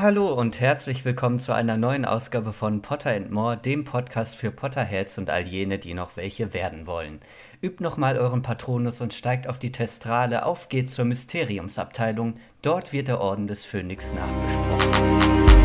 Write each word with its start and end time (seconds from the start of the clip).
Hallo 0.00 0.30
und 0.34 0.60
herzlich 0.60 1.06
willkommen 1.06 1.38
zu 1.38 1.54
einer 1.54 1.78
neuen 1.78 2.04
Ausgabe 2.04 2.52
von 2.52 2.82
Potter 2.82 3.14
and 3.14 3.30
More, 3.30 3.56
dem 3.56 3.84
Podcast 3.84 4.36
für 4.36 4.50
Potterheads 4.50 5.16
und 5.16 5.30
all 5.30 5.44
jene, 5.44 5.78
die 5.78 5.94
noch 5.94 6.18
welche 6.18 6.52
werden 6.52 6.86
wollen. 6.86 7.20
Übt 7.62 7.82
nochmal 7.82 8.18
euren 8.18 8.42
Patronus 8.42 9.00
und 9.00 9.14
steigt 9.14 9.48
auf 9.48 9.58
die 9.58 9.72
Testrale. 9.72 10.44
Auf 10.44 10.68
geht's 10.68 10.92
zur 10.92 11.06
Mysteriumsabteilung. 11.06 12.34
Dort 12.60 12.92
wird 12.92 13.08
der 13.08 13.22
Orden 13.22 13.46
des 13.46 13.64
Phönix 13.64 14.12
nachbesprochen. 14.12 15.55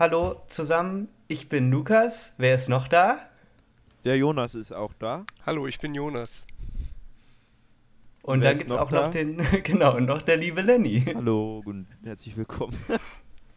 Hallo 0.00 0.40
zusammen, 0.46 1.08
ich 1.26 1.48
bin 1.48 1.72
Lukas. 1.72 2.32
Wer 2.38 2.54
ist 2.54 2.68
noch 2.68 2.86
da? 2.86 3.18
Der 4.04 4.16
Jonas 4.16 4.54
ist 4.54 4.70
auch 4.70 4.92
da. 4.96 5.24
Hallo, 5.44 5.66
ich 5.66 5.80
bin 5.80 5.92
Jonas. 5.92 6.46
Und 8.22 8.44
dann 8.44 8.56
gibt 8.56 8.70
es 8.70 8.76
auch 8.76 8.90
da? 8.90 9.06
noch 9.06 9.10
den, 9.10 9.44
genau, 9.64 9.98
noch 9.98 10.22
der 10.22 10.36
liebe 10.36 10.60
Lenny. 10.60 11.04
Hallo 11.12 11.64
und 11.64 11.88
herzlich 12.04 12.36
willkommen. 12.36 12.78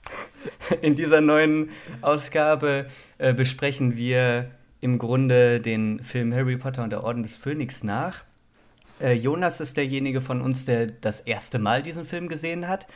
In 0.81 0.95
dieser 0.95 1.21
neuen 1.21 1.69
Ausgabe 2.01 2.89
äh, 3.19 3.35
besprechen 3.35 3.95
wir 3.95 4.49
im 4.79 4.97
Grunde 4.97 5.59
den 5.59 6.03
Film 6.03 6.33
Harry 6.33 6.57
Potter 6.57 6.83
und 6.83 6.89
der 6.89 7.03
Orden 7.03 7.21
des 7.21 7.37
Phönix 7.37 7.83
nach. 7.83 8.23
Äh, 8.99 9.13
Jonas 9.13 9.61
ist 9.61 9.77
derjenige 9.77 10.21
von 10.21 10.41
uns, 10.41 10.65
der 10.65 10.87
das 10.87 11.19
erste 11.19 11.59
Mal 11.59 11.83
diesen 11.83 12.07
Film 12.07 12.29
gesehen 12.29 12.67
hat. 12.67 12.87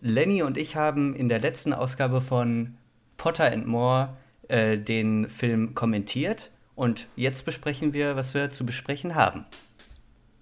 Lenny 0.00 0.42
und 0.44 0.56
ich 0.56 0.76
haben 0.76 1.16
in 1.16 1.28
der 1.28 1.40
letzten 1.40 1.72
Ausgabe 1.72 2.20
von 2.20 2.76
Potter 3.16 3.50
and 3.52 3.66
More 3.66 4.16
äh, 4.48 4.78
den 4.78 5.28
Film 5.28 5.74
kommentiert 5.74 6.50
und 6.74 7.06
jetzt 7.16 7.44
besprechen 7.44 7.92
wir, 7.92 8.16
was 8.16 8.34
wir 8.34 8.50
zu 8.50 8.66
besprechen 8.66 9.14
haben. 9.14 9.44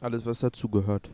Alles, 0.01 0.27
was 0.27 0.41
dazugehört. 0.41 1.11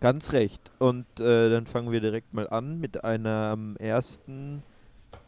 Ganz 0.00 0.32
recht. 0.32 0.70
Und 0.78 1.06
äh, 1.20 1.50
dann 1.50 1.66
fangen 1.66 1.92
wir 1.92 2.00
direkt 2.00 2.34
mal 2.34 2.48
an 2.48 2.78
mit 2.80 3.04
einem 3.04 3.76
ersten 3.76 4.62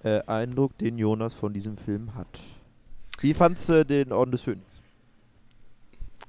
äh, 0.03 0.23
Eindruck, 0.27 0.77
den 0.79 0.99
Jonas 0.99 1.35
von 1.35 1.53
diesem 1.53 1.77
Film 1.77 2.15
hat. 2.15 2.41
Wie 3.21 3.35
fandst 3.35 3.69
du 3.69 3.85
den 3.85 4.13
Orden 4.13 4.33
des 4.33 4.43
Phönix? 4.43 4.81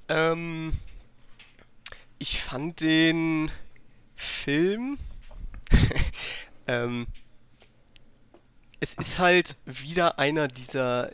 Ähm, 0.10 0.72
ich 2.18 2.42
fand 2.42 2.82
den 2.82 3.52
Film 4.16 4.98
ähm, 6.68 7.08
es 8.80 8.94
ist 8.95 9.20
halt 9.20 9.56
wieder 9.66 10.20
einer 10.20 10.47
dieser. 10.47 11.11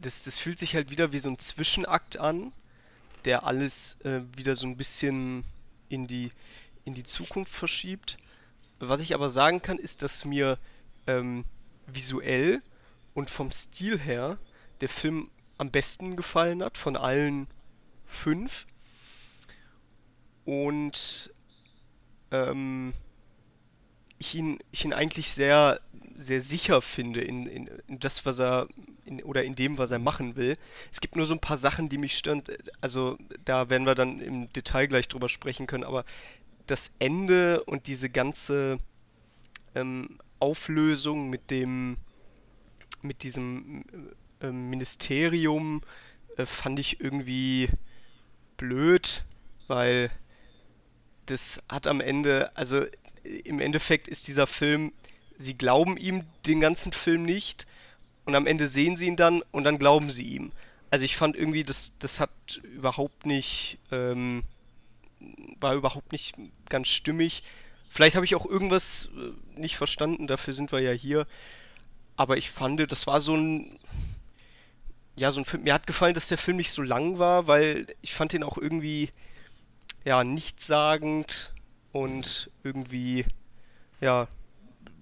Das, 0.00 0.24
das 0.24 0.38
fühlt 0.38 0.58
sich 0.58 0.74
halt 0.74 0.90
wieder 0.90 1.12
wie 1.12 1.18
so 1.18 1.28
ein 1.28 1.38
Zwischenakt 1.38 2.18
an, 2.18 2.52
der 3.24 3.44
alles 3.44 4.00
äh, 4.04 4.20
wieder 4.36 4.54
so 4.54 4.66
ein 4.66 4.76
bisschen 4.76 5.44
in 5.88 6.06
die, 6.06 6.30
in 6.84 6.94
die 6.94 7.02
Zukunft 7.02 7.52
verschiebt. 7.52 8.18
Was 8.78 9.00
ich 9.00 9.14
aber 9.14 9.28
sagen 9.28 9.60
kann, 9.60 9.78
ist, 9.78 10.02
dass 10.02 10.24
mir 10.24 10.58
ähm, 11.08 11.44
visuell 11.86 12.60
und 13.14 13.28
vom 13.28 13.50
Stil 13.50 13.98
her 13.98 14.38
der 14.80 14.88
Film 14.88 15.30
am 15.56 15.70
besten 15.72 16.14
gefallen 16.14 16.62
hat 16.62 16.78
von 16.78 16.96
allen 16.96 17.48
fünf. 18.06 18.66
Und 20.44 21.34
ähm, 22.30 22.94
ich 24.18 24.34
ihn, 24.34 24.58
ich 24.70 24.84
ihn 24.84 24.92
eigentlich 24.92 25.30
sehr, 25.30 25.80
sehr 26.18 26.40
sicher 26.40 26.82
finde 26.82 27.20
in, 27.20 27.46
in, 27.46 27.70
in 27.86 27.98
das, 28.00 28.26
was 28.26 28.40
er 28.40 28.68
in, 29.04 29.22
oder 29.22 29.44
in 29.44 29.54
dem, 29.54 29.78
was 29.78 29.90
er 29.90 29.98
machen 29.98 30.36
will. 30.36 30.56
Es 30.92 31.00
gibt 31.00 31.16
nur 31.16 31.26
so 31.26 31.34
ein 31.34 31.40
paar 31.40 31.56
Sachen, 31.56 31.88
die 31.88 31.98
mich 31.98 32.18
stören. 32.18 32.42
Also 32.80 33.16
da 33.44 33.70
werden 33.70 33.86
wir 33.86 33.94
dann 33.94 34.20
im 34.20 34.52
Detail 34.52 34.88
gleich 34.88 35.08
drüber 35.08 35.28
sprechen 35.28 35.66
können, 35.66 35.84
aber 35.84 36.04
das 36.66 36.92
Ende 36.98 37.62
und 37.64 37.86
diese 37.86 38.10
ganze 38.10 38.78
ähm, 39.74 40.18
Auflösung 40.40 41.30
mit 41.30 41.50
dem 41.50 41.96
mit 43.00 43.22
diesem 43.22 43.84
äh, 44.42 44.50
Ministerium 44.50 45.82
äh, 46.36 46.46
fand 46.46 46.78
ich 46.78 47.00
irgendwie 47.00 47.68
blöd, 48.56 49.24
weil 49.68 50.10
das 51.26 51.62
hat 51.68 51.86
am 51.86 52.00
Ende, 52.00 52.56
also 52.56 52.84
im 53.22 53.60
Endeffekt 53.60 54.08
ist 54.08 54.26
dieser 54.26 54.46
Film, 54.46 54.92
sie 55.38 55.56
glauben 55.56 55.96
ihm 55.96 56.24
den 56.46 56.60
ganzen 56.60 56.92
Film 56.92 57.22
nicht 57.22 57.66
und 58.26 58.34
am 58.34 58.46
Ende 58.46 58.68
sehen 58.68 58.96
sie 58.96 59.06
ihn 59.06 59.16
dann 59.16 59.42
und 59.52 59.64
dann 59.64 59.78
glauben 59.78 60.10
sie 60.10 60.24
ihm. 60.24 60.52
Also 60.90 61.04
ich 61.04 61.16
fand 61.16 61.36
irgendwie, 61.36 61.62
das, 61.62 61.96
das 61.98 62.20
hat 62.20 62.30
überhaupt 62.62 63.24
nicht, 63.24 63.78
ähm, 63.90 64.42
war 65.60 65.74
überhaupt 65.74 66.12
nicht 66.12 66.34
ganz 66.68 66.88
stimmig. 66.88 67.42
Vielleicht 67.90 68.16
habe 68.16 68.26
ich 68.26 68.34
auch 68.34 68.46
irgendwas 68.46 69.08
äh, 69.16 69.58
nicht 69.58 69.76
verstanden, 69.76 70.26
dafür 70.26 70.52
sind 70.52 70.72
wir 70.72 70.80
ja 70.80 70.92
hier. 70.92 71.26
Aber 72.16 72.36
ich 72.36 72.50
fand, 72.50 72.90
das 72.90 73.06
war 73.06 73.20
so 73.20 73.34
ein, 73.34 73.78
ja, 75.16 75.30
so 75.30 75.40
ein 75.40 75.44
Film. 75.44 75.62
Mir 75.62 75.74
hat 75.74 75.86
gefallen, 75.86 76.14
dass 76.14 76.28
der 76.28 76.38
Film 76.38 76.56
nicht 76.56 76.70
so 76.70 76.82
lang 76.82 77.18
war, 77.18 77.46
weil 77.46 77.86
ich 78.02 78.14
fand 78.14 78.34
ihn 78.34 78.42
auch 78.42 78.58
irgendwie, 78.58 79.10
ja, 80.04 80.24
nichtssagend 80.24 81.52
und 81.92 82.50
irgendwie, 82.62 83.24
ja, 84.00 84.28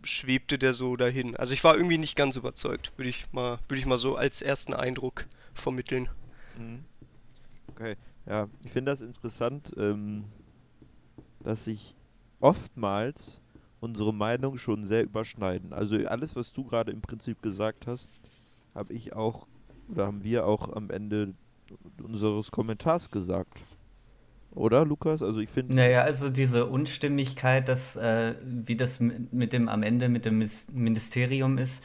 schwebte 0.06 0.58
der 0.58 0.74
so 0.74 0.96
dahin. 0.96 1.36
Also 1.36 1.52
ich 1.52 1.62
war 1.64 1.76
irgendwie 1.76 1.98
nicht 1.98 2.16
ganz 2.16 2.36
überzeugt, 2.36 2.92
würde 2.96 3.08
ich 3.08 3.26
mal, 3.32 3.58
würde 3.68 3.80
ich 3.80 3.86
mal 3.86 3.98
so 3.98 4.16
als 4.16 4.42
ersten 4.42 4.74
Eindruck 4.74 5.26
vermitteln. 5.54 6.08
Mhm. 6.58 6.84
Okay, 7.68 7.94
ja, 8.26 8.48
ich 8.64 8.72
finde 8.72 8.92
das 8.92 9.00
interessant, 9.00 9.72
ähm, 9.76 10.24
dass 11.40 11.64
sich 11.64 11.94
oftmals 12.40 13.40
unsere 13.80 14.14
Meinungen 14.14 14.58
schon 14.58 14.86
sehr 14.86 15.04
überschneiden. 15.04 15.72
Also 15.72 15.96
alles, 16.06 16.34
was 16.36 16.52
du 16.52 16.64
gerade 16.64 16.92
im 16.92 17.02
Prinzip 17.02 17.42
gesagt 17.42 17.86
hast, 17.86 18.08
habe 18.74 18.92
ich 18.92 19.14
auch 19.14 19.46
oder 19.88 20.06
haben 20.06 20.24
wir 20.24 20.46
auch 20.46 20.74
am 20.74 20.90
Ende 20.90 21.34
unseres 22.02 22.50
Kommentars 22.50 23.10
gesagt. 23.10 23.58
Oder, 24.56 24.84
Lukas? 24.84 25.22
Also 25.22 25.40
ich 25.40 25.50
finde. 25.50 25.74
Naja, 25.74 26.02
also 26.02 26.30
diese 26.30 26.66
Unstimmigkeit, 26.66 27.68
dass, 27.68 27.96
äh, 27.96 28.34
wie 28.42 28.76
das 28.76 29.00
mit 29.00 29.52
dem 29.52 29.68
am 29.68 29.82
Ende 29.82 30.08
mit 30.08 30.24
dem 30.24 30.42
Ministerium 30.72 31.58
ist, 31.58 31.84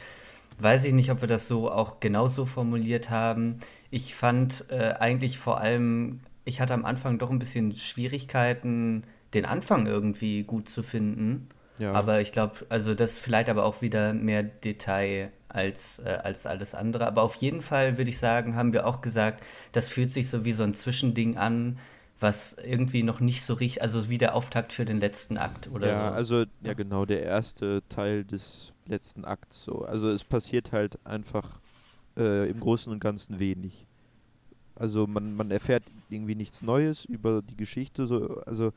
weiß 0.58 0.84
ich 0.84 0.92
nicht, 0.92 1.10
ob 1.10 1.20
wir 1.20 1.28
das 1.28 1.48
so 1.48 1.70
auch 1.70 2.00
genauso 2.00 2.46
formuliert 2.46 3.10
haben. 3.10 3.58
Ich 3.90 4.14
fand 4.14 4.66
äh, 4.70 4.94
eigentlich 4.98 5.38
vor 5.38 5.60
allem, 5.60 6.20
ich 6.44 6.60
hatte 6.60 6.74
am 6.74 6.84
Anfang 6.84 7.18
doch 7.18 7.30
ein 7.30 7.38
bisschen 7.38 7.72
Schwierigkeiten, 7.72 9.04
den 9.34 9.44
Anfang 9.44 9.86
irgendwie 9.86 10.42
gut 10.42 10.68
zu 10.68 10.82
finden. 10.82 11.48
Ja. 11.78 11.92
Aber 11.92 12.20
ich 12.20 12.32
glaube, 12.32 12.66
also 12.68 12.94
das 12.94 13.18
vielleicht 13.18 13.48
aber 13.48 13.64
auch 13.64 13.82
wieder 13.82 14.12
mehr 14.12 14.42
Detail 14.42 15.30
als, 15.48 16.00
äh, 16.00 16.18
als 16.22 16.46
alles 16.46 16.74
andere. 16.74 17.06
Aber 17.06 17.22
auf 17.22 17.34
jeden 17.36 17.60
Fall 17.60 17.98
würde 17.98 18.10
ich 18.10 18.18
sagen, 18.18 18.56
haben 18.56 18.72
wir 18.72 18.86
auch 18.86 19.00
gesagt, 19.00 19.42
das 19.72 19.88
fühlt 19.88 20.10
sich 20.10 20.28
so 20.28 20.44
wie 20.44 20.52
so 20.52 20.62
ein 20.62 20.74
Zwischending 20.74 21.36
an 21.36 21.78
was 22.22 22.56
irgendwie 22.64 23.02
noch 23.02 23.20
nicht 23.20 23.42
so 23.42 23.54
richtig, 23.54 23.82
also 23.82 24.08
wie 24.08 24.18
der 24.18 24.34
Auftakt 24.34 24.72
für 24.72 24.84
den 24.84 25.00
letzten 25.00 25.36
Akt 25.36 25.70
oder 25.72 25.88
ja, 25.88 26.08
so. 26.08 26.14
also 26.14 26.44
ja 26.62 26.74
genau, 26.74 27.04
der 27.04 27.22
erste 27.22 27.82
Teil 27.88 28.24
des 28.24 28.72
letzten 28.86 29.24
Akts 29.24 29.64
so. 29.64 29.84
Also 29.84 30.10
es 30.10 30.24
passiert 30.24 30.72
halt 30.72 31.04
einfach 31.04 31.60
äh, 32.16 32.48
im 32.48 32.60
Großen 32.60 32.92
und 32.92 33.00
Ganzen 33.00 33.38
wenig. 33.38 33.86
Also 34.74 35.06
man, 35.06 35.36
man 35.36 35.50
erfährt 35.50 35.84
irgendwie 36.08 36.34
nichts 36.34 36.62
Neues 36.62 37.04
über 37.04 37.42
die 37.42 37.56
Geschichte, 37.56 38.06
so, 38.06 38.40
also, 38.46 38.72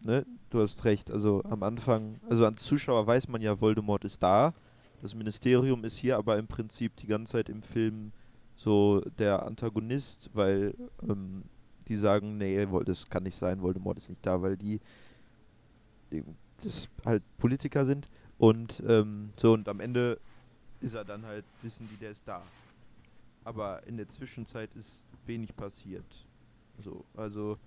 ne, 0.00 0.26
du 0.50 0.60
hast 0.60 0.84
recht, 0.84 1.10
also 1.10 1.42
am 1.44 1.62
Anfang, 1.62 2.20
also 2.28 2.44
als 2.44 2.64
Zuschauer 2.64 3.06
weiß 3.06 3.28
man 3.28 3.40
ja, 3.40 3.60
Voldemort 3.60 4.04
ist 4.04 4.22
da, 4.22 4.52
das 5.00 5.14
Ministerium 5.14 5.84
ist 5.84 5.96
hier 5.96 6.16
aber 6.18 6.38
im 6.38 6.48
Prinzip 6.48 6.96
die 6.96 7.06
ganze 7.06 7.32
Zeit 7.32 7.48
im 7.48 7.62
Film 7.62 8.12
so 8.56 9.00
der 9.18 9.44
Antagonist, 9.44 10.30
weil 10.34 10.74
ähm, 11.08 11.44
die 11.88 11.96
sagen, 11.96 12.38
nee, 12.38 12.66
das 12.84 13.08
kann 13.08 13.22
nicht 13.22 13.36
sein, 13.36 13.62
Voldemort 13.62 13.98
ist 13.98 14.08
nicht 14.08 14.24
da, 14.24 14.40
weil 14.42 14.56
die, 14.56 14.80
die 16.12 16.24
das 16.62 16.88
halt 17.04 17.22
Politiker 17.38 17.84
sind 17.84 18.06
und 18.38 18.82
ähm, 18.86 19.30
so 19.36 19.52
und 19.52 19.68
am 19.68 19.80
Ende 19.80 20.18
ist 20.80 20.94
er 20.94 21.04
dann 21.04 21.24
halt, 21.24 21.44
wissen 21.62 21.88
die, 21.90 21.96
der 21.96 22.10
ist 22.10 22.26
da. 22.26 22.42
Aber 23.44 23.84
in 23.86 23.96
der 23.96 24.08
Zwischenzeit 24.08 24.70
ist 24.74 25.04
wenig 25.26 25.54
passiert. 25.56 26.04
So, 26.82 27.04
also 27.16 27.58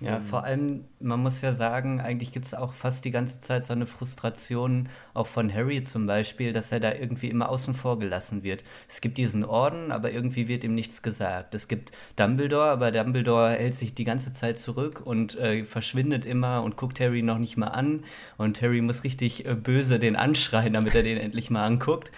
Ja, 0.00 0.20
Ähm, 0.20 0.22
vor 0.22 0.44
allem, 0.44 0.84
man 1.00 1.18
muss 1.20 1.40
ja 1.40 1.52
sagen, 1.52 2.00
eigentlich 2.00 2.30
gibt 2.30 2.46
es 2.46 2.54
auch 2.54 2.72
fast 2.72 3.04
die 3.04 3.10
ganze 3.10 3.40
Zeit 3.40 3.64
so 3.64 3.72
eine 3.72 3.84
Frustration, 3.86 4.88
auch 5.12 5.26
von 5.26 5.52
Harry 5.52 5.82
zum 5.82 6.06
Beispiel, 6.06 6.52
dass 6.52 6.70
er 6.70 6.78
da 6.78 6.94
irgendwie 6.94 7.28
immer 7.28 7.48
außen 7.48 7.74
vor 7.74 7.98
gelassen 7.98 8.44
wird. 8.44 8.62
Es 8.88 9.00
gibt 9.00 9.18
diesen 9.18 9.44
Orden, 9.44 9.90
aber 9.90 10.12
irgendwie 10.12 10.46
wird 10.46 10.62
ihm 10.62 10.76
nichts 10.76 11.02
gesagt. 11.02 11.52
Es 11.56 11.66
gibt 11.66 11.90
Dumbledore, 12.14 12.70
aber 12.70 12.92
Dumbledore 12.92 13.50
hält 13.50 13.74
sich 13.74 13.92
die 13.92 14.04
ganze 14.04 14.32
Zeit 14.32 14.60
zurück 14.60 15.02
und 15.04 15.36
äh, 15.36 15.64
verschwindet 15.64 16.24
immer 16.24 16.62
und 16.62 16.76
guckt 16.76 17.00
Harry 17.00 17.22
noch 17.22 17.38
nicht 17.38 17.56
mal 17.56 17.66
an. 17.66 18.04
Und 18.36 18.62
Harry 18.62 18.80
muss 18.80 19.02
richtig 19.02 19.46
äh, 19.46 19.56
böse 19.56 19.98
den 19.98 20.14
anschreien, 20.14 20.74
damit 20.74 20.94
er 20.94 21.02
den 21.02 21.18
endlich 21.18 21.50
mal 21.50 21.64
anguckt. 21.64 22.12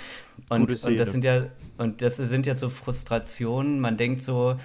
Und, 0.49 0.75
und 0.83 0.99
das 0.99 1.13
sind 1.13 1.25
ja, 1.25 1.47
und 1.79 2.03
das 2.03 2.17
sind 2.17 2.47
ja 2.47 2.55
so 2.55 2.69
Frustrationen. 2.71 3.81
Man 3.81 3.97
denkt 3.97 4.23
so, 4.23 4.57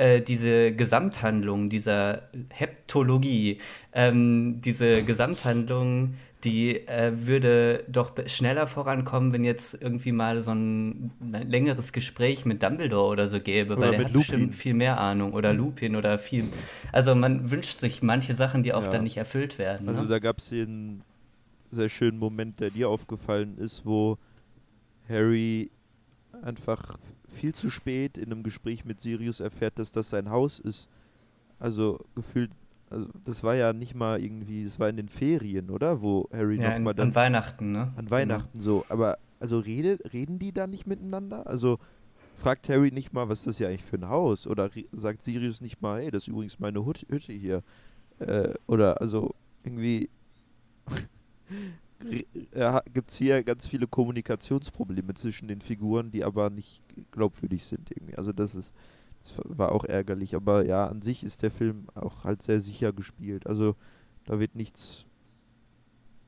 äh, 0.00 0.22
diese 0.22 0.72
Gesamthandlung 0.72 1.68
dieser 1.68 2.22
Heptologie, 2.48 3.58
ähm, 3.92 4.60
diese 4.62 5.02
Gesamthandlung, 5.02 6.14
die 6.42 6.86
äh, 6.88 7.12
würde 7.26 7.84
doch 7.86 8.12
schneller 8.26 8.66
vorankommen, 8.66 9.34
wenn 9.34 9.44
jetzt 9.44 9.74
irgendwie 9.80 10.12
mal 10.12 10.42
so 10.42 10.52
ein 10.52 11.10
längeres 11.20 11.92
Gespräch 11.92 12.46
mit 12.46 12.62
Dumbledore 12.62 13.10
oder 13.12 13.28
so 13.28 13.40
gäbe, 13.40 13.74
Oder 13.74 13.82
weil 13.88 13.92
er 13.94 14.04
hat 14.06 14.12
Lupin. 14.14 14.20
bestimmt 14.20 14.54
viel 14.54 14.72
mehr 14.72 14.98
Ahnung 14.98 15.34
oder 15.34 15.52
Lupin 15.52 15.96
oder 15.96 16.18
viel. 16.18 16.44
Also 16.92 17.14
man 17.14 17.50
wünscht 17.50 17.78
sich 17.78 18.02
manche 18.02 18.34
Sachen, 18.34 18.62
die 18.62 18.72
auch 18.72 18.84
Ja. 18.84 18.88
dann 18.88 19.02
nicht 19.04 19.18
erfüllt 19.18 19.58
werden. 19.58 19.86
Also 19.86 20.02
ne? 20.02 20.08
da 20.08 20.18
gab 20.18 20.38
es 20.38 20.48
den 20.48 21.02
sehr 21.70 21.90
schönen 21.90 22.18
Moment, 22.18 22.58
der 22.58 22.70
dir 22.70 22.88
aufgefallen 22.88 23.58
ist, 23.58 23.84
wo 23.84 24.16
Harry 25.10 25.70
einfach 26.42 26.96
viel 27.30 27.54
zu 27.54 27.70
spät 27.70 28.18
in 28.18 28.32
einem 28.32 28.42
Gespräch 28.42 28.84
mit 28.84 29.00
Sirius 29.00 29.40
erfährt, 29.40 29.78
dass 29.78 29.92
das 29.92 30.10
sein 30.10 30.30
Haus 30.30 30.58
ist. 30.58 30.88
Also 31.58 31.98
gefühlt, 32.14 32.50
also 32.90 33.08
das 33.24 33.42
war 33.42 33.54
ja 33.54 33.72
nicht 33.72 33.94
mal 33.94 34.22
irgendwie, 34.22 34.64
das 34.64 34.80
war 34.80 34.88
in 34.88 34.96
den 34.96 35.08
Ferien, 35.08 35.70
oder? 35.70 36.02
Wo 36.02 36.28
Harry 36.32 36.56
ja, 36.56 36.70
noch 36.70 36.76
in, 36.76 36.82
mal 36.82 36.94
dann 36.94 37.08
an 37.08 37.14
Weihnachten, 37.14 37.72
ne? 37.72 37.92
an 37.96 38.10
Weihnachten 38.10 38.60
so. 38.60 38.84
Aber 38.88 39.18
also 39.38 39.58
rede, 39.58 39.98
reden 40.12 40.38
die 40.38 40.52
da 40.52 40.66
nicht 40.66 40.86
miteinander? 40.86 41.46
Also 41.46 41.78
fragt 42.36 42.68
Harry 42.68 42.90
nicht 42.90 43.12
mal, 43.12 43.28
was 43.28 43.40
ist 43.40 43.46
das 43.46 43.58
ja 43.58 43.68
eigentlich 43.68 43.84
für 43.84 43.96
ein 43.96 44.08
Haus? 44.08 44.46
Oder 44.46 44.70
sagt 44.92 45.22
Sirius 45.22 45.60
nicht 45.60 45.80
mal, 45.80 46.00
hey, 46.00 46.10
das 46.10 46.24
ist 46.24 46.28
übrigens 46.28 46.58
meine 46.58 46.84
Hütte 46.84 47.32
hier. 47.32 47.62
Äh, 48.18 48.54
oder 48.66 49.00
also 49.00 49.34
irgendwie 49.64 50.08
gibt 52.92 53.10
es 53.10 53.16
hier 53.16 53.42
ganz 53.42 53.66
viele 53.66 53.86
Kommunikationsprobleme 53.86 55.14
zwischen 55.14 55.48
den 55.48 55.60
Figuren, 55.60 56.10
die 56.10 56.24
aber 56.24 56.50
nicht 56.50 56.82
glaubwürdig 57.12 57.64
sind 57.64 57.90
irgendwie. 57.90 58.16
Also 58.16 58.32
das 58.32 58.54
ist, 58.54 58.74
das 59.22 59.34
war 59.44 59.72
auch 59.72 59.84
ärgerlich. 59.84 60.34
Aber 60.34 60.64
ja, 60.64 60.86
an 60.86 61.02
sich 61.02 61.24
ist 61.24 61.42
der 61.42 61.50
Film 61.50 61.86
auch 61.94 62.24
halt 62.24 62.42
sehr 62.42 62.60
sicher 62.60 62.92
gespielt. 62.92 63.46
Also 63.46 63.76
da 64.24 64.38
wird 64.38 64.54
nichts 64.54 65.06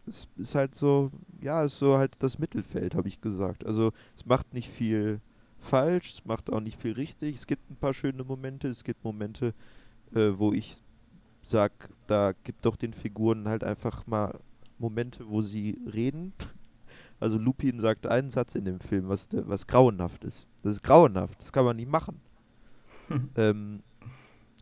es 0.07 0.29
ist 0.37 0.55
halt 0.55 0.75
so, 0.75 1.11
ja, 1.41 1.63
es 1.65 1.75
ist 1.75 1.79
so 1.79 1.97
halt 1.97 2.17
das 2.19 2.39
Mittelfeld, 2.39 2.95
habe 2.95 3.09
ich 3.09 3.21
gesagt. 3.21 3.65
Also 3.65 3.93
es 4.17 4.27
macht 4.27 4.53
nicht 4.53 4.69
viel 4.69 5.21
falsch, 5.59 6.15
es 6.15 6.25
macht 6.25 6.53
auch 6.53 6.61
nicht 6.61 6.81
viel 6.81 6.93
richtig. 6.93 7.37
Es 7.37 7.47
gibt 7.47 7.71
ein 7.71 7.77
paar 7.77 7.95
schöne 7.95 8.25
Momente, 8.25 8.69
es 8.69 8.85
gibt 8.85 9.05
Momente, 9.05 9.55
äh, 10.15 10.31
wo 10.35 10.53
ich 10.53 10.83
sag, 11.43 11.73
da 12.07 12.33
gibt 12.45 12.65
doch 12.67 12.77
den 12.77 12.93
Figuren 12.93 13.49
halt 13.49 13.65
einfach 13.65 14.07
mal 14.07 14.41
Momente, 14.83 15.27
wo 15.29 15.41
sie 15.43 15.79
reden. 15.93 16.35
Also 17.21 17.39
Lupin 17.39 17.79
sagt 17.81 18.07
einen 18.07 18.31
Satz 18.31 18.57
in 18.57 18.65
dem 18.65 18.81
Film, 18.81 19.09
was, 19.09 19.29
der- 19.29 19.49
was 19.49 19.67
grauenhaft 19.67 20.25
ist. 20.25 20.47
Das 20.63 20.73
ist 20.75 20.83
grauenhaft, 20.83 21.39
das 21.41 21.53
kann 21.53 21.65
man 21.65 21.77
nicht 21.77 21.89
machen. 21.89 22.21
ähm, 23.37 23.83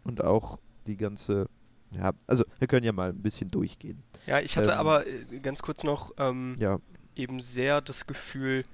und 0.05 0.23
auch 0.23 0.59
die 0.87 0.97
ganze, 0.97 1.47
ja, 1.91 2.13
also 2.27 2.45
wir 2.59 2.69
können 2.69 2.85
ja 2.85 2.93
mal 2.93 3.09
ein 3.11 3.23
bisschen 3.23 3.51
durchgehen. 3.51 4.03
Ja, 4.27 4.41
ich 4.41 4.57
hatte 4.57 4.73
Ähm, 4.73 4.79
aber 4.79 5.07
äh, 5.07 5.41
ganz 5.41 5.63
kurz 5.63 5.85
noch 5.85 6.13
ähm, 6.19 6.57
Ja, 6.59 6.79
eben 7.17 7.41
sehr 7.41 7.81
das 7.81 8.07
Gefühl, 8.07 8.65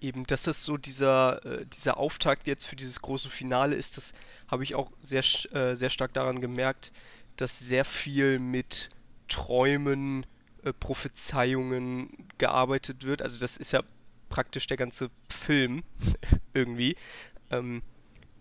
eben, 0.00 0.24
dass 0.24 0.42
das 0.42 0.64
so 0.64 0.76
dieser, 0.76 1.44
äh, 1.44 1.66
dieser 1.66 1.96
Auftakt 1.98 2.46
jetzt 2.46 2.64
für 2.66 2.76
dieses 2.76 3.00
große 3.02 3.28
Finale 3.30 3.74
ist, 3.74 3.96
das 3.96 4.12
habe 4.48 4.62
ich 4.62 4.74
auch 4.74 4.90
sehr, 5.00 5.22
äh, 5.52 5.74
sehr 5.74 5.90
stark 5.90 6.12
daran 6.14 6.40
gemerkt, 6.40 6.92
dass 7.36 7.58
sehr 7.58 7.84
viel 7.84 8.38
mit 8.38 8.90
Träumen, 9.28 10.26
äh, 10.64 10.72
Prophezeiungen 10.72 12.28
gearbeitet 12.38 13.04
wird. 13.04 13.22
Also 13.22 13.40
das 13.40 13.56
ist 13.56 13.72
ja 13.72 13.82
praktisch 14.28 14.66
der 14.66 14.76
ganze 14.76 15.10
Film 15.30 15.82
irgendwie. 16.54 16.96
Ähm, 17.50 17.82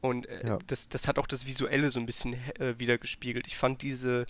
und 0.01 0.25
äh, 0.27 0.47
Ja. 0.47 0.59
das, 0.67 0.89
das 0.89 1.07
hat 1.07 1.17
auch 1.19 1.27
das 1.27 1.45
Visuelle 1.45 1.91
so 1.91 1.99
ein 1.99 2.05
bisschen 2.05 2.33
äh, 2.59 2.77
wiedergespiegelt. 2.77 3.47
Ich 3.47 3.57
fand 3.57 3.81
diese, 3.81 4.25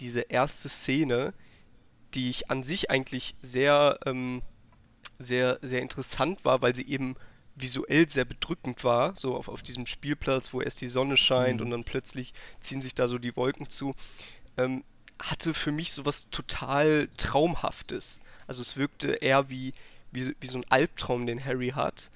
diese 0.00 0.20
erste 0.22 0.68
Szene, 0.68 1.34
die 2.14 2.30
ich 2.30 2.50
an 2.50 2.62
sich 2.64 2.90
eigentlich 2.90 3.34
sehr, 3.42 3.98
ähm, 4.06 4.42
sehr, 5.18 5.58
sehr 5.62 5.82
interessant 5.82 6.44
war, 6.44 6.62
weil 6.62 6.74
sie 6.74 6.86
eben 6.88 7.14
visuell 7.56 8.10
sehr 8.10 8.24
bedrückend 8.24 8.82
war, 8.82 9.14
so 9.16 9.36
auf, 9.36 9.48
auf 9.48 9.62
diesem 9.62 9.86
Spielplatz, 9.86 10.52
wo 10.52 10.60
erst 10.60 10.80
die 10.80 10.88
Sonne 10.88 11.16
scheint 11.16 11.60
Mhm. 11.60 11.66
und 11.66 11.70
dann 11.70 11.84
plötzlich 11.84 12.32
ziehen 12.58 12.80
sich 12.82 12.94
da 12.96 13.06
so 13.06 13.18
die 13.18 13.36
Wolken 13.36 13.68
zu, 13.68 13.92
ähm, 14.56 14.82
hatte 15.18 15.54
für 15.54 15.72
mich 15.72 15.92
sowas 15.92 16.28
total 16.30 17.08
Traumhaftes. 17.16 18.20
Also 18.46 18.62
es 18.62 18.76
wirkte 18.76 19.08
eher 19.14 19.48
wie, 19.50 19.72
wie, 20.12 20.34
wie 20.40 20.46
so 20.46 20.58
ein 20.58 20.64
Albtraum, 20.70 21.26
den 21.26 21.44
Harry 21.44 21.70
hat. 21.70 22.10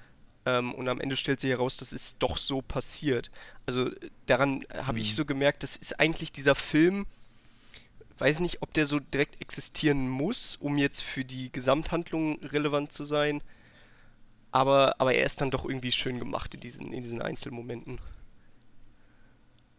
Ähm, 0.45 0.73
und 0.73 0.87
am 0.89 1.01
Ende 1.01 1.17
stellt 1.17 1.39
sich 1.39 1.51
heraus, 1.51 1.77
das 1.77 1.93
ist 1.93 2.17
doch 2.19 2.37
so 2.37 2.61
passiert. 2.61 3.31
Also 3.65 3.87
äh, 3.87 4.09
daran 4.25 4.65
habe 4.73 4.99
ich 4.99 5.11
Mhm. 5.11 5.15
so 5.15 5.25
gemerkt, 5.25 5.63
das 5.63 5.75
ist 5.75 5.99
eigentlich 5.99 6.31
dieser 6.31 6.55
Film, 6.55 7.05
weiß 8.19 8.41
nicht, 8.41 8.61
ob 8.61 8.73
der 8.73 8.85
so 8.85 8.99
direkt 8.99 9.41
existieren 9.41 10.09
muss, 10.09 10.55
um 10.57 10.77
jetzt 10.77 11.01
für 11.01 11.23
die 11.25 11.51
Gesamthandlung 11.51 12.39
relevant 12.43 12.91
zu 12.91 13.03
sein. 13.05 13.41
Aber, 14.51 14.95
aber 14.99 15.13
er 15.13 15.25
ist 15.25 15.41
dann 15.41 15.51
doch 15.51 15.65
irgendwie 15.65 15.91
schön 15.91 16.19
gemacht 16.19 16.53
in 16.53 16.59
diesen, 16.59 16.91
in 16.93 17.03
diesen 17.03 17.21
Einzelmomenten. 17.21 17.99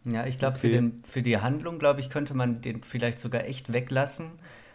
Ja, 0.05 0.25
ich 0.25 0.37
glaube, 0.37 0.57
für, 0.57 0.67
Okay. 0.67 0.75
den, 0.77 1.03
für 1.03 1.21
die 1.21 1.37
Handlung, 1.37 1.77
glaube 1.79 1.99
ich, 1.99 2.09
könnte 2.09 2.33
man 2.33 2.61
den 2.61 2.83
vielleicht 2.83 3.19
sogar 3.19 3.45
echt 3.45 3.71
weglassen. 3.71 4.31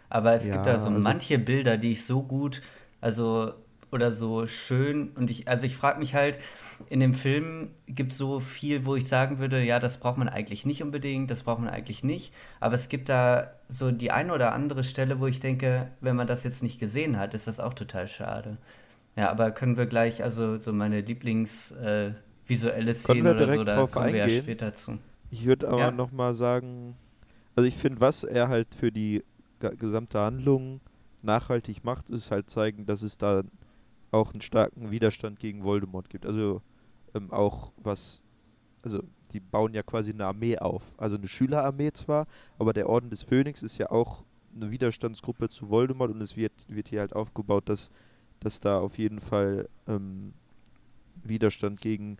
Aber 0.09 0.33
es 0.33 0.43
gibt 0.43 0.55
Ja, 0.55 0.63
da 0.63 0.79
so 0.79 0.87
also- 0.87 0.99
manche 1.01 1.37
Bilder, 1.37 1.77
die 1.77 1.91
ich 1.93 2.05
so 2.05 2.23
gut, 2.23 2.61
also 3.01 3.53
oder 3.89 4.11
so 4.11 4.47
schön 4.47 5.11
und 5.15 5.29
ich, 5.29 5.47
also 5.47 5.65
ich 5.65 5.75
frage 5.77 5.99
mich 5.99 6.13
halt, 6.13 6.37
in 6.89 6.99
dem 6.99 7.13
Film 7.13 7.69
gibt 7.87 8.11
es 8.11 8.17
so 8.17 8.41
viel, 8.41 8.85
wo 8.85 8.95
ich 8.97 9.07
sagen 9.07 9.39
würde, 9.39 9.63
ja, 9.63 9.79
das 9.79 9.97
braucht 9.97 10.17
man 10.17 10.27
eigentlich 10.27 10.65
nicht 10.65 10.83
unbedingt, 10.83 11.31
das 11.31 11.43
braucht 11.43 11.59
man 11.59 11.69
eigentlich 11.69 12.03
nicht. 12.03 12.33
Aber 12.59 12.75
es 12.75 12.89
gibt 12.89 13.07
da 13.07 13.51
so 13.69 13.91
die 13.91 14.11
eine 14.11 14.33
oder 14.33 14.51
andere 14.53 14.83
Stelle, 14.83 15.21
wo 15.21 15.27
ich 15.27 15.39
denke, 15.39 15.87
wenn 16.01 16.17
man 16.17 16.27
das 16.27 16.43
jetzt 16.43 16.63
nicht 16.63 16.79
gesehen 16.81 17.17
hat, 17.17 17.33
ist 17.33 17.47
das 17.47 17.61
auch 17.61 17.73
total 17.73 18.09
schade. 18.09 18.57
Ja, 19.15 19.29
aber 19.31 19.51
können 19.51 19.77
wir 19.77 19.85
gleich, 19.85 20.21
also 20.21 20.59
so 20.59 20.73
meine 20.73 20.99
Lieblings 21.01 21.71
äh, 21.71 22.11
visuelle 22.45 22.93
Szene 22.93 23.23
wir 23.23 23.31
oder 23.35 23.55
so, 23.55 23.63
da 23.63 23.87
kommen 23.87 24.07
wir 24.11 24.17
ja 24.17 24.23
eingehen? 24.25 24.43
später 24.43 24.73
zu. 24.73 24.97
Ich 25.29 25.45
würde 25.45 25.67
aber 25.67 25.79
Ja. 25.79 25.91
nochmal 25.91 26.33
sagen, 26.33 26.95
also 27.55 27.67
ich 27.67 27.75
finde, 27.75 28.01
was 28.01 28.23
er 28.23 28.47
halt 28.49 28.73
für 28.73 28.91
die 28.91 29.23
ge- 29.59 29.75
gesamte 29.75 30.19
Handlung 30.19 30.79
nachhaltig 31.21 31.83
macht, 31.83 32.09
ist 32.09 32.31
halt 32.31 32.49
zeigen, 32.49 32.85
dass 32.85 33.01
es 33.01 33.17
da 33.17 33.43
auch 34.11 34.31
einen 34.31 34.41
starken 34.41 34.91
Widerstand 34.91 35.39
gegen 35.39 35.63
Voldemort 35.63 36.09
gibt. 36.09 36.25
Also 36.25 36.61
ähm, 37.13 37.31
auch 37.31 37.73
was, 37.77 38.21
also 38.83 39.03
die 39.33 39.39
bauen 39.41 39.73
ja 39.73 39.83
quasi 39.83 40.11
eine 40.11 40.25
Armee 40.25 40.57
auf. 40.59 40.83
Also 40.97 41.17
eine 41.17 41.27
Schülerarmee 41.27 41.91
zwar, 41.93 42.27
aber 42.57 42.73
der 42.73 42.87
Orden 42.89 43.09
des 43.09 43.23
Phönix 43.23 43.63
ist 43.63 43.77
ja 43.77 43.91
auch 43.91 44.23
eine 44.55 44.71
Widerstandsgruppe 44.71 45.49
zu 45.49 45.69
Voldemort 45.69 46.11
und 46.11 46.21
es 46.21 46.37
wird, 46.37 46.53
wird 46.69 46.89
hier 46.89 47.01
halt 47.01 47.15
aufgebaut, 47.15 47.67
dass, 47.69 47.89
dass 48.39 48.59
da 48.59 48.79
auf 48.79 48.97
jeden 48.97 49.19
Fall 49.19 49.67
ähm, 49.87 50.33
Widerstand 51.23 51.81
gegen 51.81 52.17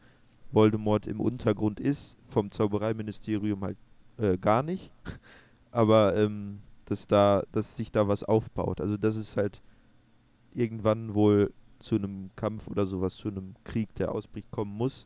Voldemort 0.51 1.07
im 1.07 1.19
Untergrund 1.19 1.79
ist, 1.79 2.17
vom 2.27 2.51
Zaubereiministerium 2.51 3.61
halt 3.63 3.77
äh, 4.17 4.37
gar 4.37 4.63
nicht. 4.63 4.91
Aber 5.71 6.15
ähm, 6.15 6.59
dass 6.85 7.07
da, 7.07 7.43
dass 7.51 7.75
sich 7.75 7.91
da 7.91 8.07
was 8.07 8.23
aufbaut. 8.23 8.81
Also 8.81 8.97
das 8.97 9.17
ist 9.17 9.37
halt 9.37 9.61
irgendwann 10.53 11.13
wohl 11.13 11.53
zu 11.79 11.95
einem 11.95 12.31
Kampf 12.35 12.67
oder 12.67 12.85
sowas, 12.85 13.15
zu 13.15 13.27
einem 13.27 13.55
Krieg, 13.63 13.93
der 13.95 14.13
ausbricht, 14.13 14.49
kommen 14.51 14.75
muss. 14.75 15.05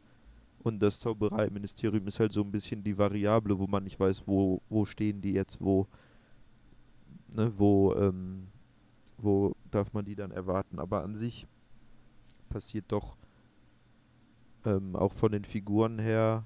Und 0.60 0.80
das 0.80 1.00
Zaubereiministerium 1.00 2.08
ist 2.08 2.20
halt 2.20 2.32
so 2.32 2.42
ein 2.42 2.52
bisschen 2.52 2.84
die 2.84 2.98
Variable, 2.98 3.58
wo 3.58 3.66
man 3.66 3.84
nicht 3.84 4.00
weiß, 4.00 4.28
wo, 4.28 4.62
wo 4.70 4.86
stehen 4.86 5.22
die 5.22 5.34
jetzt, 5.34 5.60
wo, 5.60 5.88
ne, 7.36 7.52
wo, 7.58 7.96
ähm, 7.96 8.48
wo 9.18 9.56
darf 9.72 9.92
man 9.94 10.06
die 10.06 10.16
dann 10.16 10.32
erwarten. 10.32 10.78
Aber 10.80 11.04
an 11.04 11.16
sich 11.16 11.48
passiert 12.50 12.86
doch 12.90 13.18
ähm, 14.66 14.96
auch 14.96 15.14
von 15.14 15.32
den 15.32 15.44
Figuren 15.44 16.00
her 16.00 16.46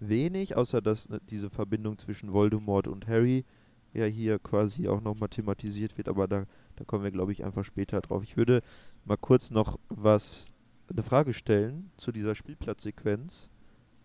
wenig, 0.00 0.56
außer 0.56 0.80
dass 0.80 1.08
ne, 1.08 1.20
diese 1.28 1.50
Verbindung 1.50 1.98
zwischen 1.98 2.32
Voldemort 2.32 2.88
und 2.88 3.06
Harry 3.08 3.44
ja 3.92 4.04
hier 4.04 4.38
quasi 4.38 4.88
auch 4.88 5.00
nochmal 5.00 5.28
thematisiert 5.28 5.96
wird, 5.96 6.08
aber 6.08 6.28
da, 6.28 6.44
da 6.76 6.84
kommen 6.84 7.04
wir, 7.04 7.10
glaube 7.10 7.32
ich, 7.32 7.44
einfach 7.44 7.64
später 7.64 8.00
drauf. 8.00 8.22
Ich 8.22 8.36
würde 8.36 8.60
mal 9.04 9.16
kurz 9.16 9.50
noch 9.50 9.78
was, 9.88 10.48
eine 10.90 11.02
Frage 11.02 11.32
stellen 11.32 11.90
zu 11.96 12.12
dieser 12.12 12.34
Spielplatzsequenz. 12.34 13.48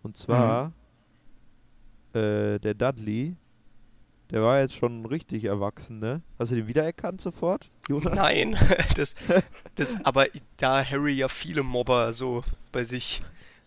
Und 0.02 0.16
zwar, 0.16 0.72
äh, 2.12 2.58
der 2.58 2.74
Dudley 2.74 3.36
Der 4.30 4.42
war 4.42 4.60
jetzt 4.60 4.74
schon 4.74 5.04
richtig 5.06 5.44
erwachsen, 5.44 5.98
ne? 5.98 6.22
Hast 6.38 6.50
du 6.50 6.56
den 6.56 6.66
wiedererkannt 6.66 7.20
sofort, 7.20 7.70
Jonas? 7.88 8.14
Nein, 8.14 8.56
das, 8.96 9.14
das, 9.74 9.94
aber 10.04 10.26
da 10.56 10.82
Harry 10.82 11.12
ja 11.12 11.28
viele 11.28 11.62
Mobber 11.62 12.12
so 12.14 12.42
bei 12.72 12.84
sich 12.84 13.22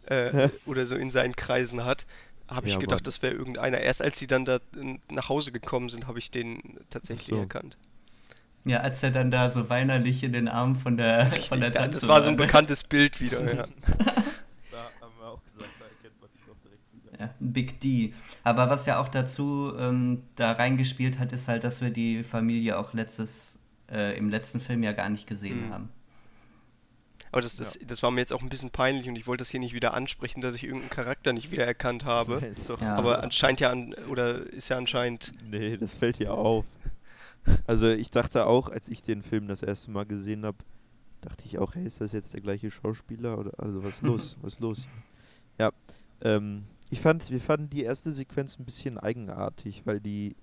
äh, 0.07 0.49
oder 0.65 0.85
so 0.85 0.95
in 0.95 1.11
seinen 1.11 1.35
Kreisen 1.35 1.85
hat, 1.85 2.05
habe 2.47 2.67
ich 2.67 2.73
ja, 2.73 2.79
gedacht, 2.79 3.05
das 3.05 3.21
wäre 3.21 3.33
irgendeiner. 3.33 3.79
Erst 3.79 4.01
als 4.01 4.17
sie 4.19 4.27
dann 4.27 4.45
da 4.45 4.59
nach 5.11 5.29
Hause 5.29 5.51
gekommen 5.51 5.89
sind, 5.89 6.07
habe 6.07 6.19
ich 6.19 6.31
den 6.31 6.79
tatsächlich 6.89 7.27
so. 7.27 7.39
erkannt. 7.39 7.77
Ja, 8.65 8.81
als 8.81 9.01
er 9.01 9.11
dann 9.11 9.31
da 9.31 9.49
so 9.49 9.69
weinerlich 9.69 10.23
in 10.23 10.33
den 10.33 10.47
Armen 10.47 10.75
von 10.75 10.97
der, 10.97 11.31
Richtig, 11.31 11.49
von 11.49 11.61
der 11.61 11.71
Tante 11.71 11.91
Das 11.91 12.07
war 12.07 12.23
so 12.23 12.29
ein 12.29 12.35
bekanntes 12.35 12.83
Bild 12.83 13.21
wieder, 13.21 13.55
ja. 13.55 13.65
Ja, 17.19 17.33
Big 17.39 17.79
D. 17.79 18.13
Aber 18.43 18.69
was 18.69 18.85
ja 18.85 18.99
auch 18.99 19.09
dazu 19.09 19.73
ähm, 19.77 20.23
da 20.35 20.51
reingespielt 20.51 21.19
hat, 21.19 21.31
ist 21.31 21.47
halt, 21.47 21.63
dass 21.63 21.81
wir 21.81 21.89
die 21.89 22.23
Familie 22.23 22.77
auch 22.77 22.93
letztes, 22.93 23.59
äh, 23.91 24.17
im 24.17 24.29
letzten 24.29 24.59
Film 24.59 24.83
ja 24.83 24.91
gar 24.91 25.09
nicht 25.09 25.27
gesehen 25.27 25.67
mhm. 25.67 25.73
haben. 25.73 25.89
Aber 27.31 27.41
das, 27.41 27.57
das, 27.57 27.79
das 27.85 28.03
war 28.03 28.11
mir 28.11 28.21
jetzt 28.21 28.33
auch 28.33 28.41
ein 28.41 28.49
bisschen 28.49 28.71
peinlich 28.71 29.07
und 29.09 29.15
ich 29.15 29.27
wollte 29.27 29.41
das 29.41 29.49
hier 29.49 29.59
nicht 29.59 29.73
wieder 29.73 29.93
ansprechen, 29.93 30.41
dass 30.41 30.55
ich 30.55 30.63
irgendeinen 30.63 30.89
Charakter 30.89 31.33
nicht 31.33 31.51
wiedererkannt 31.51 32.05
habe. 32.05 32.41
Ja, 32.79 32.95
Aber 32.95 33.15
also. 33.15 33.23
anscheinend 33.23 33.59
ja, 33.59 33.69
an, 33.71 33.93
oder 34.09 34.41
ist 34.47 34.69
ja 34.69 34.77
anscheinend. 34.77 35.33
Nee, 35.49 35.77
das 35.77 35.95
fällt 35.95 36.17
hier 36.17 36.33
auf. 36.33 36.65
Also 37.65 37.87
ich 37.87 38.11
dachte 38.11 38.45
auch, 38.45 38.69
als 38.69 38.89
ich 38.89 39.01
den 39.01 39.21
Film 39.21 39.47
das 39.47 39.63
erste 39.63 39.91
Mal 39.91 40.05
gesehen 40.05 40.45
habe, 40.45 40.57
dachte 41.21 41.45
ich 41.45 41.57
auch, 41.59 41.75
hey, 41.75 41.85
ist 41.85 42.01
das 42.01 42.11
jetzt 42.11 42.33
der 42.33 42.41
gleiche 42.41 42.71
Schauspieler? 42.71 43.37
Oder 43.37 43.51
also 43.57 43.83
was 43.83 43.95
ist 43.95 44.01
los? 44.03 44.37
was 44.41 44.53
ist 44.53 44.59
los? 44.59 44.87
Ja, 45.57 45.71
ähm, 46.21 46.63
ich 46.89 46.99
fand, 46.99 47.29
wir 47.29 47.41
fanden 47.41 47.69
die 47.69 47.83
erste 47.83 48.11
Sequenz 48.11 48.57
ein 48.59 48.65
bisschen 48.65 48.97
eigenartig, 48.97 49.85
weil 49.85 49.99
die, 49.99 50.35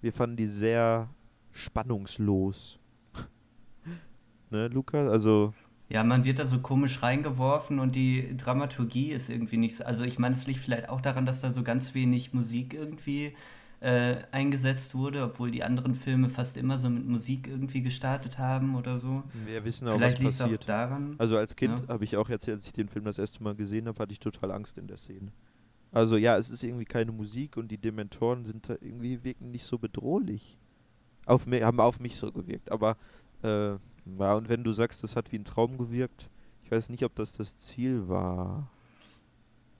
wir 0.00 0.12
fanden 0.12 0.36
die 0.36 0.46
sehr 0.46 1.08
spannungslos. 1.52 2.78
ne, 4.50 4.68
Luca? 4.68 5.08
Also. 5.08 5.54
Ja, 5.88 6.02
man 6.02 6.24
wird 6.24 6.40
da 6.40 6.46
so 6.46 6.58
komisch 6.58 7.02
reingeworfen 7.02 7.78
und 7.78 7.94
die 7.94 8.36
Dramaturgie 8.36 9.12
ist 9.12 9.30
irgendwie 9.30 9.56
nicht 9.56 9.76
so. 9.76 9.84
Also 9.84 10.04
ich 10.04 10.18
meine, 10.18 10.34
es 10.34 10.46
liegt 10.46 10.58
vielleicht 10.58 10.88
auch 10.88 11.00
daran, 11.00 11.26
dass 11.26 11.40
da 11.40 11.52
so 11.52 11.62
ganz 11.62 11.94
wenig 11.94 12.34
Musik 12.34 12.74
irgendwie 12.74 13.34
äh, 13.80 14.16
eingesetzt 14.32 14.94
wurde, 14.94 15.22
obwohl 15.22 15.50
die 15.50 15.62
anderen 15.62 15.94
Filme 15.94 16.28
fast 16.28 16.56
immer 16.56 16.78
so 16.78 16.90
mit 16.90 17.06
Musik 17.06 17.46
irgendwie 17.46 17.82
gestartet 17.82 18.38
haben 18.38 18.74
oder 18.74 18.98
so. 18.98 19.22
Wir 19.44 19.64
wissen 19.64 19.86
auch, 19.86 19.94
Vielleicht 19.94 20.24
was 20.24 20.38
passiert. 20.38 20.62
Auch 20.62 20.66
daran. 20.66 21.14
Also 21.18 21.36
als 21.36 21.54
Kind 21.54 21.80
ja. 21.80 21.88
habe 21.88 22.02
ich 22.02 22.16
auch 22.16 22.28
erzählt, 22.28 22.56
als 22.56 22.66
ich 22.66 22.72
den 22.72 22.88
Film 22.88 23.04
das 23.04 23.18
erste 23.18 23.42
Mal 23.42 23.54
gesehen 23.54 23.86
habe, 23.86 23.98
hatte 24.00 24.12
ich 24.12 24.18
total 24.18 24.50
Angst 24.50 24.78
in 24.78 24.88
der 24.88 24.96
Szene. 24.96 25.30
Also 25.92 26.16
ja, 26.16 26.36
es 26.36 26.50
ist 26.50 26.64
irgendwie 26.64 26.84
keine 26.84 27.12
Musik 27.12 27.56
und 27.56 27.70
die 27.70 27.78
Dementoren 27.78 28.44
sind 28.44 28.68
da 28.68 28.74
irgendwie 28.80 29.22
wirken 29.22 29.50
nicht 29.50 29.64
so 29.64 29.78
bedrohlich. 29.78 30.58
Auf 31.26 31.46
haben 31.46 31.80
auf 31.80 32.00
mich 32.00 32.16
so 32.16 32.32
gewirkt. 32.32 32.72
Aber 32.72 32.96
äh, 33.42 33.76
ja, 34.18 34.34
und 34.34 34.48
wenn 34.48 34.64
du 34.64 34.72
sagst, 34.72 35.02
das 35.02 35.16
hat 35.16 35.32
wie 35.32 35.38
ein 35.38 35.44
Traum 35.44 35.78
gewirkt, 35.78 36.28
ich 36.64 36.70
weiß 36.70 36.88
nicht, 36.90 37.04
ob 37.04 37.14
das 37.14 37.32
das 37.32 37.56
Ziel 37.56 38.08
war. 38.08 38.68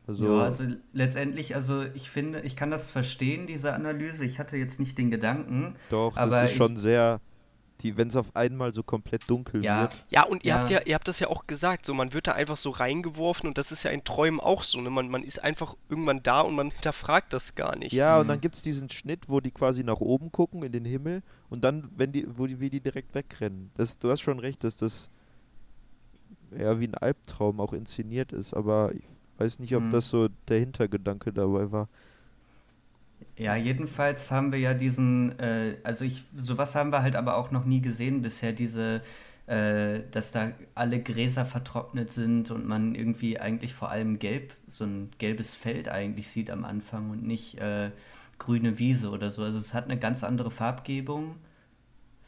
Also, 0.06 0.36
ja, 0.36 0.42
also 0.42 0.64
letztendlich, 0.92 1.56
also 1.56 1.84
ich 1.94 2.10
finde, 2.10 2.40
ich 2.42 2.54
kann 2.54 2.70
das 2.70 2.90
verstehen, 2.90 3.46
diese 3.48 3.72
Analyse. 3.72 4.24
Ich 4.24 4.38
hatte 4.38 4.56
jetzt 4.56 4.78
nicht 4.78 4.96
den 4.98 5.10
Gedanken. 5.10 5.74
Doch, 5.90 6.14
das 6.14 6.50
ist 6.50 6.56
schon 6.56 6.76
sehr 6.76 7.20
die, 7.82 7.96
wenn 7.96 8.08
es 8.08 8.16
auf 8.16 8.34
einmal 8.34 8.72
so 8.72 8.82
komplett 8.82 9.28
dunkel 9.28 9.64
ja. 9.64 9.82
wird. 9.82 10.04
Ja, 10.08 10.24
und 10.24 10.44
ihr 10.44 10.50
ja. 10.50 10.58
habt 10.58 10.70
ja, 10.70 10.80
ihr 10.82 10.94
habt 10.94 11.08
das 11.08 11.20
ja 11.20 11.28
auch 11.28 11.46
gesagt, 11.46 11.86
so 11.86 11.94
man 11.94 12.12
wird 12.14 12.26
da 12.26 12.32
einfach 12.32 12.56
so 12.56 12.70
reingeworfen 12.70 13.48
und 13.48 13.58
das 13.58 13.72
ist 13.72 13.82
ja 13.82 13.90
in 13.90 14.04
Träumen 14.04 14.40
auch 14.40 14.62
so, 14.62 14.80
ne? 14.80 14.90
Man, 14.90 15.08
man 15.08 15.22
ist 15.22 15.42
einfach 15.42 15.76
irgendwann 15.88 16.22
da 16.22 16.40
und 16.40 16.54
man 16.54 16.70
hinterfragt 16.70 17.32
das 17.32 17.54
gar 17.54 17.76
nicht. 17.76 17.92
Ja, 17.92 18.14
mhm. 18.14 18.22
und 18.22 18.28
dann 18.28 18.40
gibt 18.40 18.54
es 18.54 18.62
diesen 18.62 18.88
Schnitt, 18.90 19.28
wo 19.28 19.40
die 19.40 19.50
quasi 19.50 19.84
nach 19.84 20.00
oben 20.00 20.32
gucken 20.32 20.62
in 20.62 20.72
den 20.72 20.84
Himmel 20.84 21.22
und 21.50 21.64
dann, 21.64 21.90
wenn 21.96 22.12
die, 22.12 22.26
wo 22.36 22.46
die, 22.46 22.60
wie 22.60 22.70
die 22.70 22.80
direkt 22.80 23.14
wegrennen. 23.14 23.70
Das, 23.76 23.98
du 23.98 24.10
hast 24.10 24.20
schon 24.20 24.38
recht, 24.38 24.64
dass 24.64 24.76
das 24.76 25.10
ja 26.56 26.78
wie 26.80 26.88
ein 26.88 26.94
Albtraum 26.94 27.60
auch 27.60 27.72
inszeniert 27.72 28.32
ist, 28.32 28.54
aber 28.54 28.92
ich 28.94 29.04
weiß 29.38 29.58
nicht, 29.58 29.74
ob 29.76 29.84
mhm. 29.84 29.90
das 29.90 30.08
so 30.08 30.28
der 30.48 30.58
Hintergedanke 30.58 31.32
dabei 31.32 31.70
war. 31.70 31.88
Ja, 33.38 33.54
jedenfalls 33.54 34.30
haben 34.30 34.50
wir 34.50 34.58
ja 34.58 34.72
diesen, 34.72 35.38
äh, 35.38 35.76
also 35.84 36.04
ich, 36.06 36.24
sowas 36.34 36.74
haben 36.74 36.90
wir 36.90 37.02
halt 37.02 37.16
aber 37.16 37.36
auch 37.36 37.50
noch 37.50 37.66
nie 37.66 37.82
gesehen 37.82 38.22
bisher, 38.22 38.52
diese, 38.52 39.02
äh, 39.46 40.00
dass 40.10 40.32
da 40.32 40.52
alle 40.74 41.02
Gräser 41.02 41.44
vertrocknet 41.44 42.10
sind 42.10 42.50
und 42.50 42.66
man 42.66 42.94
irgendwie 42.94 43.38
eigentlich 43.38 43.74
vor 43.74 43.90
allem 43.90 44.18
gelb, 44.18 44.54
so 44.68 44.84
ein 44.84 45.10
gelbes 45.18 45.54
Feld 45.54 45.88
eigentlich 45.88 46.30
sieht 46.30 46.50
am 46.50 46.64
Anfang 46.64 47.10
und 47.10 47.24
nicht 47.26 47.58
äh, 47.60 47.90
grüne 48.38 48.78
Wiese 48.78 49.10
oder 49.10 49.30
so. 49.30 49.42
Also 49.42 49.58
es 49.58 49.74
hat 49.74 49.84
eine 49.84 49.98
ganz 49.98 50.24
andere 50.24 50.50
Farbgebung 50.50 51.36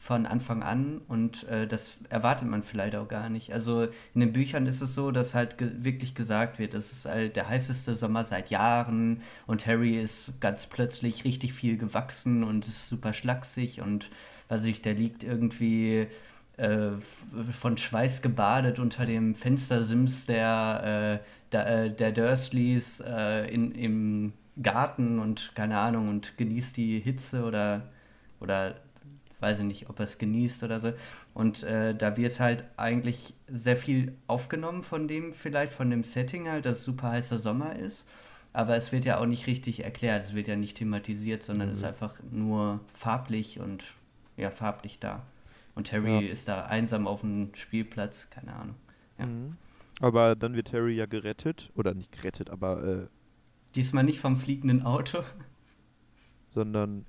von 0.01 0.25
Anfang 0.25 0.63
an 0.63 1.01
und 1.09 1.43
äh, 1.49 1.67
das 1.67 1.97
erwartet 2.09 2.47
man 2.47 2.63
vielleicht 2.63 2.95
auch 2.95 3.09
gar 3.09 3.29
nicht. 3.29 3.51
Also 3.53 3.83
in 4.13 4.21
den 4.21 4.31
Büchern 4.31 4.65
ist 4.65 4.81
es 4.81 4.95
so, 4.95 5.11
dass 5.11 5.35
halt 5.35 5.57
ge 5.57 5.69
wirklich 5.79 6.15
gesagt 6.15 6.57
wird, 6.57 6.73
es 6.73 6.93
ist 6.93 7.05
halt 7.05 7.35
der 7.35 7.49
heißeste 7.49 7.95
Sommer 7.95 8.23
seit 8.23 8.49
Jahren 8.49 9.21
und 9.45 9.67
Harry 9.67 9.99
ist 9.99 10.39
ganz 10.39 10.67
plötzlich 10.67 11.25
richtig 11.25 11.53
viel 11.53 11.77
gewachsen 11.77 12.45
und 12.45 12.65
ist 12.65 12.87
super 12.87 13.11
schlaksig 13.11 13.81
und 13.81 14.09
weiß 14.47 14.63
ich, 14.65 14.81
der 14.81 14.93
liegt 14.93 15.25
irgendwie 15.25 16.07
äh, 16.55 16.91
von 17.51 17.75
Schweiß 17.77 18.21
gebadet 18.21 18.79
unter 18.79 19.05
dem 19.05 19.35
Fenstersims 19.35 20.25
der, 20.25 21.19
äh, 21.21 21.25
der, 21.51 21.67
äh, 21.67 21.91
der 21.91 22.13
Dursleys 22.13 23.01
äh, 23.05 23.53
in, 23.53 23.73
im 23.73 24.33
Garten 24.63 25.19
und 25.19 25.51
keine 25.55 25.77
Ahnung 25.77 26.07
und 26.07 26.37
genießt 26.37 26.77
die 26.77 26.99
Hitze 27.01 27.43
oder 27.43 27.83
oder 28.39 28.75
weiß 29.39 29.59
ich 29.59 29.65
nicht, 29.65 29.89
ob 29.89 29.99
er 29.99 30.05
es 30.05 30.17
genießt 30.17 30.63
oder 30.63 30.79
so. 30.79 30.93
Und 31.33 31.63
äh, 31.63 31.95
da 31.95 32.17
wird 32.17 32.39
halt 32.39 32.65
eigentlich 32.77 33.33
sehr 33.47 33.77
viel 33.77 34.13
aufgenommen 34.27 34.83
von 34.83 35.07
dem, 35.07 35.33
vielleicht 35.33 35.73
von 35.73 35.89
dem 35.89 36.03
Setting 36.03 36.49
halt, 36.49 36.65
dass 36.65 36.79
es 36.79 36.83
super 36.83 37.11
heißer 37.11 37.39
Sommer 37.39 37.75
ist. 37.75 38.07
Aber 38.51 38.75
es 38.75 38.91
wird 38.91 39.05
ja 39.05 39.19
auch 39.19 39.25
nicht 39.25 39.47
richtig 39.47 39.83
erklärt, 39.83 40.25
es 40.25 40.33
wird 40.33 40.47
ja 40.47 40.55
nicht 40.55 40.77
thematisiert, 40.77 41.43
sondern 41.43 41.67
mhm. 41.67 41.73
ist 41.73 41.83
einfach 41.83 42.15
nur 42.31 42.79
farblich 42.93 43.59
und 43.59 43.83
ja, 44.37 44.49
farblich 44.49 44.99
da. 44.99 45.23
Und 45.75 45.91
Harry 45.93 46.25
ja. 46.25 46.31
ist 46.31 46.47
da 46.47 46.65
einsam 46.65 47.07
auf 47.07 47.21
dem 47.21 47.51
Spielplatz, 47.53 48.29
keine 48.29 48.53
Ahnung. 48.53 48.75
Ja. 49.17 49.25
Mhm. 49.27 49.51
Aber 50.01 50.35
dann 50.35 50.55
wird 50.55 50.73
Harry 50.73 50.95
ja 50.95 51.05
gerettet, 51.05 51.71
oder 51.75 51.93
nicht 51.93 52.11
gerettet, 52.11 52.49
aber. 52.49 52.83
Äh, 52.83 53.07
Diesmal 53.75 54.03
nicht 54.03 54.19
vom 54.19 54.37
fliegenden 54.37 54.81
Auto. 54.83 55.23
Sondern 56.53 57.05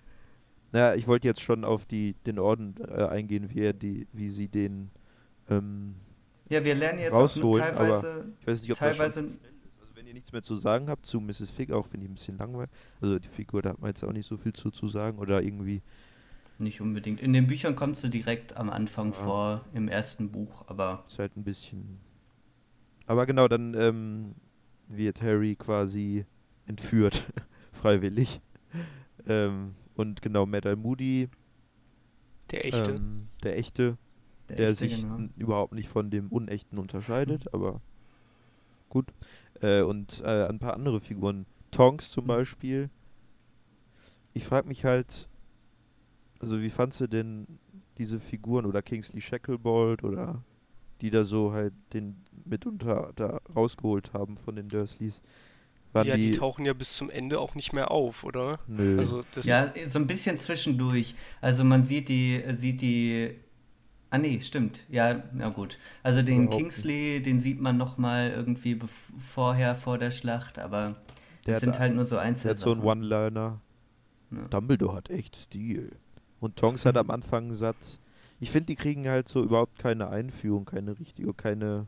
naja, 0.72 0.94
ich 0.94 1.06
wollte 1.08 1.26
jetzt 1.26 1.42
schon 1.42 1.64
auf 1.64 1.86
die, 1.86 2.14
den 2.26 2.38
Orden 2.38 2.74
äh, 2.88 3.04
eingehen, 3.04 3.50
wie, 3.50 3.60
er 3.60 3.72
die, 3.72 4.06
wie 4.12 4.30
sie 4.30 4.48
den 4.48 4.90
ähm, 5.48 5.96
ja, 6.48 6.64
wir 6.64 6.74
lernen 6.74 6.98
jetzt 6.98 7.14
rausholen, 7.14 7.62
auch 7.62 7.76
teilweise, 7.76 8.24
ich 8.40 8.46
weiß 8.46 8.62
nicht, 8.62 8.72
ob 8.72 8.78
teilweise 8.78 9.22
das 9.22 9.30
schon 9.30 9.40
ist. 9.40 9.40
Also 9.80 9.96
wenn 9.96 10.06
ihr 10.06 10.14
nichts 10.14 10.32
mehr 10.32 10.42
zu 10.42 10.56
sagen 10.56 10.88
habt 10.88 11.06
zu 11.06 11.20
Mrs. 11.20 11.50
Fig, 11.50 11.72
auch 11.72 11.86
wenn 11.92 12.00
die 12.00 12.08
ein 12.08 12.14
bisschen 12.14 12.38
langweilig, 12.38 12.70
also 13.00 13.18
die 13.18 13.28
Figur, 13.28 13.62
da 13.62 13.70
hat 13.70 13.80
man 13.80 13.90
jetzt 13.90 14.02
auch 14.02 14.12
nicht 14.12 14.26
so 14.26 14.36
viel 14.36 14.52
zu, 14.52 14.70
zu 14.70 14.88
sagen 14.88 15.18
oder 15.18 15.42
irgendwie 15.42 15.82
nicht 16.58 16.80
unbedingt. 16.80 17.20
In 17.20 17.32
den 17.32 17.46
Büchern 17.46 17.74
kommst 17.74 18.04
du 18.04 18.08
direkt 18.08 18.56
am 18.56 18.68
Anfang 18.68 19.12
ja. 19.12 19.18
vor, 19.18 19.64
im 19.72 19.88
ersten 19.88 20.30
Buch, 20.30 20.64
aber. 20.66 21.04
Ist 21.06 21.18
halt 21.18 21.36
ein 21.36 21.44
bisschen. 21.44 22.00
Aber 23.06 23.26
genau, 23.26 23.48
dann 23.48 23.74
ähm, 23.74 24.34
wird 24.88 25.22
Harry 25.22 25.56
quasi 25.56 26.26
entführt, 26.66 27.26
freiwillig. 27.72 28.40
ähm, 29.26 29.74
und 30.00 30.22
genau, 30.22 30.46
Metal 30.46 30.76
Moody. 30.76 31.28
Der 32.50 32.64
echte. 32.64 32.92
Ähm, 32.92 33.28
der 33.44 33.58
echte. 33.58 33.98
Der, 34.48 34.56
der 34.56 34.68
echte, 34.70 34.88
sich 34.88 35.02
genau. 35.02 35.28
überhaupt 35.36 35.74
nicht 35.74 35.88
von 35.88 36.10
dem 36.10 36.28
Unechten 36.28 36.78
unterscheidet, 36.78 37.44
mhm. 37.44 37.50
aber 37.52 37.80
gut. 38.88 39.12
Äh, 39.60 39.82
und 39.82 40.22
äh, 40.24 40.46
ein 40.46 40.58
paar 40.58 40.74
andere 40.74 41.00
Figuren. 41.00 41.46
Tonks 41.70 42.10
zum 42.10 42.24
mhm. 42.24 42.28
Beispiel. 42.28 42.90
Ich 44.32 44.44
frage 44.44 44.66
mich 44.66 44.84
halt, 44.84 45.28
also 46.40 46.60
wie 46.60 46.70
fandst 46.70 47.00
du 47.00 47.06
denn 47.06 47.46
diese 47.98 48.18
Figuren 48.18 48.64
oder 48.64 48.82
Kingsley 48.82 49.20
Shacklebolt 49.20 50.02
oder 50.02 50.42
die 51.00 51.10
da 51.10 51.24
so 51.24 51.52
halt 51.52 51.74
den 51.92 52.16
mitunter 52.44 53.12
da 53.14 53.40
rausgeholt 53.54 54.12
haben 54.12 54.36
von 54.36 54.56
den 54.56 54.68
Dursleys? 54.68 55.20
Waren 55.92 56.06
ja, 56.06 56.16
die, 56.16 56.30
die, 56.30 56.38
tauchen 56.38 56.64
ja 56.64 56.72
bis 56.72 56.96
zum 56.96 57.10
Ende 57.10 57.40
auch 57.40 57.54
nicht 57.54 57.72
mehr 57.72 57.90
auf, 57.90 58.22
oder? 58.22 58.60
Nö. 58.68 58.96
Also 58.98 59.22
ja, 59.42 59.72
so 59.86 59.98
ein 59.98 60.06
bisschen 60.06 60.38
zwischendurch. 60.38 61.14
Also 61.40 61.64
man 61.64 61.82
sieht 61.82 62.08
die, 62.08 62.42
sieht 62.52 62.80
die. 62.80 63.34
Ah 64.10 64.18
nee, 64.18 64.40
stimmt. 64.40 64.80
Ja, 64.88 65.22
na 65.32 65.50
gut. 65.50 65.78
Also 66.02 66.22
den 66.22 66.44
Überhaupt 66.44 66.56
Kingsley, 66.56 67.14
nicht. 67.14 67.26
den 67.26 67.38
sieht 67.40 67.60
man 67.60 67.76
noch 67.76 67.98
mal 67.98 68.30
irgendwie 68.30 68.78
vorher 69.18 69.74
vor 69.74 69.98
der 69.98 70.10
Schlacht, 70.10 70.58
aber 70.58 70.96
der 71.46 71.54
das 71.54 71.60
sind 71.60 71.78
halt 71.78 71.94
nur 71.94 72.06
so 72.06 72.18
Einzelne. 72.18 72.42
Der 72.42 72.50
hat 72.52 72.58
so 72.58 72.72
einen 72.72 72.82
One-Liner. 72.82 73.60
Ja. 74.30 74.48
Dumbledore 74.48 74.96
hat 74.96 75.10
echt 75.10 75.36
Stil. 75.36 75.90
Und 76.38 76.56
Tonks 76.56 76.84
hat 76.86 76.96
am 76.96 77.10
Anfang 77.10 77.44
einen 77.44 77.54
Satz. 77.54 77.98
Ich 78.38 78.50
finde, 78.50 78.66
die 78.66 78.76
kriegen 78.76 79.06
halt 79.08 79.28
so 79.28 79.42
überhaupt 79.42 79.78
keine 79.78 80.08
Einführung, 80.08 80.64
keine 80.64 80.98
richtige, 80.98 81.34
keine 81.34 81.86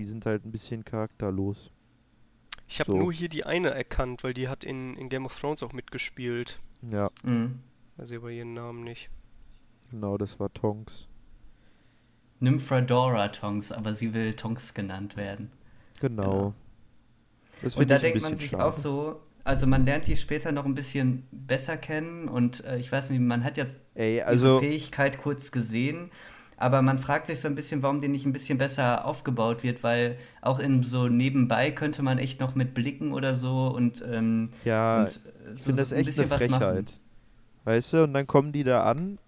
die 0.00 0.06
sind 0.06 0.26
halt 0.26 0.44
ein 0.44 0.50
bisschen 0.52 0.84
charakterlos. 0.84 1.70
Ich 2.66 2.80
habe 2.80 2.90
So. 2.90 2.96
nur 2.96 3.12
hier 3.12 3.28
die 3.28 3.44
eine 3.44 3.70
erkannt, 3.70 4.24
weil 4.24 4.32
die 4.34 4.48
hat 4.48 4.64
in, 4.64 4.96
in 4.96 5.08
Game 5.10 5.26
of 5.26 5.38
Thrones 5.38 5.62
auch 5.62 5.72
mitgespielt. 5.74 6.58
Ja, 6.82 7.10
Mhm. 7.22 7.60
Weiß 7.96 8.10
ich 8.10 8.16
aber 8.16 8.30
ihren 8.30 8.54
Namen 8.54 8.82
nicht. 8.84 9.10
genau, 9.90 10.16
das 10.18 10.40
war 10.40 10.52
Tonks. 10.52 11.08
Nymphadora 12.40 13.28
Tonks, 13.28 13.70
aber 13.72 13.94
sie 13.94 14.14
will 14.14 14.34
Tonks 14.34 14.74
genannt 14.74 15.16
werden. 15.16 15.52
Genau. 16.00 16.52
Genau. 16.52 16.54
Das 17.60 17.76
Und 17.76 17.90
da 17.90 17.98
ich 17.98 18.06
ein 18.06 18.12
denkt 18.12 18.22
man 18.22 18.36
sich 18.36 18.50
schade. 18.50 18.64
auch 18.64 18.72
so, 18.72 19.20
also 19.44 19.66
man 19.66 19.84
lernt 19.84 20.06
die 20.06 20.16
später 20.16 20.52
noch 20.52 20.64
ein 20.64 20.74
bisschen 20.74 21.26
besser 21.30 21.76
kennen 21.76 22.28
und 22.28 22.64
äh, 22.64 22.78
ich 22.78 22.90
weiß 22.90 23.10
nicht, 23.10 23.20
man 23.20 23.44
hat 23.44 23.56
ja 23.58 23.66
Ey, 23.94 24.22
ihre 24.26 24.26
also, 24.26 24.58
Fähigkeit 24.60 25.18
kurz 25.20 25.52
gesehen, 25.52 26.10
aber 26.60 26.82
man 26.82 26.98
fragt 26.98 27.26
sich 27.26 27.40
so 27.40 27.48
ein 27.48 27.54
bisschen, 27.54 27.82
warum 27.82 28.02
die 28.02 28.08
nicht 28.08 28.26
ein 28.26 28.32
bisschen 28.32 28.58
besser 28.58 29.06
aufgebaut 29.06 29.62
wird, 29.62 29.82
weil 29.82 30.18
auch 30.42 30.58
in 30.58 30.82
so 30.82 31.08
nebenbei 31.08 31.70
könnte 31.70 32.02
man 32.02 32.18
echt 32.18 32.38
noch 32.38 32.54
mit 32.54 32.74
Blicken 32.74 33.12
oder 33.12 33.34
so 33.34 33.68
und, 33.68 34.04
ähm, 34.06 34.50
ja, 34.64 35.00
und 35.00 35.06
äh, 35.06 35.54
ich 35.54 35.62
so, 35.62 35.64
finde 35.64 35.80
das 35.80 35.88
so 35.88 35.94
ein 35.94 36.00
echt 36.00 36.06
bisschen 36.06 36.24
eine 36.24 36.30
was 36.30 36.48
machen. 36.48 36.60
Frechheit. 36.60 37.00
Weißt 37.64 37.94
du, 37.94 38.04
und 38.04 38.12
dann 38.12 38.26
kommen 38.26 38.52
die 38.52 38.62
da 38.62 38.84
an, 38.84 39.18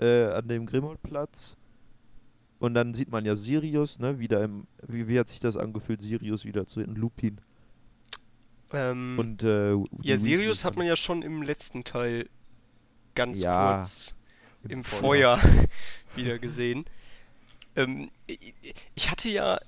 äh, 0.00 0.24
an 0.24 0.48
dem 0.48 0.66
Grimmelplatz. 0.66 1.56
Und 2.58 2.74
dann 2.74 2.94
sieht 2.94 3.10
man 3.10 3.24
ja 3.24 3.36
Sirius, 3.36 3.98
ne, 3.98 4.18
wieder 4.18 4.42
im, 4.42 4.66
wie, 4.86 5.08
wie 5.08 5.18
hat 5.18 5.28
sich 5.28 5.40
das 5.40 5.56
angefühlt, 5.56 6.00
Sirius 6.00 6.44
wieder 6.44 6.66
zu 6.66 6.80
in 6.80 6.94
Lupin. 6.94 7.40
Ähm, 8.72 9.16
Und, 9.18 9.42
äh, 9.42 9.74
ja, 10.02 10.16
Sirius 10.16 10.64
hat 10.64 10.76
man 10.76 10.86
ja 10.86 10.96
schon 10.96 11.22
im 11.22 11.42
letzten 11.42 11.84
Teil 11.84 12.28
ganz 13.14 13.42
Ja, 13.42 13.78
kurz 13.78 14.14
im 14.68 14.84
Feuer. 14.84 15.38
Wieder 16.16 16.38
gesehen. 16.38 16.84
Ähm, 17.76 18.10
ich- 18.26 18.54
ich 18.94 19.10
hatte 19.10 19.28
ja 19.30 19.58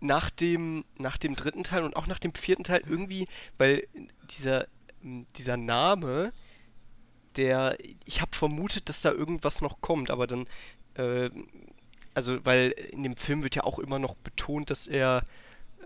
nach 0.00 0.30
dem, 0.30 0.84
nach 0.98 1.18
dem 1.18 1.36
dritten 1.36 1.64
Teil 1.64 1.82
und 1.84 1.94
auch 1.96 2.06
nach 2.06 2.18
dem 2.18 2.34
vierten 2.34 2.64
Teil 2.64 2.82
irgendwie, 2.88 3.26
weil 3.58 3.86
dieser, 4.30 4.66
ähm, 5.04 5.26
dieser 5.36 5.56
Name, 5.58 6.32
der, 7.36 7.76
ich 8.06 8.20
habe 8.20 8.34
vermutet, 8.34 8.88
dass 8.88 9.02
da 9.02 9.12
irgendwas 9.12 9.60
noch 9.60 9.80
kommt, 9.82 10.10
aber 10.10 10.26
dann, 10.26 10.46
äh, 10.94 11.28
also, 12.14 12.44
weil 12.44 12.70
in 12.90 13.02
dem 13.02 13.16
Film 13.16 13.42
wird 13.42 13.54
ja 13.54 13.64
auch 13.64 13.78
immer 13.78 13.98
noch 13.98 14.14
betont, 14.16 14.70
dass 14.70 14.88
er 14.88 15.22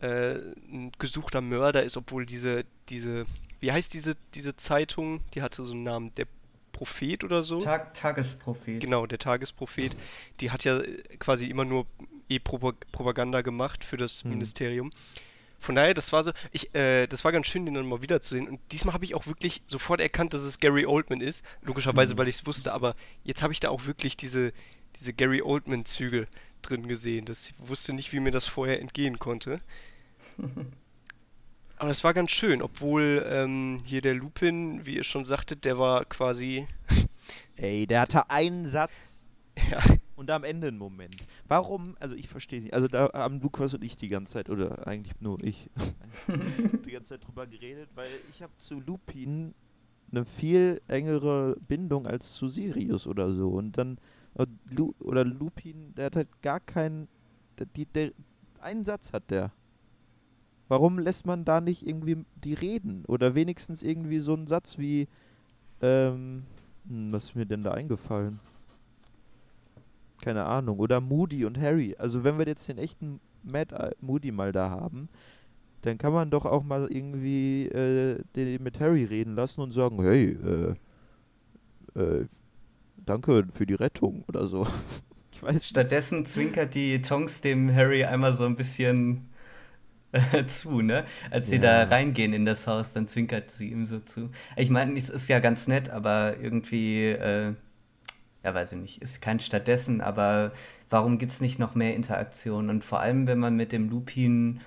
äh, 0.01 0.37
ein 0.71 0.93
gesuchter 0.99 1.41
Mörder 1.41 1.83
ist, 1.83 1.97
obwohl 1.97 2.25
diese, 2.25 2.65
diese, 2.89 3.27
wie 3.61 3.73
heißt 3.73 3.93
diese, 3.93 4.15
diese 4.35 4.57
Zeitung? 4.57 5.21
Die 5.35 5.43
hatte 5.43 5.65
so 5.65 5.73
einen 5.75 5.83
Namen, 5.83 6.15
der 6.15 6.27
Prophet 6.75 7.25
oder 7.25 7.43
so? 7.43 7.59
Tag, 7.61 7.95
Tagesprophet. 7.95 8.81
Genau, 8.81 9.07
der 9.07 9.19
Tagesprophet, 9.19 9.97
die 10.41 10.51
hat 10.51 10.65
ja 10.65 10.79
äh, 10.81 11.03
quasi 11.19 11.47
immer 11.47 11.65
nur 11.65 11.87
E-Propaganda 12.29 13.41
gemacht 13.41 13.85
für 13.85 13.97
das 13.97 14.23
Hm. 14.25 14.31
Ministerium. 14.33 14.91
Von 15.61 15.77
daher, 15.77 15.95
das 15.95 16.13
war 16.13 16.23
so, 16.23 16.33
ich, 16.53 16.75
äh, 16.75 17.07
das 17.07 17.25
war 17.25 17.33
ganz 17.33 17.47
schön, 17.47 17.65
den 17.65 17.75
dann 17.75 17.89
mal 17.89 18.03
wiederzusehen. 18.03 18.49
Und 18.49 18.61
diesmal 18.73 18.93
habe 18.93 19.05
ich 19.07 19.15
auch 19.15 19.27
wirklich 19.27 19.63
sofort 19.67 20.01
erkannt, 20.01 20.35
dass 20.35 20.43
es 20.43 20.61
Gary 20.61 20.85
Oldman 20.85 21.23
ist. 21.23 21.43
Logischerweise, 21.63 22.13
Hm. 22.13 22.19
weil 22.19 22.29
ich 22.29 22.37
es 22.37 22.47
wusste, 22.47 22.75
aber 22.75 22.95
jetzt 23.23 23.43
habe 23.43 23.53
ich 23.55 23.61
da 23.61 23.71
auch 23.71 23.87
wirklich 23.87 24.17
diese, 24.19 24.53
diese 25.01 25.15
Gary 25.15 25.41
Oldman-Züge 25.41 26.27
drin 26.61 26.87
gesehen. 26.89 27.25
Das, 27.25 27.49
ich 27.49 27.55
wusste 27.69 27.95
nicht, 27.95 28.13
wie 28.13 28.21
mir 28.21 28.31
das 28.33 28.47
vorher 28.47 28.81
entgehen 28.81 29.19
konnte. 29.19 29.61
Aber 31.77 31.89
das 31.89 32.05
war 32.05 32.15
ganz 32.15 32.31
schön, 32.31 32.63
obwohl 32.63 33.27
ähm, 33.29 33.79
hier 33.85 34.01
der 34.01 34.15
Lupin, 34.15 34.87
wie 34.87 34.97
ihr 34.97 35.05
schon 35.05 35.25
sagtet, 35.25 35.65
der 35.65 35.79
war 35.79 36.05
quasi, 36.05 36.67
Ey, 37.57 37.87
der 37.87 38.03
hatte 38.03 38.31
einen 38.31 38.67
Satz 38.67 39.29
ja, 39.71 39.81
und 40.17 40.31
am 40.31 40.45
Ende 40.45 40.69
einen 40.69 40.79
Moment. 40.79 41.17
Warum, 41.49 41.97
also 42.01 42.15
ich 42.15 42.29
verstehe 42.29 42.61
nicht, 42.61 42.75
also 42.75 42.89
da 42.89 43.11
haben 43.13 43.41
Lukas 43.41 43.75
und 43.75 43.85
ich 43.85 43.97
die 43.97 44.09
ganze 44.09 44.35
Zeit, 44.35 44.51
oder 44.51 44.87
eigentlich 44.87 45.21
nur 45.21 45.43
ich, 45.43 45.71
die 46.87 46.91
ganze 46.91 47.15
Zeit 47.15 47.27
drüber 47.27 47.47
geredet, 47.47 47.91
weil 47.95 48.11
ich 48.31 48.43
habe 48.43 48.53
zu 48.59 48.81
Lupin 48.81 49.55
eine 50.11 50.25
viel 50.25 50.81
engere 50.89 51.57
Bindung 51.67 52.07
als 52.07 52.35
zu 52.35 52.49
Sirius 52.49 53.07
oder 53.07 53.33
so. 53.33 53.51
Und 53.51 53.77
dann, 53.79 53.99
oder 55.01 55.25
Lupin, 55.25 55.95
der 55.95 56.07
hat 56.07 56.17
halt 56.17 56.43
gar 56.43 56.61
keinen, 56.61 57.09
der, 57.59 57.67
die, 57.67 57.87
der, 57.87 58.13
einen 58.61 58.85
Satz 58.85 59.13
hat 59.13 59.31
der. 59.31 59.53
Warum 60.69 60.99
lässt 60.99 61.27
man 61.27 61.45
da 61.45 61.61
nicht 61.61 61.87
irgendwie 61.87 62.25
die 62.43 62.55
reden? 62.55 63.05
Oder 63.07 63.35
wenigstens 63.35 63.83
irgendwie 63.83 64.19
so 64.19 64.35
einen 64.35 64.47
Satz 64.47 64.79
wie, 64.79 65.09
ähm, 65.83 66.45
hm, 66.89 67.13
was 67.13 67.25
ist 67.25 67.37
mir 67.37 67.47
denn 67.47 67.63
da 67.63 67.73
eingefallen? 67.73 68.41
Keine 70.23 70.45
Ahnung. 70.45 70.79
Oder 70.79 71.01
Moody 71.01 71.45
und 71.45 71.59
Harry. 71.59 71.95
Also 71.99 72.25
wenn 72.25 72.39
wir 72.39 72.47
jetzt 72.47 72.69
den 72.69 72.79
echten 72.79 73.21
Mad 73.43 73.75
Moody 74.01 74.33
mal 74.33 74.53
da 74.53 74.71
haben, 74.71 75.09
dann 75.83 75.99
kann 75.99 76.15
man 76.15 76.31
doch 76.31 76.47
auch 76.47 76.65
mal 76.65 76.89
irgendwie 76.91 77.67
äh, 77.67 78.23
den 78.35 78.63
mit 78.63 78.81
Harry 78.81 79.05
reden 79.05 79.35
lassen 79.35 79.61
und 79.61 79.73
sagen, 79.73 80.01
hey, 80.01 80.31
äh, 81.95 82.01
äh, 82.01 82.27
danke 83.05 83.47
für 83.51 83.67
die 83.67 83.75
Rettung 83.75 84.25
oder 84.29 84.47
so. 84.47 84.67
Ich 85.35 85.43
weiß. 85.43 85.67
Stattdessen 85.67 86.27
zwinkert 86.27 86.77
die 86.77 87.01
Tonks 87.01 87.41
dem 87.41 87.75
Harry 87.75 88.05
einmal 88.05 88.37
so 88.37 88.45
ein 88.45 88.55
bisschen 88.55 89.27
zu, 90.49 90.81
ne? 90.83 91.05
Als 91.31 91.51
sie 91.51 91.61
da 91.61 91.83
Ja. 91.83 91.89
reingehen 91.89 92.33
in 92.33 92.45
das 92.45 92.67
Haus, 92.67 92.93
dann 92.93 93.09
zwinkert 93.09 93.51
sie 93.51 93.71
ihm 93.71 93.87
so 93.87 94.01
zu. 94.01 94.31
Ich 94.57 94.71
meine, 94.71 94.99
es 94.99 95.09
ist 95.11 95.29
ja 95.29 95.41
ganz 95.41 95.67
nett, 95.69 95.91
aber 95.91 96.37
irgendwie, 96.41 97.07
äh, 97.11 97.55
ja, 98.45 98.55
weiß 98.55 98.73
ich 98.73 98.79
nicht, 98.79 99.03
ist 99.03 99.23
kein 99.23 99.41
stattdessen, 99.41 100.01
aber 100.01 100.53
warum 100.91 101.19
gibt 101.19 101.33
es 101.33 101.41
nicht 101.41 101.59
noch 101.59 101.75
mehr 101.75 101.95
Interaktion? 101.97 102.71
Und 102.71 102.85
vor 102.85 103.01
allem, 103.01 103.27
wenn 103.27 103.39
man 103.39 103.57
mit 103.57 103.73
dem 103.73 103.89
Lupin 103.91 104.61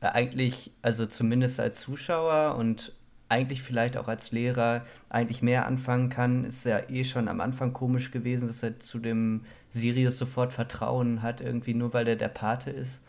äh, 0.00 0.06
eigentlich, 0.08 0.72
also 0.82 1.06
zumindest 1.06 1.60
als 1.60 1.80
Zuschauer 1.80 2.56
und 2.56 2.92
eigentlich 3.28 3.62
vielleicht 3.62 3.96
auch 3.96 4.08
als 4.08 4.32
Lehrer 4.32 4.84
eigentlich 5.08 5.42
mehr 5.42 5.66
anfangen 5.66 6.10
kann, 6.10 6.44
ist 6.44 6.66
ja 6.66 6.80
eh 6.90 7.04
schon 7.04 7.28
am 7.28 7.40
Anfang 7.40 7.72
komisch 7.72 8.10
gewesen, 8.10 8.46
dass 8.48 8.62
er 8.62 8.78
zu 8.80 8.98
dem 8.98 9.44
Sirius 9.70 10.18
sofort 10.18 10.52
Vertrauen 10.52 11.22
hat, 11.22 11.40
irgendwie 11.40 11.74
nur 11.74 11.94
weil 11.94 12.06
er 12.08 12.16
der 12.16 12.28
Pate 12.28 12.70
ist. 12.70 13.02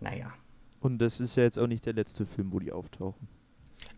Naja. 0.00 0.32
Und 0.80 0.98
das 0.98 1.20
ist 1.20 1.36
ja 1.36 1.44
jetzt 1.44 1.58
auch 1.58 1.66
nicht 1.66 1.86
der 1.86 1.94
letzte 1.94 2.26
Film, 2.26 2.52
wo 2.52 2.58
die 2.58 2.72
auftauchen. 2.72 3.28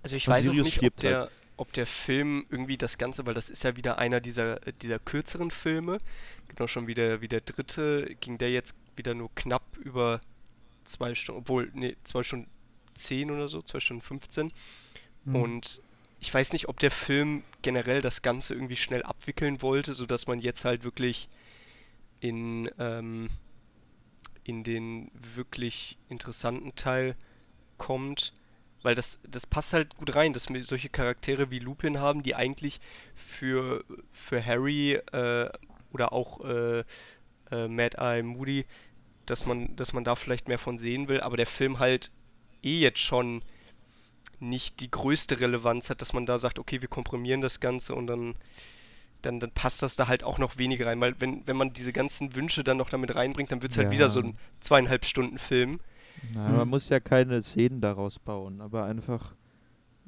Also 0.02 0.16
ich 0.16 0.28
Und 0.28 0.34
weiß 0.34 0.48
auch 0.48 0.52
Sirius 0.52 0.66
nicht, 0.66 0.82
ob 0.82 0.96
der, 0.96 1.30
ob 1.56 1.72
der 1.72 1.86
Film 1.86 2.46
irgendwie 2.50 2.76
das 2.76 2.98
Ganze, 2.98 3.26
weil 3.26 3.34
das 3.34 3.50
ist 3.50 3.64
ja 3.64 3.76
wieder 3.76 3.98
einer 3.98 4.20
dieser, 4.20 4.66
äh, 4.66 4.72
dieser 4.80 4.98
kürzeren 4.98 5.50
Filme, 5.50 5.98
genau 6.48 6.66
schon 6.66 6.86
wie 6.86 6.94
der, 6.94 7.20
wie 7.20 7.28
der 7.28 7.40
dritte, 7.40 8.16
ging 8.20 8.38
der 8.38 8.50
jetzt 8.50 8.74
wieder 8.96 9.14
nur 9.14 9.34
knapp 9.34 9.76
über 9.78 10.20
zwei 10.84 11.14
Stunden, 11.14 11.40
obwohl, 11.40 11.70
nee, 11.74 11.96
zwei 12.04 12.22
Stunden 12.22 12.48
zehn 12.94 13.30
oder 13.30 13.48
so, 13.48 13.62
zwei 13.62 13.80
Stunden 13.80 14.02
15. 14.02 14.52
Hm. 15.24 15.34
Und 15.34 15.82
ich 16.20 16.32
weiß 16.32 16.52
nicht, 16.52 16.68
ob 16.68 16.78
der 16.78 16.90
Film 16.90 17.42
generell 17.62 18.02
das 18.02 18.22
Ganze 18.22 18.54
irgendwie 18.54 18.76
schnell 18.76 19.02
abwickeln 19.02 19.62
wollte, 19.62 19.94
sodass 19.94 20.26
man 20.26 20.40
jetzt 20.40 20.64
halt 20.64 20.84
wirklich 20.84 21.28
in, 22.20 22.70
ähm, 22.78 23.28
in 24.48 24.64
den 24.64 25.11
wirklich 25.12 25.98
interessanten 26.08 26.74
Teil 26.74 27.14
kommt. 27.76 28.32
Weil 28.82 28.94
das, 28.94 29.20
das 29.28 29.44
passt 29.44 29.74
halt 29.74 29.96
gut 29.96 30.14
rein, 30.14 30.32
dass 30.32 30.48
wir 30.48 30.62
solche 30.64 30.88
Charaktere 30.88 31.50
wie 31.50 31.58
Lupin 31.58 31.98
haben, 31.98 32.22
die 32.22 32.34
eigentlich 32.34 32.80
für, 33.14 33.84
für 34.12 34.44
Harry 34.44 34.94
äh, 35.12 35.50
oder 35.92 36.12
auch 36.12 36.44
äh, 36.44 36.84
äh, 37.50 37.68
Mad 37.68 37.96
Eye 37.98 38.22
Moody, 38.22 38.64
dass 39.26 39.44
man, 39.44 39.76
dass 39.76 39.92
man 39.92 40.04
da 40.04 40.14
vielleicht 40.14 40.48
mehr 40.48 40.58
von 40.58 40.78
sehen 40.78 41.08
will, 41.08 41.20
aber 41.20 41.37
der 41.37 41.46
Film 41.46 41.78
halt 41.78 42.11
eh 42.62 42.78
jetzt 42.78 43.00
schon 43.00 43.42
nicht 44.40 44.80
die 44.80 44.90
größte 44.90 45.40
Relevanz 45.40 45.90
hat, 45.90 46.00
dass 46.00 46.12
man 46.12 46.24
da 46.24 46.38
sagt, 46.38 46.58
okay, 46.58 46.80
wir 46.80 46.88
komprimieren 46.88 47.40
das 47.40 47.61
Ganze 47.61 47.94
und 47.94 48.06
dann, 48.06 48.37
dann, 49.22 49.40
dann 49.40 49.50
passt 49.50 49.83
das 49.83 49.96
da 49.96 50.09
halt 50.09 50.22
auch 50.24 50.38
noch 50.38 50.59
weniger 50.59 50.87
rein, 50.87 51.00
weil 51.00 51.14
wenn, 51.20 51.46
wenn 51.46 51.57
man 51.57 51.72
diese 51.72 51.92
ganzen 51.92 52.35
Wünsche 52.35 52.62
dann 52.64 52.76
noch 52.76 52.90
damit 52.90 53.14
reinbringt, 53.14 53.50
dann 53.52 53.62
wird 53.62 53.72
es 53.72 53.78
halt 53.78 53.88
Ja. 53.88 53.92
wieder 53.92 54.11
so 54.11 54.20
ein 54.20 54.37
zweieinhalb 54.61 55.04
Stunden 55.04 55.38
Film. 55.38 55.81
Na, 56.35 56.48
Hm. 56.48 56.57
Man 56.57 56.68
muss 56.68 56.88
ja 56.88 57.00
keine 57.00 57.42
Szenen 57.42 57.81
daraus 57.81 58.18
bauen, 58.18 58.61
aber 58.61 58.85
einfach 58.85 59.35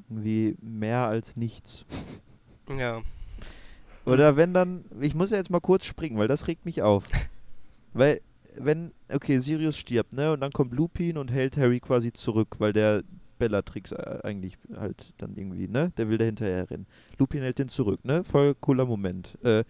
irgendwie 0.09 0.57
mehr 0.61 1.07
als 1.07 1.37
nichts. 1.37 1.85
Ja. 2.77 3.03
Oder 4.07 4.37
wenn 4.37 4.55
dann, 4.55 4.85
ich 5.01 5.15
muss 5.15 5.31
ja 5.31 5.37
jetzt 5.37 5.51
mal 5.51 5.61
kurz 5.61 5.85
springen, 5.85 6.17
weil 6.19 6.29
das 6.29 6.47
regt 6.47 6.65
mich 6.65 6.83
auf. 6.83 7.05
weil, 7.93 8.21
wenn, 8.57 8.93
okay, 9.13 9.39
Sirius 9.39 9.77
stirbt, 9.77 10.13
ne, 10.13 10.33
und 10.33 10.41
dann 10.41 10.53
kommt 10.53 10.73
Lupin 10.73 11.19
und 11.19 11.31
hält 11.31 11.57
Harry 11.57 11.81
quasi 11.81 12.13
zurück, 12.13 12.57
weil 12.59 12.73
der 12.73 13.03
Bellatrix 13.41 13.91
äh, 13.91 14.21
eigentlich 14.23 14.57
halt 14.77 15.13
dann 15.19 15.35
irgendwie, 15.35 15.67
ne, 15.67 15.93
der 15.97 16.09
will 16.09 16.19
da 16.19 16.25
hinterher 16.25 16.71
rennen. 16.71 16.87
Lupin 17.19 17.43
hält 17.43 17.59
den 17.59 17.69
zurück, 17.69 18.05
ne, 18.05 18.23
voll 18.23 18.55
cooler 18.55 18.87
Moment. 18.87 19.37
Äh, 19.43 19.65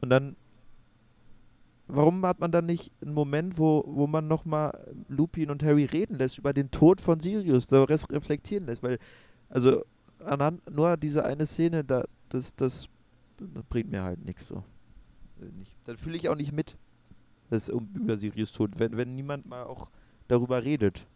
und 0.00 0.08
dann, 0.08 0.36
warum 1.86 2.24
hat 2.24 2.40
man 2.40 2.50
dann 2.50 2.64
nicht 2.64 2.92
einen 3.02 3.12
Moment, 3.12 3.58
wo, 3.58 3.84
wo 3.86 4.06
man 4.06 4.26
nochmal 4.26 4.94
Lupin 5.08 5.50
und 5.50 5.62
Harry 5.62 5.84
reden 5.84 6.16
lässt 6.16 6.38
über 6.38 6.54
den 6.54 6.70
Tod 6.70 7.02
von 7.02 7.20
Sirius, 7.20 7.66
da 7.66 7.84
reflektieren 7.84 8.64
lässt, 8.64 8.82
weil, 8.82 8.98
also, 9.50 9.84
anhand 10.24 10.74
nur 10.74 10.96
diese 10.96 11.26
eine 11.26 11.46
Szene, 11.46 11.84
da, 11.84 12.04
das, 12.30 12.56
das 12.56 12.88
das 13.54 13.64
bringt 13.64 13.90
mir 13.90 14.02
halt 14.02 14.24
nichts 14.24 14.48
so. 14.48 14.64
Äh, 15.40 15.46
Nicht, 15.58 15.76
dann 15.84 15.96
fühle 15.96 16.16
ich 16.16 16.28
auch 16.28 16.36
nicht 16.36 16.52
mit, 16.52 16.76
dass 17.50 17.68
um, 17.68 17.88
über 17.94 18.16
Sirius 18.16 18.52
Tod, 18.52 18.78
wenn, 18.78 18.96
wenn 18.96 19.14
niemand 19.14 19.46
mal 19.46 19.64
auch 19.64 19.90
darüber 20.28 20.64
redet. 20.64 21.06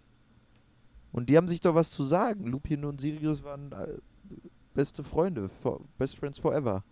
Und 1.16 1.31
die 1.31 1.37
haben 1.38 1.48
sich 1.48 1.62
doch 1.62 1.74
was 1.74 1.90
zu 1.90 2.05
sagen. 2.05 2.46
Lupin 2.46 2.85
und 2.85 3.00
Sirius 3.00 3.42
waren 3.42 3.72
äh, 3.72 3.88
beste 4.74 5.02
Freunde, 5.02 5.48
for, 5.48 5.81
best 5.98 6.18
friends 6.18 6.38
forever. 6.38 6.85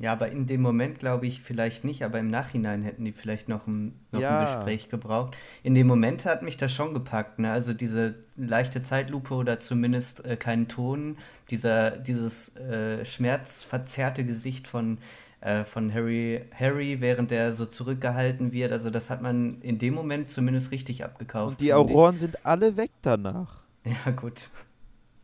Ja, 0.00 0.12
aber 0.12 0.28
in 0.30 0.46
dem 0.46 0.60
Moment 0.60 0.98
glaube 0.98 1.26
ich 1.28 1.40
vielleicht 1.40 1.84
nicht, 1.84 2.04
aber 2.04 2.18
im 2.18 2.30
Nachhinein 2.30 2.82
hätten 2.82 3.04
die 3.04 3.12
vielleicht 3.12 3.48
noch 3.48 3.66
ein, 3.68 3.94
noch 4.10 4.20
Ja. 4.20 4.40
ein 4.40 4.46
Gespräch 4.46 4.88
gebraucht. 4.88 5.36
In 5.62 5.76
dem 5.76 5.86
Moment 5.86 6.24
hat 6.24 6.42
mich 6.42 6.56
das 6.56 6.72
schon 6.72 6.94
gepackt, 6.94 7.38
ne? 7.38 7.52
Also 7.52 7.74
diese 7.74 8.16
leichte 8.36 8.82
Zeitlupe 8.82 9.34
oder 9.34 9.60
zumindest 9.60 10.24
äh, 10.24 10.36
keinen 10.36 10.66
Ton, 10.66 11.16
dieser, 11.50 11.92
dieses 11.92 12.56
äh, 12.56 13.04
schmerzverzerrte 13.04 14.24
Gesicht 14.24 14.66
von, 14.66 14.98
äh, 15.40 15.64
von 15.64 15.92
Harry, 15.92 16.42
Harry, 16.54 17.00
während 17.00 17.30
er 17.32 17.52
so 17.52 17.66
zurückgehalten 17.66 18.52
wird, 18.52 18.72
also 18.72 18.90
das 18.90 19.08
hat 19.10 19.22
man 19.22 19.60
in 19.62 19.78
dem 19.78 19.94
Moment 19.94 20.28
zumindest 20.28 20.72
richtig 20.72 21.04
abgekauft. 21.04 21.52
Und 21.52 21.60
die 21.60 21.66
ich. 21.66 21.74
Auroren 21.74 22.16
sind 22.16 22.44
alle 22.44 22.76
weg 22.76 22.90
danach. 23.02 23.62
Ja, 23.84 24.10
gut. 24.12 24.50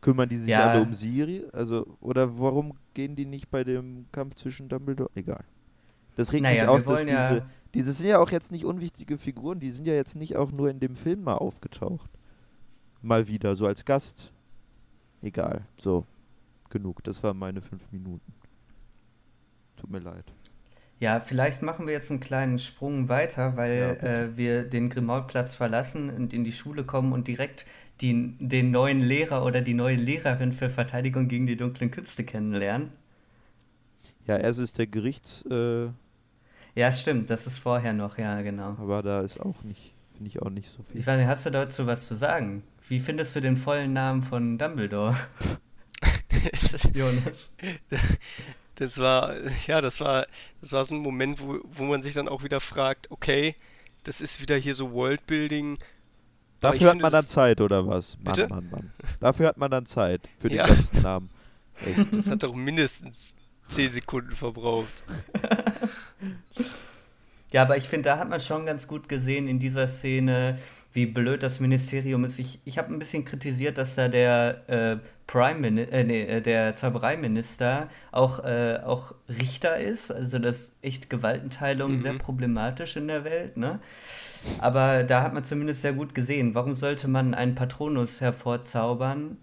Kümmern 0.01 0.29
die 0.29 0.37
sich 0.37 0.49
Ja. 0.49 0.69
alle 0.71 0.81
um 0.81 0.93
Siri? 0.93 1.43
Also, 1.51 1.85
oder 1.99 2.39
warum 2.39 2.73
gehen 2.93 3.15
die 3.15 3.25
nicht 3.25 3.51
bei 3.51 3.63
dem 3.63 4.05
Kampf 4.11 4.35
zwischen 4.35 4.69
Dumbledore? 4.69 5.09
Egal. 5.15 5.43
Das 6.15 6.31
regt 6.31 6.43
Naja, 6.43 6.61
mich 6.63 6.69
auf, 6.69 6.83
dass 6.83 6.87
wollen 6.99 7.07
ja- 7.09 7.29
diese. 7.29 7.45
Diese 7.73 7.91
sind 7.91 8.07
ja 8.07 8.19
auch 8.19 8.31
jetzt 8.31 8.51
nicht 8.53 8.63
unwichtige 8.63 9.17
Figuren, 9.17 9.59
die 9.59 9.69
sind 9.69 9.85
ja 9.85 9.93
jetzt 9.93 10.15
nicht 10.15 10.37
auch 10.37 10.51
nur 10.51 10.69
in 10.69 10.79
dem 10.79 10.95
Film 10.95 11.23
mal 11.23 11.33
aufgetaucht. 11.35 12.09
Mal 13.01 13.27
wieder, 13.27 13.55
so 13.57 13.67
als 13.67 13.83
Gast. 13.83 14.31
Egal. 15.21 15.65
So. 15.79 16.05
Genug. 16.69 17.03
Das 17.03 17.21
waren 17.21 17.37
meine 17.37 17.61
fünf 17.61 17.91
Minuten. 17.91 18.33
Tut 19.77 19.89
mir 19.91 19.99
leid. 19.99 20.25
Ja, 20.99 21.19
vielleicht 21.19 21.61
machen 21.61 21.87
wir 21.87 21.93
jetzt 21.93 22.09
einen 22.11 22.19
kleinen 22.21 22.57
Sprung 22.59 23.09
weiter, 23.09 23.53
Ja, 23.53 23.57
weil 23.57 23.93
bitte. 23.93 24.33
äh, 24.33 24.37
wir 24.37 24.63
den 24.63 24.89
Grimaud-Platz 24.89 25.53
verlassen 25.53 26.09
und 26.09 26.33
in 26.33 26.43
die 26.43 26.51
Schule 26.53 26.83
kommen 26.85 27.11
und 27.13 27.27
direkt 27.27 27.65
die, 28.01 28.35
den 28.39 28.71
neuen 28.71 28.99
Lehrer 29.01 29.45
oder 29.45 29.61
die 29.61 29.73
neue 29.73 29.95
Lehrerin 29.97 30.53
für 30.53 30.69
Verteidigung 30.69 31.27
gegen 31.27 31.47
die 31.47 31.57
dunklen 31.57 31.91
Künste 31.91 32.23
kennenlernen. 32.25 32.91
Ja, 34.25 34.37
erst 34.37 34.59
ist 34.59 34.77
der 34.77 34.87
Gerichts, 34.87 35.43
äh, 35.49 35.87
Ja, 36.75 36.91
stimmt, 36.91 37.29
das 37.29 37.47
ist 37.47 37.57
vorher 37.57 37.93
noch, 37.93 38.17
ja, 38.17 38.41
genau. 38.41 38.77
aber 38.79 39.01
da 39.01 39.21
ist 39.21 39.39
auch 39.39 39.63
nicht, 39.63 39.93
finde 40.13 40.29
ich 40.29 40.41
auch 40.41 40.49
nicht 40.49 40.69
so 40.69 40.83
viel. 40.83 40.99
Ich 40.99 41.07
weiß 41.07 41.17
nicht, 41.17 41.27
hast 41.27 41.45
du 41.45 41.49
dazu 41.51 41.87
was 41.87 42.07
zu 42.07 42.15
sagen? 42.15 42.63
Wie 42.87 42.99
findest 42.99 43.35
du 43.35 43.39
den 43.41 43.57
vollen 43.57 43.93
Namen 43.93 44.23
von 44.23 44.57
Dumbledore, 44.57 45.15
Jonas? 46.93 47.51
Das 48.75 48.97
war, 48.97 49.35
ja, 49.67 49.81
das 49.81 49.99
war, 49.99 50.27
das 50.61 50.71
war 50.71 50.85
so 50.85 50.95
ein 50.95 51.01
Moment, 51.01 51.39
wo, 51.39 51.59
wo 51.63 51.83
man 51.83 52.01
sich 52.01 52.13
dann 52.13 52.27
auch 52.27 52.43
wieder 52.43 52.59
fragt, 52.59 53.09
okay, 53.11 53.55
das 54.03 54.21
ist 54.21 54.41
wieder 54.41 54.55
hier 54.57 54.75
so 54.75 54.91
Worldbuilding. 54.91 55.77
Dafür 56.61 56.91
hat 56.91 56.99
man 56.99 57.11
dann 57.11 57.27
Zeit, 57.27 57.61
oder 57.61 57.87
was? 57.87 58.17
Mann, 58.17 58.33
Bitte? 58.33 58.47
Mann, 58.47 58.69
Mann. 58.69 58.91
Dafür 59.19 59.47
hat 59.47 59.57
man 59.57 59.71
dann 59.71 59.85
Zeit 59.85 60.21
für 60.39 60.49
den 60.49 60.57
Ja. 60.59 60.67
ganzen 60.67 61.01
Namen. 61.01 61.29
Echt. 61.85 62.13
Das 62.13 62.29
hat 62.29 62.43
doch 62.43 62.53
mindestens 62.55 63.33
10 63.67 63.91
Sekunden 63.91 64.35
verbraucht. 64.35 65.03
Ja, 67.51 67.61
aber 67.61 67.77
ich 67.77 67.87
finde, 67.87 68.09
da 68.09 68.17
hat 68.17 68.27
man 68.29 68.41
schon 68.41 68.65
ganz 68.65 68.87
gut 68.87 69.07
gesehen 69.07 69.47
in 69.47 69.59
dieser 69.59 69.87
Szene, 69.87 70.59
wie 70.95 71.05
blöd 71.05 71.43
das 71.43 71.59
Ministerium 71.59 72.23
ist. 72.25 72.39
Ich, 72.39 72.59
ich 72.65 72.77
habe 72.77 72.93
ein 72.93 72.99
bisschen 72.99 73.25
kritisiert, 73.25 73.77
dass 73.77 73.95
da 73.95 74.07
der 74.07 74.63
äh, 74.69 74.97
Prime 75.27 75.67
äh, 75.91 76.03
nee, 76.03 76.21
äh, 76.23 76.41
der 76.41 76.75
Zaubereiminister 76.75 77.89
auch, 78.11 78.43
äh, 78.43 78.79
auch 78.83 79.13
Richter 79.29 79.77
ist. 79.77 80.11
Also 80.11 80.39
das 80.39 80.59
ist 80.59 80.75
echt 80.81 81.09
Gewaltenteilung 81.09 81.93
Mhm. 81.93 82.01
sehr 82.01 82.13
problematisch 82.15 82.95
in 82.95 83.07
der 83.07 83.23
Welt, 83.25 83.57
ne? 83.57 83.79
Aber 84.59 85.03
da 85.03 85.23
hat 85.23 85.33
man 85.33 85.43
zumindest 85.43 85.81
sehr 85.81 85.93
gut 85.93 86.15
gesehen, 86.15 86.55
warum 86.55 86.75
sollte 86.75 87.07
man 87.07 87.33
einen 87.33 87.55
Patronus 87.55 88.21
hervorzaubern, 88.21 89.37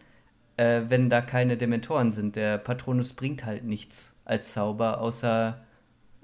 äh, 0.56 0.82
wenn 0.88 1.10
da 1.10 1.20
keine 1.20 1.56
Dementoren 1.56 2.12
sind? 2.12 2.36
Der 2.36 2.58
Patronus 2.58 3.12
bringt 3.14 3.44
halt 3.44 3.64
nichts 3.64 4.20
als 4.24 4.52
Zauber, 4.54 5.00
außer 5.00 5.60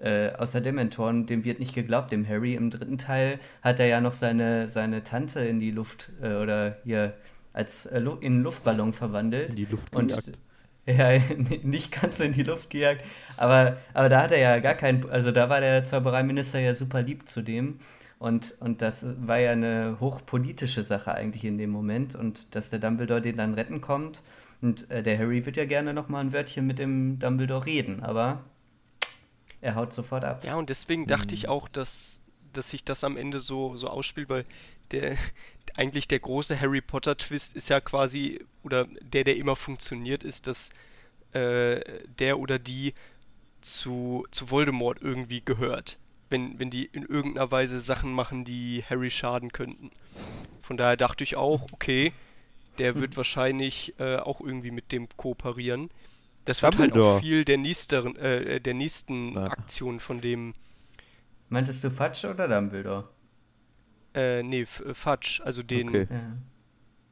äh, 0.00 0.30
außer 0.32 0.60
Dementoren, 0.60 1.26
dem 1.26 1.44
wird 1.44 1.58
nicht 1.58 1.74
geglaubt, 1.74 2.12
dem 2.12 2.26
Harry. 2.26 2.54
Im 2.54 2.70
dritten 2.70 2.98
Teil 2.98 3.40
hat 3.62 3.80
er 3.80 3.86
ja 3.86 4.00
noch 4.00 4.14
seine, 4.14 4.68
seine 4.68 5.04
Tante 5.04 5.40
in 5.40 5.60
die 5.60 5.70
Luft 5.70 6.10
äh, 6.22 6.34
oder 6.34 6.78
hier 6.84 7.14
als 7.52 7.86
äh, 7.86 7.98
in 7.98 8.24
einen 8.24 8.42
Luftballon 8.42 8.92
verwandelt. 8.92 9.50
In 9.50 9.56
die 9.56 9.64
Luft 9.64 9.94
Und 9.94 10.08
gejagt. 10.08 10.38
ja, 10.86 11.20
nicht 11.62 12.00
ganz 12.00 12.20
in 12.20 12.32
die 12.32 12.44
Luft 12.44 12.70
gejagt, 12.70 13.04
aber, 13.36 13.76
aber 13.92 14.08
da 14.08 14.22
hat 14.22 14.32
er 14.32 14.38
ja 14.38 14.58
gar 14.58 14.74
keinen, 14.74 15.08
also 15.10 15.32
da 15.32 15.50
war 15.50 15.60
der 15.60 15.84
Zaubereiminister 15.84 16.60
ja 16.60 16.74
super 16.74 17.02
lieb 17.02 17.28
zu 17.28 17.42
dem. 17.42 17.80
Und, 18.18 18.56
und 18.60 18.82
das 18.82 19.06
war 19.20 19.38
ja 19.38 19.52
eine 19.52 19.98
hochpolitische 20.00 20.82
Sache 20.82 21.14
eigentlich 21.14 21.44
in 21.44 21.58
dem 21.58 21.70
Moment. 21.70 22.16
Und 22.16 22.54
dass 22.54 22.70
der 22.70 22.78
Dumbledore 22.80 23.20
den 23.20 23.36
dann 23.36 23.54
retten 23.54 23.80
kommt. 23.80 24.22
Und 24.60 24.90
äh, 24.90 25.02
der 25.02 25.18
Harry 25.18 25.46
wird 25.46 25.56
ja 25.56 25.66
gerne 25.66 25.94
nochmal 25.94 26.24
ein 26.24 26.32
Wörtchen 26.32 26.66
mit 26.66 26.78
dem 26.78 27.18
Dumbledore 27.18 27.64
reden, 27.64 28.02
aber 28.02 28.44
er 29.60 29.74
haut 29.74 29.92
sofort 29.92 30.24
ab. 30.24 30.44
Ja, 30.44 30.56
und 30.56 30.70
deswegen 30.70 31.06
dachte 31.06 31.34
ich 31.34 31.48
auch, 31.48 31.68
dass, 31.68 32.20
dass 32.52 32.70
sich 32.70 32.84
das 32.84 33.04
am 33.04 33.16
Ende 33.16 33.40
so, 33.40 33.76
so 33.76 33.88
ausspielt, 33.88 34.28
weil 34.28 34.44
der, 34.90 35.16
eigentlich 35.74 36.08
der 36.08 36.20
große 36.20 36.60
Harry 36.60 36.80
Potter-Twist 36.80 37.54
ist 37.54 37.68
ja 37.68 37.80
quasi, 37.80 38.44
oder 38.62 38.86
der, 39.00 39.24
der 39.24 39.36
immer 39.36 39.56
funktioniert, 39.56 40.22
ist, 40.24 40.46
dass 40.46 40.70
äh, 41.32 41.80
der 42.18 42.38
oder 42.38 42.58
die 42.58 42.94
zu, 43.60 44.26
zu 44.30 44.50
Voldemort 44.50 45.00
irgendwie 45.00 45.42
gehört. 45.44 45.98
Wenn, 46.30 46.58
wenn 46.58 46.70
die 46.70 46.84
in 46.84 47.04
irgendeiner 47.04 47.50
Weise 47.50 47.80
Sachen 47.80 48.12
machen, 48.12 48.44
die 48.44 48.84
Harry 48.88 49.10
schaden 49.10 49.50
könnten. 49.50 49.90
Von 50.62 50.76
daher 50.76 50.96
dachte 50.96 51.24
ich 51.24 51.36
auch, 51.36 51.66
okay, 51.72 52.12
der 52.78 52.96
wird 52.96 53.16
wahrscheinlich 53.16 53.94
äh, 53.98 54.16
auch 54.16 54.40
irgendwie 54.40 54.70
mit 54.70 54.92
dem 54.92 55.08
kooperieren. 55.16 55.90
Das 56.48 56.62
wird 56.62 56.78
halt 56.78 56.90
Dumbledore. 56.92 57.16
auch 57.16 57.20
viel 57.20 57.44
der 57.44 57.58
nächsteren, 57.58 58.16
äh, 58.16 58.60
der 58.60 58.74
nächsten 58.74 59.34
Na. 59.34 59.44
Aktion 59.46 60.00
von 60.00 60.20
dem, 60.20 60.54
Meintest 61.50 61.84
du 61.84 61.90
Fatsch 61.90 62.24
oder 62.24 62.48
Dumbledore? 62.48 63.08
äh, 64.14 64.42
nee, 64.42 64.62
F- 64.62 64.82
äh, 64.86 64.94
Fudge, 64.94 65.40
also 65.44 65.62
den, 65.62 65.88
Okay. 65.88 66.06
Ja. 66.10 66.36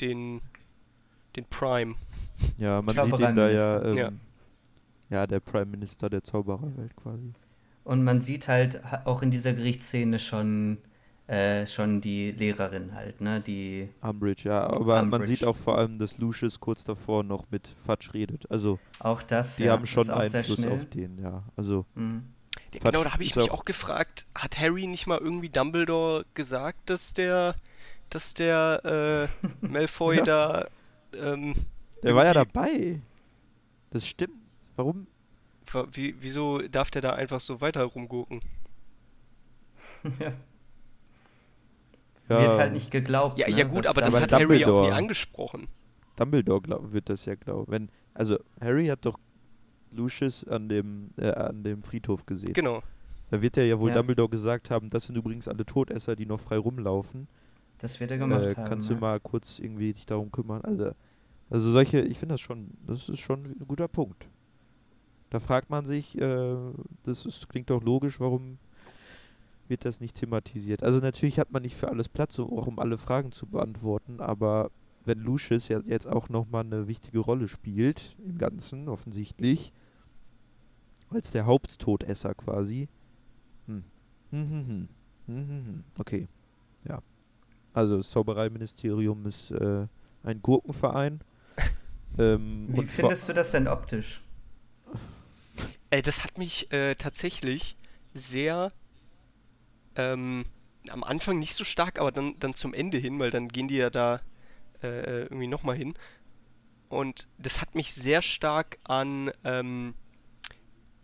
den, 0.01 0.41
den 1.37 1.45
Prime. 1.47 1.95
Ja, 2.59 2.81
man 2.83 2.95
sieht 2.95 3.19
ihn 3.19 3.35
da 3.35 3.51
ja, 3.51 3.83
ähm, 3.85 3.97
ja. 3.97 4.13
Ja. 5.11 5.27
der 5.27 5.41
Prime 5.41 5.67
Minister 5.67 6.09
der 6.11 6.23
Zaubererwelt 6.23 6.97
quasi. 6.97 7.33
Und 7.85 8.05
man 8.05 8.21
sieht 8.21 8.49
halt 8.49 8.83
ha- 8.85 9.03
auch 9.05 9.23
in 9.23 9.31
dieser 9.31 9.53
Gerichtsszene 9.53 10.19
schon, 10.19 10.79
äh, 11.29 11.67
schon 11.67 12.01
die 12.01 12.31
Lehrerin 12.31 12.95
halt, 12.95 13.21
ne? 13.21 13.41
Die. 13.41 13.89
Umbridge, 14.01 14.49
ja, 14.49 14.63
aber 14.65 14.97
man 15.03 15.05
Umbridge. 15.07 15.27
sieht 15.27 15.45
auch 15.45 15.57
vor 15.57 15.77
allem, 15.79 15.99
dass 15.99 16.19
Lucius 16.19 16.61
kurz 16.61 16.85
davor 16.85 17.23
noch 17.25 17.45
mit 17.51 17.69
Fudge 17.85 18.11
redet. 18.15 18.51
Also, 18.51 18.79
Auch 19.01 19.23
das, 19.23 19.57
die 19.57 19.65
ja, 19.65 19.73
haben 19.73 19.87
schon 19.87 20.09
Einfluss 20.11 20.65
auf 20.67 20.87
den, 20.87 21.19
ja. 21.23 21.43
Also, 21.57 21.85
Mhm. 21.95 22.25
Ja, 22.73 22.81
genau, 22.91 23.05
da 23.05 23.13
habe 23.13 23.23
ich 23.23 23.35
mich 23.37 23.51
auch- 23.51 23.59
auch 23.61 23.65
gefragt, 23.65 24.27
hat 24.35 24.59
Harry 24.59 24.87
nicht 24.87 25.07
mal 25.07 25.19
irgendwie 25.19 25.49
Dumbledore 25.49 26.25
gesagt, 26.35 26.91
dass 26.91 27.13
der, 27.15 27.55
dass 28.11 28.35
der 28.35 29.29
äh, 29.43 29.47
Malfoy 29.67 30.17
Ja. 30.19 30.25
da 30.25 30.67
ähm, 31.15 31.55
der 32.03 32.15
war 32.15 32.25
ja 32.25 32.35
dabei. 32.35 33.01
Das 33.91 34.07
stimmt. 34.07 34.35
Warum? 34.77 35.07
wa- 35.73 35.87
Wie, 35.93 36.15
wieso 36.21 36.59
darf 36.69 36.91
der 36.91 37.03
da 37.03 37.11
einfach 37.15 37.41
so 37.41 37.61
weiter 37.61 37.85
rumgurken? 37.85 38.41
ja. 40.21 40.33
Ja, 42.29 42.41
Wird 42.41 42.59
halt 42.59 42.73
nicht 42.73 42.91
geglaubt. 42.91 43.39
Ja, 43.39 43.49
ne? 43.49 43.55
ja 43.57 43.65
gut, 43.65 43.85
was 43.85 43.89
aber 43.89 44.01
das 44.01 44.15
aber 44.15 44.23
hat 44.25 44.33
Harry 44.33 44.45
auch 44.45 44.49
nie 44.51 44.65
Dumbledore- 44.65 44.93
angesprochen. 44.93 45.69
Dumbledore 46.17 46.61
glaub, 46.63 46.93
wird 46.93 47.09
das 47.09 47.25
ja 47.27 47.35
glauben. 47.35 47.71
Wenn, 47.71 47.89
also, 48.15 48.39
Harry 48.61 48.87
hat 48.87 49.05
doch 49.07 49.19
Lucius 49.93 50.45
an 50.47 50.69
dem, 50.69 51.11
äh, 51.17 51.31
an 51.31 51.63
dem 51.63 51.83
Friedhof 51.83 52.27
gesehen. 52.27 52.53
Genau. 52.53 52.83
Da 53.31 53.43
wird 53.43 53.57
er 53.57 53.67
ja 53.67 53.79
wohl 53.79 53.91
Ja. 53.91 53.97
Dumbledore 53.97 54.29
gesagt 54.29 54.71
haben, 54.71 54.91
das 54.91 55.05
sind 55.05 55.17
übrigens 55.17 55.47
alle 55.49 55.65
Todesser, 55.67 56.17
die 56.17 56.27
noch 56.27 56.41
frei 56.41 56.59
rumlaufen. 56.59 57.29
Das 57.79 58.01
wird 58.01 58.11
er 58.11 58.19
gemacht 58.19 58.47
Äh, 58.47 58.55
haben. 58.55 58.65
kannst 58.69 58.89
ja. 58.89 58.95
du 58.95 59.01
mal 59.01 59.21
kurz 59.21 59.59
irgendwie 59.59 59.93
dich 59.93 60.07
darum 60.07 60.31
kümmern? 60.33 60.63
Also, 60.63 60.93
also 61.51 61.71
solche, 61.71 62.01
ich 62.01 62.19
finde 62.19 62.35
das 62.35 62.41
schon, 62.41 62.71
das 62.87 63.09
ist 63.09 63.21
schon 63.21 63.45
ein 63.45 63.67
guter 63.69 63.89
Punkt. 63.89 64.29
Da 65.31 65.41
fragt 65.41 65.71
man 65.71 65.85
sich, 65.85 66.19
äh, 66.21 66.57
das 67.03 67.27
ist, 67.27 67.49
klingt 67.49 67.69
doch 67.71 67.83
logisch, 67.83 68.21
warum 68.21 68.59
wird 69.69 69.85
das 69.85 70.01
nicht 70.01 70.17
thematisiert? 70.17 70.83
Also 70.83 71.01
natürlich 71.01 71.39
hat 71.39 71.53
man 71.53 71.63
nicht 71.63 71.77
für 71.77 71.89
alles 71.89 72.09
Platz, 72.09 72.39
um, 72.39 72.59
auch 72.59 72.67
um 72.67 72.79
alle 72.79 72.99
Fragen 72.99 73.33
zu 73.33 73.47
beantworten, 73.47 74.21
aber 74.21 74.71
wenn 75.05 75.21
Lucius 75.21 75.69
ja 75.69 75.81
jetzt 75.85 76.07
auch 76.07 76.29
nochmal 76.29 76.65
eine 76.65 76.89
wichtige 76.89 77.21
Rolle 77.21 77.49
spielt, 77.49 78.17
im 78.25 78.39
Ganzen 78.39 78.89
offensichtlich, 78.89 79.73
als 81.11 81.31
der 81.31 81.47
Haupttodesser 81.47 82.35
quasi, 82.35 82.89
hm. 83.67 83.85
Hm, 84.31 84.51
hm, 84.51 84.67
hm. 84.67 84.89
Hm, 85.27 85.37
hm, 85.37 85.67
hm. 85.67 85.85
Okay, 85.99 86.29
ja. 86.89 87.01
Also 87.73 87.99
das 87.99 88.11
Zaubereiministerium 88.11 89.27
ist 89.27 89.51
äh, 89.51 89.87
ein 90.23 90.43
Gurkenverein. 90.43 91.21
ähm, 92.19 92.69
Wie 92.71 92.87
findest 92.87 93.29
du 93.29 93.35
das 93.35 93.53
denn 93.53 93.69
optisch? 93.69 94.23
Ey, 95.91 96.03
das 96.03 96.25
hat 96.25 96.39
mich 96.39 96.73
äh, 96.73 96.95
tatsächlich 96.95 97.77
sehr 98.15 98.69
ähm, 99.97 100.45
am 100.91 101.05
Anfang 101.05 101.39
nicht 101.39 101.55
so 101.55 101.65
stark, 101.65 101.99
aber 101.99 102.13
dann, 102.13 102.39
dann 102.39 102.55
zum 102.55 102.75
Ende 102.75 102.99
hin, 102.99 103.19
weil 103.19 103.31
dann 103.31 103.49
gehen 103.49 103.69
die 103.69 103.77
ja 103.77 103.91
da 103.91 104.21
äh, 104.83 105.23
irgendwie 105.23 105.49
nochmal 105.49 105.77
hin. 105.77 105.95
Und 106.89 107.27
das 107.39 107.61
hat 107.61 107.75
mich 107.75 107.93
sehr 107.93 108.23
stark 108.23 108.79
an 108.85 109.33
ähm, 109.45 109.95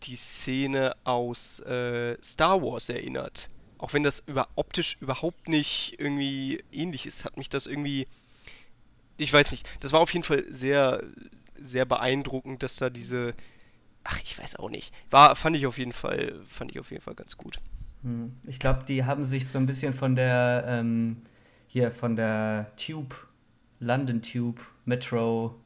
die 0.05 0.17
Szene 0.17 0.95
aus 1.05 1.61
äh, 1.61 2.17
Star 2.23 2.63
Wars 2.63 2.89
erinnert. 2.89 3.49
Auch 3.79 3.93
wenn 3.93 4.03
das 4.03 4.21
über, 4.27 4.49
optisch 4.55 4.97
überhaupt 5.01 5.49
nicht 5.49 5.97
irgendwie 5.99 6.63
ähnlich 6.71 7.07
ist, 7.07 7.25
hat 7.25 7.37
mich 7.37 7.49
das 7.49 7.67
irgendwie. 7.67 8.07
Ich 9.17 9.33
weiß 9.33 9.51
nicht. 9.51 9.69
Das 9.81 9.93
war 9.93 10.01
auf 10.01 10.13
jeden 10.13 10.25
Fall 10.25 10.45
sehr, 10.51 11.03
sehr 11.61 11.85
beeindruckend, 11.85 12.63
dass 12.63 12.77
da 12.77 12.91
diese. 12.91 13.35
Ach, 14.05 14.21
ich 14.23 14.39
weiß 14.39 14.57
auch 14.57 14.71
nicht. 14.71 14.95
War, 15.11 15.35
fand 15.37 15.57
ich 15.57 15.67
auf 15.67 15.79
jeden 15.79 15.93
Fall, 15.93 16.41
fand 16.47 16.71
ich 16.73 16.81
auf 16.81 16.91
jeden 16.91 17.03
Fall 17.03 17.15
ganz 17.15 17.37
gut. 17.37 17.61
Hm. 18.03 18.33
Ich 18.47 18.59
glaube, 18.59 18.85
die 18.87 19.05
haben 19.05 19.27
sich 19.27 19.49
so 19.49 19.59
ein 19.59 19.67
bisschen 19.67 19.93
von 19.93 20.17
der 20.17 20.65
ähm, 20.67 21.23
hier 21.67 21.91
von 21.91 22.17
der 22.17 22.73
Tube, 22.77 23.15
London 23.81 24.23
Tube, 24.23 24.61
Metro 24.85 25.61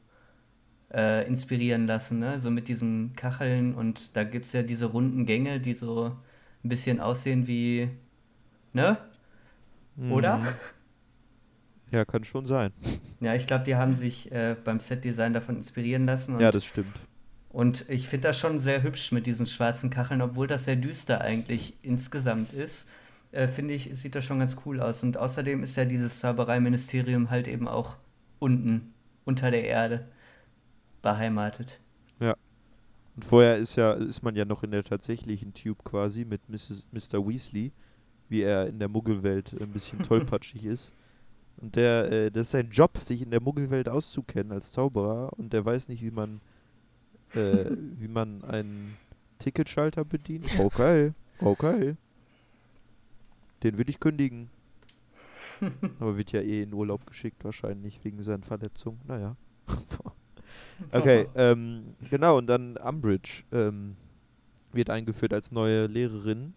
äh, 0.93 1.27
inspirieren 1.27 1.87
lassen, 1.87 2.19
ne? 2.19 2.39
So 2.39 2.49
mit 2.49 2.67
diesen 2.67 3.13
Kacheln 3.15 3.73
und 3.73 4.15
da 4.15 4.23
gibt 4.23 4.45
es 4.45 4.53
ja 4.53 4.63
diese 4.63 4.85
runden 4.85 5.25
Gänge, 5.25 5.59
die 5.59 5.73
so 5.73 6.15
ein 6.63 6.69
bisschen 6.69 6.99
aussehen 6.99 7.47
wie, 7.47 7.89
ne? 8.73 8.97
Oder? 10.09 10.37
Mhm. 10.37 10.47
Ja, 11.91 12.05
kann 12.05 12.23
schon 12.23 12.45
sein. 12.45 12.71
Ja, 13.19 13.33
ich 13.33 13.47
glaube, 13.47 13.63
die 13.63 13.75
haben 13.75 13.95
sich 13.95 14.31
äh, 14.31 14.55
beim 14.63 14.79
Setdesign 14.79 15.33
davon 15.33 15.55
inspirieren 15.55 16.05
lassen. 16.05 16.35
Und, 16.35 16.41
Ja, 16.41 16.51
das 16.51 16.65
stimmt. 16.65 16.95
Und 17.57 17.89
ich 17.89 18.07
finde 18.07 18.27
das 18.27 18.37
schon 18.37 18.59
sehr 18.59 18.83
hübsch 18.83 19.11
mit 19.11 19.25
diesen 19.25 19.47
schwarzen 19.47 19.89
Kacheln, 19.89 20.21
obwohl 20.21 20.45
das 20.45 20.65
sehr 20.65 20.75
düster 20.75 21.21
eigentlich 21.21 21.73
insgesamt 21.81 22.53
ist. 22.53 22.87
Äh, 23.31 23.47
finde 23.47 23.73
ich, 23.73 23.89
sieht 23.97 24.13
das 24.13 24.25
schon 24.25 24.37
ganz 24.37 24.57
cool 24.63 24.79
aus. 24.79 25.01
Und 25.01 25.17
außerdem 25.17 25.63
ist 25.63 25.75
ja 25.75 25.83
dieses 25.85 26.19
Zaubereiministerium 26.19 27.31
halt 27.31 27.47
eben 27.47 27.67
auch 27.67 27.95
unten, 28.37 28.93
unter 29.25 29.49
der 29.49 29.63
Erde 29.63 30.07
beheimatet. 31.01 31.79
Und 33.15 33.25
vorher 33.25 33.57
ist 33.57 33.75
ja, 33.75 33.93
ist 33.93 34.21
man 34.21 34.35
ja 34.35 34.45
noch 34.45 34.61
in 34.61 34.69
der 34.69 34.83
tatsächlichen 34.83 35.51
Tube 35.51 35.83
quasi 35.83 36.25
mit 36.25 36.47
Mrs., 36.47 36.85
Mr. 36.91 37.27
Weasley, 37.27 37.71
wie 38.29 38.43
er 38.43 38.67
in 38.67 38.77
der 38.77 38.87
Muggelwelt 38.87 39.59
ein 39.59 39.71
bisschen 39.71 39.97
tollpatschig 40.03 40.63
ist. 40.63 40.93
Und 41.59 41.75
der, 41.75 42.11
äh, 42.11 42.29
das 42.29 42.41
ist 42.43 42.51
sein 42.51 42.69
Job, 42.69 42.99
sich 42.99 43.23
in 43.23 43.31
der 43.31 43.41
Muggelwelt 43.41 43.89
auszukennen 43.89 44.51
als 44.51 44.71
Zauberer 44.71 45.33
und 45.39 45.51
der 45.51 45.65
weiß 45.65 45.87
nicht, 45.87 46.03
wie 46.03 46.11
man, 46.11 46.39
äh, 47.33 47.65
wie 47.99 48.07
man 48.07 48.43
einen 48.43 48.97
Ticketschalter 49.39 50.05
bedient. 50.05 50.47
Okay, 50.59 51.13
okay. 51.39 51.95
Den 53.63 53.77
würde 53.77 53.89
ich 53.89 53.99
kündigen. 53.99 54.49
Aber 55.99 56.17
wird 56.17 56.31
ja 56.31 56.41
eh 56.41 56.61
in 56.61 56.73
Urlaub 56.73 57.05
geschickt 57.07 57.43
wahrscheinlich 57.43 58.03
wegen 58.03 58.21
seiner 58.21 58.43
Verletzung. 58.43 58.99
Naja. 59.07 59.35
okay, 60.91 61.27
ähm, 61.35 61.95
genau, 62.09 62.37
und 62.37 62.47
dann 62.47 62.77
Umbridge 62.77 63.43
ähm, 63.51 63.95
wird 64.71 64.89
eingeführt 64.89 65.33
als 65.33 65.51
neue 65.51 65.87
Lehrerin, 65.87 66.53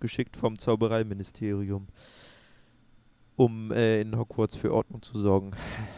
geschickt 0.00 0.36
vom 0.36 0.58
Zaubereiministerium, 0.58 1.86
um 3.36 3.70
äh, 3.70 4.00
in 4.00 4.16
Hogwarts 4.16 4.56
für 4.56 4.72
Ordnung 4.72 5.02
zu 5.02 5.18
sorgen. 5.18 5.52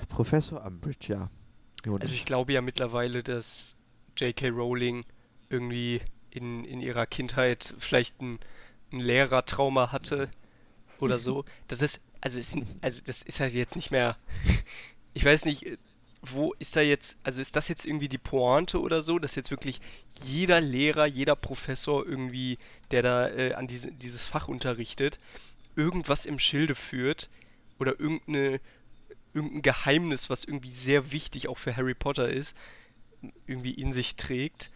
Professor 0.08 0.64
Umbridge, 0.64 1.12
ja. 1.12 1.30
Jonas. 1.84 2.02
Also 2.02 2.14
ich 2.14 2.24
glaube 2.24 2.52
ja 2.52 2.60
mittlerweile, 2.60 3.22
dass 3.22 3.76
J.K. 4.16 4.48
Rowling 4.48 5.04
irgendwie 5.48 6.00
in, 6.30 6.64
in 6.64 6.80
ihrer 6.80 7.06
Kindheit 7.06 7.74
vielleicht 7.78 8.20
ein, 8.20 8.38
ein 8.92 9.00
Lehrertrauma 9.00 9.92
hatte 9.92 10.28
oder 10.98 11.18
so. 11.18 11.44
Das 11.68 11.82
ist, 11.82 12.02
also 12.20 12.38
ist, 12.38 12.58
also 12.80 13.00
das 13.04 13.22
ist 13.22 13.40
halt 13.40 13.52
jetzt 13.54 13.76
nicht 13.76 13.90
mehr. 13.90 14.16
Ich 15.16 15.24
weiß 15.24 15.44
nicht, 15.44 15.64
wo 16.22 16.54
ist 16.58 16.74
da 16.74 16.80
jetzt, 16.80 17.18
also 17.22 17.40
ist 17.40 17.54
das 17.56 17.68
jetzt 17.68 17.86
irgendwie 17.86 18.08
die 18.08 18.18
Pointe 18.18 18.80
oder 18.80 19.04
so, 19.04 19.18
dass 19.20 19.34
jetzt 19.34 19.52
wirklich 19.52 19.80
jeder 20.24 20.60
Lehrer, 20.60 21.06
jeder 21.06 21.36
Professor 21.36 22.04
irgendwie, 22.04 22.58
der 22.90 23.02
da 23.02 23.28
äh, 23.28 23.54
an 23.54 23.66
diese, 23.66 23.92
dieses 23.92 24.26
Fach 24.26 24.48
unterrichtet, 24.48 25.18
irgendwas 25.76 26.26
im 26.26 26.38
Schilde 26.38 26.74
führt 26.74 27.28
oder 27.78 27.98
irgendeine, 28.00 28.60
irgendein 29.34 29.62
Geheimnis, 29.62 30.30
was 30.30 30.44
irgendwie 30.44 30.72
sehr 30.72 31.12
wichtig 31.12 31.48
auch 31.48 31.58
für 31.58 31.76
Harry 31.76 31.94
Potter 31.94 32.28
ist, 32.28 32.56
irgendwie 33.46 33.72
in 33.72 33.92
sich 33.92 34.16
trägt. 34.16 34.70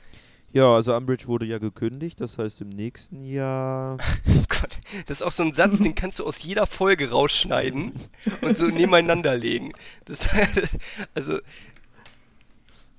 ja, 0.53 0.75
also 0.75 0.97
Umbridge 0.97 1.27
wurde 1.27 1.47
ja 1.47 1.59
gekündigt, 1.59 2.21
das 2.21 2.39
heißt 2.39 2.61
im 2.63 2.69
nächsten 2.71 3.25
Jahr. 3.25 3.99
Oh 4.29 4.61
Gott, 4.61 4.79
das 5.07 5.19
ist 5.19 5.23
auch 5.23 5.31
so 5.33 5.43
ein 5.45 5.53
Satz, 5.53 5.79
den 5.79 5.95
kannst 5.95 6.19
du 6.19 6.25
aus 6.25 6.43
jeder 6.43 6.67
Folge 6.67 7.11
rausschneiden 7.11 7.93
und 8.41 8.57
so 8.57 8.67
nebeneinander 8.67 9.37
legen. 9.37 9.73
Das, 10.05 10.29
also, 11.15 11.39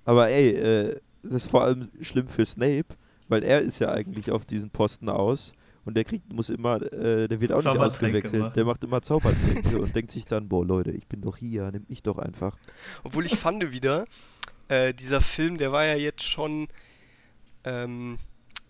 Aber 0.05 0.29
ey, 0.29 0.49
äh, 0.51 0.99
das 1.23 1.43
ist 1.45 1.51
vor 1.51 1.63
allem 1.63 1.89
schlimm 2.01 2.27
für 2.27 2.45
Snape, 2.45 2.85
weil 3.27 3.43
er 3.43 3.61
ist 3.61 3.79
ja 3.79 3.89
eigentlich 3.91 4.31
auf 4.31 4.45
diesen 4.45 4.69
Posten 4.69 5.09
aus 5.09 5.53
und 5.85 5.95
der 5.95 6.03
kriegt, 6.03 6.31
muss 6.31 6.49
immer, 6.49 6.81
äh, 6.93 7.27
der 7.27 7.41
wird 7.41 7.51
auch 7.51 7.57
nicht 7.57 7.67
ausgewechselt. 7.67 8.41
machen. 8.41 8.53
Der 8.53 8.65
macht 8.65 8.83
immer 8.83 9.01
Zaubertränke 9.01 9.77
und 9.79 9.95
denkt 9.95 10.11
sich 10.11 10.25
dann, 10.25 10.47
boah 10.47 10.65
Leute, 10.65 10.91
ich 10.91 11.07
bin 11.07 11.21
doch 11.21 11.35
hier, 11.35 11.71
nimmt 11.71 11.89
mich 11.89 12.03
doch 12.03 12.19
einfach. 12.19 12.55
obwohl 13.03 13.25
ich 13.25 13.37
fand 13.37 13.71
wieder, 13.71 14.05
äh, 14.69 14.93
dieser 14.93 15.21
Film, 15.21 15.57
der 15.57 15.71
war 15.71 15.85
ja 15.85 15.95
jetzt 15.95 16.23
schon 16.23 16.67
ähm, 17.65 18.17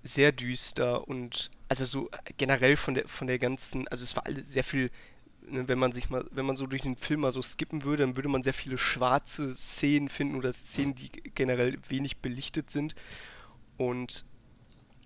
sehr 0.01 0.31
düster 0.31 1.07
und 1.07 1.51
also 1.67 1.85
so 1.85 2.09
generell 2.37 2.77
von 2.77 2.95
der 2.95 3.07
von 3.07 3.27
der 3.27 3.37
ganzen, 3.37 3.87
also 3.89 4.03
es 4.03 4.15
war 4.15 4.25
alles 4.25 4.51
sehr 4.51 4.63
viel, 4.63 4.89
ne, 5.47 5.67
wenn 5.67 5.77
man 5.77 5.91
sich 5.91 6.09
mal, 6.09 6.25
wenn 6.31 6.45
man 6.45 6.55
so 6.55 6.65
durch 6.65 6.81
den 6.81 6.95
Film 6.95 7.21
mal 7.21 7.31
so 7.31 7.41
skippen 7.41 7.83
würde, 7.83 8.03
dann 8.03 8.15
würde 8.15 8.29
man 8.29 8.43
sehr 8.43 8.53
viele 8.53 8.77
schwarze 8.77 9.53
Szenen 9.53 10.09
finden 10.09 10.35
oder 10.35 10.53
Szenen, 10.53 10.95
die 10.95 11.09
generell 11.35 11.77
wenig 11.87 12.17
belichtet 12.17 12.71
sind. 12.71 12.95
Und 13.77 14.25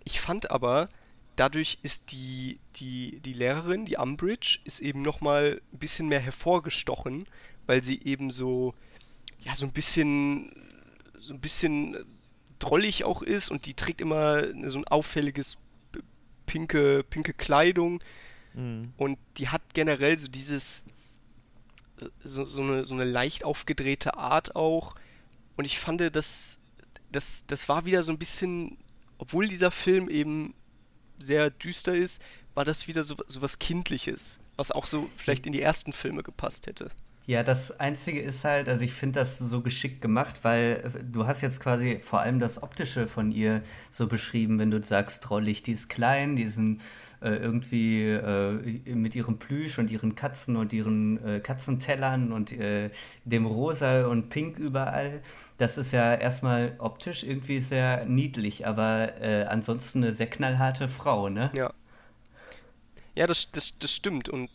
ich 0.03 0.21
fand 0.21 0.51
aber, 0.51 0.87
dadurch 1.35 1.79
ist 1.81 2.11
die, 2.11 2.59
die, 2.75 3.19
die 3.21 3.33
Lehrerin, 3.33 3.85
die 3.85 3.97
Umbridge, 3.97 4.59
ist 4.63 4.79
eben 4.79 5.01
nochmal 5.01 5.61
ein 5.73 5.79
bisschen 5.79 6.07
mehr 6.07 6.19
hervorgestochen, 6.19 7.25
weil 7.65 7.83
sie 7.83 8.01
eben 8.03 8.31
so, 8.31 8.73
ja, 9.39 9.55
so 9.55 9.65
ein 9.65 9.71
bisschen, 9.71 10.51
so 11.23 11.33
ein 11.33 11.39
bisschen 11.39 11.97
drollig 12.59 13.03
auch 13.03 13.21
ist 13.21 13.49
und 13.49 13.65
die 13.65 13.73
trägt 13.73 14.01
immer 14.01 14.43
so 14.69 14.77
ein 14.77 14.87
auffälliges 14.87 15.57
pinke, 16.45 17.03
pinke 17.09 17.33
Kleidung 17.33 18.01
und 18.97 19.17
die 19.37 19.49
hat 19.49 19.61
generell 19.73 20.17
so 20.19 20.27
dieses, 20.27 20.83
so, 22.23 22.45
so, 22.45 22.61
eine, 22.61 22.85
so 22.85 22.93
eine 22.93 23.03
leicht 23.03 23.43
aufgedrehte 23.43 24.15
Art 24.17 24.55
auch. 24.55 24.95
Und 25.57 25.65
ich 25.65 25.79
fand, 25.79 26.01
das, 26.01 26.59
das, 27.11 27.45
das 27.47 27.69
war 27.69 27.85
wieder 27.85 28.03
so 28.03 28.11
ein 28.11 28.19
bisschen, 28.19 28.77
obwohl 29.17 29.47
dieser 29.47 29.71
Film 29.71 30.09
eben 30.09 30.53
sehr 31.19 31.49
düster 31.49 31.95
ist, 31.95 32.21
war 32.53 32.65
das 32.65 32.87
wieder 32.87 33.03
so, 33.03 33.15
so 33.27 33.41
was 33.41 33.57
Kindliches, 33.57 34.39
was 34.55 34.71
auch 34.71 34.85
so 34.85 35.09
vielleicht 35.15 35.45
in 35.47 35.51
die 35.51 35.61
ersten 35.61 35.93
Filme 35.93 36.21
gepasst 36.21 36.67
hätte. 36.67 36.91
Ja, 37.25 37.41
das 37.41 37.79
Einzige 37.79 38.19
ist 38.19 38.43
halt, 38.43 38.67
also 38.67 38.83
ich 38.83 38.91
finde 38.91 39.19
das 39.19 39.39
so 39.39 39.61
geschickt 39.61 40.01
gemacht, 40.01 40.39
weil 40.43 40.83
äh, 40.83 41.03
du 41.03 41.25
hast 41.25 41.41
jetzt 41.41 41.61
quasi 41.61 41.99
vor 41.99 42.19
allem 42.19 42.39
das 42.39 42.61
Optische 42.61 43.07
von 43.07 43.31
ihr 43.31 43.61
so 43.89 44.07
beschrieben, 44.07 44.59
wenn 44.59 44.71
du 44.71 44.83
sagst, 44.83 45.29
drollig, 45.29 45.63
die 45.63 45.71
ist 45.71 45.87
klein, 45.87 46.35
die 46.35 46.49
sind 46.49 46.81
äh, 47.21 47.29
irgendwie 47.29 48.09
äh, 48.09 48.93
mit 48.93 49.15
ihrem 49.15 49.39
Plüsch 49.39 49.79
und 49.79 49.89
ihren 49.89 50.15
Katzen 50.15 50.57
und 50.57 50.73
ihren 50.73 51.25
äh, 51.25 51.39
Katzentellern 51.39 52.33
und 52.33 52.51
äh, 52.51 52.89
dem 53.23 53.45
Rosa 53.45 54.07
und 54.07 54.29
Pink 54.29 54.59
überall. 54.59 55.21
Das 55.57 55.77
ist 55.77 55.93
ja 55.93 56.15
erstmal 56.15 56.75
optisch 56.79 57.23
irgendwie 57.23 57.61
sehr 57.61 58.03
niedlich, 58.05 58.67
aber 58.67 59.21
äh, 59.21 59.45
ansonsten 59.45 60.03
eine 60.03 60.13
sehr 60.13 60.27
knallharte 60.29 60.89
Frau, 60.89 61.29
ne? 61.29 61.51
Ja. 61.55 61.71
Ja, 63.15 63.27
das, 63.27 63.49
das, 63.51 63.77
das 63.79 63.91
stimmt. 63.91 64.27
Und 64.27 64.49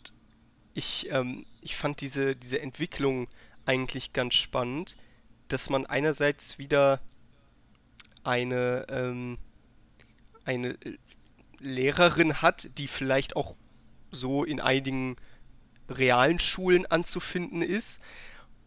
ich, 0.79 1.09
ähm, 1.11 1.45
ich 1.61 1.75
fand 1.75 1.99
diese, 1.99 2.35
diese 2.35 2.61
Entwicklung 2.61 3.27
eigentlich 3.65 4.13
ganz 4.13 4.35
spannend, 4.35 4.95
dass 5.49 5.69
man 5.69 5.85
einerseits 5.85 6.57
wieder 6.57 7.01
eine, 8.23 8.87
ähm, 8.89 9.37
eine 10.45 10.69
äh, 10.69 10.97
Lehrerin 11.59 12.41
hat, 12.41 12.69
die 12.77 12.87
vielleicht 12.87 13.35
auch 13.35 13.55
so 14.11 14.45
in 14.45 14.61
einigen 14.61 15.17
realen 15.89 16.39
Schulen 16.39 16.85
anzufinden 16.85 17.61
ist. 17.61 17.99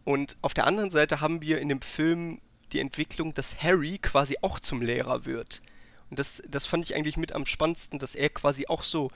Und 0.05 0.37
auf 0.43 0.53
der 0.53 0.67
anderen 0.67 0.91
Seite 0.91 1.23
haben 1.23 1.41
wir 1.41 1.61
in 1.61 1.69
dem 1.69 1.81
Film 1.81 2.43
die 2.73 2.81
Entwicklung, 2.81 3.33
dass 3.33 3.63
Harry 3.63 3.99
quasi 3.99 4.37
auch 4.43 4.61
zum 4.61 4.83
Lehrer 4.83 5.25
wird. 5.25 5.63
Und 6.11 6.19
das, 6.19 6.43
das 6.47 6.67
fand 6.67 6.85
ich 6.85 6.95
eigentlich 6.95 7.17
mit 7.17 7.33
am 7.33 7.47
spannendsten, 7.47 7.99
dass 7.99 8.15
er 8.15 8.29
quasi 8.29 8.67
auch 8.67 8.83
so 8.83 9.11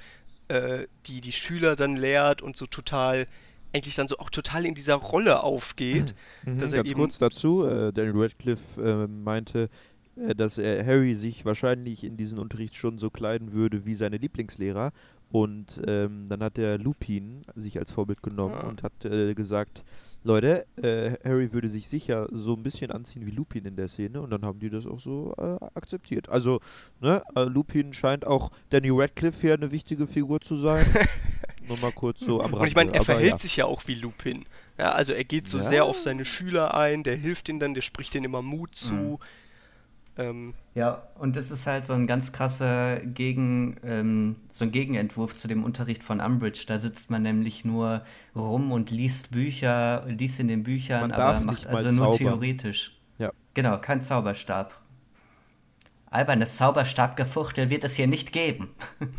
äh, 0.49 0.87
die, 1.07 1.21
die 1.21 1.33
Schüler 1.33 1.77
dann 1.77 1.97
lehrt 1.97 2.43
und 2.43 2.57
so 2.57 2.67
total, 2.67 3.27
eigentlich 3.73 3.95
dann 3.97 4.09
so 4.09 4.19
auch 4.19 4.31
total 4.31 4.65
in 4.67 4.75
dieser 4.75 4.95
Rolle 4.95 5.43
aufgeht. 5.43 6.15
Mhm, 6.45 6.59
dass 6.59 6.73
er 6.73 6.79
Ganz 6.79 6.91
eben, 6.91 7.01
kurz 7.01 7.19
dazu, 7.19 7.65
äh, 7.67 7.93
Daniel 7.93 8.15
Radcliffe 8.23 8.81
äh, 8.83 9.07
meinte, 9.07 9.69
äh, 10.17 10.35
dass 10.35 10.59
er 10.59 10.85
Harry 10.87 11.15
sich 11.15 11.45
wahrscheinlich 11.45 12.05
in 12.05 12.17
diesen 12.17 12.39
Unterricht 12.39 12.75
schon 12.77 12.99
so 12.99 13.11
kleiden 13.11 13.53
würde 13.53 13.85
wie 13.87 13.95
seine 13.95 14.17
Lieblingslehrer 14.19 14.93
Und 15.29 15.81
ähm, 15.87 16.27
dann 16.29 16.41
hat 16.43 16.57
der 16.57 16.79
Lupin 16.79 17.43
sich 17.57 17.79
als 17.79 17.91
Vorbild 17.91 18.23
genommen 18.23 18.55
Ah. 18.55 18.69
und 18.69 18.83
hat 18.85 19.05
äh, 19.05 19.35
gesagt, 19.35 19.83
Leute, 20.25 20.67
äh, 20.83 21.13
Harry 21.29 21.53
würde 21.53 21.69
sich 21.69 21.89
sicher 21.89 22.29
so 22.33 22.55
ein 22.55 22.63
bisschen 22.63 22.91
anziehen 22.91 23.27
wie 23.27 23.31
Lupin 23.31 23.65
in 23.65 23.77
der 23.77 23.89
Szene 23.89 24.21
und 24.21 24.31
dann 24.31 24.45
haben 24.45 24.59
die 24.59 24.71
das 24.71 24.87
auch 24.87 24.99
so 24.99 25.35
äh, 25.39 25.65
akzeptiert. 25.75 26.29
Also, 26.29 26.61
ne, 27.01 27.23
äh, 27.37 27.45
Lupin 27.45 27.93
scheint 27.93 28.27
auch 28.27 28.51
Danny 28.71 28.91
Radcliffe 28.91 29.41
hier 29.41 29.55
eine 29.55 29.71
wichtige 29.71 30.07
Figur 30.07 30.41
zu 30.41 30.57
sein. 30.57 30.85
Nur 31.69 31.79
mal 31.79 31.93
kurz 31.93 32.21
so 32.21 32.41
am 32.41 32.47
Rande. 32.47 32.59
Und 32.59 32.67
ich 32.69 32.75
meine, 32.77 32.95
er 32.95 33.05
verhält 33.05 33.33
ja. 33.33 33.39
sich 33.39 33.57
ja 33.57 33.65
auch 33.67 33.83
wie 33.87 33.95
Lupin. 33.95 34.45
Ja, 34.79 34.93
also 34.93 35.13
er 35.13 35.25
geht 35.25 35.49
so 35.49 35.59
Ja. 35.59 35.65
sehr 35.65 35.85
auf 35.85 35.99
seine 35.99 36.25
Schüler 36.25 36.75
ein, 36.75 37.03
der 37.03 37.17
hilft 37.17 37.49
ihnen 37.49 37.59
dann, 37.61 37.75
der 37.75 37.83
spricht 37.83 38.15
denen 38.15 38.25
immer 38.27 38.43
Mut 38.43 38.75
zu. 38.75 38.95
Mhm. 38.95 39.19
Ähm, 40.19 40.55
Ja, 40.75 41.09
und 41.19 41.37
es 41.37 41.51
ist 41.51 41.67
halt 41.67 41.85
so 41.87 41.93
ein 41.93 42.07
ganz 42.07 42.33
krasser 42.33 43.01
Gegen, 43.01 43.77
ähm, 43.83 44.37
so 44.51 44.65
ein 44.65 44.73
Gegenentwurf 44.73 45.35
zu 45.35 45.49
dem 45.49 45.65
Unterricht 45.65 46.03
von 46.03 46.21
Umbridge. 46.21 46.65
Da 46.67 46.79
sitzt 46.79 47.11
man 47.11 47.23
nämlich 47.23 47.65
nur 47.65 48.03
rum 48.35 48.73
und 48.73 48.91
liest 48.91 49.31
Bücher, 49.31 50.05
liest 50.07 50.41
in 50.41 50.49
den 50.49 50.63
Büchern, 50.63 51.13
aber 51.13 51.41
macht 51.41 51.67
also 51.67 51.91
nur 51.91 52.13
zaubern. 52.13 52.19
theoretisch. 52.19 52.99
Ja. 53.19 53.33
Genau, 53.55 53.79
kein 53.79 54.03
Zauberstab. 54.03 54.81
Albernes 56.07 56.57
Zauberstabgefuchtel 56.57 57.69
wird 57.69 57.85
es 57.85 57.95
hier 57.97 58.07
nicht 58.07 58.33
geben. 58.33 58.71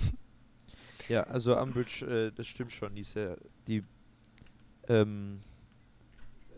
Ja, 1.09 1.23
also 1.23 1.57
Umbridge, 1.57 2.05
äh, 2.05 2.31
das 2.35 2.47
stimmt 2.47 2.73
schon, 2.73 2.93
die 2.93 3.01
ist 3.01 3.15
ja, 3.15 3.35
die 3.67 3.81
ähm, 4.89 5.39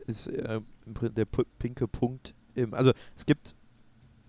ist 0.07 0.27
äh, 0.27 0.59
der 0.85 1.25
pinke 1.25 1.87
Punkt 1.87 2.33
im, 2.55 2.73
also 2.73 2.91
es 3.15 3.25
gibt 3.25 3.53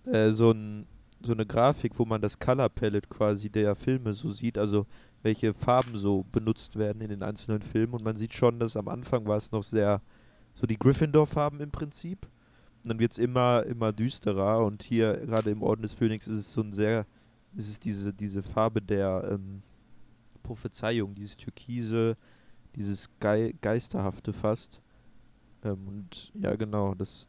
äh, 0.07 0.31
so, 0.31 0.53
ein, 0.53 0.87
so 1.23 1.33
eine 1.33 1.47
Grafik, 1.47 1.99
wo 1.99 2.05
man 2.05 2.21
das 2.21 2.39
Color 2.39 2.69
Palette 2.69 3.09
quasi 3.09 3.51
der 3.51 3.75
Filme 3.75 4.15
so 4.15 4.31
sieht, 4.31 4.59
also 4.59 4.87
welche 5.23 5.53
Farben 5.53 5.97
so 5.97 6.25
benutzt 6.33 6.77
werden 6.77 7.03
in 7.03 7.11
den 7.11 7.23
einzelnen 7.23 7.63
Filmen. 7.63 7.95
Und 7.95 8.05
man 8.05 8.17
sieht 8.17 8.35
schon, 8.35 8.59
dass 8.59 8.77
am 8.77 8.89
Anfang 8.89 9.27
war 9.27 9.37
es 9.37 9.53
noch 9.53 9.63
sehr 9.63 10.01
so 10.55 10.67
die 10.67 10.79
Gryffindor-Farben 10.79 11.61
im 11.61 11.71
Prinzip. 11.71 12.27
Und 12.83 12.91
dann 12.91 12.99
wird 12.99 13.13
es 13.13 13.19
immer, 13.19 13.65
immer 13.67 13.93
düsterer. 13.93 14.65
Und 14.65 14.83
hier 14.83 15.17
gerade 15.19 15.51
im 15.51 15.63
Orden 15.63 15.83
des 15.83 15.93
Phönix 15.93 16.27
ist 16.27 16.39
es 16.39 16.53
so 16.53 16.63
ein 16.63 16.73
sehr, 16.73 17.07
ist 17.55 17.69
es 17.69 17.81
diese, 17.81 18.13
diese 18.13 18.43
Farbe 18.43 18.81
der 18.81 19.29
ähm, 19.33 19.63
Prophezeiung, 20.43 21.15
dieses 21.15 21.37
Türkise, 21.37 22.17
dieses 22.75 23.11
Gei 23.21 23.55
Geisterhafte 23.61 24.33
fast. 24.33 24.81
Ähm, 25.65 25.87
und 25.87 26.33
ja, 26.35 26.57
genau, 26.57 26.95
das, 26.95 27.29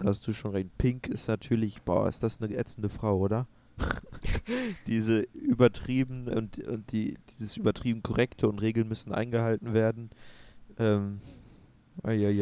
da 0.00 0.08
hast 0.08 0.26
du 0.26 0.32
schon 0.32 0.52
recht. 0.52 0.76
Pink 0.78 1.08
ist 1.08 1.28
natürlich, 1.28 1.82
boah, 1.82 2.08
ist 2.08 2.22
das 2.22 2.40
eine 2.40 2.54
ätzende 2.56 2.88
Frau, 2.88 3.18
oder? 3.18 3.46
Diese 4.86 5.20
übertrieben 5.34 6.28
und, 6.28 6.58
und 6.66 6.92
die, 6.92 7.16
dieses 7.30 7.56
übertrieben 7.56 8.02
korrekte 8.02 8.48
und 8.48 8.60
Regeln 8.60 8.88
müssen 8.88 9.12
eingehalten 9.12 9.72
werden. 9.72 10.10
Ähm. 10.78 11.20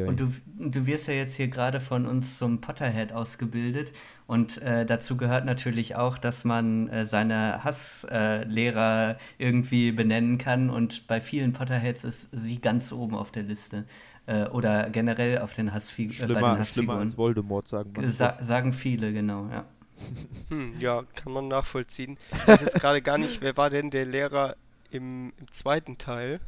Und 0.09 0.21
du, 0.21 0.33
du 0.57 0.87
wirst 0.87 1.09
ja 1.09 1.15
jetzt 1.15 1.35
hier 1.35 1.49
gerade 1.49 1.81
von 1.81 2.07
uns 2.07 2.39
zum 2.39 2.61
Potterhead 2.61 3.13
ausgebildet. 3.13 3.93
Und 4.27 4.63
äh, 4.63 4.87
dazu 4.87 5.17
gehört 5.17 5.47
natürlich 5.47 5.97
auch, 5.97 6.19
dass 6.19 6.45
man 6.45 6.89
äh, 6.89 7.07
seine 7.07 7.65
Hasslehrer 7.65 9.17
irgendwie 9.37 9.91
benennen 9.91 10.39
kann. 10.39 10.71
Und 10.71 11.09
bei 11.09 11.21
vielen 11.21 11.53
Potterheads 11.55 12.05
ist 12.05 12.29
sie 12.33 12.61
ganz 12.61 12.93
oben 12.93 13.17
auf 13.17 13.33
der 13.33 13.43
Liste. 13.43 13.85
Äh, 14.29 14.47
oder 14.49 14.91
generell 14.91 15.39
auf 15.39 15.55
den 15.55 15.69
äh, 15.69 15.73
den 15.73 15.81
schlimmer, 15.81 16.13
schlimmer 16.13 16.59
Hassfiguren. 16.59 16.99
als 16.99 17.17
Voldemort, 17.17 17.67
sagen 17.67 17.97
wir. 17.97 18.11
Sa 18.11 18.37
sagen 18.43 18.75
viele, 18.75 19.15
genau, 19.15 19.49
ja. 19.49 19.65
hm, 20.51 20.79
ja, 20.79 21.03
kann 21.15 21.33
man 21.33 21.49
nachvollziehen. 21.49 22.19
Ich 22.33 22.47
weiß 22.47 22.61
jetzt 22.61 22.75
gerade 22.75 23.01
gar 23.01 23.17
nicht, 23.17 23.41
wer 23.41 23.57
war 23.57 23.71
denn 23.71 23.91
der 23.91 24.05
Lehrer 24.05 24.57
im, 24.91 25.33
im 25.39 25.51
zweiten 25.51 25.97
Teil? 25.97 26.41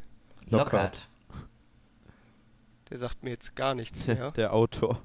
Lockhart. 0.47 1.09
Der 2.91 2.99
sagt 2.99 3.23
mir 3.23 3.31
jetzt 3.31 3.55
gar 3.55 3.73
nichts 3.73 4.05
Der, 4.05 4.15
mehr. 4.15 4.31
der 4.31 4.53
Autor. 4.53 5.01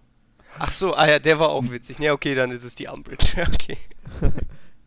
Ach 0.58 0.70
so, 0.70 0.94
ah 0.94 1.08
ja, 1.08 1.18
der 1.18 1.38
war 1.38 1.48
auch 1.48 1.70
witzig. 1.70 1.98
Ne, 1.98 2.10
okay, 2.12 2.34
dann 2.34 2.50
ist 2.50 2.62
es 2.62 2.74
die 2.74 2.88
Umbridge. 2.88 3.38
Ja, 3.38 3.48
okay. 3.52 3.78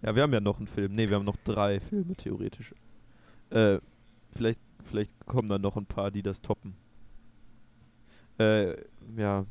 Ja, 0.01 0.15
wir 0.15 0.23
haben 0.23 0.31
ja 0.31 0.39
noch 0.39 0.59
einen 0.59 0.67
Film. 0.67 0.93
Ne, 0.93 1.09
wir 1.09 1.17
haben 1.17 1.25
noch 1.25 1.35
drei 1.43 1.79
Filme 1.81 2.15
theoretisch. 2.15 2.73
Äh, 3.49 3.79
vielleicht, 4.31 4.61
vielleicht 4.85 5.25
kommen 5.25 5.49
dann 5.49 5.61
noch 5.61 5.75
ein 5.75 5.87
paar, 5.87 6.09
die 6.09 6.21
das 6.21 6.41
toppen. 6.41 6.75
Äh, 8.39 8.75
ja, 9.17 9.45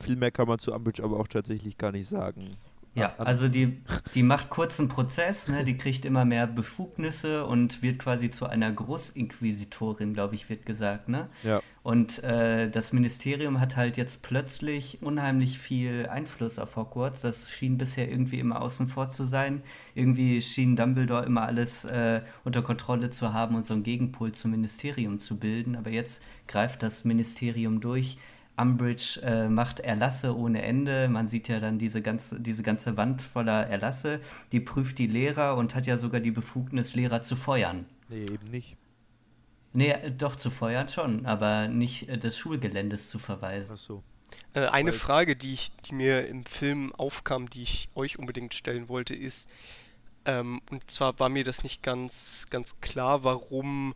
viel 0.00 0.16
mehr 0.16 0.30
kann 0.30 0.48
man 0.48 0.58
zu 0.58 0.72
Umbridge 0.72 1.02
aber 1.02 1.18
auch 1.18 1.28
tatsächlich 1.28 1.76
gar 1.76 1.92
nicht 1.92 2.08
sagen. 2.08 2.56
Ja, 2.94 3.14
also 3.18 3.48
die, 3.48 3.80
die 4.14 4.22
macht 4.22 4.50
kurzen 4.50 4.88
Prozess, 4.88 5.48
ne? 5.48 5.64
die 5.64 5.76
kriegt 5.76 6.04
immer 6.04 6.24
mehr 6.24 6.46
Befugnisse 6.46 7.44
und 7.44 7.82
wird 7.82 7.98
quasi 7.98 8.30
zu 8.30 8.46
einer 8.46 8.70
Großinquisitorin, 8.70 10.14
glaube 10.14 10.36
ich, 10.36 10.48
wird 10.48 10.64
gesagt. 10.64 11.08
Ne? 11.08 11.28
Ja, 11.42 11.60
Und 11.82 12.22
äh, 12.22 12.70
das 12.70 12.92
Ministerium 12.92 13.58
hat 13.60 13.76
halt 13.76 13.96
jetzt 13.96 14.22
plötzlich 14.22 15.02
unheimlich 15.02 15.58
viel 15.58 16.06
Einfluss 16.08 16.60
auf 16.60 16.76
Hogwarts. 16.76 17.22
Das 17.22 17.50
schien 17.50 17.78
bisher 17.78 18.08
irgendwie 18.08 18.38
immer 18.38 18.62
außen 18.62 18.86
vor 18.86 19.08
zu 19.08 19.24
sein. 19.24 19.62
Irgendwie 19.96 20.40
schien 20.40 20.76
Dumbledore 20.76 21.26
immer 21.26 21.42
alles 21.42 21.84
äh, 21.84 22.20
unter 22.44 22.62
Kontrolle 22.62 23.10
zu 23.10 23.32
haben 23.32 23.56
und 23.56 23.66
so 23.66 23.74
einen 23.74 23.82
Gegenpol 23.82 24.30
zum 24.32 24.52
Ministerium 24.52 25.18
zu 25.18 25.36
bilden. 25.36 25.74
Aber 25.74 25.90
jetzt 25.90 26.22
greift 26.46 26.84
das 26.84 27.04
Ministerium 27.04 27.80
durch. 27.80 28.18
Umbridge 28.56 29.20
äh, 29.22 29.48
macht 29.48 29.80
Erlasse 29.80 30.36
ohne 30.36 30.62
Ende. 30.62 31.08
Man 31.08 31.26
sieht 31.28 31.48
ja 31.48 31.58
dann 31.60 31.78
diese 31.78 32.02
ganze, 32.02 32.40
diese 32.40 32.62
ganze 32.62 32.96
Wand 32.96 33.20
voller 33.22 33.66
Erlasse. 33.66 34.20
Die 34.52 34.60
prüft 34.60 34.98
die 34.98 35.06
Lehrer 35.08 35.56
und 35.56 35.74
hat 35.74 35.86
ja 35.86 35.98
sogar 35.98 36.20
die 36.20 36.30
Befugnis, 36.30 36.94
Lehrer 36.94 37.22
zu 37.22 37.36
feuern. 37.36 37.86
nee, 38.08 38.22
eben 38.24 38.50
nicht. 38.50 38.76
Nee, 39.72 39.90
äh, 39.90 40.10
doch 40.12 40.36
zu 40.36 40.50
feuern 40.50 40.88
schon, 40.88 41.26
aber 41.26 41.66
nicht 41.66 42.08
äh, 42.08 42.16
des 42.16 42.38
Schulgeländes 42.38 43.08
zu 43.08 43.18
verweisen. 43.18 43.72
Achso. 43.72 44.02
Äh, 44.52 44.66
eine 44.66 44.92
Weil- 44.92 44.98
Frage, 44.98 45.36
die, 45.36 45.52
ich, 45.52 45.72
die 45.88 45.94
mir 45.94 46.28
im 46.28 46.44
Film 46.44 46.92
aufkam, 46.94 47.50
die 47.50 47.62
ich 47.62 47.88
euch 47.96 48.18
unbedingt 48.18 48.54
stellen 48.54 48.88
wollte, 48.88 49.14
ist, 49.16 49.48
ähm, 50.26 50.60
und 50.70 50.90
zwar 50.90 51.18
war 51.18 51.28
mir 51.28 51.42
das 51.44 51.64
nicht 51.64 51.82
ganz, 51.82 52.46
ganz 52.50 52.80
klar, 52.80 53.24
warum 53.24 53.94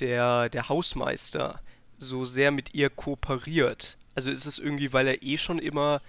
der, 0.00 0.48
der 0.48 0.68
Hausmeister 0.68 1.60
so 1.98 2.24
sehr 2.24 2.50
mit 2.50 2.74
ihr 2.74 2.90
kooperiert. 2.90 3.96
Also 4.14 4.30
ist 4.30 4.46
es 4.46 4.58
irgendwie, 4.58 4.92
weil 4.92 5.06
er 5.06 5.22
eh 5.22 5.38
schon 5.38 5.58
immer 5.58 6.00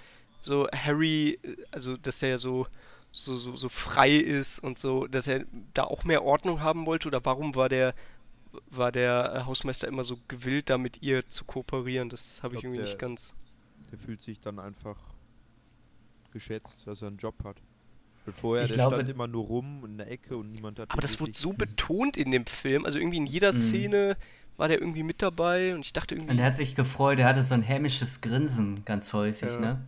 so 0.41 0.67
Harry, 0.71 1.39
äh, 1.43 1.55
also 1.71 1.97
dass 1.97 2.21
er 2.23 2.37
so, 2.37 2.67
so, 3.11 3.35
so, 3.35 3.55
so 3.55 3.69
frei 3.69 4.15
ist 4.15 4.59
und 4.59 4.77
so, 4.79 5.07
dass 5.07 5.27
er 5.27 5.45
da 5.73 5.83
auch 5.83 6.03
mehr 6.03 6.23
Ordnung 6.23 6.61
haben 6.61 6.85
wollte? 6.85 7.07
Oder 7.07 7.23
warum 7.25 7.55
war 7.55 7.69
der, 7.69 7.93
war 8.69 8.91
der 8.91 9.33
äh, 9.35 9.45
Hausmeister 9.45 9.87
immer 9.87 10.03
so 10.03 10.17
gewillt, 10.27 10.69
da 10.69 10.77
mit 10.77 11.01
ihr 11.01 11.27
zu 11.29 11.43
kooperieren? 11.45 12.09
Das 12.09 12.41
habe 12.43 12.55
ich 12.55 12.61
glaub, 12.61 12.73
irgendwie 12.73 12.83
der- 12.83 12.93
nicht 12.93 12.99
ganz. 12.99 13.33
Der 13.91 13.97
fühlt 13.97 14.21
sich 14.21 14.39
dann 14.39 14.59
einfach 14.59 14.97
geschätzt, 16.31 16.85
dass 16.85 17.01
er 17.01 17.07
einen 17.09 17.17
Job 17.17 17.35
hat. 17.43 17.57
Weil 18.25 18.33
vorher, 18.33 18.63
Ich 18.65 18.69
der 18.71 18.77
glaube- 18.77 18.95
stand 18.97 19.09
immer 19.09 19.27
nur 19.27 19.45
rum 19.45 19.83
in 19.85 19.97
der 19.97 20.11
Ecke 20.11 20.35
und 20.35 20.51
niemand 20.51 20.79
hat 20.79 20.91
Aber 20.91 21.01
das 21.01 21.19
wurde 21.19 21.33
so 21.33 21.53
betont 21.53 22.17
in 22.17 22.31
dem 22.31 22.45
Film. 22.45 22.85
Also 22.85 22.99
irgendwie 22.99 23.17
in 23.17 23.25
jeder 23.25 23.53
Mhm. 23.53 23.57
Szene 23.57 24.17
war 24.57 24.67
der 24.67 24.79
irgendwie 24.79 25.03
mit 25.03 25.21
dabei 25.21 25.73
und 25.75 25.81
ich 25.85 25.93
dachte 25.93 26.15
irgendwie. 26.15 26.31
Und 26.31 26.39
er 26.39 26.45
hat 26.47 26.57
sich 26.57 26.75
gefreut, 26.75 27.19
er 27.19 27.27
hatte 27.27 27.43
so 27.43 27.53
ein 27.53 27.61
hämisches 27.61 28.21
Grinsen 28.21 28.83
ganz 28.85 29.13
häufig, 29.13 29.51
Ja. 29.53 29.59
ne? 29.59 29.81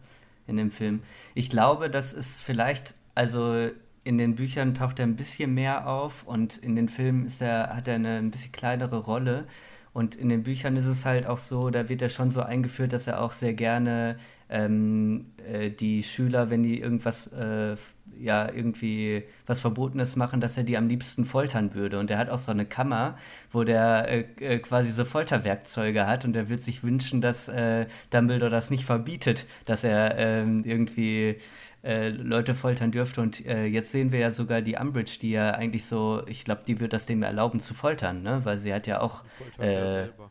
In 0.48 0.58
dem 0.58 0.72
Film. 0.72 1.02
Ich 1.36 1.50
glaube, 1.50 1.90
das 1.92 2.12
ist 2.14 2.42
vielleicht, 2.42 2.96
also 3.14 3.70
in 4.04 4.18
den 4.18 4.36
Büchern 4.36 4.74
taucht 4.74 4.98
er 5.00 5.06
ein 5.06 5.16
bisschen 5.16 5.54
mehr 5.54 5.88
auf 5.88 6.24
und 6.24 6.58
in 6.58 6.76
den 6.76 6.90
Filmen 6.90 7.26
ist 7.26 7.42
er, 7.42 7.76
hat 7.76 7.88
er 7.88 7.96
eine 7.96 8.18
ein 8.18 8.32
bisschen 8.32 8.52
kleinere 8.52 8.98
Rolle. 9.00 9.46
Und 9.94 10.16
in 10.16 10.30
den 10.30 10.44
Büchern 10.44 10.76
ist 10.78 10.86
es 10.86 11.06
halt 11.06 11.28
auch 11.28 11.38
so, 11.38 11.70
da 11.70 11.90
wird 11.90 12.02
er 12.02 12.10
schon 12.10 12.32
so 12.32 12.42
eingeführt, 12.42 12.94
dass 12.94 13.06
er 13.08 13.22
auch 13.22 13.34
sehr 13.34 13.54
gerne 13.54 14.18
ähm, 14.50 15.28
äh, 15.52 15.70
die 15.70 16.04
Schüler, 16.04 16.50
wenn 16.50 16.64
die 16.64 16.82
irgendwas, 16.82 17.28
äh, 17.28 17.76
ja, 18.20 18.52
irgendwie 18.52 19.24
was 19.46 19.62
Verbotenes 19.62 20.16
machen, 20.16 20.42
dass 20.42 20.58
er 20.58 20.64
die 20.64 20.78
am 20.78 20.88
liebsten 20.88 21.24
foltern 21.24 21.74
würde. 21.74 22.00
Und 22.00 22.12
er 22.12 22.18
hat 22.18 22.30
auch 22.30 22.40
so 22.40 22.52
eine 22.52 22.66
Kammer, 22.66 23.18
wo 23.52 23.64
der 23.64 24.10
äh, 24.10 24.26
äh, 24.40 24.60
quasi 24.60 24.92
so 24.92 25.06
Folterwerkzeuge 25.06 26.06
hat 26.06 26.26
und 26.26 26.36
er 26.36 26.50
wird 26.50 26.62
sich 26.62 26.84
wünschen, 26.84 27.22
dass 27.22 27.48
äh, 27.48 27.86
Dumbledore 28.10 28.52
das 28.52 28.72
nicht 28.72 28.86
verbietet, 28.86 29.46
dass 29.66 29.84
er 29.84 30.18
ähm, 30.18 30.64
irgendwie 30.66 31.38
äh, 31.84 32.10
Leute 32.10 32.56
foltern 32.56 32.92
dürfte. 32.92 33.22
Und 33.22 33.40
jetzt 33.40 33.92
sehen 33.92 34.12
wir 34.12 34.20
ja 34.20 34.32
sogar 34.34 34.62
die 34.62 34.76
Umbridge, 34.76 35.20
die 35.22 35.32
ja 35.32 35.52
eigentlich 35.52 35.86
so, 35.86 36.24
ich 36.28 36.44
glaube, 36.44 36.64
die 36.68 36.80
wird 36.82 36.92
das 36.92 37.06
dem 37.06 37.24
erlauben 37.24 37.62
zu 37.62 37.74
foltern, 37.74 38.22
ne? 38.22 38.42
Weil 38.44 38.60
sie 38.60 38.74
hat 38.74 38.86
ja 38.86 39.00
auch 39.00 39.24
Foltert 39.38 39.60
er 39.60 39.82
äh, 39.82 39.90
selber. 39.92 40.30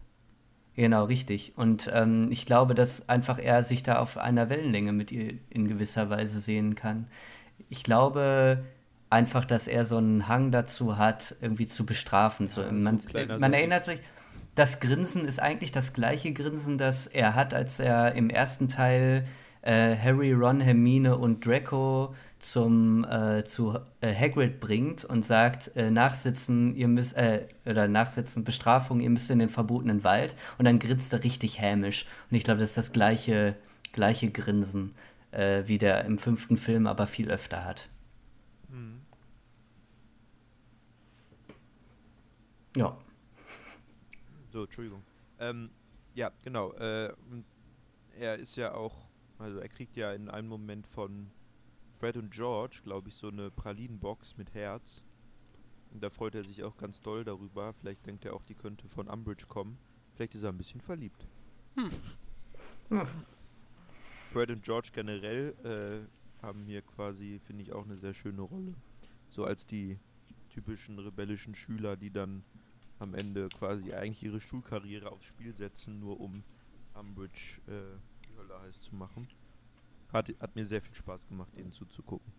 Genau, 0.78 1.06
richtig. 1.06 1.54
Und 1.56 1.90
ähm, 1.92 2.28
ich 2.30 2.46
glaube, 2.46 2.76
dass 2.76 3.08
einfach 3.08 3.40
er 3.40 3.64
sich 3.64 3.82
da 3.82 3.98
auf 3.98 4.16
einer 4.16 4.48
Wellenlänge 4.48 4.92
mit 4.92 5.10
ihr 5.10 5.34
in 5.50 5.66
gewisser 5.66 6.08
Weise 6.08 6.38
sehen 6.38 6.76
kann. 6.76 7.08
Ich 7.68 7.82
glaube 7.82 8.64
einfach, 9.10 9.44
dass 9.44 9.66
er 9.66 9.84
so 9.84 9.96
einen 9.96 10.28
Hang 10.28 10.52
dazu 10.52 10.96
hat, 10.96 11.34
irgendwie 11.40 11.66
zu 11.66 11.84
bestrafen. 11.84 12.46
So, 12.46 12.62
Ja, 12.62 12.70
man 12.70 13.00
so 13.00 13.08
ein 13.08 13.10
kleiner 13.10 13.38
man 13.40 13.54
erinnert 13.54 13.86
sich, 13.86 13.98
das 14.54 14.78
Grinsen 14.78 15.24
ist 15.24 15.42
eigentlich 15.42 15.72
das 15.72 15.94
gleiche 15.94 16.32
Grinsen, 16.32 16.78
das 16.78 17.08
er 17.08 17.34
hat, 17.34 17.54
als 17.54 17.80
er 17.80 18.14
im 18.14 18.30
ersten 18.30 18.68
Teil 18.68 19.26
äh, 19.62 19.96
Harry, 19.96 20.32
Ron, 20.32 20.60
Hermine 20.60 21.18
und 21.18 21.44
Draco 21.44 22.14
zum 22.40 23.04
äh, 23.04 23.44
zu 23.44 23.78
äh, 24.00 24.14
Hagrid 24.14 24.60
bringt 24.60 25.04
und 25.04 25.24
sagt, 25.24 25.76
äh, 25.76 25.90
nachsitzen, 25.90 26.74
ihr 26.76 26.88
müsst, 26.88 27.16
äh, 27.16 27.46
oder 27.66 27.88
nachsitzen, 27.88 28.44
Bestrafung, 28.44 29.00
ihr 29.00 29.10
müsst 29.10 29.30
in 29.30 29.38
den 29.38 29.48
verbotenen 29.48 30.04
Wald 30.04 30.36
und 30.58 30.64
dann 30.64 30.78
grinst 30.78 31.12
er 31.12 31.24
richtig 31.24 31.60
hämisch. 31.60 32.06
Und 32.30 32.36
ich 32.36 32.44
glaube, 32.44 32.60
das 32.60 32.70
ist 32.70 32.78
das 32.78 32.92
gleiche, 32.92 33.56
gleiche 33.92 34.30
Grinsen, 34.30 34.94
äh, 35.32 35.64
wie 35.66 35.78
der 35.78 36.04
im 36.04 36.18
fünften 36.18 36.56
Film 36.56 36.86
aber 36.86 37.06
viel 37.06 37.30
öfter 37.30 37.64
hat. 37.64 37.88
Mhm. 38.68 39.00
Ja. 42.76 42.96
So, 44.52 44.64
Entschuldigung. 44.64 45.02
Ähm, 45.40 45.66
ja, 46.14 46.30
genau. 46.44 46.72
Er 46.72 47.14
ist 48.36 48.56
ja 48.56 48.74
auch, 48.74 49.08
also 49.38 49.58
er 49.58 49.68
kriegt 49.68 49.96
ja 49.96 50.12
in 50.12 50.28
einem 50.28 50.48
Moment 50.48 50.86
von 50.86 51.30
Fred 51.98 52.16
und 52.16 52.30
George, 52.30 52.80
glaube 52.84 53.08
ich, 53.08 53.16
so 53.16 53.28
eine 53.28 53.50
Pralinenbox 53.50 54.36
mit 54.36 54.54
Herz. 54.54 55.02
Und 55.92 56.02
da 56.02 56.10
freut 56.10 56.34
er 56.36 56.44
sich 56.44 56.62
auch 56.62 56.76
ganz 56.76 57.00
doll 57.00 57.24
darüber. 57.24 57.72
Vielleicht 57.72 58.06
denkt 58.06 58.24
er 58.24 58.34
auch, 58.34 58.44
die 58.44 58.54
könnte 58.54 58.88
von 58.88 59.08
Umbridge 59.08 59.46
kommen. 59.46 59.78
Vielleicht 60.14 60.34
ist 60.36 60.44
er 60.44 60.50
ein 60.50 60.58
bisschen 60.58 60.80
verliebt. 60.80 61.26
Hm. 61.74 61.90
Hm. 62.90 63.06
Fred 64.30 64.50
und 64.50 64.62
George 64.62 64.90
generell 64.92 65.54
äh, 65.64 66.42
haben 66.42 66.64
hier 66.66 66.82
quasi, 66.82 67.40
finde 67.44 67.62
ich, 67.62 67.72
auch 67.72 67.84
eine 67.84 67.96
sehr 67.96 68.14
schöne 68.14 68.42
Rolle. 68.42 68.74
So 69.28 69.44
als 69.44 69.66
die 69.66 69.98
typischen 70.50 70.98
rebellischen 70.98 71.54
Schüler, 71.54 71.96
die 71.96 72.10
dann 72.10 72.44
am 72.98 73.14
Ende 73.14 73.48
quasi 73.48 73.92
eigentlich 73.92 74.22
ihre 74.22 74.40
Schulkarriere 74.40 75.10
aufs 75.10 75.24
Spiel 75.24 75.54
setzen, 75.54 75.98
nur 75.98 76.20
um 76.20 76.44
Umbridge 76.94 77.60
äh, 77.66 77.98
die 78.28 78.36
Hölle 78.36 78.60
heiß 78.60 78.82
zu 78.82 78.94
machen. 78.94 79.28
Hat, 80.12 80.34
hat 80.40 80.54
mir 80.56 80.64
sehr 80.64 80.80
viel 80.80 80.94
Spaß 80.94 81.28
gemacht, 81.28 81.54
ihnen 81.56 81.72
zuzugucken. 81.72 82.32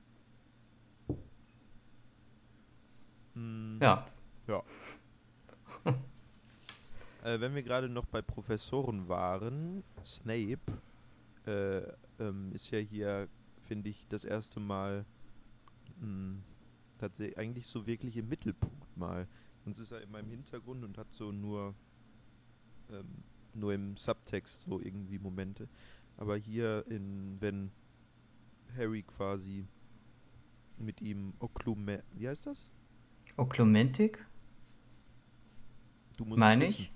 Hm, 3.34 3.80
ja. 3.82 4.08
Ja. 4.48 4.64
äh, 7.24 7.40
wenn 7.40 7.54
wir 7.54 7.64
gerade 7.64 7.88
noch 7.88 8.06
bei 8.06 8.22
Professoren 8.22 9.08
waren, 9.08 9.84
Snape 10.04 10.60
äh, 11.46 11.82
ähm, 12.20 12.52
ist 12.54 12.72
ja 12.72 12.80
hier, 12.80 13.28
finde 13.62 13.90
ich, 13.90 14.08
das 14.08 14.26
erste 14.26 14.60
Mal 14.60 15.06
hm, 16.00 16.42
tatsächlich 16.98 17.38
eigentlich 17.38 17.68
so 17.68 17.86
wirklich 17.86 18.18
im 18.18 18.30
Mittelpunkt 18.30 18.98
mal. 18.98 19.28
Sonst 19.64 19.80
ist 19.80 19.92
er 19.92 20.02
immer 20.02 20.20
im 20.20 20.30
Hintergrund 20.30 20.84
und 20.84 20.98
hat 20.98 21.14
so 21.14 21.32
nur 21.32 21.76
ähm, 22.92 23.24
nur 23.54 23.74
im 23.74 23.98
Subtext 23.98 24.62
so 24.62 24.80
irgendwie 24.80 25.20
Momente. 25.20 25.68
Aber 26.20 26.36
hier 26.36 26.84
in, 26.90 27.38
wenn 27.40 27.72
Harry 28.78 29.04
quasi 29.04 29.66
mit 30.78 31.00
ihm 31.00 31.34
Oklume, 31.40 32.04
wie 32.14 32.28
heißt 32.28 32.48
das? 32.48 32.70
Oklumentik? 33.38 34.26
Du 36.18 36.26
musst 36.26 36.38
meine 36.38 36.66
ich? 36.66 36.92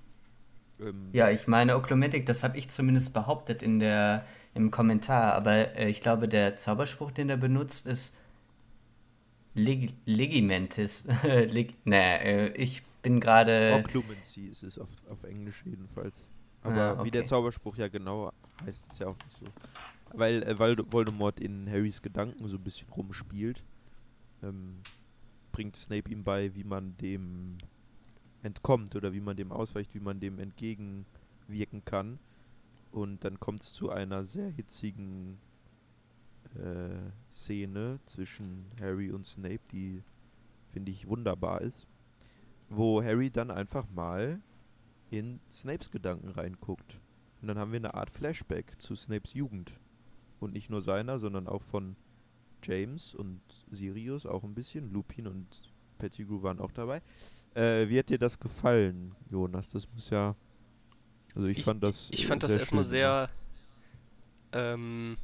Ähm, 0.82 1.08
ja, 1.14 1.30
ich 1.30 1.48
meine 1.48 1.78
Oklumentik, 1.78 2.26
das 2.26 2.44
habe 2.44 2.58
ich 2.58 2.70
zumindest 2.70 3.14
behauptet 3.14 3.64
in 3.64 3.80
der, 3.80 4.26
im 4.56 4.72
Kommentar, 4.72 5.36
aber 5.36 5.78
äh, 5.78 5.88
ich 5.88 6.02
glaube, 6.02 6.28
der 6.28 6.58
Zauberspruch, 6.58 7.12
den 7.12 7.30
er 7.30 7.38
benutzt, 7.38 7.88
ist 7.88 8.18
Leg 9.54 9.94
Legimentis. 10.04 11.06
Leg 11.24 11.76
nee, 11.86 12.16
äh, 12.18 12.48
ich 12.58 12.84
bin 13.02 13.22
gerade. 13.22 13.76
Occlumency 13.80 14.48
ist 14.48 14.64
es 14.64 14.78
auf, 14.78 14.90
auf 15.10 15.24
Englisch 15.24 15.64
jedenfalls. 15.66 16.26
Aber 16.62 16.82
ah, 16.82 16.92
okay. 16.94 17.06
wie 17.06 17.12
der 17.12 17.24
Zauberspruch 17.24 17.78
ja 17.78 17.88
genau 17.88 18.34
heißt, 18.66 18.92
ist 18.92 19.00
ja 19.00 19.08
auch 19.08 19.18
nicht 19.18 19.38
so. 19.40 19.46
Weil, 20.18 20.44
äh, 20.44 20.58
Voldemort 20.58 21.40
in 21.40 21.70
Harrys 21.70 22.02
Gedanken 22.02 22.48
so 22.48 22.58
ein 22.58 22.64
bisschen 22.64 22.90
rumspielt, 22.90 23.64
ähm, 24.44 24.80
bringt 25.52 25.76
Snape 25.76 26.12
ihm 26.12 26.24
bei, 26.24 26.54
wie 26.56 26.64
man 26.64 26.98
dem 26.98 27.58
entkommt 28.44 28.96
oder 28.96 29.14
wie 29.14 29.22
man 29.22 29.38
dem 29.38 29.52
ausweicht, 29.52 29.96
wie 29.96 30.00
man 30.00 30.20
dem 30.20 30.40
entgegenwirken 30.40 31.86
kann. 31.86 32.20
Und 32.92 33.24
dann 33.24 33.40
kommt 33.40 33.64
es 33.64 33.74
zu 33.74 33.90
einer 33.90 34.24
sehr 34.24 34.50
hitzigen 34.50 35.40
äh, 36.56 37.12
Szene 37.32 38.00
zwischen 38.06 38.66
Harry 38.80 39.12
und 39.12 39.26
Snape, 39.26 39.62
die 39.72 40.04
finde 40.72 40.92
ich 40.92 41.08
wunderbar 41.08 41.62
ist, 41.62 41.88
wo 42.70 43.02
Harry 43.02 43.30
dann 43.30 43.52
einfach 43.52 43.90
mal 43.90 44.42
in 45.10 45.40
Snapes 45.52 45.92
Gedanken 45.92 46.30
reinguckt. 46.30 47.00
Und 47.44 47.50
dann 47.50 47.60
haben 47.60 47.74
wir 47.74 47.80
eine 47.80 47.94
Art 47.94 48.10
Flashback 48.10 48.80
zu 48.80 48.96
Snapes 48.96 49.34
Jugend. 49.34 49.74
Und 50.40 50.54
nicht 50.54 50.70
nur 50.70 50.82
seiner, 50.82 51.20
sondern 51.20 51.46
auch 51.50 51.62
von 51.62 51.98
James 52.64 53.14
und 53.14 53.42
Sirius 53.70 54.26
auch 54.26 54.46
ein 54.46 54.56
bisschen. 54.56 54.94
Lupin 54.94 55.28
und 55.28 55.74
Pettigrew 55.98 56.42
waren 56.42 56.62
auch 56.62 56.72
dabei. 56.72 57.02
Äh, 57.54 57.90
wie 57.90 58.00
hat 58.00 58.08
dir 58.08 58.18
das 58.18 58.40
gefallen, 58.40 59.14
Jonas? 59.30 59.70
Das 59.72 59.92
muss 59.92 60.10
ja. 60.10 60.38
Also 61.36 61.50
ich, 61.50 61.58
ich 61.58 61.66
fand 61.66 61.84
das. 61.84 62.08
Ich, 62.12 62.28
fand 62.28 62.44
das 62.44 62.56
erstmal 62.56 62.86
sehr. 62.86 63.30
Ähm, 64.54 65.18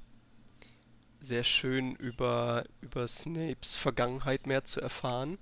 sehr 1.21 1.45
schön 1.45 1.95
über, 1.95 2.65
über 2.81 3.07
Snapes 3.07 3.77
Vergangenheit 3.77 4.45
mehr 4.45 4.65
zu 4.65 4.81
erfahren. 4.81 5.37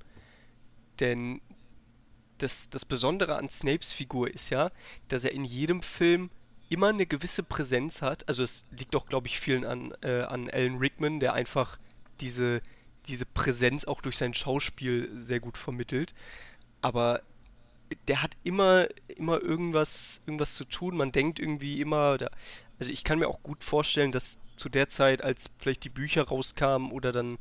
Denn 0.99 1.41
das, 2.37 2.69
das 2.69 2.85
Besondere 2.85 3.35
an 3.35 3.49
Snapes 3.49 3.93
Figur 3.93 4.31
ist 4.31 4.51
ja, 4.51 4.69
dass 5.07 5.23
er 5.23 5.31
in 5.31 5.43
jedem 5.43 5.81
Film 5.81 6.29
immer 6.69 6.87
eine 6.87 7.05
gewisse 7.05 7.43
Präsenz 7.43 8.01
hat. 8.01 8.27
Also 8.27 8.43
es 8.43 8.65
liegt 8.77 8.95
auch, 8.95 9.07
glaube 9.07 9.27
ich, 9.27 9.39
vielen 9.39 9.65
an, 9.65 9.93
äh, 10.01 10.21
an 10.21 10.49
Alan 10.49 10.77
Rickman, 10.77 11.19
der 11.19 11.33
einfach 11.33 11.77
diese, 12.19 12.61
diese 13.07 13.25
Präsenz 13.25 13.85
auch 13.85 14.01
durch 14.01 14.17
sein 14.17 14.33
Schauspiel 14.33 15.09
sehr 15.15 15.39
gut 15.39 15.57
vermittelt. 15.57 16.13
Aber 16.81 17.21
der 18.07 18.21
hat 18.21 18.35
immer, 18.43 18.87
immer 19.07 19.41
irgendwas, 19.41 20.21
irgendwas 20.25 20.55
zu 20.55 20.65
tun. 20.65 20.97
Man 20.97 21.11
denkt 21.11 21.39
irgendwie 21.39 21.81
immer, 21.81 22.17
da, 22.17 22.29
also 22.79 22.91
ich 22.91 23.03
kann 23.03 23.19
mir 23.19 23.27
auch 23.27 23.41
gut 23.41 23.63
vorstellen, 23.63 24.11
dass 24.11 24.37
zu 24.55 24.69
der 24.69 24.89
Zeit, 24.89 25.21
als 25.21 25.51
vielleicht 25.59 25.83
die 25.83 25.89
Bücher 25.89 26.23
rauskamen 26.23 26.91
oder 26.91 27.11
dann 27.11 27.37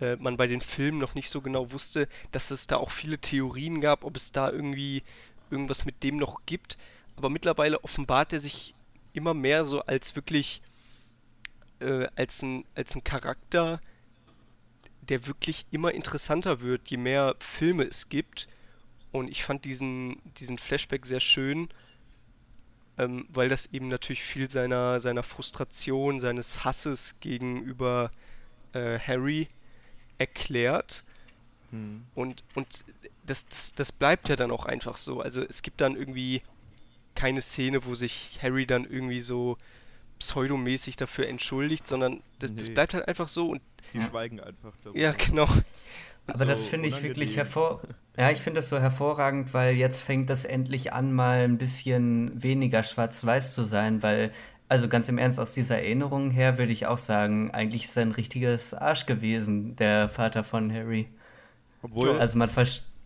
äh, 0.00 0.16
man 0.16 0.36
bei 0.36 0.46
den 0.46 0.60
Filmen 0.60 0.98
noch 0.98 1.14
nicht 1.14 1.28
so 1.28 1.40
genau 1.40 1.72
wusste, 1.72 2.08
dass 2.30 2.50
es 2.50 2.66
da 2.66 2.76
auch 2.76 2.90
viele 2.90 3.18
Theorien 3.18 3.80
gab, 3.80 4.04
ob 4.04 4.16
es 4.16 4.32
da 4.32 4.50
irgendwie 4.50 5.02
irgendwas 5.50 5.84
mit 5.84 6.02
dem 6.02 6.16
noch 6.16 6.46
gibt. 6.46 6.78
Aber 7.18 7.30
mittlerweile 7.30 7.82
offenbart 7.82 8.32
er 8.32 8.38
sich 8.38 8.76
immer 9.12 9.34
mehr 9.34 9.64
so 9.64 9.80
als 9.82 10.14
wirklich 10.14 10.62
äh, 11.80 12.06
als, 12.14 12.42
ein, 12.42 12.64
als 12.76 12.94
ein 12.94 13.02
Charakter, 13.02 13.80
der 15.00 15.26
wirklich 15.26 15.66
immer 15.72 15.92
interessanter 15.92 16.60
wird, 16.60 16.88
je 16.88 16.96
mehr 16.96 17.34
Filme 17.40 17.82
es 17.82 18.08
gibt. 18.08 18.46
Und 19.10 19.28
ich 19.28 19.42
fand 19.42 19.64
diesen, 19.64 20.22
diesen 20.38 20.58
Flashback 20.58 21.06
sehr 21.06 21.18
schön, 21.18 21.68
ähm, 22.98 23.26
weil 23.30 23.48
das 23.48 23.66
eben 23.72 23.88
natürlich 23.88 24.22
viel 24.22 24.48
seiner, 24.48 25.00
seiner 25.00 25.24
Frustration, 25.24 26.20
seines 26.20 26.64
Hasses 26.64 27.18
gegenüber 27.18 28.12
äh, 28.74 28.96
Harry 29.00 29.48
erklärt. 30.18 31.02
Hm. 31.72 32.04
Und, 32.14 32.44
und 32.54 32.84
das, 33.26 33.44
das, 33.48 33.74
das 33.74 33.90
bleibt 33.90 34.28
ja 34.28 34.36
dann 34.36 34.52
auch 34.52 34.66
einfach 34.66 34.98
so. 34.98 35.20
Also 35.20 35.42
es 35.42 35.62
gibt 35.62 35.80
dann 35.80 35.96
irgendwie 35.96 36.42
keine 37.18 37.42
Szene, 37.42 37.84
wo 37.84 37.96
sich 37.96 38.38
Harry 38.42 38.64
dann 38.64 38.84
irgendwie 38.84 39.20
so 39.20 39.58
pseudomäßig 40.20 40.94
dafür 40.94 41.26
entschuldigt, 41.26 41.88
sondern 41.88 42.22
das, 42.38 42.52
nee. 42.52 42.58
das 42.58 42.70
bleibt 42.70 42.94
halt 42.94 43.08
einfach 43.08 43.26
so 43.26 43.50
und 43.50 43.60
die 43.92 43.98
ja. 43.98 44.04
schweigen 44.04 44.38
einfach 44.38 44.72
darüber. 44.84 44.98
Ja, 44.98 45.12
genau. 45.12 45.48
Aber 46.28 46.38
so 46.38 46.44
das 46.44 46.64
finde 46.66 46.88
ich 46.88 47.02
wirklich 47.02 47.36
hervor. 47.36 47.82
Ja, 48.16 48.30
ich 48.30 48.38
finde 48.38 48.60
das 48.60 48.68
so 48.68 48.78
hervorragend, 48.78 49.52
weil 49.52 49.74
jetzt 49.74 50.00
fängt 50.00 50.30
das 50.30 50.44
endlich 50.44 50.92
an, 50.92 51.12
mal 51.12 51.40
ein 51.40 51.58
bisschen 51.58 52.40
weniger 52.40 52.84
schwarz-weiß 52.84 53.52
zu 53.54 53.64
sein, 53.64 54.02
weil 54.02 54.32
also 54.68 54.88
ganz 54.88 55.08
im 55.08 55.18
Ernst, 55.18 55.40
aus 55.40 55.54
dieser 55.54 55.78
Erinnerung 55.78 56.30
her 56.30 56.58
würde 56.58 56.72
ich 56.72 56.86
auch 56.86 56.98
sagen, 56.98 57.50
eigentlich 57.50 57.86
ist 57.86 57.96
er 57.96 58.02
ein 58.02 58.12
richtiges 58.12 58.74
Arsch 58.74 59.06
gewesen, 59.06 59.74
der 59.76 60.08
Vater 60.08 60.44
von 60.44 60.72
Harry. 60.72 61.08
Obwohl. 61.82 62.18
Also 62.18 62.38
man, 62.38 62.50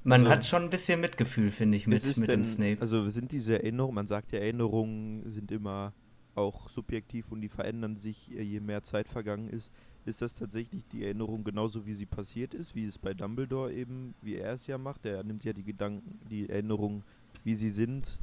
man 0.04 0.22
also, 0.22 0.30
hat 0.32 0.44
schon 0.44 0.64
ein 0.64 0.70
bisschen 0.70 1.00
Mitgefühl, 1.00 1.50
finde 1.50 1.78
ich, 1.78 1.86
mit, 1.86 2.04
mit 2.04 2.16
denn, 2.28 2.42
dem 2.42 2.44
Snape. 2.44 2.78
Also 2.80 3.08
sind 3.10 3.32
diese 3.32 3.62
Erinnerungen, 3.62 3.94
man 3.94 4.06
sagt 4.06 4.32
ja, 4.32 4.40
Erinnerungen 4.40 5.30
sind 5.30 5.50
immer 5.50 5.92
auch 6.34 6.68
subjektiv 6.68 7.30
und 7.30 7.40
die 7.40 7.48
verändern 7.48 7.96
sich, 7.96 8.34
äh, 8.36 8.42
je 8.42 8.60
mehr 8.60 8.82
Zeit 8.82 9.08
vergangen 9.08 9.48
ist. 9.48 9.70
Ist 10.04 10.22
das 10.22 10.34
tatsächlich 10.34 10.84
die 10.88 11.04
Erinnerung 11.04 11.44
genauso, 11.44 11.86
wie 11.86 11.94
sie 11.94 12.06
passiert 12.06 12.54
ist, 12.54 12.74
wie 12.74 12.86
es 12.86 12.98
bei 12.98 13.14
Dumbledore 13.14 13.72
eben, 13.72 14.14
wie 14.22 14.36
er 14.36 14.54
es 14.54 14.66
ja 14.66 14.78
macht? 14.78 15.06
Er 15.06 15.22
nimmt 15.22 15.44
ja 15.44 15.52
die 15.52 15.62
Gedanken, 15.62 16.18
die 16.28 16.48
Erinnerungen, 16.48 17.04
wie 17.44 17.54
sie 17.54 17.70
sind, 17.70 18.18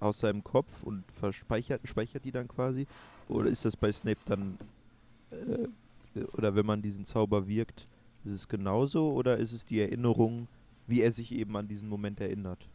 aus 0.00 0.18
seinem 0.18 0.42
Kopf 0.42 0.82
und 0.82 1.04
verspeichert 1.12 1.80
speichert 1.84 2.24
die 2.24 2.32
dann 2.32 2.48
quasi? 2.48 2.86
Oder 3.28 3.48
ist 3.48 3.64
das 3.64 3.76
bei 3.76 3.92
Snape 3.92 4.18
dann, 4.26 4.58
äh, 5.30 5.68
oder 6.34 6.54
wenn 6.54 6.66
man 6.66 6.82
diesen 6.82 7.06
Zauber 7.06 7.46
wirkt, 7.46 7.86
ist 8.24 8.32
es 8.32 8.48
genauso 8.48 9.12
oder 9.12 9.38
ist 9.38 9.52
es 9.52 9.64
die 9.64 9.80
Erinnerung, 9.80 10.48
wie 10.86 11.02
er 11.02 11.12
sich 11.12 11.32
eben 11.32 11.56
an 11.56 11.68
diesen 11.68 11.88
Moment 11.88 12.20
erinnert? 12.20 12.68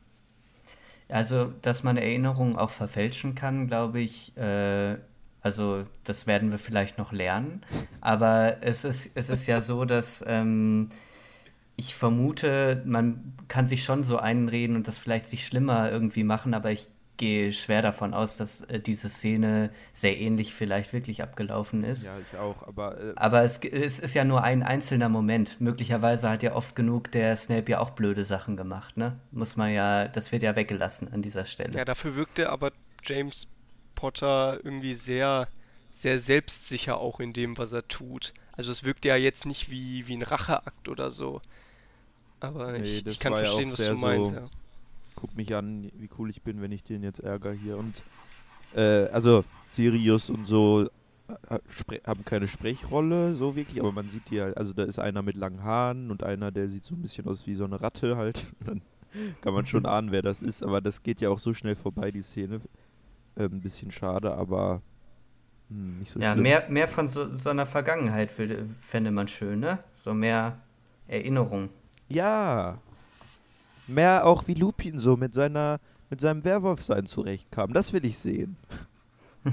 Also, 1.10 1.54
dass 1.62 1.84
man 1.84 1.98
Erinnerungen 1.98 2.58
auch 2.58 2.72
verfälschen 2.72 3.34
kann, 3.36 3.68
glaube 3.68 4.00
ich, 4.02 4.36
äh, 4.38 4.98
Also 5.42 5.86
das 6.06 6.28
werden 6.28 6.52
wir 6.52 6.60
vielleicht 6.60 7.00
noch 7.00 7.14
lernen. 7.14 7.66
Aber 8.02 8.58
es 8.62 8.86
ist, 8.86 9.12
es 9.16 9.30
ist 9.30 9.48
ja 9.48 9.62
so, 9.62 9.86
dass 9.86 10.24
ähm, 10.28 10.92
ich 11.78 11.96
vermute, 11.96 12.84
man 12.86 13.34
kann 13.50 13.68
sich 13.68 13.84
schon 13.84 14.04
so 14.04 14.18
einreden 14.20 14.76
und 14.76 14.88
das 14.88 14.98
vielleicht 14.98 15.28
sich 15.28 15.46
schlimmer 15.46 15.92
irgendwie 15.92 16.24
machen, 16.24 16.54
aber 16.54 16.72
ich 16.72 16.90
gehe 17.18 17.52
schwer 17.52 17.82
davon 17.82 18.14
aus, 18.14 18.38
dass 18.38 18.62
äh, 18.62 18.80
diese 18.80 19.10
Szene 19.10 19.72
sehr 19.92 20.18
ähnlich 20.18 20.54
vielleicht 20.54 20.94
wirklich 20.94 21.22
abgelaufen 21.22 21.84
ist. 21.84 22.06
Ja, 22.06 22.18
ich 22.20 22.38
auch, 22.38 22.68
aber. 22.68 23.00
Äh, 23.00 23.14
aber 23.16 23.44
es, 23.44 23.60
es, 23.60 24.00
ist 24.00 24.14
ja 24.14 24.24
nur 24.24 24.44
ein 24.44 24.64
einzelner 24.64 25.10
Moment. 25.10 25.60
Möglicherweise 25.60 26.30
hat 26.30 26.44
ja 26.44 26.54
oft 26.56 26.76
genug 26.76 27.12
der 27.12 27.36
Snape 27.36 27.72
ja 27.72 27.80
auch 27.80 27.92
blöde 27.92 28.26
Sachen 28.26 28.56
gemacht, 28.56 28.98
ne? 28.98 29.20
Muss 29.32 29.56
man 29.56 29.74
ja, 29.74 30.08
das 30.08 30.32
wird 30.32 30.44
ja 30.44 30.56
weggelassen 30.56 31.12
an 31.12 31.22
dieser 31.22 31.46
Stelle. 31.46 31.78
Ja, 31.78 31.86
dafür 31.86 32.16
wirkte 32.16 32.50
aber 32.50 32.72
James 33.04 33.48
Potter 33.96 34.60
irgendwie 34.64 34.94
sehr, 34.94 35.48
sehr 35.92 36.20
selbstsicher 36.20 36.98
auch 36.98 37.20
in 37.20 37.34
dem, 37.34 37.58
was 37.58 37.72
er 37.72 37.88
tut. 37.88 38.34
Also 38.54 38.72
es 38.72 38.84
wirkt 38.84 39.06
ja 39.06 39.16
jetzt 39.16 39.46
nicht 39.46 39.70
wie, 39.72 40.08
wie 40.08 40.16
ein 40.18 40.22
Racheakt 40.22 40.88
oder 40.88 41.12
so. 41.12 41.42
Aber 42.40 42.74
nee, 42.74 42.84
ich, 42.84 43.06
ich, 43.06 43.20
kann 43.20 43.34
verstehen, 43.34 43.68
ja 43.68 43.74
was 43.74 43.86
du 43.86 43.96
meinst. 43.96 44.32
So, 44.32 44.40
ja. 44.40 44.50
Guck 45.18 45.36
mich 45.36 45.56
an, 45.56 45.92
wie 45.96 46.10
cool 46.18 46.30
ich 46.30 46.44
bin, 46.44 46.62
wenn 46.62 46.72
ich 46.72 46.84
den 46.84 47.02
jetzt 47.04 47.20
ärgere 47.20 47.54
hier. 47.54 47.78
Und 47.78 48.04
äh, 48.76 49.08
also 49.08 49.44
Sirius 49.68 50.30
und 50.30 50.46
so 50.46 50.88
äh, 51.50 52.00
haben 52.06 52.24
keine 52.24 52.48
Sprechrolle, 52.48 53.36
so 53.36 53.56
wirklich, 53.56 53.82
aber 53.82 53.92
man 53.92 54.10
sieht 54.10 54.30
die 54.30 54.42
halt, 54.42 54.56
also 54.56 54.74
da 54.74 54.84
ist 54.84 55.00
einer 55.00 55.24
mit 55.24 55.36
langen 55.36 55.64
Haaren 55.64 56.12
und 56.12 56.24
einer, 56.24 56.52
der 56.52 56.70
sieht 56.70 56.84
so 56.84 56.96
ein 56.96 57.02
bisschen 57.02 57.28
aus 57.28 57.48
wie 57.48 57.56
so 57.56 57.66
eine 57.66 57.82
Ratte 57.82 58.16
halt. 58.16 58.48
Dann 58.66 58.82
kann 59.42 59.54
man 59.54 59.66
schon 59.66 59.88
ahnen, 59.88 60.12
wer 60.12 60.22
das 60.22 60.42
ist, 60.42 60.64
aber 60.64 60.82
das 60.82 61.02
geht 61.02 61.20
ja 61.20 61.30
auch 61.30 61.40
so 61.40 61.54
schnell 61.54 61.76
vorbei, 61.76 62.12
die 62.12 62.22
Szene. 62.22 62.62
Äh, 63.36 63.46
ein 63.46 63.62
bisschen 63.62 63.90
schade, 63.90 64.36
aber 64.36 64.82
hm, 65.70 65.98
nicht 66.00 66.12
so 66.12 66.20
ja, 66.20 66.34
schlimm. 66.34 66.44
mehr, 66.44 66.70
mehr 66.70 66.88
von 66.88 67.08
so, 67.08 67.36
so 67.36 67.50
einer 67.50 67.66
Vergangenheit 67.66 68.32
fände 68.32 69.12
man 69.12 69.28
schön, 69.28 69.62
ne? 69.62 69.80
So 69.94 70.14
mehr 70.14 70.60
Erinnerung. 71.08 71.70
Ja. 72.08 72.78
Mehr 73.88 74.26
auch 74.26 74.48
wie 74.48 74.54
Lupin 74.54 75.00
so 75.00 75.18
mit 75.18 75.34
seiner 75.34 75.80
mit 76.10 76.22
seinem 76.22 76.44
Werwolfsein 76.44 77.06
zurechtkam. 77.06 77.74
Das 77.74 77.94
will 77.94 78.06
ich 78.06 78.18
sehen. 78.18 78.56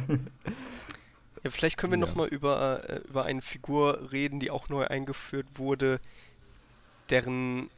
ja, 1.42 1.50
vielleicht 1.50 1.76
können 1.76 1.92
wir 1.92 1.98
ja. 1.98 2.06
nochmal 2.06 2.28
über, 2.28 2.88
äh, 2.88 3.00
über 3.08 3.24
eine 3.24 3.42
Figur 3.42 4.12
reden, 4.12 4.40
die 4.40 4.50
auch 4.50 4.68
neu 4.68 4.86
eingeführt 4.86 5.46
wurde, 5.56 6.00
deren 7.10 7.70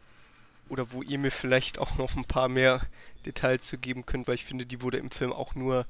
oder 0.69 0.93
wo 0.93 1.03
ihr 1.03 1.19
mir 1.19 1.31
vielleicht 1.31 1.79
auch 1.79 1.97
noch 1.97 2.17
ein 2.17 2.25
paar 2.25 2.49
mehr 2.49 2.81
Details 3.25 3.67
zu 3.67 3.79
geben 3.79 4.05
könnt, 4.05 4.27
weil 4.27 4.35
ich 4.35 4.45
finde, 4.45 4.67
die 4.67 4.83
wurde 4.83 4.99
im 4.99 5.11
Film 5.11 5.33
auch 5.33 5.55
nur 5.55 5.87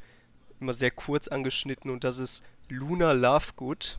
immer 0.60 0.74
sehr 0.74 0.90
kurz 0.90 1.28
angeschnitten 1.28 1.90
und 1.90 2.04
das 2.04 2.18
ist 2.18 2.44
Luna 2.68 3.12
Lovegood. 3.12 3.98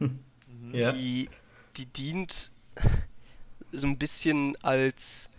ja. 0.72 0.92
Die, 0.92 1.28
die 1.76 1.86
dient 1.86 2.50
so 3.72 3.86
ein 3.86 3.98
bisschen 3.98 4.56
als, 4.62 5.30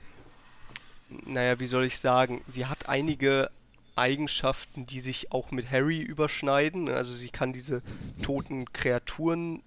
naja, 1.26 1.60
wie 1.60 1.68
soll 1.68 1.86
ich 1.86 2.00
sagen, 2.00 2.42
sie 2.48 2.66
hat 2.66 2.90
einige 2.90 3.50
Eigenschaften, 3.96 4.86
die 4.86 5.00
sich 5.00 5.32
auch 5.32 5.52
mit 5.52 5.70
Harry 5.70 6.02
überschneiden. 6.02 6.90
Also 6.90 7.14
sie 7.14 7.30
kann 7.30 7.54
diese 7.54 7.82
toten 8.22 8.72
Kreaturen 8.74 9.62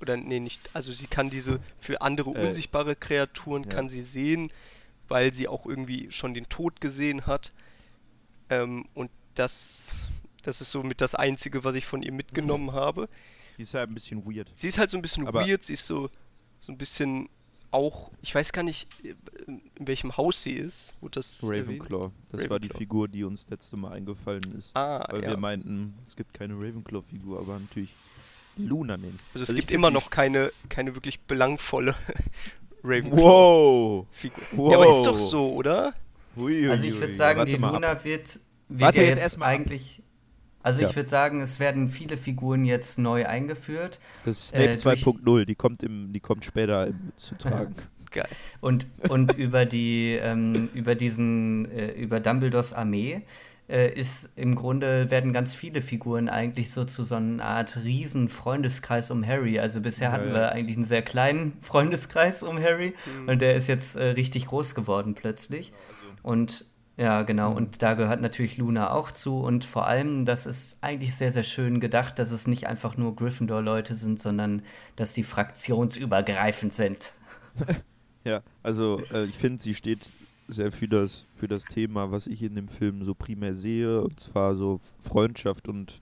oder 0.00 0.16
nee, 0.16 0.40
nicht, 0.40 0.60
also 0.74 0.92
sie 0.92 1.06
kann 1.06 1.30
diese 1.30 1.58
für 1.80 2.02
andere 2.02 2.30
äh, 2.32 2.46
unsichtbare 2.46 2.96
Kreaturen 2.96 3.64
ja. 3.64 3.70
kann 3.70 3.88
sie 3.88 4.02
sehen, 4.02 4.52
weil 5.08 5.32
sie 5.32 5.48
auch 5.48 5.64
irgendwie 5.64 6.12
schon 6.12 6.34
den 6.34 6.48
Tod 6.48 6.80
gesehen 6.80 7.26
hat. 7.26 7.52
Ähm, 8.50 8.86
und 8.94 9.10
das, 9.34 9.96
das 10.42 10.60
ist 10.60 10.70
so 10.70 10.82
mit 10.82 11.00
das 11.00 11.14
Einzige, 11.14 11.64
was 11.64 11.74
ich 11.74 11.86
von 11.86 12.02
ihr 12.02 12.12
mitgenommen 12.12 12.72
habe. 12.72 13.08
Die 13.56 13.62
ist 13.62 13.74
halt 13.74 13.90
ein 13.90 13.94
bisschen 13.94 14.24
weird. 14.26 14.50
Sie 14.54 14.68
ist 14.68 14.78
halt 14.78 14.90
so 14.90 14.98
ein 14.98 15.02
bisschen 15.02 15.26
Aber 15.26 15.46
weird, 15.46 15.64
sie 15.64 15.72
ist 15.72 15.86
so, 15.86 16.10
so 16.60 16.72
ein 16.72 16.78
bisschen 16.78 17.28
auch, 17.76 18.10
ich 18.22 18.34
weiß 18.34 18.52
gar 18.52 18.62
nicht, 18.62 18.88
in 19.46 19.60
welchem 19.78 20.16
Haus 20.16 20.42
sie 20.42 20.54
ist. 20.54 20.94
Wo 21.00 21.08
das 21.08 21.42
Ravenclaw. 21.42 22.10
Das 22.30 22.40
Ravenclaw. 22.40 22.50
war 22.50 22.58
die 22.58 22.70
Figur, 22.70 23.06
die 23.06 23.22
uns 23.22 23.46
letzte 23.50 23.76
Mal 23.76 23.92
eingefallen 23.92 24.42
ist. 24.56 24.74
Ah, 24.74 25.06
weil 25.10 25.22
ja. 25.22 25.30
wir 25.30 25.36
meinten, 25.36 25.94
es 26.06 26.16
gibt 26.16 26.34
keine 26.34 26.54
Ravenclaw-Figur, 26.54 27.38
aber 27.38 27.58
natürlich 27.58 27.90
Luna 28.56 28.96
nehmen. 28.96 29.18
Also 29.34 29.44
es 29.44 29.50
also 29.50 29.60
gibt 29.60 29.70
immer 29.70 29.90
noch 29.90 30.10
keine, 30.10 30.50
keine 30.70 30.94
wirklich 30.94 31.20
belangvolle 31.20 31.94
Ravenclaw. 32.82 34.06
Figur. 34.10 34.42
Wow. 34.52 34.72
Ja, 34.72 34.78
aber 34.78 34.96
ist 34.96 35.04
doch 35.04 35.18
so, 35.18 35.52
oder? 35.52 35.94
Hui, 36.34 36.68
also 36.68 36.84
ich 36.84 36.98
würde 36.98 37.14
sagen, 37.14 37.46
die 37.46 37.56
Luna 37.56 38.02
wird, 38.04 38.40
wird 38.68 38.96
ja 38.96 39.02
jetzt, 39.02 39.18
jetzt 39.18 39.42
eigentlich 39.42 40.02
also 40.66 40.82
ja. 40.82 40.88
ich 40.88 40.96
würde 40.96 41.08
sagen, 41.08 41.40
es 41.40 41.60
werden 41.60 41.88
viele 41.88 42.16
Figuren 42.16 42.64
jetzt 42.64 42.98
neu 42.98 43.24
eingeführt. 43.24 44.00
Das 44.24 44.38
ist 44.38 44.48
Snape 44.48 44.72
äh, 44.72 44.74
2.0, 44.74 45.44
die 45.44 45.54
kommt 45.54 45.84
im, 45.84 46.12
die 46.12 46.18
kommt 46.18 46.44
später 46.44 46.88
im, 46.88 47.12
zu 47.14 47.34
tragen. 47.38 47.76
Geil. 48.10 48.26
Und, 48.60 48.88
und 49.08 49.32
über 49.38 49.64
die, 49.64 50.18
ähm, 50.20 50.68
über 50.74 50.96
diesen, 50.96 51.70
äh, 51.70 51.92
über 51.92 52.18
Dumbledores 52.18 52.72
Armee 52.72 53.22
äh, 53.68 53.92
ist 53.92 54.30
im 54.34 54.56
Grunde 54.56 55.08
werden 55.08 55.32
ganz 55.32 55.54
viele 55.54 55.82
Figuren 55.82 56.28
eigentlich 56.28 56.72
so 56.72 56.84
zu 56.84 57.04
so 57.04 57.14
einer 57.14 57.44
Art 57.44 57.76
riesen 57.84 58.28
Freundeskreis 58.28 59.12
um 59.12 59.24
Harry. 59.24 59.60
Also 59.60 59.80
bisher 59.80 60.08
ja, 60.08 60.14
hatten 60.14 60.28
ja. 60.30 60.34
wir 60.34 60.52
eigentlich 60.52 60.78
einen 60.78 60.84
sehr 60.84 61.02
kleinen 61.02 61.58
Freundeskreis 61.62 62.42
um 62.42 62.58
Harry 62.58 62.92
mhm. 63.20 63.28
und 63.28 63.40
der 63.40 63.54
ist 63.54 63.68
jetzt 63.68 63.94
äh, 63.94 64.02
richtig 64.02 64.46
groß 64.46 64.74
geworden 64.74 65.14
plötzlich. 65.14 65.72
Also. 65.72 66.28
Und 66.28 66.64
ja, 66.96 67.22
genau. 67.22 67.50
Mhm. 67.50 67.56
Und 67.56 67.82
da 67.82 67.94
gehört 67.94 68.20
natürlich 68.20 68.56
Luna 68.56 68.92
auch 68.92 69.10
zu. 69.10 69.38
Und 69.38 69.64
vor 69.64 69.86
allem, 69.86 70.24
das 70.24 70.46
ist 70.46 70.78
eigentlich 70.82 71.14
sehr, 71.14 71.30
sehr 71.30 71.42
schön 71.42 71.80
gedacht, 71.80 72.18
dass 72.18 72.30
es 72.30 72.46
nicht 72.46 72.66
einfach 72.66 72.96
nur 72.96 73.14
Gryffindor-Leute 73.14 73.94
sind, 73.94 74.20
sondern 74.20 74.62
dass 74.96 75.12
die 75.12 75.22
fraktionsübergreifend 75.22 76.72
sind. 76.72 77.12
ja, 78.24 78.40
also 78.62 79.02
äh, 79.12 79.24
ich 79.24 79.36
finde, 79.36 79.62
sie 79.62 79.74
steht 79.74 80.08
sehr 80.48 80.72
für 80.72 80.88
das, 80.88 81.26
für 81.34 81.48
das 81.48 81.64
Thema, 81.64 82.10
was 82.12 82.26
ich 82.26 82.42
in 82.42 82.54
dem 82.54 82.68
Film 82.68 83.04
so 83.04 83.14
primär 83.14 83.54
sehe. 83.54 84.00
Und 84.00 84.18
zwar 84.18 84.54
so 84.54 84.80
Freundschaft 85.00 85.68
und 85.68 86.00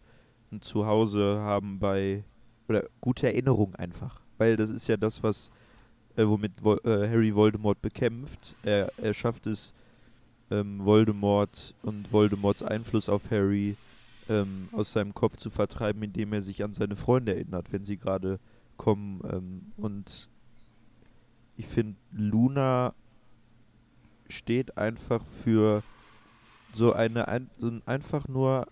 ein 0.52 0.60
Zuhause 0.60 1.40
haben 1.40 1.80
bei, 1.80 2.22
oder 2.68 2.84
gute 3.00 3.26
Erinnerung 3.26 3.74
einfach. 3.74 4.20
Weil 4.38 4.56
das 4.56 4.70
ist 4.70 4.86
ja 4.86 4.96
das, 4.96 5.24
was, 5.24 5.50
äh, 6.14 6.24
womit 6.24 6.52
Vol 6.62 6.80
äh, 6.84 7.08
Harry 7.08 7.34
Voldemort 7.34 7.82
bekämpft. 7.82 8.54
Er, 8.62 8.92
er 8.96 9.12
schafft 9.12 9.48
es, 9.48 9.74
ähm, 10.50 10.84
Voldemort 10.84 11.74
und 11.82 12.12
Voldemorts 12.12 12.62
Einfluss 12.62 13.08
auf 13.08 13.30
Harry 13.30 13.76
ähm, 14.28 14.68
aus 14.72 14.92
seinem 14.92 15.14
Kopf 15.14 15.36
zu 15.36 15.50
vertreiben, 15.50 16.02
indem 16.02 16.32
er 16.32 16.42
sich 16.42 16.64
an 16.64 16.72
seine 16.72 16.96
Freunde 16.96 17.34
erinnert, 17.34 17.72
wenn 17.72 17.84
sie 17.84 17.96
gerade 17.96 18.38
kommen. 18.76 19.20
Ähm, 19.30 19.72
und 19.76 20.28
ich 21.56 21.66
finde, 21.66 21.96
Luna 22.12 22.94
steht 24.28 24.76
einfach 24.78 25.24
für 25.24 25.82
so 26.72 26.92
eine 26.92 27.28
ein, 27.28 27.50
so 27.58 27.70
einfach 27.86 28.26
nur 28.26 28.66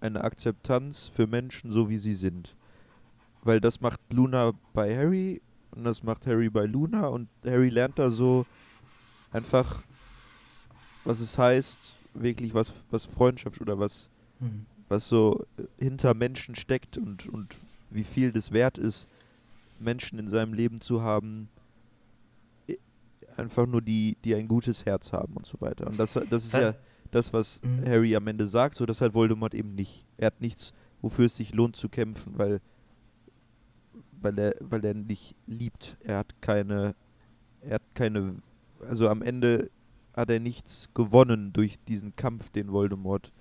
eine 0.00 0.22
Akzeptanz 0.22 1.08
für 1.08 1.26
Menschen 1.26 1.70
so 1.70 1.88
wie 1.88 1.98
sie 1.98 2.14
sind. 2.14 2.54
Weil 3.42 3.60
das 3.60 3.80
macht 3.80 4.00
Luna 4.12 4.52
bei 4.72 4.96
Harry 4.96 5.40
und 5.70 5.84
das 5.84 6.02
macht 6.02 6.26
Harry 6.26 6.48
bei 6.50 6.66
Luna 6.66 7.06
und 7.08 7.28
Harry 7.44 7.68
lernt 7.68 7.98
da 7.98 8.10
so 8.10 8.46
einfach 9.32 9.82
was 11.06 11.20
es 11.20 11.38
heißt, 11.38 11.78
wirklich 12.14 12.54
was, 12.54 12.74
was 12.90 13.06
Freundschaft 13.06 13.60
oder 13.60 13.78
was, 13.78 14.10
mhm. 14.40 14.66
was 14.88 15.08
so 15.08 15.44
hinter 15.78 16.14
Menschen 16.14 16.54
steckt 16.56 16.98
und, 16.98 17.28
und 17.28 17.54
wie 17.90 18.04
viel 18.04 18.32
das 18.32 18.52
wert 18.52 18.78
ist, 18.78 19.08
Menschen 19.80 20.18
in 20.18 20.28
seinem 20.28 20.52
Leben 20.52 20.80
zu 20.80 21.02
haben, 21.02 21.48
einfach 23.36 23.66
nur 23.66 23.82
die, 23.82 24.16
die 24.24 24.34
ein 24.34 24.48
gutes 24.48 24.86
Herz 24.86 25.12
haben 25.12 25.34
und 25.34 25.46
so 25.46 25.60
weiter. 25.60 25.86
Und 25.86 25.98
das, 25.98 26.14
das 26.30 26.44
ist 26.44 26.54
ja 26.54 26.74
das, 27.10 27.32
was 27.32 27.62
mhm. 27.62 27.86
Harry 27.86 28.16
am 28.16 28.26
Ende 28.26 28.46
sagt, 28.46 28.74
so 28.74 28.86
das 28.86 29.00
hat 29.00 29.14
Voldemort 29.14 29.54
eben 29.54 29.74
nicht. 29.74 30.04
Er 30.16 30.28
hat 30.28 30.40
nichts, 30.40 30.72
wofür 31.02 31.26
es 31.26 31.36
sich 31.36 31.54
lohnt 31.54 31.76
zu 31.76 31.88
kämpfen, 31.88 32.38
weil, 32.38 32.60
weil 34.20 34.38
er, 34.38 34.54
weil 34.60 34.84
er 34.84 34.94
nicht 34.94 35.34
liebt. 35.46 35.96
Er 36.02 36.18
hat 36.18 36.40
keine, 36.40 36.94
er 37.60 37.74
hat 37.74 37.82
keine, 37.94 38.36
also 38.88 39.08
am 39.08 39.22
Ende 39.22 39.70
hat 40.16 40.30
er 40.30 40.40
nichts 40.40 40.88
gewonnen 40.94 41.52
durch 41.52 41.78
diesen 41.86 42.16
Kampf, 42.16 42.48
den 42.48 42.72
Voldemort 42.72 43.32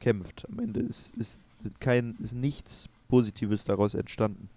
kämpft. 0.00 0.46
Am 0.50 0.58
Ende 0.58 0.80
ist, 0.80 1.14
ist, 1.16 1.40
kein, 1.80 2.16
ist 2.20 2.34
nichts 2.34 2.88
Positives 3.08 3.64
daraus 3.64 3.94
entstanden. 3.94 4.50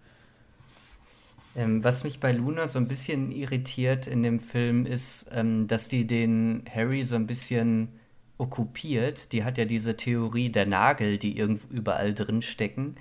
Ähm, 1.55 1.83
was 1.83 2.03
mich 2.03 2.19
bei 2.19 2.31
Luna 2.31 2.67
so 2.67 2.79
ein 2.79 2.87
bisschen 2.87 3.31
irritiert 3.31 4.07
in 4.07 4.23
dem 4.23 4.39
Film 4.39 4.85
ist, 4.85 5.29
ähm, 5.31 5.67
dass 5.67 5.89
die 5.89 6.05
den 6.05 6.63
Harry 6.73 7.05
so 7.05 7.15
ein 7.15 7.27
bisschen 7.27 7.89
okkupiert. 8.37 9.31
Die 9.31 9.43
hat 9.43 9.57
ja 9.57 9.65
diese 9.65 9.95
Theorie 9.97 10.49
der 10.49 10.65
Nagel, 10.65 11.17
die 11.17 11.37
irgendwo 11.37 11.67
überall 11.69 12.13
drin 12.13 12.41
stecken. 12.41 12.95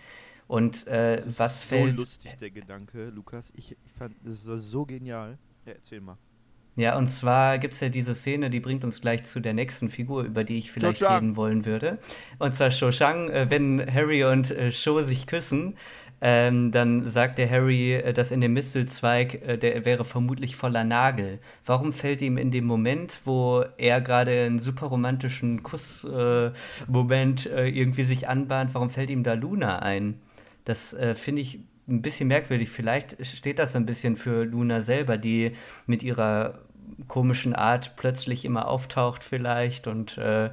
Und 0.49 0.87
äh, 0.87 1.17
das 1.17 1.27
ist 1.27 1.39
was 1.41 1.61
so 1.63 1.67
fällt. 1.69 1.97
lustig, 1.97 2.37
der 2.39 2.51
Gedanke, 2.51 3.11
Lukas. 3.11 3.53
Ich, 3.57 3.73
ich 3.85 3.93
fand, 3.93 4.17
das 4.25 4.47
war 4.47 4.59
so 4.59 4.87
genial. 4.87 5.39
Ja, 5.67 5.73
erzähl 5.73 6.01
mal. 6.01 6.17
Ja, 6.77 6.99
und 6.99 7.09
zwar 7.09 7.59
gibt 7.59 7.73
es 7.73 7.81
ja 7.81 7.89
diese 7.89 8.15
Szene, 8.15 8.51
die 8.51 8.61
bringt 8.61 8.85
uns 8.85 9.01
gleich 9.01 9.25
zu 9.25 9.41
der 9.41 9.55
nächsten 9.55 9.89
Figur, 9.89 10.25
über 10.25 10.45
die 10.45 10.59
ich 10.59 10.71
vielleicht 10.71 11.01
Cho-Chang. 11.01 11.15
reden 11.15 11.37
wollen 11.37 11.65
würde. 11.65 11.99
Und 12.39 12.55
zwar 12.55 12.69
Cho-Chang, 12.69 13.31
äh, 13.31 13.47
wenn 13.49 13.83
Harry 13.93 14.25
und 14.25 14.51
äh, 14.51 14.71
Cho 14.71 15.01
sich 15.01 15.27
küssen, 15.27 15.77
ähm, 16.21 16.73
dann 16.73 17.09
sagt 17.11 17.39
der 17.39 17.51
Harry, 17.51 17.95
äh, 17.95 18.13
dass 18.13 18.31
in 18.31 18.43
dem 18.43 18.53
Mistelzweig, 18.53 19.43
äh, 19.47 19.57
der 19.59 19.87
wäre 19.87 20.05
vermutlich 20.05 20.55
voller 20.57 20.85
Nagel. 20.85 21.39
Warum 21.65 21.95
fällt 21.95 22.21
ihm 22.21 22.37
in 22.37 22.51
dem 22.51 22.67
Moment, 22.67 23.21
wo 23.25 23.65
er 23.79 24.03
gerade 24.03 24.45
einen 24.45 24.59
super 24.59 24.87
romantischen 24.87 25.63
Kussmoment 25.63 27.47
äh, 27.47 27.69
irgendwie 27.69 28.05
sich 28.05 28.29
anbahnt, 28.29 28.75
warum 28.75 28.91
fällt 28.91 29.09
ihm 29.09 29.23
da 29.23 29.33
Luna 29.33 29.79
ein? 29.79 30.21
Das 30.65 30.93
äh, 30.93 31.15
finde 31.15 31.43
ich 31.43 31.61
ein 31.89 32.03
bisschen 32.03 32.29
merkwürdig. 32.29 32.69
Vielleicht 32.71 33.25
steht 33.25 33.59
das 33.59 33.77
ein 33.77 33.87
bisschen 33.87 34.17
für 34.17 34.45
Luna 34.45 34.81
selber, 34.83 35.17
die 35.17 35.53
mit 35.87 36.03
ihrer 36.03 36.59
komischen 37.09 37.55
Art 37.55 37.97
plötzlich 37.97 38.45
immer 38.45 38.69
auftaucht 38.69 39.23
vielleicht 39.25 39.87
und 39.87 40.19
äh, 40.19 40.51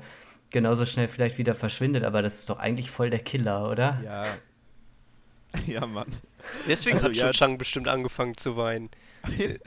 genauso 0.50 0.86
schnell 0.86 1.08
vielleicht 1.08 1.38
wieder 1.38 1.56
verschwindet. 1.56 2.04
Aber 2.04 2.22
das 2.22 2.40
ist 2.40 2.50
doch 2.50 2.60
eigentlich 2.60 2.92
voll 2.92 3.10
der 3.10 3.20
Killer, 3.20 3.70
oder? 3.70 4.00
Ja. 4.04 4.26
Ja, 5.68 5.86
Mann. 5.86 6.08
Deswegen 6.68 6.96
Also, 6.98 7.10
hat 7.10 7.16
ja. 7.16 7.32
Chang 7.32 7.60
bestimmt 7.60 7.88
angefangen 7.88 8.36
zu 8.36 8.58
weinen. 8.58 8.90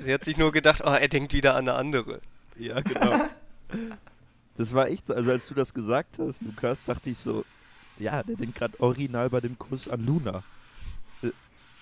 Sie 0.00 0.12
hat 0.12 0.24
sich 0.24 0.36
nur 0.36 0.50
gedacht, 0.50 0.82
oh, 0.84 0.90
er 0.90 1.06
denkt 1.06 1.32
wieder 1.32 1.54
an 1.54 1.68
eine 1.68 1.74
andere. 1.78 2.20
Ja, 2.58 2.80
genau. 2.80 3.24
Das 4.56 4.74
war 4.74 4.88
echt 4.88 5.06
so, 5.06 5.14
also 5.14 5.30
als 5.30 5.46
du 5.46 5.54
das 5.54 5.72
gesagt 5.72 6.18
hast, 6.18 6.42
Lukas, 6.42 6.82
dachte 6.82 7.10
ich 7.10 7.18
so, 7.18 7.44
ja, 7.98 8.20
der 8.24 8.34
denkt 8.34 8.56
gerade 8.56 8.78
original 8.80 9.30
bei 9.30 9.40
dem 9.40 9.56
Kuss 9.58 9.88
an 9.88 10.04
Luna. 10.04 10.42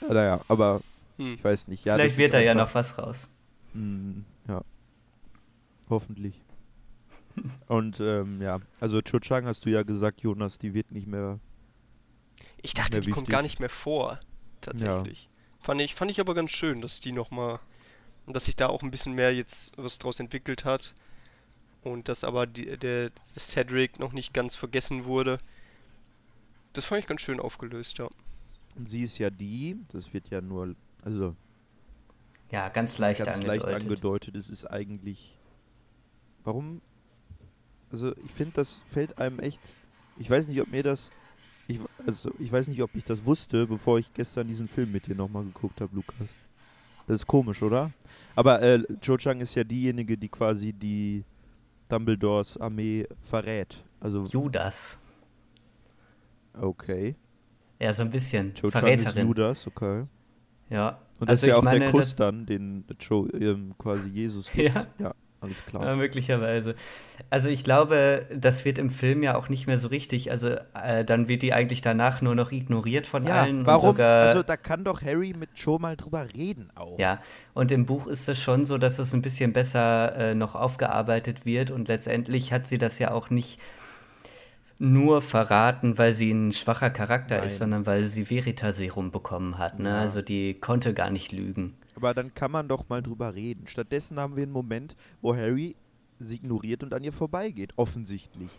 Ja, 0.01 0.09
naja, 0.15 0.41
aber 0.49 0.81
Hm. 1.19 1.35
ich 1.35 1.45
weiß 1.45 1.69
nicht. 1.69 1.85
Ja, 1.85 1.95
vielleicht 1.95 2.17
wird 2.19 2.33
da 2.35 2.41
ja 2.41 2.53
einfach- 2.53 2.67
noch 2.69 2.75
was 2.75 2.99
raus. 2.99 3.29
Mm, 3.75 4.21
ja. 4.49 4.63
Hoffentlich. 5.89 6.41
Und 7.67 8.01
ähm, 8.01 8.41
ja, 8.41 8.61
also 8.81 9.01
Cho 9.03 9.19
Chang 9.19 9.45
hast 9.47 9.65
du 9.67 9.71
ja 9.71 9.83
gesagt, 9.83 10.21
Jonas, 10.23 10.59
die 10.59 10.73
wird 10.75 10.93
nicht 10.93 11.07
mehr. 11.07 11.39
Ich 12.63 12.75
dachte, 12.75 12.93
Sehr 12.95 13.01
die 13.03 13.11
kommt 13.11 13.23
wichtig. 13.27 13.33
gar 13.33 13.43
nicht 13.43 13.61
mehr 13.61 13.69
vor, 13.69 14.21
tatsächlich. 14.61 15.29
Fand, 15.61 15.81
ich, 15.81 15.95
fand 15.95 16.11
ich 16.11 16.21
aber 16.21 16.35
ganz 16.35 16.51
schön, 16.53 16.81
dass 16.81 17.01
die 17.01 17.13
nochmal, 17.13 17.59
dass 18.27 18.45
sich 18.47 18.57
da 18.57 18.69
auch 18.69 18.83
ein 18.83 18.91
bisschen 18.91 19.15
mehr 19.15 19.35
jetzt 19.35 19.73
was 19.77 19.99
draus 19.99 20.21
entwickelt 20.21 20.65
hat. 20.65 20.95
Und 21.83 22.09
dass 22.09 22.25
aber 22.25 22.47
die, 22.47 22.79
der 22.79 23.11
Cedric 23.39 23.99
noch 23.99 24.13
nicht 24.13 24.33
ganz 24.33 24.57
vergessen 24.57 25.05
wurde. 25.05 25.39
Das 26.73 26.87
fand 26.87 27.01
ich 27.01 27.07
ganz 27.07 27.21
schön 27.21 27.41
aufgelöst, 27.41 27.99
ja. 27.99 28.09
Und 28.77 28.89
sie 28.91 29.03
ist 29.03 29.19
ja 29.19 29.31
die, 29.31 29.77
das 29.89 30.13
wird 30.13 30.29
ja 30.31 30.41
nur, 30.41 30.75
also 31.03 31.37
Ja, 32.51 32.69
ganz 32.69 32.99
leicht 32.99 33.25
ganz 33.25 33.39
angedeutet. 33.39 33.47
leicht 33.65 33.83
angedeutet, 33.83 34.37
es 34.37 34.51
ist 34.51 34.65
eigentlich. 34.67 35.39
Warum? 36.45 36.81
Also 37.91 38.15
ich 38.25 38.33
finde, 38.33 38.55
das 38.57 38.77
fällt 38.91 39.19
einem 39.19 39.39
echt. 39.41 39.61
Ich 40.19 40.29
weiß 40.31 40.49
nicht, 40.49 40.61
ob 40.61 40.71
mir 40.71 40.83
das. 40.83 41.11
Ich, 41.67 41.81
also 42.07 42.31
ich 42.39 42.53
weiß 42.53 42.69
nicht, 42.69 42.83
ob 42.83 42.95
ich 42.95 43.05
das 43.05 43.25
wusste, 43.25 43.67
bevor 43.67 43.99
ich 43.99 44.13
gestern 44.13 44.47
diesen 44.49 44.69
Film 44.69 44.93
mit 44.93 45.07
dir 45.07 45.15
nochmal 45.15 45.45
geguckt 45.45 45.81
habe, 45.81 45.95
Lukas. 45.95 46.29
Das 47.07 47.17
ist 47.17 47.27
komisch, 47.27 47.63
oder? 47.63 47.93
Aber 48.35 48.63
äh, 48.63 48.83
Cho 49.01 49.17
Chang 49.17 49.41
ist 49.41 49.55
ja 49.55 49.65
diejenige, 49.65 50.17
die 50.19 50.29
quasi 50.29 50.73
die 50.73 51.25
Dumbledores 51.89 52.57
Armee 52.59 53.07
verrät. 53.21 53.83
Also 54.01 54.25
Judas. 54.25 54.99
okay. 56.55 57.17
Ja, 57.81 57.93
so 57.93 58.03
ein 58.03 58.11
bisschen. 58.11 58.55
Cho 58.55 58.71
Chang 58.71 58.87
ist 58.87 59.03
Verräterin. 59.03 59.27
Judas, 59.29 59.67
okay. 59.67 60.05
Ja. 60.71 60.99
Und 61.21 61.29
das 61.31 61.43
Also 61.43 61.47
ist 61.47 61.51
ja 61.51 61.57
auch 61.59 61.63
der 61.63 61.79
meine, 61.81 61.91
Kuss 61.91 62.01
das- 62.01 62.17
dann, 62.17 62.47
den 62.47 62.85
Joe 63.01 63.29
ähm, 63.31 63.75
quasi 63.79 64.09
Jesus 64.09 64.51
gibt. 64.53 64.75
Ja. 64.75 64.87
ja 64.99 65.15
alles 65.41 65.65
klar. 65.67 65.85
Ja, 65.85 65.95
möglicherweise. 65.95 66.75
Also 67.29 67.51
ich 67.51 67.65
glaube, 67.65 68.27
das 68.35 68.65
wird 68.65 68.79
im 68.79 68.89
Film 68.89 69.23
ja 69.23 69.37
auch 69.37 69.51
nicht 69.51 69.67
mehr 69.67 69.79
so 69.79 69.89
richtig. 69.89 70.31
Also 70.31 70.49
äh, 70.83 71.05
dann 71.05 71.29
wird 71.29 71.43
die 71.43 71.53
eigentlich 71.53 71.83
danach 71.83 72.23
nur 72.23 72.35
noch 72.35 72.51
ignoriert 72.51 73.07
von 73.07 73.27
Ja, 73.27 73.43
allen. 73.43 73.67
warum? 73.67 73.91
Und 73.91 73.97
sogar, 73.97 74.27
also 74.29 74.43
da 74.43 74.57
kann 74.57 74.85
doch 74.85 75.03
Harry 75.03 75.35
mit 75.39 75.51
Joe 75.55 75.79
mal 75.79 75.97
drüber 75.97 76.27
reden 76.35 76.71
auch. 76.77 76.99
ja, 76.99 77.21
und 77.53 77.71
im 77.73 77.85
Buch 77.85 78.07
ist 78.07 78.27
es 78.29 78.41
schon 78.41 78.65
so, 78.65 78.79
dass 78.79 78.99
es 78.99 79.13
ein 79.13 79.21
bisschen 79.21 79.53
besser 79.53 80.17
äh, 80.17 80.35
noch 80.35 80.55
aufgearbeitet 80.55 81.45
wird 81.45 81.71
und 81.71 81.89
letztendlich 81.89 82.51
hat 82.53 82.67
sie 82.67 82.79
das 82.79 82.99
ja 82.99 83.11
auch 83.13 83.29
nicht 83.29 83.61
nur 84.79 85.23
verraten, 85.23 85.99
weil 85.99 86.15
sie 86.15 86.31
ein 86.31 86.53
schwacher 86.53 86.91
Charakter 86.91 87.39
Nein. 87.39 87.47
ist, 87.47 87.59
sondern 87.59 87.87
weil 87.87 88.07
sie 88.07 88.25
Veritaserum 88.25 89.11
bekommen 89.11 89.59
hat. 89.59 89.79
Ne? 89.79 89.89
Ja. 89.89 90.01
Also 90.01 90.23
die 90.23 90.55
konnte 90.55 90.95
gar 90.95 91.11
nicht 91.11 91.33
lügen. 91.33 91.75
Aber 91.97 92.13
dann 92.13 92.35
kann 92.35 92.51
man 92.51 92.67
doch 92.67 92.89
mal 92.89 93.03
drüber 93.03 93.35
reden. 93.35 93.67
Stattdessen 93.67 94.19
haben 94.19 94.37
wir 94.37 94.43
einen 94.43 94.53
Moment, 94.53 94.97
wo 95.23 95.35
Harry 95.35 95.77
sie 96.19 96.37
ignoriert 96.37 96.83
und 96.83 96.93
an 96.93 97.05
ihr 97.05 97.13
vorbeigeht, 97.13 97.73
offensichtlich. 97.77 98.51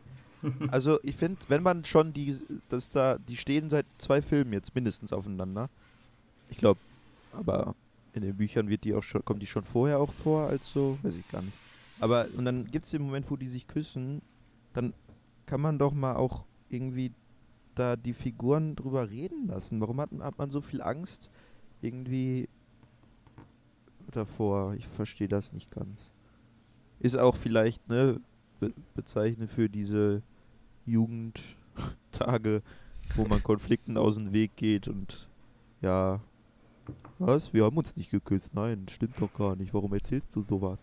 also 0.70 1.00
ich 1.04 1.16
finde, 1.16 1.40
wenn 1.48 1.64
man 1.64 1.84
schon 1.86 2.14
die, 2.14 2.38
das 2.70 2.90
da, 2.90 3.18
die 3.18 3.38
stehen 3.38 3.70
seit 3.70 3.86
zwei 3.98 4.22
Filmen 4.22 4.54
jetzt 4.54 4.74
mindestens 4.76 5.12
aufeinander. 5.12 5.70
Ich 6.50 6.58
glaube, 6.58 6.80
aber 7.34 7.76
in 8.14 8.22
den 8.22 8.38
Büchern 8.38 8.70
wird 8.70 8.84
die 8.84 8.94
auch 8.94 9.04
schon, 9.04 9.26
kommt 9.26 9.42
die 9.42 9.48
schon 9.48 9.64
vorher 9.64 10.00
auch 10.00 10.14
vor 10.14 10.48
als 10.48 10.72
so, 10.72 10.98
weiß 11.04 11.16
ich 11.16 11.30
gar 11.30 11.42
nicht. 11.42 11.58
Aber 12.00 12.28
und 12.38 12.46
dann 12.46 12.70
gibt 12.72 12.86
es 12.86 12.92
den 12.92 13.02
Moment, 13.02 13.30
wo 13.30 13.36
die 13.36 13.48
sich 13.48 13.68
küssen, 13.68 14.22
dann 14.74 14.94
kann 15.46 15.62
man 15.62 15.78
doch 15.78 15.94
mal 15.94 16.16
auch 16.16 16.46
irgendwie 16.70 17.12
da 17.76 17.96
die 17.96 18.14
Figuren 18.14 18.76
drüber 18.76 19.10
reden 19.10 19.48
lassen. 19.48 19.82
Warum 19.82 20.00
hat, 20.02 20.10
hat 20.20 20.38
man 20.38 20.50
so 20.50 20.62
viel 20.62 20.82
Angst 20.82 21.30
irgendwie 21.82 22.50
davor? 24.12 24.74
Ich 24.76 24.88
verstehe 24.88 25.28
das 25.28 25.54
nicht 25.54 25.72
ganz. 25.72 26.12
Ist 27.00 27.18
auch 27.18 27.36
vielleicht, 27.36 27.88
ne, 27.90 28.22
be 28.60 28.74
bezeichnet 28.94 29.50
für 29.50 29.70
diese 29.70 30.24
Jugendtage, 30.86 32.62
wo 33.16 33.26
man 33.26 33.44
Konflikten 33.44 33.98
aus 33.98 34.16
dem 34.16 34.32
Weg 34.32 34.56
geht 34.56 34.88
und 34.88 35.30
ja, 35.82 36.22
was? 37.20 37.54
Wir 37.54 37.66
haben 37.66 37.78
uns 37.78 37.96
nicht 37.96 38.12
geküsst. 38.12 38.54
Nein, 38.54 38.86
stimmt 38.90 39.20
doch 39.20 39.34
gar 39.34 39.56
nicht. 39.56 39.74
Warum 39.74 39.94
erzählst 39.94 40.28
du 40.36 40.44
sowas? 40.44 40.80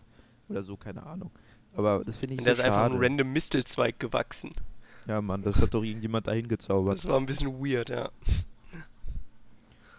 Oder 0.49 0.63
so, 0.63 0.75
keine 0.75 1.03
Ahnung. 1.03 1.31
Aber 1.75 2.03
das 2.05 2.17
finde 2.17 2.35
ich 2.35 2.39
Und 2.39 2.43
so 2.43 2.45
der 2.45 2.53
ist 2.53 2.59
einfach 2.59 2.85
ein 2.85 2.97
random 2.97 3.31
Mistelzweig 3.31 3.99
gewachsen. 3.99 4.53
Ja, 5.07 5.21
Mann, 5.21 5.41
das 5.41 5.61
hat 5.61 5.73
doch 5.73 5.83
irgendjemand 5.83 6.27
dahin 6.27 6.47
gezaubert. 6.47 6.97
Das 6.97 7.07
war 7.07 7.17
ein 7.17 7.25
bisschen 7.25 7.53
weird, 7.59 7.89
ja. 7.89 8.09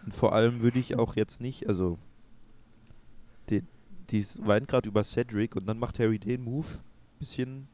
Und 0.05 0.13
vor 0.13 0.33
allem 0.33 0.61
würde 0.61 0.79
ich 0.79 0.97
auch 0.97 1.15
jetzt 1.15 1.41
nicht, 1.41 1.67
also 1.67 1.97
die, 3.49 3.63
die 4.09 4.25
weint 4.39 4.67
gerade 4.67 4.87
über 4.87 5.03
Cedric 5.03 5.55
und 5.55 5.67
dann 5.67 5.79
macht 5.79 5.99
Harry 5.99 6.19
den 6.19 6.43
Move. 6.43 6.67
Bisschen 7.19 7.67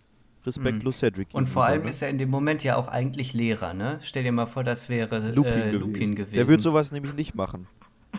respektlos 0.46 1.00
Cedric. 1.00 1.30
Und 1.34 1.48
vor 1.48 1.66
allem 1.66 1.84
ne? 1.84 1.90
ist 1.90 2.02
er 2.02 2.10
in 2.10 2.18
dem 2.18 2.30
Moment 2.30 2.64
ja 2.64 2.76
auch 2.76 2.88
eigentlich 2.88 3.34
Lehrer, 3.34 3.74
ne? 3.74 4.00
Stell 4.02 4.24
dir 4.24 4.32
mal 4.32 4.46
vor, 4.46 4.64
das 4.64 4.90
wäre 4.90 5.32
Lupin, 5.32 5.52
äh, 5.52 5.72
gewesen. 5.72 5.80
Lupin 5.80 6.16
gewesen. 6.16 6.34
Der 6.34 6.48
wird 6.48 6.62
sowas 6.62 6.92
nämlich 6.92 7.14
nicht 7.14 7.36
machen. 7.36 7.68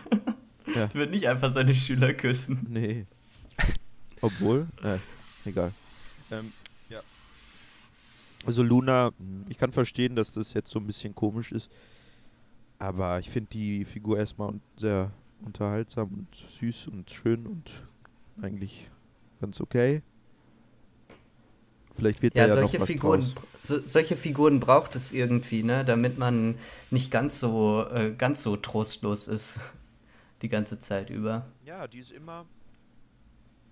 wird 0.93 1.11
nicht 1.11 1.27
einfach 1.27 1.53
seine 1.53 1.75
Schüler 1.75 2.13
küssen. 2.13 2.65
Nee. 2.69 3.05
Obwohl, 4.21 4.67
äh, 4.83 4.97
egal. 5.45 5.73
Ähm, 6.31 6.53
ja. 6.89 7.03
Also 8.45 8.63
Luna, 8.63 9.11
mh, 9.17 9.45
ich 9.49 9.57
kann 9.57 9.71
verstehen, 9.71 10.15
dass 10.15 10.31
das 10.31 10.53
jetzt 10.53 10.69
so 10.71 10.79
ein 10.79 10.87
bisschen 10.87 11.15
komisch 11.15 11.51
ist. 11.51 11.71
Aber 12.79 13.19
ich 13.19 13.29
finde 13.29 13.49
die 13.51 13.85
Figur 13.85 14.17
erstmal 14.17 14.59
sehr 14.77 15.11
unterhaltsam 15.39 16.09
und 16.13 16.35
süß 16.35 16.87
und 16.87 17.09
schön 17.09 17.47
und 17.47 17.87
eigentlich 18.41 18.91
ganz 19.41 19.61
okay. 19.61 20.03
Vielleicht 21.95 22.21
wird 22.21 22.35
Ja, 22.35 22.43
da 22.43 22.47
ja 22.47 22.55
solche, 22.55 22.77
noch 22.77 22.79
was 22.79 22.87
Figuren, 22.87 23.21
draus. 23.21 23.35
so, 23.59 23.85
solche 23.85 24.15
Figuren 24.15 24.59
braucht 24.59 24.95
es 24.95 25.11
irgendwie, 25.11 25.61
ne? 25.63 25.85
Damit 25.85 26.17
man 26.17 26.57
nicht 26.89 27.11
ganz 27.11 27.39
so, 27.39 27.85
äh, 27.91 28.11
ganz 28.17 28.41
so 28.43 28.57
trostlos 28.57 29.27
ist 29.27 29.59
die 30.41 30.49
ganze 30.49 30.79
Zeit 30.79 31.09
über. 31.09 31.45
Ja, 31.61 31.87
die 31.87 31.99
ist 31.99 32.11
immer 32.11 32.45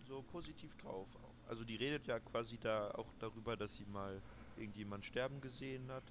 so 0.07 0.21
positiv 0.23 0.75
drauf. 0.77 1.07
Also 1.51 1.65
die 1.65 1.75
redet 1.75 2.07
ja 2.07 2.17
quasi 2.17 2.57
da 2.57 2.91
auch 2.91 3.13
darüber, 3.19 3.57
dass 3.57 3.75
sie 3.75 3.83
mal 3.91 4.21
irgendjemand 4.55 5.03
sterben 5.03 5.41
gesehen 5.41 5.91
hat. 5.91 6.05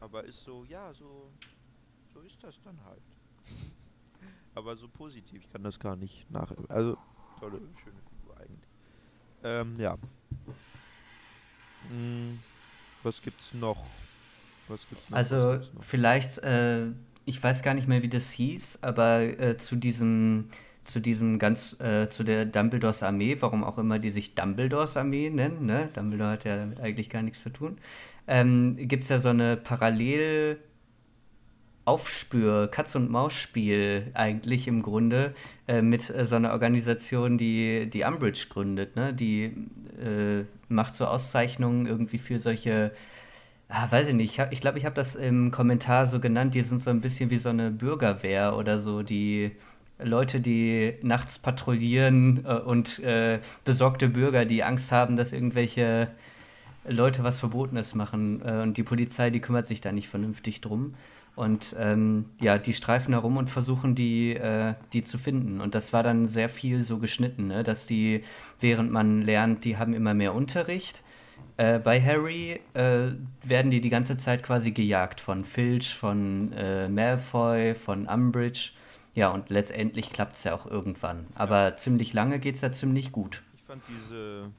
Aber 0.00 0.24
ist 0.24 0.40
so, 0.40 0.64
ja, 0.64 0.90
so, 0.94 1.30
so 2.14 2.20
ist 2.20 2.42
das 2.42 2.58
dann 2.62 2.82
halt. 2.82 3.02
Aber 4.54 4.74
so 4.74 4.88
positiv, 4.88 5.42
ich 5.42 5.52
kann 5.52 5.62
das 5.62 5.78
gar 5.78 5.96
nicht 5.96 6.30
nach. 6.30 6.50
Also, 6.68 6.96
tolle, 7.38 7.60
schöne 7.84 8.00
Figur 8.08 8.36
eigentlich. 8.38 8.70
Ähm, 9.44 9.78
ja. 9.78 9.98
Hm, 11.90 12.38
was 13.02 13.20
gibt's 13.20 13.52
noch? 13.52 13.84
Was 14.68 14.88
gibt's 14.88 15.10
noch? 15.10 15.16
Also 15.18 15.52
gibt's 15.52 15.74
noch? 15.74 15.84
vielleicht, 15.84 16.38
äh, 16.38 16.86
ich 17.26 17.42
weiß 17.42 17.62
gar 17.62 17.74
nicht 17.74 17.86
mehr, 17.86 18.02
wie 18.02 18.08
das 18.08 18.30
hieß, 18.30 18.82
aber 18.82 19.20
äh, 19.20 19.58
zu 19.58 19.76
diesem, 19.76 20.48
zu 20.88 21.00
diesem 21.00 21.38
ganz, 21.38 21.78
äh, 21.80 22.08
zu 22.08 22.24
der 22.24 22.44
Dumbledores 22.44 23.02
Armee, 23.02 23.36
warum 23.40 23.64
auch 23.64 23.78
immer 23.78 23.98
die 23.98 24.10
sich 24.10 24.34
Dumbledores 24.34 24.96
Armee 24.96 25.30
nennen, 25.30 25.66
ne? 25.66 25.88
Dumbledore 25.94 26.32
hat 26.32 26.44
ja 26.44 26.56
damit 26.56 26.80
eigentlich 26.80 27.10
gar 27.10 27.22
nichts 27.22 27.42
zu 27.42 27.50
tun, 27.50 27.78
ähm, 28.26 28.76
gibt 28.76 29.04
es 29.04 29.10
ja 29.10 29.20
so 29.20 29.28
eine 29.30 29.56
Parallelausgabe 29.56 30.68
Aufspür, 31.88 32.68
Katz- 32.68 32.96
und 32.96 33.10
Maus-Spiel 33.10 34.10
eigentlich 34.12 34.68
im 34.68 34.82
Grunde 34.82 35.32
äh, 35.66 35.80
mit 35.80 36.10
äh, 36.10 36.26
so 36.26 36.36
einer 36.36 36.52
Organisation, 36.52 37.38
die 37.38 37.88
die 37.88 38.02
Umbridge 38.04 38.48
gründet. 38.50 38.94
Ne? 38.94 39.14
Die 39.14 39.44
äh, 39.44 40.44
macht 40.68 40.94
so 40.94 41.06
Auszeichnungen 41.06 41.86
irgendwie 41.86 42.18
für 42.18 42.40
solche, 42.40 42.92
ah, 43.70 43.90
weiß 43.90 44.08
ich 44.08 44.14
nicht, 44.14 44.38
ich 44.50 44.60
glaube, 44.60 44.76
ich 44.76 44.84
habe 44.84 44.96
das 44.96 45.14
im 45.14 45.50
Kommentar 45.50 46.06
so 46.06 46.20
genannt, 46.20 46.54
die 46.54 46.60
sind 46.60 46.82
so 46.82 46.90
ein 46.90 47.00
bisschen 47.00 47.30
wie 47.30 47.38
so 47.38 47.48
eine 47.48 47.70
Bürgerwehr 47.70 48.54
oder 48.54 48.80
so, 48.80 49.02
die 49.02 49.52
Leute, 50.00 50.40
die 50.40 50.94
nachts 51.02 51.38
patrouillieren 51.38 52.44
äh, 52.44 52.54
und 52.54 52.98
äh, 53.00 53.40
besorgte 53.64 54.08
Bürger, 54.08 54.44
die 54.44 54.62
Angst 54.62 54.92
haben, 54.92 55.16
dass 55.16 55.32
irgendwelche 55.32 56.08
Leute 56.86 57.24
was 57.24 57.40
Verbotenes 57.40 57.94
machen 57.94 58.40
äh, 58.44 58.62
und 58.62 58.76
die 58.76 58.82
Polizei, 58.82 59.30
die 59.30 59.40
kümmert 59.40 59.66
sich 59.66 59.80
da 59.80 59.92
nicht 59.92 60.08
vernünftig 60.08 60.60
drum. 60.60 60.94
Und 61.36 61.76
ähm, 61.78 62.24
ja, 62.40 62.58
die 62.58 62.72
streifen 62.72 63.14
herum 63.14 63.36
und 63.36 63.48
versuchen, 63.48 63.94
die, 63.94 64.34
äh, 64.34 64.74
die 64.92 65.04
zu 65.04 65.18
finden. 65.18 65.60
Und 65.60 65.76
das 65.76 65.92
war 65.92 66.02
dann 66.02 66.26
sehr 66.26 66.48
viel 66.48 66.82
so 66.82 66.98
geschnitten, 66.98 67.46
ne? 67.46 67.62
dass 67.62 67.86
die, 67.86 68.22
während 68.58 68.90
man 68.90 69.22
lernt, 69.22 69.64
die 69.64 69.76
haben 69.76 69.94
immer 69.94 70.14
mehr 70.14 70.34
Unterricht. 70.34 71.02
Äh, 71.56 71.78
bei 71.78 72.00
Harry 72.00 72.60
äh, 72.74 73.12
werden 73.44 73.70
die 73.70 73.80
die 73.80 73.90
ganze 73.90 74.16
Zeit 74.16 74.42
quasi 74.42 74.72
gejagt 74.72 75.20
von 75.20 75.44
Filch, 75.44 75.94
von 75.94 76.52
äh, 76.54 76.88
Malfoy, 76.88 77.76
von 77.76 78.06
Umbridge. 78.06 78.70
Ja, 79.18 79.30
und 79.30 79.50
letztendlich 79.50 80.10
klappt 80.10 80.36
es 80.36 80.44
ja 80.44 80.54
auch 80.54 80.64
irgendwann. 80.64 81.26
Aber 81.34 81.76
ziemlich 81.76 82.12
lange 82.12 82.38
geht 82.38 82.54
es 82.54 82.60
ja 82.60 82.70
ziemlich 82.70 83.10
gut. 83.10 83.42
Ich 83.56 83.64
fand 83.64 83.82
diese 83.88 84.52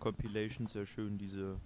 Compilation 0.00 0.66
sehr 0.66 0.84
schön, 0.84 1.16
diese 1.16 1.56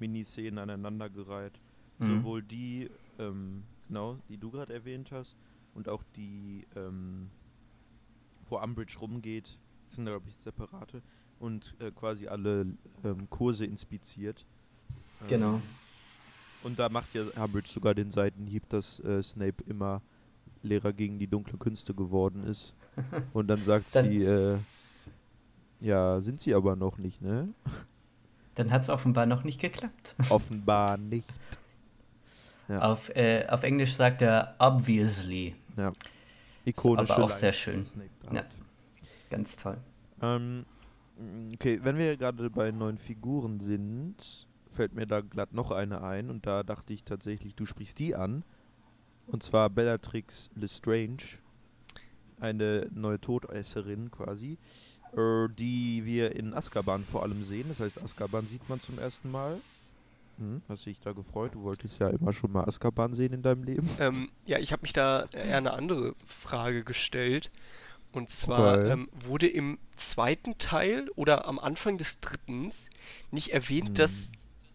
Miniszenen 0.00 0.58
aneinandergereiht. 0.58 1.52
Mhm. 2.00 2.06
Sowohl 2.06 2.42
die, 2.42 2.90
ähm, 3.20 3.62
genau, 3.86 4.18
die 4.28 4.36
du 4.36 4.50
gerade 4.50 4.74
erwähnt 4.74 5.12
hast, 5.12 5.36
und 5.74 5.88
auch 5.88 6.02
die, 6.16 6.66
ähm, 6.74 7.30
wo 8.48 8.58
Umbridge 8.58 8.98
rumgeht, 8.98 9.60
sind 9.86 10.06
glaube 10.06 10.28
ich 10.28 10.34
separate 10.34 11.02
und 11.38 11.76
äh, 11.78 11.92
quasi 11.92 12.26
alle 12.26 12.66
ähm, 13.04 13.30
Kurse 13.30 13.64
inspiziert. 13.64 14.44
Ähm, 15.20 15.28
genau. 15.28 15.62
Und 16.64 16.80
da 16.80 16.88
macht 16.88 17.14
ja 17.14 17.22
Umbridge 17.36 17.70
sogar 17.70 17.94
den 17.94 18.10
Seitenhieb, 18.10 18.68
dass 18.68 18.98
äh, 19.04 19.22
Snape 19.22 19.62
immer 19.68 20.02
Lehrer 20.62 20.92
gegen 20.92 21.18
die 21.18 21.26
dunklen 21.26 21.58
Künste 21.58 21.94
geworden 21.94 22.44
ist. 22.44 22.74
Und 23.32 23.48
dann 23.48 23.62
sagt 23.62 23.94
dann 23.94 24.08
sie, 24.08 24.22
äh, 24.24 24.58
ja, 25.80 26.20
sind 26.20 26.40
sie 26.40 26.54
aber 26.54 26.76
noch 26.76 26.98
nicht, 26.98 27.22
ne? 27.22 27.48
Dann 28.54 28.70
hat 28.70 28.82
es 28.82 28.90
offenbar 28.90 29.26
noch 29.26 29.44
nicht 29.44 29.60
geklappt. 29.60 30.14
Offenbar 30.28 30.98
nicht. 30.98 31.28
Ja. 32.68 32.80
Auf, 32.80 33.08
äh, 33.16 33.46
auf 33.48 33.62
Englisch 33.62 33.94
sagt 33.94 34.22
er 34.22 34.54
obviously. 34.58 35.54
Ja. 35.76 35.92
Ikonische 36.64 37.14
aber 37.14 37.24
auch 37.24 37.30
sehr 37.30 37.52
schön. 37.52 37.84
Ja. 38.32 38.44
Ganz 39.30 39.56
toll. 39.56 39.78
Ähm, 40.20 40.66
okay, 41.54 41.80
wenn 41.82 41.96
wir 41.96 42.16
gerade 42.16 42.50
bei 42.50 42.70
neuen 42.70 42.98
Figuren 42.98 43.60
sind, 43.60 44.46
fällt 44.70 44.94
mir 44.94 45.06
da 45.06 45.20
glatt 45.20 45.52
noch 45.52 45.70
eine 45.70 46.02
ein 46.02 46.30
und 46.30 46.46
da 46.46 46.62
dachte 46.62 46.92
ich 46.92 47.04
tatsächlich, 47.04 47.54
du 47.54 47.64
sprichst 47.64 47.98
die 47.98 48.14
an. 48.14 48.44
Und 49.32 49.42
zwar 49.42 49.70
Bellatrix 49.70 50.50
Lestrange, 50.54 51.38
eine 52.40 52.88
neue 52.94 53.20
Todesserin 53.20 54.10
quasi, 54.10 54.58
äh, 55.16 55.48
die 55.58 56.02
wir 56.04 56.34
in 56.36 56.54
Azkaban 56.54 57.04
vor 57.04 57.22
allem 57.22 57.44
sehen. 57.44 57.66
Das 57.68 57.80
heißt, 57.80 58.02
Azkaban 58.02 58.46
sieht 58.46 58.68
man 58.68 58.80
zum 58.80 58.98
ersten 58.98 59.30
Mal. 59.30 59.60
Hm, 60.38 60.62
hast 60.68 60.86
du 60.86 60.90
dich 60.90 61.00
da 61.00 61.12
gefreut? 61.12 61.54
Du 61.54 61.62
wolltest 61.62 62.00
ja 62.00 62.08
immer 62.08 62.32
schon 62.32 62.52
mal 62.52 62.64
Azkaban 62.64 63.14
sehen 63.14 63.32
in 63.32 63.42
deinem 63.42 63.64
Leben. 63.64 63.88
Ähm, 64.00 64.30
ja, 64.46 64.58
ich 64.58 64.72
habe 64.72 64.82
mich 64.82 64.92
da 64.92 65.26
eher 65.32 65.58
eine 65.58 65.74
andere 65.74 66.14
Frage 66.24 66.82
gestellt. 66.82 67.50
Und 68.12 68.28
zwar 68.30 68.86
ähm, 68.86 69.08
wurde 69.12 69.46
im 69.46 69.78
zweiten 69.94 70.58
Teil 70.58 71.08
oder 71.14 71.46
am 71.46 71.60
Anfang 71.60 71.96
des 71.96 72.18
dritten 72.18 72.70
nicht 73.30 73.50
erwähnt, 73.50 73.88
hm. 73.88 73.94
dass, 73.94 74.32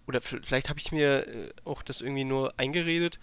oder 0.08 0.22
vielleicht 0.22 0.70
habe 0.70 0.80
ich 0.80 0.93
mir 0.93 1.28
äh, 1.28 1.49
auch 1.66 1.82
das 1.82 1.99
irgendwie 1.99 2.24
nur 2.24 2.53
eingeredet, 2.58 3.20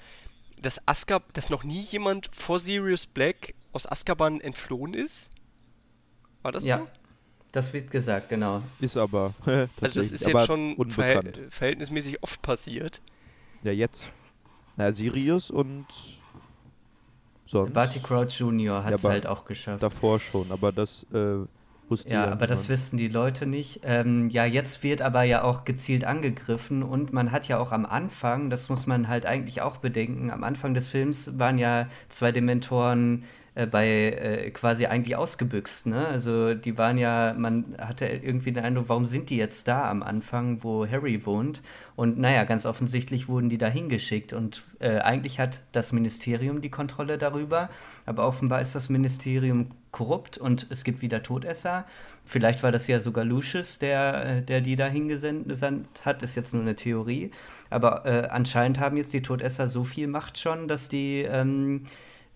dass 0.62 0.86
Azkab, 0.86 1.32
dass 1.34 1.50
noch 1.50 1.64
nie 1.64 1.82
jemand 1.82 2.28
vor 2.34 2.58
Sirius 2.58 3.06
Black 3.06 3.54
aus 3.72 3.86
Azkaban 3.86 4.40
entflohen 4.40 4.94
ist? 4.94 5.30
War 6.42 6.52
das 6.52 6.64
ja. 6.64 6.78
so? 6.78 6.88
Das 7.52 7.72
wird 7.74 7.90
gesagt, 7.90 8.30
genau. 8.30 8.62
Ist 8.80 8.96
aber. 8.96 9.34
also 9.46 9.68
das 9.80 10.10
ist 10.10 10.26
jetzt 10.26 10.46
schon 10.46 10.74
verhält 10.90 11.42
verhältnismäßig 11.50 12.22
oft 12.22 12.40
passiert. 12.40 13.02
Ja, 13.62 13.72
jetzt. 13.72 14.10
Na, 14.76 14.90
Sirius 14.92 15.50
und 15.50 15.86
sonst. 17.44 17.74
Barty 17.74 18.00
Crouch 18.00 18.40
Jr. 18.40 18.82
hat 18.82 18.94
es 18.94 19.02
ja, 19.02 19.10
halt 19.10 19.26
auch 19.26 19.44
geschafft. 19.44 19.82
Davor 19.82 20.18
schon, 20.18 20.50
aber 20.50 20.72
das 20.72 21.06
äh, 21.12 21.44
wusste 21.92 22.14
ja. 22.14 22.26
Ja, 22.26 22.32
aber 22.32 22.46
das 22.46 22.68
wissen 22.68 22.96
die 22.96 23.08
Leute 23.08 23.46
nicht. 23.46 23.80
Ähm, 23.84 24.30
ja, 24.30 24.44
jetzt 24.44 24.82
wird 24.82 25.02
aber 25.02 25.22
ja 25.22 25.44
auch 25.44 25.64
gezielt 25.64 26.04
angegriffen 26.04 26.82
und 26.82 27.12
man 27.12 27.30
hat 27.30 27.46
ja 27.48 27.58
auch 27.58 27.70
am 27.72 27.86
Anfang, 27.86 28.50
das 28.50 28.68
muss 28.68 28.86
man 28.86 29.08
halt 29.08 29.26
eigentlich 29.26 29.60
auch 29.60 29.76
bedenken, 29.76 30.30
am 30.30 30.42
Anfang 30.42 30.74
des 30.74 30.88
Films 30.88 31.38
waren 31.38 31.58
ja 31.58 31.86
zwei 32.08 32.32
Dementoren 32.32 33.24
äh, 33.54 33.66
bei 33.66 33.86
äh, 33.86 34.50
quasi 34.50 34.86
eigentlich 34.86 35.14
ausgebüxt. 35.16 35.86
Ne? 35.86 36.06
Also 36.06 36.54
die 36.54 36.78
waren 36.78 36.96
ja, 36.96 37.34
man 37.36 37.74
hatte 37.78 38.06
irgendwie 38.06 38.52
den 38.52 38.64
Eindruck, 38.64 38.88
warum 38.88 39.04
sind 39.04 39.28
die 39.28 39.36
jetzt 39.36 39.68
da 39.68 39.90
am 39.90 40.02
Anfang, 40.02 40.64
wo 40.64 40.86
Harry 40.86 41.26
wohnt? 41.26 41.60
Und 41.94 42.18
naja, 42.18 42.44
ganz 42.44 42.64
offensichtlich 42.64 43.28
wurden 43.28 43.50
die 43.50 43.58
da 43.58 43.68
hingeschickt. 43.68 44.32
Und 44.32 44.62
äh, 44.78 45.00
eigentlich 45.00 45.38
hat 45.38 45.60
das 45.72 45.92
Ministerium 45.92 46.62
die 46.62 46.70
Kontrolle 46.70 47.18
darüber, 47.18 47.68
aber 48.06 48.26
offenbar 48.26 48.62
ist 48.62 48.74
das 48.74 48.88
Ministerium 48.88 49.68
korrupt 49.90 50.38
und 50.38 50.66
es 50.70 50.82
gibt 50.82 51.02
wieder 51.02 51.22
Todesser. 51.22 51.84
Vielleicht 52.24 52.62
war 52.62 52.72
das 52.72 52.86
ja 52.86 53.00
sogar 53.00 53.26
Lucius, 53.26 53.78
der, 53.78 54.24
äh, 54.24 54.42
der 54.42 54.62
die 54.62 54.76
da 54.76 54.86
hingesandt 54.86 56.06
hat, 56.06 56.22
ist 56.22 56.36
jetzt 56.36 56.54
nur 56.54 56.62
eine 56.62 56.76
Theorie. 56.76 57.30
Aber 57.68 58.06
äh, 58.06 58.28
anscheinend 58.28 58.80
haben 58.80 58.96
jetzt 58.96 59.12
die 59.12 59.20
Todesser 59.20 59.68
so 59.68 59.84
viel 59.84 60.06
Macht 60.06 60.38
schon, 60.38 60.68
dass 60.68 60.88
die 60.88 61.26
ähm, 61.28 61.84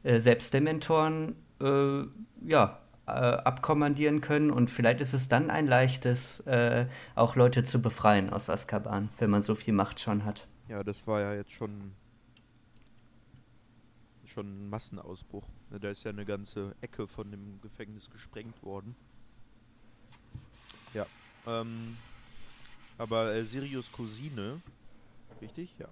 äh, 0.06 0.20
Selbstdementoren 0.20 1.36
äh, 1.60 2.02
ja, 2.46 2.80
äh, 3.06 3.10
abkommandieren 3.10 4.20
können 4.20 4.50
und 4.50 4.70
vielleicht 4.70 5.00
ist 5.00 5.12
es 5.12 5.28
dann 5.28 5.50
ein 5.50 5.66
leichtes, 5.66 6.40
äh, 6.40 6.86
auch 7.14 7.36
Leute 7.36 7.64
zu 7.64 7.82
befreien 7.82 8.30
aus 8.30 8.48
Azkaban, 8.48 9.08
wenn 9.18 9.30
man 9.30 9.42
so 9.42 9.54
viel 9.54 9.74
Macht 9.74 10.00
schon 10.00 10.24
hat. 10.24 10.46
Ja, 10.68 10.82
das 10.82 11.06
war 11.06 11.20
ja 11.20 11.34
jetzt 11.34 11.52
schon 11.52 11.92
schon 14.26 14.66
ein 14.66 14.68
Massenausbruch. 14.68 15.48
Ne, 15.70 15.80
da 15.80 15.88
ist 15.88 16.04
ja 16.04 16.10
eine 16.10 16.24
ganze 16.24 16.74
Ecke 16.82 17.06
von 17.06 17.30
dem 17.30 17.60
Gefängnis 17.62 18.10
gesprengt 18.10 18.62
worden. 18.62 18.94
Ja. 20.92 21.06
Ähm, 21.46 21.96
aber 22.98 23.34
äh, 23.34 23.44
Sirius 23.44 23.90
Cousine, 23.90 24.60
richtig? 25.40 25.74
Ja. 25.78 25.88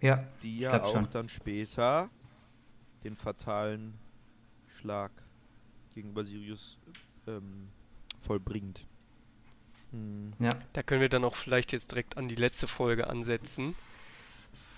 Ja. 0.00 0.24
Die 0.42 0.60
ja 0.60 0.82
auch 0.82 0.92
schon. 0.92 1.08
dann 1.10 1.28
später 1.28 2.08
den 3.04 3.16
fatalen 3.16 3.94
Schlag 4.66 5.10
gegenüber 5.94 6.24
Sirius 6.24 6.78
ähm, 7.26 7.68
vollbringt. 8.20 8.86
Hm. 9.90 10.32
Ja. 10.38 10.50
Da 10.72 10.82
können 10.82 11.00
wir 11.00 11.08
dann 11.08 11.24
auch 11.24 11.36
vielleicht 11.36 11.72
jetzt 11.72 11.90
direkt 11.90 12.16
an 12.16 12.28
die 12.28 12.34
letzte 12.34 12.66
Folge 12.66 13.08
ansetzen. 13.08 13.74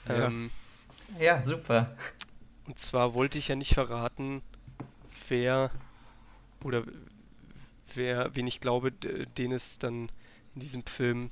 Ja, 0.09 0.27
ähm, 0.27 0.51
ja 1.19 1.43
super. 1.43 1.97
Und 2.67 2.79
zwar 2.79 3.15
wollte 3.15 3.39
ich 3.39 3.49
ja 3.49 3.57
nicht 3.57 3.75
verraten, 3.75 4.43
wer 5.29 5.71
oder 6.63 6.85
wer, 7.95 8.35
wen 8.35 8.47
ich 8.47 8.61
glaube, 8.61 8.93
den 8.93 9.53
es 9.53 9.79
dann 9.79 10.11
in 10.55 10.61
diesem 10.61 10.85
Film 10.87 11.31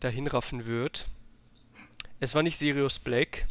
dahin 0.00 0.26
raffen 0.26 0.66
wird. 0.66 1.06
Es 2.20 2.34
war 2.34 2.42
nicht 2.42 2.56
Sirius 2.56 2.98
Black, 2.98 3.46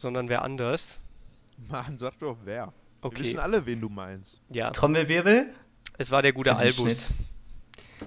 sondern 0.00 0.30
wer 0.30 0.42
anders. 0.42 0.98
Mann, 1.68 1.98
sag 1.98 2.18
doch 2.20 2.38
wer. 2.44 2.72
Okay. 3.02 3.18
Wir 3.18 3.24
wissen 3.24 3.38
alle, 3.38 3.66
wen 3.66 3.82
du 3.82 3.90
meinst. 3.90 4.40
Ja. 4.48 4.70
Trommelwirbel? 4.70 5.52
Es 5.98 6.10
war 6.10 6.22
der 6.22 6.32
gute 6.32 6.56
Albus. 6.56 7.10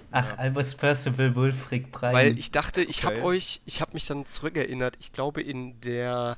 Ach, 0.10 0.28
ja. 0.28 0.36
Albus 0.38 0.74
Percival 0.74 1.36
Wulfric 1.36 1.92
Prime. 1.92 2.14
Weil 2.14 2.40
ich 2.40 2.50
dachte, 2.50 2.82
ich 2.82 3.06
okay. 3.06 3.18
habe 3.18 3.26
euch, 3.26 3.62
ich 3.66 3.80
habe 3.80 3.94
mich 3.94 4.08
dann 4.08 4.26
zurückerinnert, 4.26 4.98
ich 5.00 5.12
glaube 5.12 5.44
in 5.44 5.80
der, 5.82 6.38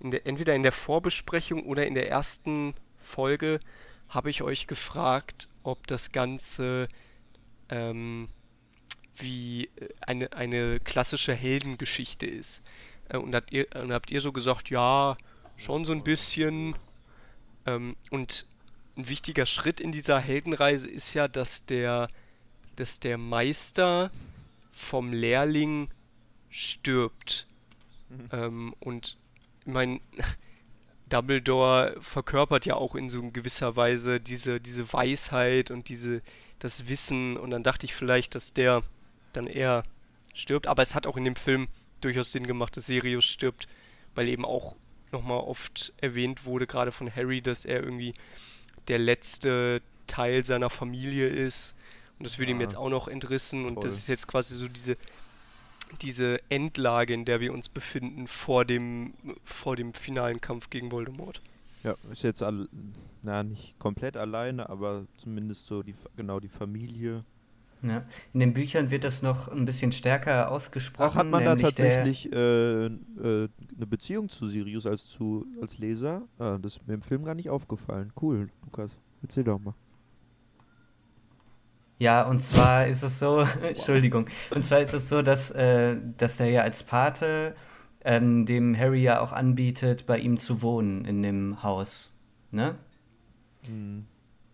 in 0.00 0.10
der, 0.10 0.26
entweder 0.26 0.56
in 0.56 0.64
der 0.64 0.72
Vorbesprechung 0.72 1.64
oder 1.66 1.86
in 1.86 1.94
der 1.94 2.10
ersten 2.10 2.74
Folge 2.98 3.60
habe 4.08 4.28
ich 4.30 4.42
euch 4.42 4.66
gefragt, 4.66 5.48
ob 5.62 5.86
das 5.86 6.10
Ganze 6.10 6.88
ähm, 7.68 8.28
wie 9.14 9.70
äh, 9.76 9.88
eine, 10.00 10.32
eine 10.32 10.80
klassische 10.80 11.32
Heldengeschichte 11.32 12.26
ist. 12.26 12.62
Äh, 13.08 13.18
und, 13.18 13.34
habt 13.34 13.52
ihr, 13.52 13.66
und 13.74 13.92
habt 13.92 14.10
ihr 14.10 14.20
so 14.20 14.32
gesagt, 14.32 14.70
ja, 14.70 15.16
schon 15.56 15.84
so 15.84 15.92
ein 15.92 16.04
bisschen. 16.04 16.74
Ähm, 17.66 17.96
und 18.10 18.46
ein 18.96 19.08
wichtiger 19.08 19.46
Schritt 19.46 19.80
in 19.80 19.92
dieser 19.92 20.18
Heldenreise 20.18 20.88
ist 20.88 21.14
ja, 21.14 21.28
dass 21.28 21.66
der, 21.66 22.08
dass 22.76 23.00
der 23.00 23.18
Meister 23.18 24.10
vom 24.70 25.12
Lehrling 25.12 25.88
stirbt. 26.48 27.46
Mhm. 28.08 28.28
Ähm, 28.32 28.74
und 28.80 29.18
ich 29.64 29.72
meine, 29.72 30.00
Dumbledore 31.08 31.96
verkörpert 32.00 32.66
ja 32.66 32.74
auch 32.74 32.94
in 32.94 33.10
so 33.10 33.22
gewisser 33.30 33.76
Weise 33.76 34.20
diese, 34.20 34.60
diese 34.60 34.92
Weisheit 34.92 35.70
und 35.70 35.88
diese, 35.88 36.22
das 36.58 36.88
Wissen. 36.88 37.36
Und 37.36 37.50
dann 37.50 37.62
dachte 37.62 37.86
ich 37.86 37.94
vielleicht, 37.94 38.34
dass 38.34 38.54
der 38.54 38.82
dann 39.32 39.46
eher 39.46 39.84
stirbt. 40.34 40.66
Aber 40.66 40.82
es 40.82 40.94
hat 40.94 41.06
auch 41.06 41.16
in 41.16 41.24
dem 41.24 41.36
Film 41.36 41.68
durchaus 42.00 42.32
Sinn 42.32 42.46
gemacht, 42.46 42.76
dass 42.76 42.86
Sirius 42.86 43.24
stirbt, 43.24 43.68
weil 44.14 44.28
eben 44.28 44.44
auch 44.44 44.76
nochmal 45.12 45.38
oft 45.38 45.92
erwähnt 45.98 46.44
wurde, 46.44 46.66
gerade 46.66 46.92
von 46.92 47.14
Harry, 47.14 47.40
dass 47.40 47.64
er 47.64 47.82
irgendwie 47.82 48.14
der 48.88 48.98
letzte 48.98 49.82
Teil 50.06 50.44
seiner 50.44 50.70
Familie 50.70 51.28
ist. 51.28 51.74
Und 52.18 52.24
das 52.24 52.38
wird 52.38 52.48
ja, 52.48 52.54
ihm 52.54 52.60
jetzt 52.60 52.76
auch 52.76 52.88
noch 52.88 53.08
entrissen. 53.08 53.62
Toll. 53.62 53.72
Und 53.72 53.84
das 53.84 53.94
ist 53.94 54.08
jetzt 54.08 54.26
quasi 54.26 54.56
so 54.56 54.68
diese, 54.68 54.96
diese 56.02 56.40
Endlage, 56.48 57.14
in 57.14 57.24
der 57.24 57.40
wir 57.40 57.52
uns 57.52 57.68
befinden 57.68 58.26
vor 58.26 58.64
dem, 58.64 59.14
vor 59.44 59.76
dem 59.76 59.94
finalen 59.94 60.40
Kampf 60.40 60.70
gegen 60.70 60.90
Voldemort. 60.90 61.40
Ja, 61.82 61.94
ist 62.10 62.22
jetzt 62.22 62.44
na, 63.22 63.42
nicht 63.42 63.78
komplett 63.78 64.16
alleine, 64.16 64.68
aber 64.68 65.06
zumindest 65.18 65.66
so 65.66 65.82
die, 65.82 65.94
genau 66.16 66.40
die 66.40 66.48
Familie. 66.48 67.24
Ja. 67.88 68.04
In 68.32 68.40
den 68.40 68.54
Büchern 68.54 68.90
wird 68.90 69.04
das 69.04 69.22
noch 69.22 69.48
ein 69.48 69.64
bisschen 69.64 69.92
stärker 69.92 70.50
ausgesprochen. 70.50 71.10
Ach, 71.12 71.16
hat 71.16 71.26
man 71.28 71.44
da 71.44 71.56
tatsächlich 71.56 72.32
äh, 72.32 72.86
äh, 72.86 72.90
eine 73.76 73.86
Beziehung 73.88 74.28
zu 74.28 74.46
Sirius 74.46 74.86
als, 74.86 75.06
zu, 75.06 75.46
als 75.60 75.78
Leser? 75.78 76.22
Ah, 76.38 76.58
das 76.58 76.76
ist 76.76 76.86
mir 76.86 76.94
im 76.94 77.02
Film 77.02 77.24
gar 77.24 77.34
nicht 77.34 77.50
aufgefallen. 77.50 78.12
Cool, 78.20 78.48
Lukas. 78.64 78.98
Erzähl 79.22 79.44
doch 79.44 79.58
mal. 79.58 79.74
Ja, 81.98 82.22
und 82.28 82.40
zwar 82.40 82.86
ist 82.86 83.02
es 83.02 83.18
so, 83.18 83.40
Entschuldigung, 83.62 84.26
und 84.50 84.66
zwar 84.66 84.80
ist 84.80 84.92
es 84.92 85.08
so, 85.08 85.22
dass, 85.22 85.50
äh, 85.52 85.96
dass 86.18 86.38
er 86.40 86.50
ja 86.50 86.62
als 86.62 86.82
Pate 86.82 87.54
ähm, 88.04 88.44
dem 88.44 88.76
Harry 88.76 89.02
ja 89.02 89.20
auch 89.20 89.32
anbietet, 89.32 90.06
bei 90.06 90.18
ihm 90.18 90.36
zu 90.36 90.62
wohnen 90.62 91.04
in 91.04 91.22
dem 91.22 91.62
Haus. 91.62 92.16
Ne? 92.50 92.76
Mhm. 93.68 94.06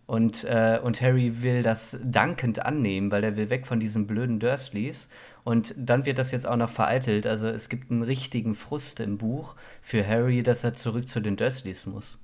Und, 0.05 0.43
äh, 0.43 0.79
und 0.83 1.01
Harry 1.01 1.41
will 1.41 1.63
das 1.63 1.97
dankend 2.03 2.65
annehmen, 2.65 3.09
weil 3.11 3.23
er 3.23 3.37
will 3.37 3.49
weg 3.49 3.65
von 3.65 3.79
diesen 3.79 4.05
blöden 4.05 4.39
Dursleys. 4.39 5.07
Und 5.43 5.73
dann 5.77 6.05
wird 6.05 6.17
das 6.17 6.31
jetzt 6.31 6.47
auch 6.47 6.57
noch 6.57 6.69
vereitelt. 6.69 7.25
Also 7.25 7.47
es 7.47 7.69
gibt 7.69 7.89
einen 7.91 8.03
richtigen 8.03 8.55
Frust 8.55 8.99
im 8.99 9.17
Buch 9.17 9.55
für 9.81 10.05
Harry, 10.05 10.43
dass 10.43 10.63
er 10.63 10.73
zurück 10.73 11.07
zu 11.07 11.19
den 11.21 11.35
Dursleys 11.35 11.85
muss. 11.85 12.19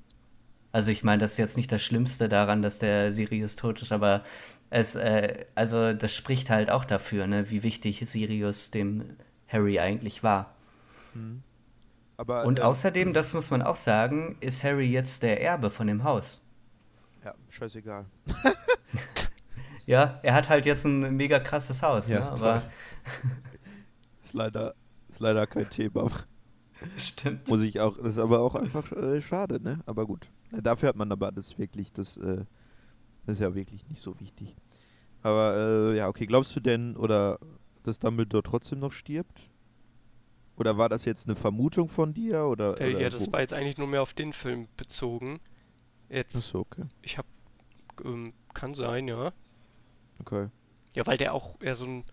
Also 0.71 0.91
ich 0.91 1.03
meine, 1.03 1.21
das 1.21 1.31
ist 1.31 1.37
jetzt 1.37 1.57
nicht 1.57 1.71
das 1.71 1.81
Schlimmste 1.83 2.29
daran, 2.29 2.61
dass 2.61 2.79
der 2.79 3.13
Sirius 3.13 3.55
tot 3.55 3.81
ist, 3.81 3.91
aber 3.91 4.23
es, 4.69 4.95
äh, 4.95 5.45
also 5.55 5.93
das 5.93 6.13
spricht 6.13 6.49
halt 6.49 6.69
auch 6.69 6.85
dafür, 6.85 7.27
ne, 7.27 7.49
wie 7.49 7.63
wichtig 7.63 8.03
Sirius 8.05 8.71
dem 8.71 9.17
Harry 9.47 9.79
eigentlich 9.79 10.21
war. 10.21 10.55
Mhm. 11.13 11.41
Aber, 12.17 12.45
Und 12.45 12.59
äh, 12.59 12.63
außerdem, 12.63 13.13
das 13.13 13.33
muss 13.33 13.49
man 13.49 13.61
auch 13.61 13.77
sagen, 13.77 14.37
ist 14.41 14.63
Harry 14.63 14.85
jetzt 14.85 15.23
der 15.23 15.41
Erbe 15.41 15.69
von 15.71 15.87
dem 15.87 16.03
Haus. 16.03 16.41
Ja, 17.29 17.35
scheißegal. 17.49 18.05
ja, 19.85 20.19
er 20.23 20.33
hat 20.33 20.49
halt 20.49 20.65
jetzt 20.65 20.85
ein 20.85 21.15
mega 21.15 21.39
krasses 21.39 21.83
Haus, 21.83 22.09
ja, 22.09 22.21
ne? 22.21 22.31
aber 22.31 22.63
ist 24.23 24.33
leider 24.33 24.73
ist 25.09 25.19
leider 25.19 25.45
kein 25.45 25.69
Thema. 25.69 26.09
Stimmt. 26.97 27.47
Muss 27.47 27.61
ich 27.61 27.79
auch, 27.79 27.97
das 27.97 28.13
ist 28.13 28.19
aber 28.19 28.39
auch 28.39 28.55
einfach 28.55 28.91
äh, 28.93 29.21
schade, 29.21 29.61
ne? 29.61 29.79
Aber 29.85 30.07
gut. 30.07 30.27
Dafür 30.51 30.89
hat 30.89 30.95
man 30.95 31.11
aber 31.11 31.31
das 31.31 31.59
wirklich, 31.59 31.91
das, 31.91 32.17
äh, 32.17 32.45
das 33.25 33.35
ist 33.35 33.41
ja 33.41 33.53
wirklich 33.53 33.87
nicht 33.89 34.01
so 34.01 34.19
wichtig. 34.19 34.55
Aber 35.21 35.55
äh, 35.55 35.97
ja, 35.97 36.07
okay, 36.07 36.25
glaubst 36.25 36.55
du 36.55 36.61
denn, 36.61 36.95
oder 36.95 37.37
dass 37.83 37.99
Dumbledore 37.99 38.41
trotzdem 38.41 38.79
noch 38.79 38.91
stirbt? 38.91 39.51
Oder 40.55 40.77
war 40.77 40.89
das 40.89 41.05
jetzt 41.05 41.27
eine 41.27 41.35
Vermutung 41.35 41.89
von 41.89 42.13
dir? 42.13 42.45
Oder, 42.45 42.81
äh, 42.81 42.91
oder 42.91 43.01
ja, 43.01 43.09
das 43.09 43.27
wo? 43.27 43.33
war 43.33 43.41
jetzt 43.41 43.53
eigentlich 43.53 43.77
nur 43.77 43.87
mehr 43.87 44.01
auf 44.01 44.13
den 44.13 44.33
Film 44.33 44.67
bezogen. 44.77 45.39
Jetzt. 46.09 46.35
Achso, 46.35 46.59
okay. 46.59 46.85
Ich 47.01 47.17
hab. 47.17 47.25
Ähm, 48.03 48.33
kann 48.53 48.73
sein, 48.73 49.07
ja. 49.07 49.31
Okay. 50.21 50.49
Ja, 50.93 51.05
weil 51.05 51.17
der 51.17 51.33
auch 51.33 51.61
eher 51.61 51.75
so 51.75 51.85
ein. 51.85 52.03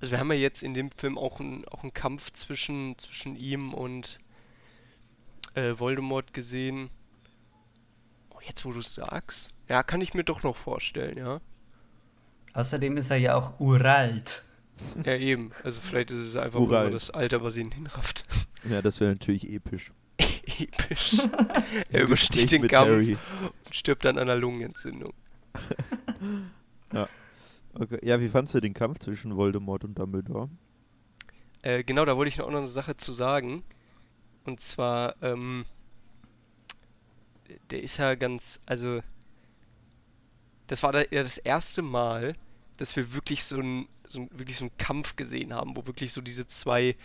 Also 0.00 0.10
wir 0.10 0.18
haben 0.18 0.32
ja 0.32 0.38
jetzt 0.38 0.62
in 0.62 0.74
dem 0.74 0.90
Film 0.90 1.16
auch, 1.16 1.38
ein, 1.38 1.64
auch 1.68 1.82
einen 1.82 1.94
Kampf 1.94 2.32
zwischen, 2.32 2.98
zwischen 2.98 3.36
ihm 3.36 3.72
und 3.72 4.18
äh, 5.54 5.78
Voldemort 5.78 6.32
gesehen. 6.34 6.90
Oh, 8.30 8.38
jetzt 8.40 8.64
wo 8.64 8.72
du 8.72 8.80
es 8.80 8.94
sagst. 8.94 9.50
Ja, 9.68 9.84
kann 9.84 10.00
ich 10.00 10.12
mir 10.12 10.24
doch 10.24 10.42
noch 10.42 10.56
vorstellen, 10.56 11.18
ja. 11.18 11.40
Außerdem 12.54 12.96
ist 12.96 13.10
er 13.10 13.18
ja 13.18 13.36
auch 13.36 13.60
uralt. 13.60 14.42
Ja, 15.04 15.14
eben. 15.14 15.52
Also 15.62 15.80
vielleicht 15.80 16.10
ist 16.10 16.26
es 16.26 16.36
einfach 16.36 16.58
nur 16.58 16.90
das 16.90 17.10
Alter, 17.10 17.42
was 17.42 17.56
ihn 17.56 17.70
hinrafft. 17.70 18.24
Ja, 18.68 18.82
das 18.82 19.00
wäre 19.00 19.12
natürlich 19.12 19.48
episch. 19.50 19.92
Episch. 20.42 21.18
er 21.90 22.02
übersticht 22.02 22.52
den 22.52 22.66
Kampf 22.68 22.90
Harry. 22.90 23.16
und 23.64 23.74
stirbt 23.74 24.04
dann 24.04 24.18
an 24.18 24.28
einer 24.28 24.36
Lungenentzündung. 24.36 25.12
ja. 26.92 27.08
Okay. 27.74 27.98
Ja, 28.02 28.20
wie 28.20 28.28
fandst 28.28 28.54
du 28.54 28.60
den 28.60 28.74
Kampf 28.74 28.98
zwischen 28.98 29.36
Voldemort 29.36 29.84
und 29.84 29.98
Dumbledore? 29.98 30.50
Äh, 31.62 31.84
genau, 31.84 32.04
da 32.04 32.16
wollte 32.16 32.28
ich 32.28 32.38
noch 32.38 32.48
eine 32.48 32.66
Sache 32.66 32.96
zu 32.96 33.12
sagen. 33.12 33.62
Und 34.44 34.60
zwar, 34.60 35.14
ähm, 35.22 35.64
der 37.70 37.82
ist 37.82 37.96
ja 37.96 38.14
ganz, 38.14 38.60
also, 38.66 39.00
das 40.66 40.82
war 40.82 40.92
da 40.92 41.00
ja 41.10 41.22
das 41.22 41.38
erste 41.38 41.82
Mal, 41.82 42.34
dass 42.76 42.96
wir 42.96 43.14
wirklich 43.14 43.44
so 43.44 43.58
einen 43.58 43.88
so 44.12 44.28
wirklich 44.32 44.58
so 44.58 44.66
einen 44.66 44.76
Kampf 44.76 45.16
gesehen 45.16 45.54
haben, 45.54 45.76
wo 45.76 45.86
wirklich 45.86 46.12
so 46.12 46.20
diese 46.20 46.46
zwei 46.46 46.96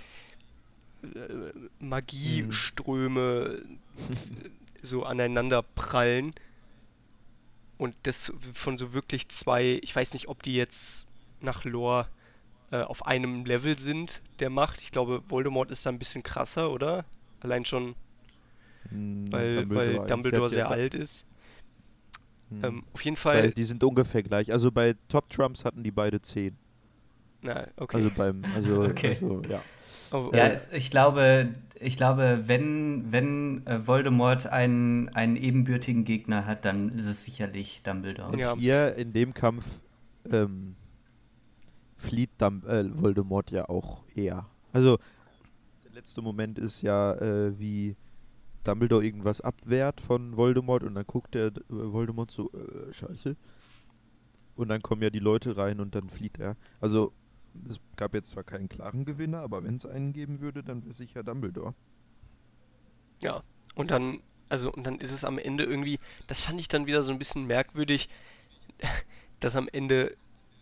Magieströme 1.79 3.61
mhm. 3.61 4.51
so 4.81 5.03
aneinander 5.03 5.63
prallen. 5.63 6.33
Und 7.77 7.95
das 8.03 8.33
von 8.53 8.77
so 8.77 8.93
wirklich 8.93 9.29
zwei, 9.29 9.79
ich 9.83 9.95
weiß 9.95 10.13
nicht, 10.13 10.27
ob 10.27 10.41
die 10.41 10.55
jetzt 10.55 11.05
nach 11.41 11.63
Lore 11.63 12.07
äh, 12.71 12.81
auf 12.81 13.05
einem 13.05 13.45
Level 13.45 13.77
sind, 13.77 14.21
der 14.39 14.49
Macht. 14.49 14.81
Ich 14.81 14.91
glaube, 14.91 15.21
Voldemort 15.29 15.71
ist 15.71 15.85
da 15.85 15.91
ein 15.91 15.99
bisschen 15.99 16.23
krasser, 16.23 16.71
oder? 16.71 17.05
Allein 17.39 17.65
schon, 17.65 17.95
hm, 18.89 19.31
weil 19.31 19.57
Dumbledore, 19.57 19.97
weil 19.99 20.07
Dumbledore 20.07 20.49
sehr 20.49 20.69
alt 20.69 20.95
ist. 20.95 21.27
Hm. 22.49 22.63
Ähm, 22.63 22.83
auf 22.93 23.01
jeden 23.01 23.17
Fall. 23.17 23.43
Weil 23.43 23.51
die 23.51 23.63
sind 23.63 23.83
ungefähr 23.83 24.23
gleich. 24.23 24.51
Also 24.51 24.71
bei 24.71 24.95
Top 25.07 25.29
Trumps 25.29 25.65
hatten 25.65 25.83
die 25.83 25.91
beide 25.91 26.21
10. 26.21 26.57
Na, 27.41 27.67
okay. 27.77 27.97
Also 27.97 28.11
beim, 28.15 28.43
also, 28.55 28.83
okay. 28.89 29.09
also 29.09 29.41
ja. 29.47 29.61
Oh, 30.13 30.31
ja, 30.33 30.47
es, 30.47 30.71
ich 30.71 30.91
glaube, 30.91 31.53
ich 31.79 31.97
glaube, 31.97 32.43
wenn, 32.45 33.11
wenn 33.11 33.65
äh, 33.65 33.85
Voldemort 33.85 34.47
einen, 34.47 35.09
einen 35.09 35.35
ebenbürtigen 35.35 36.05
Gegner 36.05 36.45
hat, 36.45 36.65
dann 36.65 36.97
ist 36.97 37.07
es 37.07 37.23
sicherlich 37.23 37.81
Dumbledore. 37.83 38.31
Und 38.31 38.39
ja. 38.39 38.55
hier 38.55 38.95
in 38.95 39.13
dem 39.13 39.33
Kampf 39.33 39.65
ähm, 40.31 40.75
flieht 41.95 42.29
Dumb 42.37 42.65
äh, 42.65 42.85
Voldemort 43.01 43.51
ja 43.51 43.69
auch 43.69 44.03
eher. 44.15 44.45
Also 44.73 44.97
der 45.85 45.93
letzte 45.93 46.21
Moment 46.21 46.59
ist 46.59 46.81
ja, 46.81 47.13
äh, 47.13 47.59
wie 47.59 47.95
Dumbledore 48.63 49.03
irgendwas 49.03 49.41
abwehrt 49.41 50.01
von 50.01 50.35
Voldemort 50.35 50.83
und 50.83 50.95
dann 50.95 51.05
guckt 51.05 51.35
der 51.35 51.47
äh, 51.47 51.51
Voldemort 51.69 52.31
so, 52.31 52.51
äh, 52.51 52.93
scheiße. 52.93 53.35
Und 54.55 54.69
dann 54.69 54.81
kommen 54.81 55.03
ja 55.03 55.09
die 55.09 55.19
Leute 55.19 55.55
rein 55.55 55.79
und 55.79 55.93
dann 55.93 56.09
flieht 56.09 56.39
er. 56.39 56.57
Also 56.81 57.13
es 57.69 57.79
gab 57.95 58.13
jetzt 58.13 58.31
zwar 58.31 58.43
keinen 58.43 58.69
klaren 58.69 59.05
Gewinner, 59.05 59.39
aber 59.39 59.63
wenn 59.63 59.75
es 59.75 59.85
einen 59.85 60.13
geben 60.13 60.39
würde, 60.39 60.63
dann 60.63 60.83
wäre 60.83 60.93
sicher 60.93 61.23
Dumbledore. 61.23 61.73
Ja, 63.21 63.43
und 63.75 63.91
dann, 63.91 64.21
also, 64.49 64.71
und 64.71 64.83
dann 64.83 64.99
ist 64.99 65.11
es 65.11 65.23
am 65.23 65.37
Ende 65.37 65.63
irgendwie, 65.63 65.99
das 66.27 66.41
fand 66.41 66.59
ich 66.59 66.67
dann 66.67 66.85
wieder 66.85 67.03
so 67.03 67.11
ein 67.11 67.19
bisschen 67.19 67.47
merkwürdig, 67.47 68.09
dass 69.39 69.55
am 69.55 69.67
Ende 69.71 70.15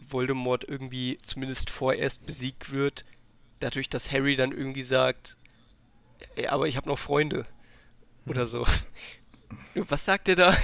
Voldemort 0.08 0.64
irgendwie 0.64 1.18
zumindest 1.24 1.70
vorerst 1.70 2.26
besiegt 2.26 2.72
wird, 2.72 3.06
dadurch, 3.60 3.90
dass 3.90 4.12
Harry 4.12 4.36
dann 4.36 4.52
irgendwie 4.52 4.84
sagt, 4.84 5.38
ja, 6.36 6.52
aber 6.52 6.68
ich 6.68 6.78
habe 6.78 6.90
noch 6.90 7.00
Freunde. 7.00 7.46
Oder 8.26 8.42
hm. 8.42 8.48
so. 8.48 8.68
Was 9.76 10.06
sagt 10.06 10.30
er 10.30 10.36
da? 10.36 10.58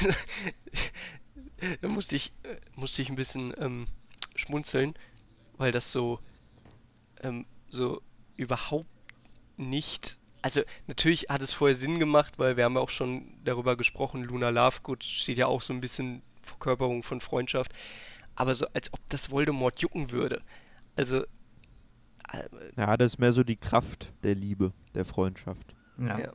da 1.82 1.88
musste 1.88 2.16
ich, 2.16 2.32
musste 2.76 3.02
ich 3.02 3.10
ein 3.10 3.16
bisschen 3.16 3.54
ähm, 3.60 3.88
schmunzeln 4.36 4.94
weil 5.62 5.72
das 5.72 5.92
so, 5.92 6.20
ähm, 7.22 7.46
so 7.70 8.02
überhaupt 8.36 8.90
nicht. 9.58 10.18
Also 10.42 10.62
natürlich 10.88 11.28
hat 11.30 11.44
es 11.44 11.54
vorher 11.54 11.76
Sinn 11.76 12.00
gemacht, 12.00 12.40
weil 12.40 12.58
wir 12.58 12.64
haben 12.64 12.74
ja 12.74 12.82
auch 12.82 12.90
schon 12.90 13.38
darüber 13.44 13.76
gesprochen, 13.76 14.24
Luna 14.24 14.50
Lovegood 14.50 15.04
steht 15.04 15.38
ja 15.38 15.46
auch 15.46 15.62
so 15.62 15.72
ein 15.72 15.80
bisschen 15.80 16.24
Verkörperung 16.42 17.04
von 17.04 17.22
Freundschaft, 17.22 17.72
aber 18.34 18.56
so 18.56 18.66
als 18.74 18.92
ob 18.92 19.00
das 19.10 19.30
Voldemort 19.30 19.80
jucken 19.80 20.12
würde. 20.12 20.42
Also 20.96 21.24
äh, 22.32 22.50
ja, 22.76 22.98
das 22.98 23.14
ist 23.14 23.20
mehr 23.20 23.32
so 23.32 23.44
die 23.44 23.58
Kraft 23.58 24.12
der 24.24 24.34
Liebe, 24.34 24.74
der 24.96 25.06
Freundschaft. 25.06 25.76
Ja. 26.00 26.20
ja 26.20 26.34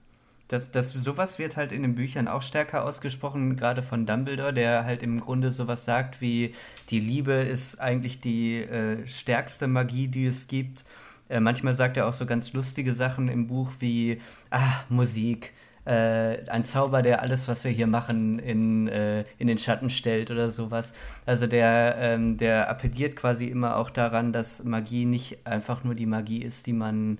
das, 0.48 0.70
das, 0.70 0.90
sowas 0.90 1.38
wird 1.38 1.56
halt 1.56 1.72
in 1.72 1.82
den 1.82 1.94
Büchern 1.94 2.28
auch 2.28 2.42
stärker 2.42 2.84
ausgesprochen, 2.84 3.56
gerade 3.56 3.82
von 3.82 4.06
Dumbledore, 4.06 4.54
der 4.54 4.84
halt 4.84 5.02
im 5.02 5.20
Grunde 5.20 5.50
sowas 5.50 5.84
sagt 5.84 6.20
wie, 6.20 6.54
die 6.90 7.00
Liebe 7.00 7.32
ist 7.32 7.80
eigentlich 7.80 8.20
die 8.20 8.62
äh, 8.62 9.06
stärkste 9.06 9.66
Magie, 9.66 10.08
die 10.08 10.26
es 10.26 10.46
gibt. 10.46 10.84
Äh, 11.28 11.40
manchmal 11.40 11.74
sagt 11.74 11.96
er 11.96 12.06
auch 12.06 12.12
so 12.12 12.26
ganz 12.26 12.52
lustige 12.52 12.94
Sachen 12.94 13.28
im 13.28 13.48
Buch 13.48 13.70
wie, 13.80 14.20
ah, 14.50 14.84
Musik, 14.88 15.52
äh, 15.86 16.48
ein 16.48 16.64
Zauber, 16.64 17.02
der 17.02 17.22
alles, 17.22 17.48
was 17.48 17.64
wir 17.64 17.70
hier 17.70 17.86
machen, 17.86 18.38
in, 18.38 18.88
äh, 18.88 19.24
in 19.38 19.46
den 19.46 19.58
Schatten 19.58 19.90
stellt 19.90 20.30
oder 20.30 20.50
sowas. 20.50 20.92
Also 21.26 21.46
der, 21.46 21.96
ähm, 21.98 22.36
der 22.38 22.68
appelliert 22.68 23.16
quasi 23.16 23.46
immer 23.46 23.76
auch 23.76 23.90
daran, 23.90 24.32
dass 24.32 24.64
Magie 24.64 25.04
nicht 25.04 25.46
einfach 25.46 25.84
nur 25.84 25.94
die 25.94 26.06
Magie 26.06 26.42
ist, 26.42 26.66
die 26.66 26.72
man 26.72 27.18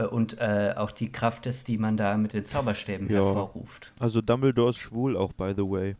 äh, 0.00 0.06
und 0.06 0.38
äh, 0.38 0.74
auch 0.76 0.90
die 0.90 1.10
Kraft 1.12 1.46
ist, 1.46 1.68
die 1.68 1.78
man 1.78 1.96
da 1.96 2.16
mit 2.16 2.32
den 2.32 2.44
Zauberstäben 2.44 3.08
Ja. 3.08 3.16
hervorruft. 3.24 3.92
Also 3.98 4.20
Dumbledore 4.20 4.70
ist 4.70 4.78
schwul 4.78 5.16
auch, 5.16 5.32
by 5.32 5.52
the 5.56 5.62
way. 5.62 5.96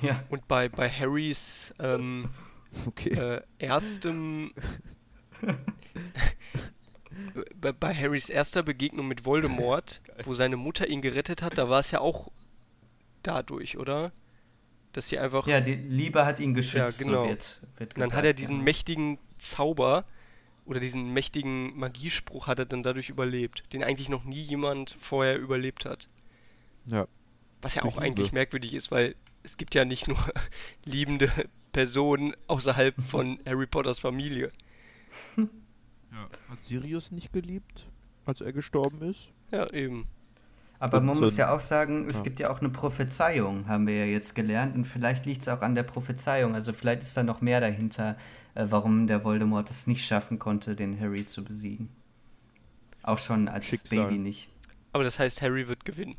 Ja. 0.00 0.22
Und 0.30 0.48
bei, 0.48 0.68
bei 0.68 0.88
Harrys 0.90 1.74
ähm, 1.78 2.28
Okay. 2.86 3.10
äh, 3.10 3.42
erstem. 3.58 4.52
bei, 7.60 7.72
bei 7.72 7.94
Harrys 7.94 8.28
erster 8.28 8.62
Begegnung 8.62 9.08
mit 9.08 9.24
Voldemort, 9.24 10.00
wo 10.24 10.34
seine 10.34 10.56
Mutter 10.56 10.88
ihn 10.88 11.02
gerettet 11.02 11.42
hat, 11.42 11.58
da 11.58 11.68
war 11.68 11.80
es 11.80 11.90
ja 11.90 12.00
auch 12.00 12.28
dadurch, 13.22 13.76
oder? 13.78 14.12
Dass 14.92 15.08
sie 15.08 15.18
einfach. 15.18 15.46
ja, 15.46 15.60
die 15.60 15.74
Liebe 15.74 16.26
hat 16.26 16.38
ihn 16.40 16.54
geschützt, 16.54 17.00
Ja, 17.00 17.06
genau. 17.06 17.22
so 17.24 17.28
wird, 17.30 17.62
wird 17.78 17.94
und 17.94 18.00
dann 18.00 18.04
gesagt, 18.04 18.14
hat 18.14 18.24
er 18.24 18.34
diesen 18.34 18.58
ja. 18.58 18.62
mächtigen 18.62 19.18
Zauber 19.38 20.04
oder 20.64 20.80
diesen 20.80 21.12
mächtigen 21.12 21.76
Magiespruch 21.76 22.46
hat 22.46 22.58
er 22.58 22.66
dann 22.66 22.82
dadurch 22.82 23.08
überlebt, 23.08 23.64
den 23.72 23.82
eigentlich 23.82 24.08
noch 24.08 24.24
nie 24.24 24.42
jemand 24.42 24.96
vorher 25.00 25.38
überlebt 25.38 25.84
hat. 25.84 26.08
Ja. 26.86 27.06
Was 27.60 27.74
ja 27.74 27.84
auch 27.84 27.98
eigentlich 27.98 28.28
Liebe. 28.28 28.36
merkwürdig 28.36 28.74
ist, 28.74 28.90
weil 28.90 29.14
es 29.42 29.56
gibt 29.56 29.74
ja 29.74 29.84
nicht 29.84 30.08
nur 30.08 30.18
liebende 30.84 31.30
Personen 31.72 32.34
außerhalb 32.46 32.94
von 33.08 33.38
Harry 33.46 33.66
Potters 33.66 33.98
Familie. 33.98 34.52
Hat 36.48 36.62
Sirius 36.62 37.10
nicht 37.10 37.32
geliebt, 37.32 37.88
als 38.26 38.40
er 38.40 38.52
gestorben 38.52 39.02
ist? 39.02 39.32
Ja, 39.50 39.70
eben. 39.72 40.06
Aber 40.78 41.00
man 41.00 41.16
muss 41.16 41.36
ja 41.36 41.54
auch 41.54 41.60
sagen, 41.60 42.08
es 42.08 42.16
ja. 42.18 42.22
gibt 42.24 42.40
ja 42.40 42.50
auch 42.50 42.58
eine 42.58 42.68
Prophezeiung, 42.68 43.68
haben 43.68 43.86
wir 43.86 43.98
ja 43.98 44.04
jetzt 44.04 44.34
gelernt. 44.34 44.74
Und 44.74 44.84
vielleicht 44.84 45.26
liegt 45.26 45.42
es 45.42 45.48
auch 45.48 45.62
an 45.62 45.76
der 45.76 45.84
Prophezeiung. 45.84 46.56
Also 46.56 46.72
vielleicht 46.72 47.02
ist 47.02 47.16
da 47.16 47.22
noch 47.22 47.40
mehr 47.40 47.60
dahinter, 47.60 48.16
äh, 48.54 48.66
warum 48.68 49.06
der 49.06 49.24
Voldemort 49.24 49.70
es 49.70 49.86
nicht 49.86 50.04
schaffen 50.04 50.38
konnte, 50.38 50.76
den 50.76 50.98
Harry 51.00 51.24
zu 51.24 51.44
besiegen. 51.44 51.88
Auch 53.02 53.18
schon 53.18 53.48
als 53.48 53.66
Schicksal. 53.66 54.04
Baby 54.04 54.18
nicht. 54.18 54.48
Aber 54.92 55.04
das 55.04 55.18
heißt, 55.18 55.42
Harry 55.42 55.66
wird 55.68 55.84
gewinnen. 55.84 56.16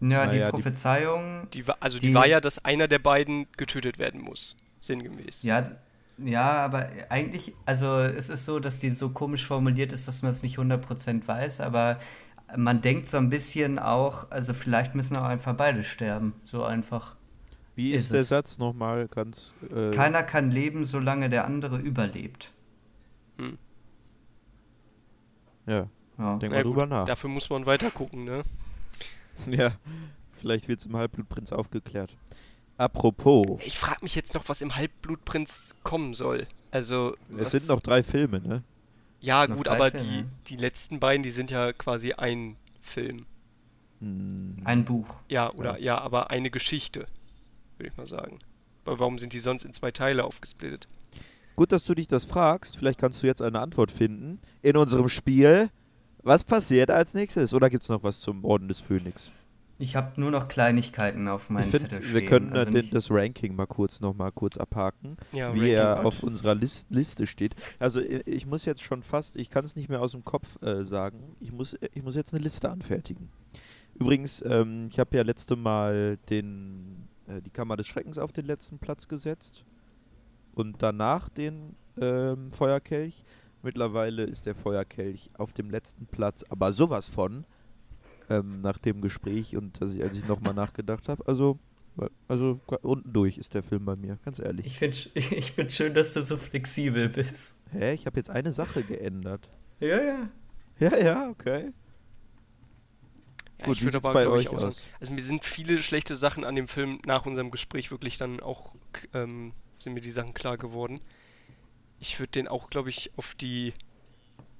Ja, 0.00 0.26
die 0.26 0.36
Naja, 0.36 0.46
die- 0.46 0.50
Prophezeiung, 0.50 1.48
Die 1.52 1.66
war, 1.66 1.76
also 1.80 1.98
die, 1.98 2.08
Die- 2.08 2.14
war 2.14 2.26
ja, 2.26 2.40
dass 2.40 2.64
einer 2.64 2.88
der 2.88 2.98
beiden 2.98 3.46
getötet 3.56 3.98
werden 3.98 4.20
muss. 4.20 4.56
Sinngemäß. 4.80 5.42
ja, 5.44 5.70
ja, 6.18 6.42
aber 6.64 6.90
eigentlich, 7.08 7.54
also 7.64 7.98
es 8.00 8.28
ist 8.28 8.44
so, 8.44 8.60
dass 8.60 8.80
die 8.80 8.90
so 8.90 9.08
komisch 9.10 9.46
formuliert 9.46 9.92
ist, 9.92 10.06
dass 10.06 10.20
man 10.22 10.30
es 10.30 10.42
nicht 10.42 10.58
100% 10.58 11.26
weiß, 11.26 11.60
aber 11.62 11.98
man 12.56 12.82
denkt 12.82 13.08
so 13.08 13.16
ein 13.16 13.30
bisschen 13.30 13.78
auch, 13.78 14.30
also 14.30 14.52
vielleicht 14.52 14.94
müssen 14.94 15.16
auch 15.16 15.24
einfach 15.24 15.54
beide 15.54 15.82
sterben. 15.82 16.34
So 16.44 16.62
einfach. 16.64 17.16
Wie 17.76 17.92
Ist 17.92 18.04
ist, 18.04 18.12
der 18.12 18.20
es. 18.20 18.28
Satz 18.28 18.58
nochmal 18.58 19.08
ganz. 19.08 19.52
Äh, 19.74 19.90
Keiner 19.90 20.22
kann 20.22 20.50
leben, 20.50 20.84
solange 20.84 21.28
der 21.28 21.44
andere 21.44 21.78
überlebt. 21.78 22.52
Hm. 23.38 23.58
Ja, 25.66 25.88
Ja. 26.18 26.36
denk 26.38 26.52
mal 26.52 26.62
gut, 26.62 26.72
drüber 26.72 26.86
nach. 26.86 27.04
Dafür 27.06 27.30
muss 27.30 27.50
man 27.50 27.66
weiter 27.66 27.90
gucken, 27.90 28.24
ne? 28.24 28.42
Ja, 29.48 29.72
vielleicht 30.40 30.68
wird 30.68 30.78
es 30.80 30.86
im 30.86 30.96
Halbblutprinz 30.96 31.50
aufgeklärt. 31.52 32.16
Apropos, 32.76 33.60
Ich 33.64 33.78
frage 33.78 33.98
mich 34.02 34.14
jetzt 34.14 34.34
noch, 34.34 34.48
was 34.48 34.60
im 34.62 34.76
Halbblutprinz 34.76 35.74
kommen 35.82 36.14
soll. 36.14 36.46
Also, 36.70 37.16
es 37.38 37.50
sind 37.52 37.68
noch 37.68 37.80
drei 37.80 38.02
Filme, 38.02 38.40
ne? 38.40 38.62
Ja, 39.20 39.46
noch 39.46 39.56
gut, 39.56 39.68
aber 39.68 39.90
Filme. 39.90 40.06
die, 40.06 40.54
die 40.54 40.56
letzten 40.60 41.00
beiden, 41.00 41.22
die 41.22 41.30
sind 41.30 41.50
ja 41.50 41.72
quasi 41.72 42.12
ein 42.12 42.56
Film. 42.80 43.26
Hm, 44.00 44.58
Ein 44.64 44.84
Buch. 44.84 45.06
Ja, 45.28 45.50
oder 45.52 45.78
ja, 45.78 45.98
aber 45.98 46.30
eine 46.30 46.50
Geschichte, 46.50 47.06
würde 47.78 47.90
ich 47.90 47.96
mal 47.96 48.06
sagen. 48.06 48.38
Aber 48.84 48.98
warum 48.98 49.18
sind 49.18 49.32
die 49.32 49.40
sonst 49.40 49.64
in 49.64 49.72
zwei 49.72 49.90
Teile 49.90 50.24
aufgesplittet? 50.24 50.88
Gut, 51.56 51.72
dass 51.72 51.84
du 51.84 51.94
dich 51.94 52.08
das 52.08 52.24
fragst. 52.24 52.76
Vielleicht 52.76 52.98
kannst 52.98 53.22
du 53.22 53.26
jetzt 53.26 53.40
eine 53.40 53.60
Antwort 53.60 53.92
finden. 53.92 54.40
In 54.62 54.76
unserem 54.76 55.08
Spiel, 55.08 55.70
was 56.22 56.44
passiert 56.44 56.90
als 56.90 57.14
nächstes? 57.14 57.54
Oder 57.54 57.70
gibt 57.70 57.84
es 57.84 57.88
noch 57.88 58.02
was 58.02 58.20
zum 58.20 58.44
Orden 58.44 58.68
des 58.68 58.80
Phönix? 58.80 59.30
Ich 59.78 59.96
habe 59.96 60.20
nur 60.20 60.30
noch 60.30 60.46
Kleinigkeiten 60.48 61.26
auf 61.26 61.50
meinem 61.50 61.64
ich 61.64 61.70
Zettel 61.72 61.88
finde, 61.88 62.02
stehen. 62.06 62.14
wir 62.14 62.26
können 62.26 62.52
also 62.52 62.70
den, 62.70 62.90
das 62.90 63.10
Ranking 63.10 63.56
mal 63.56 63.66
kurz 63.66 64.00
noch 64.00 64.14
mal 64.14 64.30
kurz 64.30 64.56
abhaken, 64.56 65.16
Ja, 65.32 65.52
wie 65.52 65.58
Ranking 65.60 65.74
er 65.74 66.06
auf 66.06 66.22
unserer 66.22 66.54
List, 66.54 66.86
Liste 66.90 67.26
steht. 67.26 67.56
Also 67.80 68.00
ich 68.00 68.46
muss 68.46 68.64
jetzt 68.66 68.82
schon 68.82 69.02
fast, 69.02 69.36
ich 69.36 69.50
kann 69.50 69.64
es 69.64 69.74
nicht 69.74 69.88
mehr 69.88 70.00
aus 70.00 70.12
dem 70.12 70.24
Kopf 70.24 70.62
äh, 70.62 70.84
sagen. 70.84 71.36
Ich 71.40 71.50
muss, 71.50 71.76
ich 71.92 72.02
muss 72.04 72.14
jetzt 72.14 72.32
eine 72.32 72.42
Liste 72.42 72.70
anfertigen. 72.70 73.30
Übrigens, 73.96 74.42
ähm, 74.46 74.88
ich 74.90 74.98
habe 74.98 75.16
ja 75.16 75.22
letzte 75.24 75.56
Mal 75.56 76.18
den, 76.30 77.03
äh, 77.28 77.40
die 77.40 77.50
Kammer 77.50 77.76
des 77.76 77.86
Schreckens 77.86 78.18
auf 78.18 78.32
den 78.32 78.44
letzten 78.46 78.78
Platz 78.78 79.08
gesetzt 79.08 79.64
und 80.54 80.82
danach 80.82 81.28
den 81.28 81.76
ähm, 82.00 82.50
Feuerkelch. 82.50 83.24
Mittlerweile 83.62 84.24
ist 84.24 84.46
der 84.46 84.54
Feuerkelch 84.54 85.30
auf 85.38 85.52
dem 85.52 85.70
letzten 85.70 86.06
Platz, 86.06 86.44
aber 86.48 86.72
sowas 86.72 87.08
von 87.08 87.44
ähm, 88.28 88.60
nach 88.60 88.78
dem 88.78 89.00
Gespräch 89.00 89.56
und 89.56 89.80
dass 89.80 89.94
ich, 89.94 90.02
als 90.02 90.16
ich 90.16 90.26
nochmal 90.28 90.54
nachgedacht 90.54 91.08
habe. 91.08 91.26
Also, 91.26 91.58
also 92.28 92.60
unten 92.82 93.12
durch 93.12 93.38
ist 93.38 93.54
der 93.54 93.62
Film 93.62 93.84
bei 93.84 93.96
mir, 93.96 94.18
ganz 94.24 94.38
ehrlich. 94.38 94.66
Ich 94.66 94.78
finde 94.78 94.96
ich 95.14 95.52
find 95.52 95.72
schön, 95.72 95.94
dass 95.94 96.14
du 96.14 96.22
so 96.22 96.36
flexibel 96.36 97.08
bist. 97.08 97.56
Hä, 97.72 97.94
ich 97.94 98.06
habe 98.06 98.16
jetzt 98.18 98.30
eine 98.30 98.52
Sache 98.52 98.82
geändert. 98.82 99.50
Ja, 99.80 100.02
ja. 100.02 100.28
Ja, 100.78 100.96
ja, 100.96 101.28
okay. 101.30 101.72
Ja, 103.60 103.66
Gut, 103.66 103.76
ich 103.76 103.82
würde 103.84 103.98
aber, 103.98 104.12
bei 104.12 104.26
euch 104.26 104.42
ich, 104.42 104.48
auch 104.48 104.58
sagen, 104.58 104.66
aus? 104.66 104.86
also 105.00 105.12
mir 105.12 105.22
sind 105.22 105.44
viele 105.44 105.80
schlechte 105.80 106.16
Sachen 106.16 106.44
an 106.44 106.54
dem 106.56 106.68
Film 106.68 107.00
nach 107.06 107.24
unserem 107.24 107.50
Gespräch 107.50 107.90
wirklich 107.90 108.16
dann 108.16 108.40
auch, 108.40 108.74
ähm, 109.12 109.52
sind 109.78 109.94
mir 109.94 110.00
die 110.00 110.10
Sachen 110.10 110.34
klar 110.34 110.58
geworden. 110.58 111.00
Ich 112.00 112.18
würde 112.18 112.32
den 112.32 112.48
auch, 112.48 112.68
glaube 112.68 112.90
ich, 112.90 113.12
auf 113.16 113.34
die, 113.34 113.72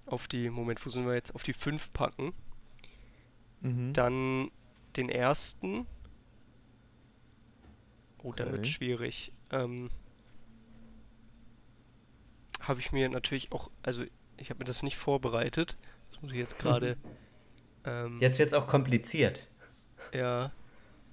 auf 0.07 0.28
die, 0.28 0.49
Moment, 0.49 0.84
wo 0.84 0.90
sind 0.90 1.07
wir 1.07 1.14
jetzt, 1.14 1.34
auf 1.34 1.42
die 1.42 1.53
5 1.53 1.92
packen. 1.92 2.32
Mhm. 3.61 3.92
Dann 3.92 4.51
den 4.97 5.09
ersten. 5.09 5.86
Oh, 8.22 8.32
dann 8.32 8.53
wird 8.53 8.61
Okay. 8.61 8.70
schwierig. 8.70 9.32
Ähm, 9.51 9.90
habe 12.61 12.80
ich 12.80 12.92
mir 12.92 13.09
natürlich 13.09 13.53
auch, 13.53 13.70
also 13.82 14.05
ich 14.36 14.51
habe 14.51 14.59
mir 14.59 14.64
das 14.64 14.82
nicht 14.82 14.97
vorbereitet. 14.97 15.76
Das 16.12 16.22
muss 16.22 16.32
ich 16.32 16.38
jetzt 16.38 16.59
gerade. 16.59 16.97
ähm, 17.85 18.18
Jetzt 18.20 18.39
wird 18.39 18.49
es 18.49 18.55
auch 18.55 18.66
kompliziert. 18.66 19.47
ja. 20.12 20.53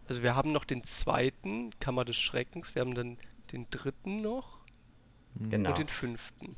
Also 0.07 0.23
wir 0.23 0.35
haben 0.35 0.51
noch 0.51 0.65
den 0.65 0.83
zweiten, 0.83 1.69
Kammer 1.79 2.03
des 2.03 2.17
Schreckens. 2.19 2.75
Wir 2.75 2.81
haben 2.81 2.95
dann 2.95 3.17
den 3.53 3.67
dritten 3.69 4.21
noch. 4.21 4.59
Genau. 5.35 5.69
und 5.69 5.77
den 5.77 5.87
fünften. 5.87 6.57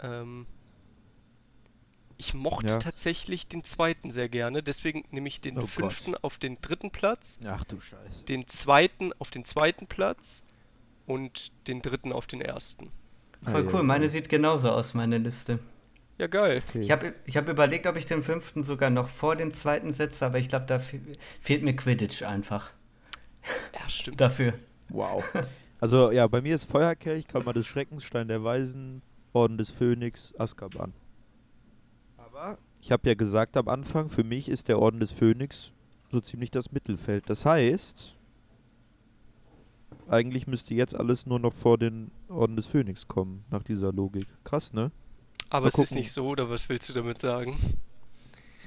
Ähm, 0.00 0.46
ich 2.16 2.34
mochte 2.34 2.68
Ja. 2.74 2.76
tatsächlich 2.78 3.48
den 3.48 3.64
zweiten 3.64 4.10
sehr 4.12 4.28
gerne, 4.28 4.62
deswegen 4.62 5.04
nehme 5.10 5.28
ich 5.28 5.40
den 5.40 5.56
Oh 5.56 5.62
Gott. 5.62 5.70
fünften 5.70 6.14
auf 6.16 6.38
den 6.38 6.60
dritten 6.60 6.90
Platz, 6.90 7.38
Ach 7.44 7.64
du 7.64 7.78
Scheiße. 7.80 8.24
den 8.26 8.46
zweiten 8.48 9.12
auf 9.18 9.30
den 9.30 9.44
zweiten 9.44 9.86
Platz 9.88 10.42
und 11.06 11.52
den 11.68 11.80
dritten 11.82 12.12
auf 12.12 12.26
den 12.28 12.40
ersten. 12.40 12.90
Voll 13.42 13.66
Ah, 13.66 13.70
cool. 13.72 13.74
ja, 13.78 13.82
Meine 13.84 14.08
sieht 14.08 14.28
genauso 14.28 14.70
aus, 14.70 14.94
meine 14.94 15.18
Liste. 15.18 15.58
Ja, 16.18 16.26
geil. 16.26 16.60
Okay. 16.68 16.80
Ich 16.80 16.90
habe 16.90 17.14
ich 17.26 17.36
hab 17.36 17.48
überlegt, 17.48 17.86
ob 17.86 17.96
ich 17.96 18.04
den 18.06 18.22
fünften 18.22 18.62
sogar 18.62 18.90
noch 18.90 19.08
vor 19.08 19.36
den 19.36 19.52
zweiten 19.52 19.92
setze, 19.92 20.26
aber 20.26 20.38
ich 20.38 20.48
glaube, 20.48 20.66
da 20.66 20.78
fe 20.80 21.00
fehlt 21.40 21.62
mir 21.62 21.74
Quidditch 21.76 22.22
einfach 22.22 22.72
Ja, 23.72 23.88
stimmt. 23.88 24.20
dafür. 24.20 24.54
Wow. 24.88 25.24
Also 25.80 26.10
ja, 26.10 26.26
bei 26.26 26.40
mir 26.40 26.56
ist 26.56 26.68
Feuerkelch, 26.68 27.28
Kammer 27.28 27.52
des 27.52 27.66
Schreckens, 27.68 28.02
Stein 28.02 28.26
der 28.26 28.42
Weisen, 28.42 29.00
Orden 29.32 29.58
des 29.58 29.70
Phönix, 29.70 30.34
Azkaban. 30.36 30.92
Aber 32.16 32.58
ich 32.80 32.90
habe 32.90 33.08
ja 33.08 33.14
gesagt 33.14 33.56
am 33.56 33.68
Anfang, 33.68 34.08
für 34.08 34.24
mich 34.24 34.48
ist 34.48 34.66
der 34.66 34.80
Orden 34.80 34.98
des 34.98 35.12
Phönix 35.12 35.72
so 36.10 36.20
ziemlich 36.20 36.50
das 36.50 36.72
Mittelfeld. 36.72 37.30
Das 37.30 37.44
heißt, 37.46 38.16
eigentlich 40.08 40.48
müsste 40.48 40.74
jetzt 40.74 40.96
alles 40.96 41.26
nur 41.26 41.38
noch 41.38 41.52
vor 41.52 41.78
den 41.78 42.10
Orden 42.28 42.56
des 42.56 42.66
Phönix 42.66 43.06
kommen, 43.06 43.44
nach 43.50 43.62
dieser 43.62 43.92
Logik. 43.92 44.26
Krass, 44.42 44.72
ne? 44.72 44.90
Aber 45.50 45.64
Mal 45.64 45.68
es 45.68 45.74
ist 45.74 45.88
gucken. 45.88 45.98
nicht 45.98 46.12
so, 46.12 46.26
oder 46.28 46.50
was 46.50 46.68
willst 46.68 46.88
du 46.88 46.92
damit 46.92 47.20
sagen? 47.20 47.56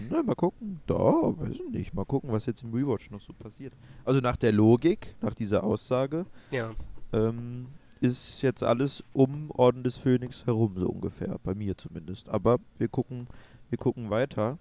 Na, 0.09 0.23
mal 0.23 0.34
gucken. 0.36 0.82
Da, 0.88 0.95
weiß 0.95 1.59
ich 1.59 1.69
nicht. 1.69 1.93
Mal 1.93 2.05
gucken, 2.05 2.32
was 2.32 2.45
jetzt 2.47 2.63
im 2.63 2.73
Rewatch 2.73 3.11
noch 3.11 3.21
so 3.21 3.34
passiert. 3.34 3.73
Also 4.03 4.19
nach 4.19 4.36
der 4.36 4.51
Logik, 4.51 5.15
nach 5.21 5.36
dieser 5.36 5.63
Aussage, 5.63 6.25
Ja. 6.49 6.71
ähm, 7.13 7.67
ist 7.99 8.41
jetzt 8.41 8.63
alles 8.63 9.03
um 9.13 9.51
Orden 9.51 9.84
des 9.84 9.99
Phönix 9.99 10.47
herum, 10.47 10.73
so 10.75 10.88
ungefähr. 10.89 11.38
Bei 11.43 11.53
mir 11.53 11.77
zumindest. 11.77 12.29
Aber 12.29 12.57
wir 12.79 12.88
gucken, 12.88 13.27
wir 13.69 13.77
gucken 13.77 14.09
weiter. 14.09 14.57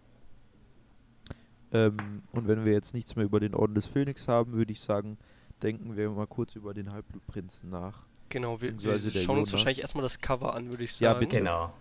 Ähm, 1.72 1.96
und 2.32 2.48
wenn 2.48 2.64
wir 2.66 2.72
jetzt 2.72 2.92
nichts 2.94 3.16
mehr 3.16 3.24
über 3.24 3.40
den 3.40 3.54
Orden 3.54 3.74
des 3.74 3.86
Phönix 3.86 4.28
haben, 4.28 4.52
würde 4.52 4.72
ich 4.72 4.80
sagen, 4.80 5.16
denken 5.62 5.96
wir 5.96 6.10
mal 6.10 6.26
kurz 6.26 6.54
über 6.54 6.74
den 6.74 6.92
Halbblutprinzen 6.92 7.70
nach. 7.70 8.02
Genau, 8.28 8.60
wir, 8.60 8.78
wir 8.82 8.98
schauen 9.22 9.38
uns 9.38 9.52
wahrscheinlich 9.52 9.80
erstmal 9.80 10.02
das 10.02 10.20
Cover 10.20 10.54
an, 10.54 10.68
würde 10.70 10.84
ich 10.84 10.98
Ja, 11.00 11.10
sagen. 11.12 11.20
bitte. 11.20 11.38
Genau. 11.38 11.72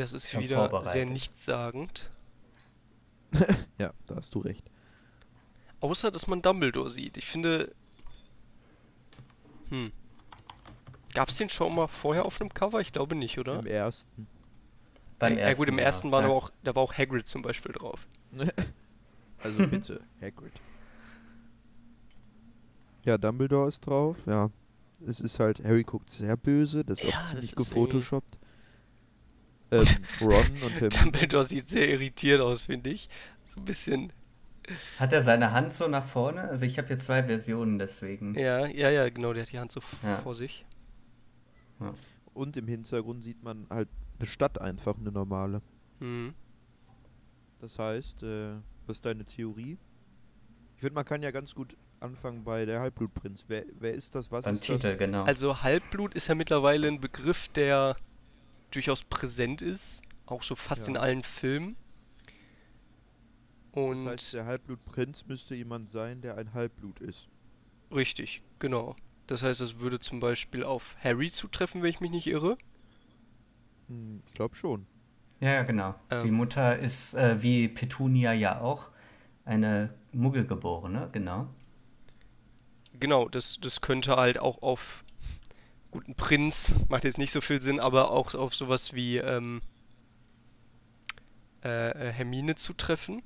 Das 0.00 0.12
ist 0.12 0.30
Schon 0.30 0.42
wieder 0.42 0.82
sehr 0.82 1.06
nichtssagend. 1.06 2.10
Ja, 3.78 3.92
da 4.06 4.16
hast 4.16 4.34
du 4.34 4.40
recht. 4.40 4.68
Außer, 5.80 6.10
dass 6.10 6.26
man 6.26 6.42
Dumbledore 6.42 6.90
sieht. 6.90 7.16
Ich 7.16 7.26
finde. 7.26 7.72
Hm. 9.70 9.92
Gab's 11.14 11.36
den 11.36 11.48
schon 11.48 11.74
mal 11.74 11.86
vorher 11.86 12.24
auf 12.24 12.40
einem 12.40 12.52
Cover? 12.52 12.80
Ich 12.80 12.92
glaube 12.92 13.14
nicht, 13.14 13.38
oder? 13.38 13.60
Im 13.60 13.66
ersten. 13.66 14.26
Beim 15.18 15.38
ja, 15.38 15.52
gut, 15.54 15.68
im 15.68 15.78
ja. 15.78 15.84
ersten 15.84 16.10
war 16.10 16.20
Da- 16.22 16.26
aber 16.26 16.34
auch, 16.34 16.50
da 16.62 16.74
war 16.74 16.82
auch 16.82 16.92
Hagrid 16.92 17.26
zum 17.28 17.42
Beispiel 17.42 17.72
drauf. 17.72 18.06
Also 19.42 19.66
bitte, 19.66 20.02
Hagrid. 20.20 20.52
Ja, 23.06 23.16
Dumbledore 23.16 23.68
ist 23.68 23.86
drauf, 23.86 24.18
ja. 24.26 24.50
Es 25.06 25.20
ist 25.20 25.40
halt, 25.40 25.64
Harry 25.64 25.82
guckt 25.82 26.10
sehr 26.10 26.36
böse, 26.36 26.84
das 26.84 27.02
ist 27.02 27.10
Ja, 27.10 27.22
auch 27.22 27.24
ziemlich 27.24 27.54
gefotoshoppt. 27.56 28.36
Ähm, 29.72 29.86
Ron 30.20 30.30
und 30.64 30.72
Hermine. 30.80 30.88
Dumbledore 30.88 31.44
sieht 31.44 31.68
sehr 31.68 31.88
irritiert 31.88 32.40
aus, 32.40 32.64
finde 32.66 32.90
ich. 32.90 33.08
So 33.44 33.60
ein 33.60 33.64
bisschen. 33.64 34.12
Hat 34.98 35.12
er 35.12 35.22
seine 35.22 35.52
Hand 35.52 35.74
so 35.74 35.88
nach 35.88 36.04
vorne? 36.04 36.42
Also 36.42 36.64
ich 36.64 36.78
habe 36.78 36.88
hier 36.88 36.98
zwei 36.98 37.22
Versionen, 37.24 37.78
deswegen. 37.78 38.34
Ja, 38.34 38.66
ja, 38.66 38.90
ja, 38.90 39.08
genau, 39.08 39.32
der 39.32 39.42
hat 39.44 39.52
die 39.52 39.58
Hand 39.58 39.72
so 39.72 39.80
Ja. 40.02 40.18
vor 40.18 40.34
sich. 40.34 40.64
Und 42.34 42.56
im 42.56 42.68
Hintergrund 42.68 43.22
sieht 43.24 43.42
man 43.42 43.66
halt 43.70 43.88
eine 44.18 44.28
Stadt 44.28 44.60
einfach, 44.60 44.96
eine 44.98 45.10
normale. 45.10 45.62
Mhm. 45.98 46.34
Das 47.58 47.78
heißt, 47.78 48.22
äh, 48.22 48.52
was 48.86 48.98
ist 48.98 49.06
deine 49.06 49.24
Theorie? 49.24 49.78
Ich 50.76 50.80
finde, 50.80 50.94
man 50.94 51.04
kann 51.04 51.22
ja 51.22 51.30
ganz 51.30 51.54
gut 51.54 51.76
anfangen 52.00 52.44
bei 52.44 52.64
der 52.64 52.80
Halbblutprinz. 52.80 53.44
Wer, 53.48 53.64
wer 53.78 53.92
ist 53.92 54.14
das? 54.14 54.30
Was 54.30 54.44
Beim 54.44 54.54
ist 54.54 54.62
Titel, 54.62 54.96
genau. 54.96 55.24
Also 55.24 55.62
Halbblut 55.62 56.14
ist 56.14 56.28
ja 56.28 56.34
mittlerweile 56.34 56.88
ein 56.88 57.00
Begriff, 57.00 57.48
der 57.48 57.96
durchaus 58.70 59.02
präsent 59.04 59.62
ist, 59.62 60.02
auch 60.26 60.42
so 60.42 60.54
fast 60.56 60.86
Ja. 60.86 60.90
in 60.92 60.96
allen 60.96 61.22
Filmen. 61.22 61.76
das? 63.72 63.82
Und 63.82 64.04
Das 64.04 64.12
heißt, 64.14 64.34
der 64.34 64.46
Halbblutprinz 64.46 65.26
müsste 65.26 65.54
jemand 65.54 65.90
sein, 65.90 66.20
der 66.22 66.36
ein 66.36 66.52
Halbblut 66.54 67.00
ist. 67.00 67.28
richtig, 67.92 68.42
genau. 68.58 68.96
Das 69.26 69.42
heißt, 69.44 69.60
es 69.60 69.78
würde 69.78 70.00
zum 70.00 70.18
Beispiel 70.20 70.64
auf 70.64 70.96
Harry 71.02 71.30
zutreffen, 71.30 71.82
wenn 71.82 71.90
ich 71.90 72.00
mich 72.00 72.10
nicht 72.10 72.26
irre. 72.26 72.56
Hm, 73.88 74.22
ich 74.26 74.34
glaube 74.34 74.54
schon. 74.56 74.86
ja, 75.40 75.52
ja, 75.52 75.62
genau. 75.62 75.94
Die 76.10 76.28
Ähm. 76.28 76.34
Mutter 76.34 76.78
ist 76.78 77.14
äh, 77.14 77.40
wie 77.42 77.68
Petunia 77.68 78.32
ja 78.32 78.60
auch 78.60 78.88
eine 79.44 79.94
Muggelgeborene, 80.12 81.08
genau. 81.12 81.48
Genau, 82.98 83.28
das, 83.28 83.58
das 83.60 83.80
könnte 83.80 84.16
halt 84.16 84.38
auch 84.38 84.62
auf 84.62 85.04
guten 85.90 86.14
Prinz, 86.14 86.72
macht 86.88 87.04
jetzt 87.04 87.18
nicht 87.18 87.32
so 87.32 87.40
viel 87.40 87.60
Sinn, 87.60 87.80
aber 87.80 88.10
auch 88.10 88.34
auf 88.34 88.54
sowas 88.54 88.92
wie 88.94 89.16
ähm, 89.18 89.60
äh, 91.64 92.08
äh, 92.08 92.12
Hermine 92.12 92.54
zutreffen. 92.54 93.22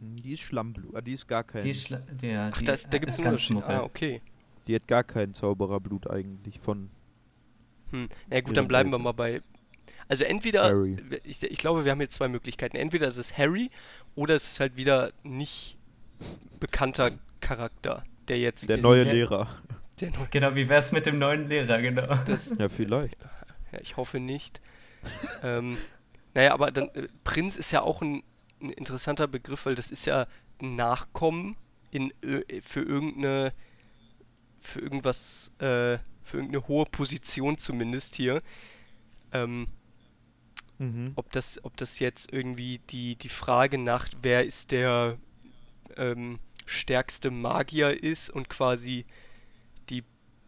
Hm, 0.00 0.16
Die 0.16 0.32
ist 0.32 0.40
Schlammblut. 0.40 0.94
Ah, 0.94 1.00
die 1.00 1.12
ist 1.12 1.26
gar 1.26 1.44
kein. 1.44 1.64
Die 1.64 1.70
ist 1.70 1.86
schla- 1.88 2.00
der, 2.10 2.50
Ach, 2.52 2.58
die 2.58 2.64
da, 2.64 2.72
ist, 2.72 2.92
da 2.92 2.98
gibt 2.98 3.12
es 3.12 3.18
einen 3.18 3.28
Unterschied. 3.28 3.62
Ah, 3.62 3.82
okay. 3.82 4.20
Die 4.66 4.74
hat 4.74 4.86
gar 4.86 5.04
kein 5.04 5.32
Zaubererblut 5.34 6.08
eigentlich 6.10 6.58
von 6.60 6.90
Hm. 7.90 8.08
Na 8.28 8.36
ja, 8.36 8.42
gut, 8.42 8.56
dann 8.56 8.68
bleiben 8.68 8.90
wir 8.90 8.96
Eltern. 8.96 9.02
mal 9.04 9.12
bei. 9.12 9.42
Also 10.06 10.24
entweder, 10.24 10.64
Harry. 10.64 10.96
ich, 11.24 11.42
ich 11.42 11.58
glaube, 11.58 11.84
wir 11.84 11.90
haben 11.92 12.00
jetzt 12.00 12.14
zwei 12.14 12.28
Möglichkeiten. 12.28 12.76
Entweder 12.76 13.08
es 13.08 13.16
ist 13.16 13.36
Harry 13.38 13.70
oder 14.14 14.34
es 14.34 14.44
ist 14.44 14.60
halt 14.60 14.76
wieder 14.76 15.12
nicht 15.24 15.76
bekannter 16.60 17.12
Charakter, 17.40 18.04
der 18.28 18.38
jetzt 18.38 18.68
der 18.68 18.76
neue. 18.76 19.04
Lehrer. 19.04 19.48
Der 20.00 20.10
neu- 20.10 20.26
Genau, 20.30 20.54
wie 20.54 20.68
wär's 20.68 20.92
mit 20.92 21.06
dem 21.06 21.18
neuen 21.18 21.48
Lehrer, 21.48 21.80
genau. 21.80 22.14
das, 22.26 22.52
Ja, 22.58 22.68
vielleicht. 22.68 23.16
ja, 23.72 23.80
ich 23.80 23.96
hoffe 23.96 24.20
nicht. 24.20 24.60
ähm, 25.42 25.76
naja, 26.34 26.52
aber 26.52 26.70
dann 26.70 26.88
äh, 26.90 27.08
Prinz 27.24 27.56
ist 27.56 27.70
ja 27.72 27.82
auch 27.82 28.02
ein, 28.02 28.22
ein 28.62 28.70
interessanter 28.70 29.26
Begriff, 29.26 29.66
weil 29.66 29.74
das 29.74 29.90
ist 29.90 30.04
ja 30.06 30.26
ein 30.60 30.76
Nachkommen 30.76 31.56
in, 31.90 32.12
für 32.62 32.82
irgendeine 32.82 33.52
für 34.60 34.80
irgendwas, 34.80 35.50
äh, 35.58 35.96
für 36.22 36.36
irgendeine 36.36 36.68
hohe 36.68 36.84
Position 36.84 37.56
zumindest 37.58 38.14
hier. 38.16 38.42
Ähm, 39.32 39.68
Mhm. 40.78 41.12
ob 41.16 41.30
das, 41.32 41.62
ob 41.62 41.76
das 41.76 41.98
jetzt 41.98 42.32
irgendwie 42.32 42.78
die, 42.78 43.14
die 43.16 43.28
Frage 43.28 43.76
nach, 43.76 44.08
wer 44.22 44.46
ist 44.46 44.70
der 44.70 45.18
ähm, 45.98 46.38
stärkste 46.64 47.30
Magier 47.30 48.02
ist 48.02 48.30
und 48.30 48.48
quasi 48.48 49.04
die 49.90 50.04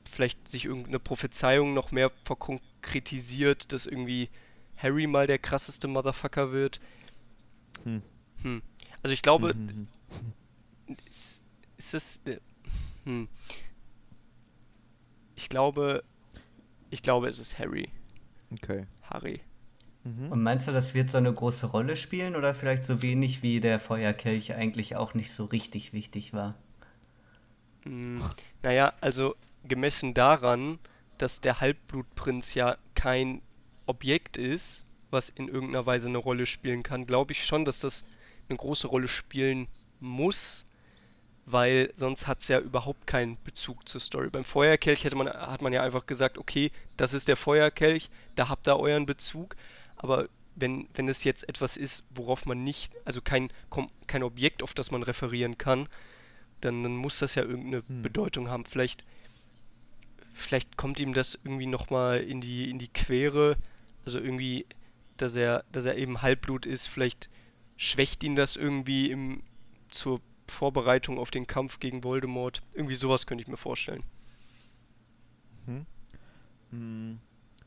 vielleicht 0.08 0.48
sich 0.48 0.64
irgendeine 0.66 0.98
Prophezeiung 0.98 1.74
noch 1.74 1.90
mehr 1.92 2.10
verkonkretisiert, 2.24 3.72
dass 3.72 3.86
irgendwie 3.86 4.28
Harry 4.76 5.06
mal 5.06 5.26
der 5.26 5.38
krasseste 5.38 5.88
Motherfucker 5.88 6.52
wird. 6.52 6.80
Hm. 7.84 8.02
Hm. 8.42 8.62
Also 9.02 9.12
ich 9.14 9.22
glaube, 9.22 9.54
Mhm. 9.54 9.88
ist, 11.08 11.44
ist 11.76 11.94
das. 11.94 12.20
äh, 12.26 12.38
Hm. 13.04 13.28
Ich 15.34 15.48
glaube, 15.48 16.04
ich 16.90 17.02
glaube, 17.02 17.28
es 17.28 17.38
ist 17.38 17.58
Harry. 17.58 17.88
Okay. 18.52 18.86
Harry. 19.02 19.40
Mhm. 20.04 20.30
Und 20.32 20.42
meinst 20.42 20.68
du, 20.68 20.72
das 20.72 20.94
wird 20.94 21.08
so 21.08 21.18
eine 21.18 21.32
große 21.32 21.66
Rolle 21.66 21.96
spielen 21.96 22.36
oder 22.36 22.54
vielleicht 22.54 22.84
so 22.84 23.02
wenig 23.02 23.42
wie 23.42 23.60
der 23.60 23.80
Feuerkelch 23.80 24.54
eigentlich 24.54 24.96
auch 24.96 25.14
nicht 25.14 25.32
so 25.32 25.44
richtig 25.46 25.92
wichtig 25.92 26.32
war? 26.32 26.56
Hm, 27.84 28.22
naja, 28.62 28.92
also 29.00 29.34
gemessen 29.64 30.14
daran, 30.14 30.78
dass 31.18 31.40
der 31.40 31.60
Halbblutprinz 31.60 32.54
ja 32.54 32.76
kein 32.94 33.42
Objekt 33.86 34.36
ist, 34.36 34.84
was 35.10 35.28
in 35.28 35.48
irgendeiner 35.48 35.86
Weise 35.86 36.08
eine 36.08 36.18
Rolle 36.18 36.46
spielen 36.46 36.82
kann, 36.82 37.06
glaube 37.06 37.32
ich 37.32 37.44
schon, 37.44 37.64
dass 37.64 37.80
das 37.80 38.04
eine 38.48 38.58
große 38.58 38.86
Rolle 38.86 39.08
spielen 39.08 39.68
muss, 40.00 40.64
weil 41.44 41.92
sonst 41.94 42.26
hat 42.26 42.40
es 42.40 42.48
ja 42.48 42.58
überhaupt 42.60 43.06
keinen 43.06 43.36
Bezug 43.42 43.88
zur 43.88 44.00
Story. 44.00 44.30
Beim 44.30 44.44
Feuerkelch 44.44 45.04
hätte 45.04 45.16
man, 45.16 45.28
hat 45.28 45.62
man 45.62 45.72
ja 45.72 45.82
einfach 45.82 46.06
gesagt, 46.06 46.38
okay, 46.38 46.70
das 46.96 47.12
ist 47.12 47.28
der 47.28 47.36
Feuerkelch, 47.36 48.10
da 48.36 48.48
habt 48.48 48.68
ihr 48.68 48.78
euren 48.78 49.06
Bezug, 49.06 49.56
aber 49.96 50.28
wenn, 50.54 50.88
wenn 50.94 51.08
es 51.08 51.24
jetzt 51.24 51.48
etwas 51.48 51.76
ist, 51.76 52.04
worauf 52.10 52.46
man 52.46 52.62
nicht, 52.62 52.92
also 53.04 53.20
kein, 53.20 53.50
kein 54.06 54.22
Objekt, 54.22 54.62
auf 54.62 54.74
das 54.74 54.90
man 54.90 55.02
referieren 55.02 55.58
kann, 55.58 55.88
dann, 56.64 56.82
dann 56.82 56.96
muss 56.96 57.18
das 57.18 57.34
ja 57.34 57.42
irgendeine 57.42 57.82
Hm. 57.86 58.02
Bedeutung 58.02 58.48
haben. 58.48 58.64
Vielleicht, 58.64 59.04
vielleicht 60.32 60.76
kommt 60.76 61.00
ihm 61.00 61.12
das 61.12 61.38
irgendwie 61.44 61.66
nochmal 61.66 62.20
in 62.20 62.40
die, 62.40 62.70
in 62.70 62.78
die 62.78 62.88
Quere. 62.88 63.56
Also 64.04 64.18
irgendwie, 64.18 64.66
dass 65.16 65.36
er, 65.36 65.64
dass 65.72 65.84
er 65.84 65.96
eben 65.96 66.22
Halbblut 66.22 66.66
ist, 66.66 66.88
vielleicht 66.88 67.28
schwächt 67.76 68.22
ihn 68.24 68.36
das 68.36 68.56
irgendwie 68.56 69.10
im, 69.10 69.42
zur 69.90 70.20
Vorbereitung 70.48 71.18
auf 71.18 71.30
den 71.30 71.46
Kampf 71.46 71.80
gegen 71.80 72.04
Voldemort. 72.04 72.62
Irgendwie 72.74 72.94
sowas 72.94 73.26
könnte 73.26 73.42
ich 73.42 73.48
mir 73.48 73.56
vorstellen. 73.56 74.04
Mhm. 75.66 75.86
Mhm. 76.70 77.18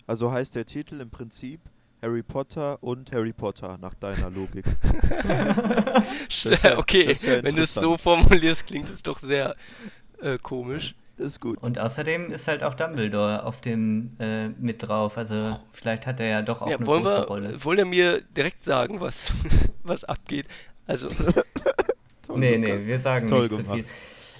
Also 0.08 0.32
heißt 0.32 0.56
der 0.56 0.66
Titel 0.66 1.02
im 1.02 1.10
Prinzip 1.10 1.62
Harry 2.06 2.22
Potter 2.22 2.78
und 2.84 3.12
Harry 3.12 3.34
Potter 3.34 3.80
nach 3.82 3.96
deiner 3.96 4.30
Logik. 4.30 4.64
ja- 6.64 6.78
okay, 6.78 7.12
ja 7.12 7.44
wenn 7.44 7.56
du 7.56 7.64
es 7.64 7.74
so 7.74 7.98
formulierst, 7.98 8.68
klingt 8.68 8.90
es 8.90 9.02
doch 9.02 9.20
sehr 9.20 9.56
äh, 10.22 10.38
komisch. 10.38 10.96
Das 11.18 11.28
ist 11.28 11.40
gut. 11.40 11.58
Und 11.64 11.80
außerdem 11.80 12.32
ist 12.32 12.48
halt 12.48 12.62
auch 12.62 12.76
Dumbledore 12.76 13.44
auf 13.44 13.62
dem 13.62 14.12
äh, 14.20 14.50
mit 14.50 14.86
drauf. 14.88 15.18
Also 15.18 15.58
vielleicht 15.72 16.06
hat 16.06 16.20
er 16.20 16.28
ja 16.28 16.42
doch 16.42 16.62
auch 16.62 16.70
Ja, 16.70 16.76
eine 16.76 16.86
große 16.86 17.04
wir, 17.04 17.20
Rolle. 17.24 17.64
wollen 17.64 17.78
wir 17.80 17.86
mir 17.86 18.22
direkt 18.22 18.64
sagen, 18.64 19.00
was, 19.00 19.34
was 19.84 20.04
abgeht? 20.04 20.46
Also, 20.86 21.08
Toll, 22.28 22.40
Nee, 22.40 22.58
Lukas. 22.58 22.84
nee, 22.84 22.88
wir 22.88 23.00
sagen 23.00 23.28
Toll 23.28 23.42
nicht 23.44 23.52
zu 23.52 23.58
gemacht. 23.64 23.76
viel. 23.78 23.86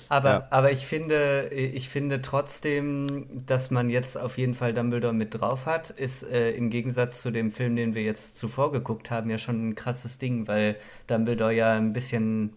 Aber, 0.10 0.30
Ja. 0.30 0.48
aber 0.50 0.72
ich 0.72 0.86
finde, 0.86 1.50
ich 1.50 1.90
finde 1.90 2.22
trotzdem, 2.22 3.46
dass 3.46 3.72
man 3.72 3.90
jetzt 3.90 4.18
auf 4.18 4.38
jeden 4.38 4.54
Fall 4.54 4.74
Dumbledore 4.74 5.14
mit 5.14 5.40
drauf 5.40 5.66
hat, 5.66 5.90
ist 5.90 6.24
äh, 6.24 6.52
im 6.52 6.70
Gegensatz 6.70 7.22
zu 7.22 7.32
dem 7.32 7.52
Film, 7.52 7.76
den 7.76 7.96
wir 7.96 8.04
jetzt 8.04 8.38
zuvor 8.38 8.72
geguckt 8.72 9.12
haben, 9.12 9.30
ja 9.30 9.38
schon 9.38 9.70
ein 9.70 9.76
krasses 9.76 10.18
Ding, 10.18 10.48
weil 10.48 10.78
Dumbledore 11.08 11.54
ja 11.54 11.74
ein 11.74 11.94
bisschen 11.94 12.54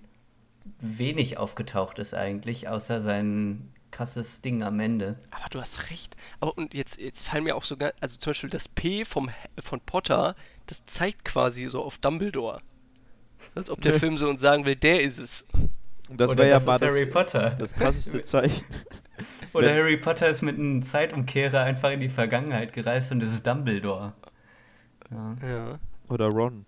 wenig 0.80 1.38
aufgetaucht 1.38 1.98
ist 1.98 2.14
eigentlich, 2.14 2.68
außer 2.68 3.00
sein 3.00 3.72
krasses 3.90 4.42
Ding 4.42 4.62
am 4.62 4.78
Ende. 4.80 5.18
aber 5.30 5.48
du 5.50 5.60
hast 5.60 5.90
recht. 5.90 6.14
Aber 6.40 6.56
und 6.58 6.74
jetzt, 6.74 6.98
jetzt 7.00 7.26
fallen 7.26 7.44
mir 7.44 7.56
auch 7.56 7.64
sogar, 7.64 7.92
also 8.00 8.18
zum 8.18 8.30
Beispiel 8.32 8.50
das 8.50 8.68
P 8.68 9.04
vom, 9.06 9.30
von 9.58 9.80
Potter, 9.80 10.36
das 10.66 10.84
zeigt 10.84 11.24
quasi 11.24 11.66
so 11.68 11.82
auf 11.82 11.96
Dumbledore. 11.98 12.60
Als 13.54 13.70
ob 13.70 13.80
der 13.80 13.94
Film 13.94 14.18
so 14.18 14.28
uns 14.28 14.42
sagen 14.42 14.66
will, 14.66 14.76
der 14.76 15.00
ist 15.00 15.18
es. 15.18 15.44
Und 16.08 16.20
das 16.20 16.30
Oder 16.30 16.38
wäre 16.38 16.48
ja 16.50 16.54
das 16.56 16.66
mal 16.66 16.76
ist 16.76 16.82
Harry 16.82 17.04
das, 17.04 17.14
Potter. 17.14 17.50
das 17.50 17.74
krasseste 17.74 18.22
Zeichen. 18.22 18.64
Oder 19.52 19.68
wenn- 19.68 19.76
Harry 19.76 19.96
Potter 19.96 20.28
ist 20.28 20.42
mit 20.42 20.58
einem 20.58 20.82
Zeitumkehrer 20.82 21.62
einfach 21.62 21.90
in 21.90 22.00
die 22.00 22.08
Vergangenheit 22.08 22.72
gereist 22.72 23.12
und 23.12 23.22
es 23.22 23.32
ist 23.34 23.46
Dumbledore. 23.46 24.14
Ja. 25.10 25.36
Ja. 25.46 25.78
Oder 26.08 26.28
Ron. 26.28 26.64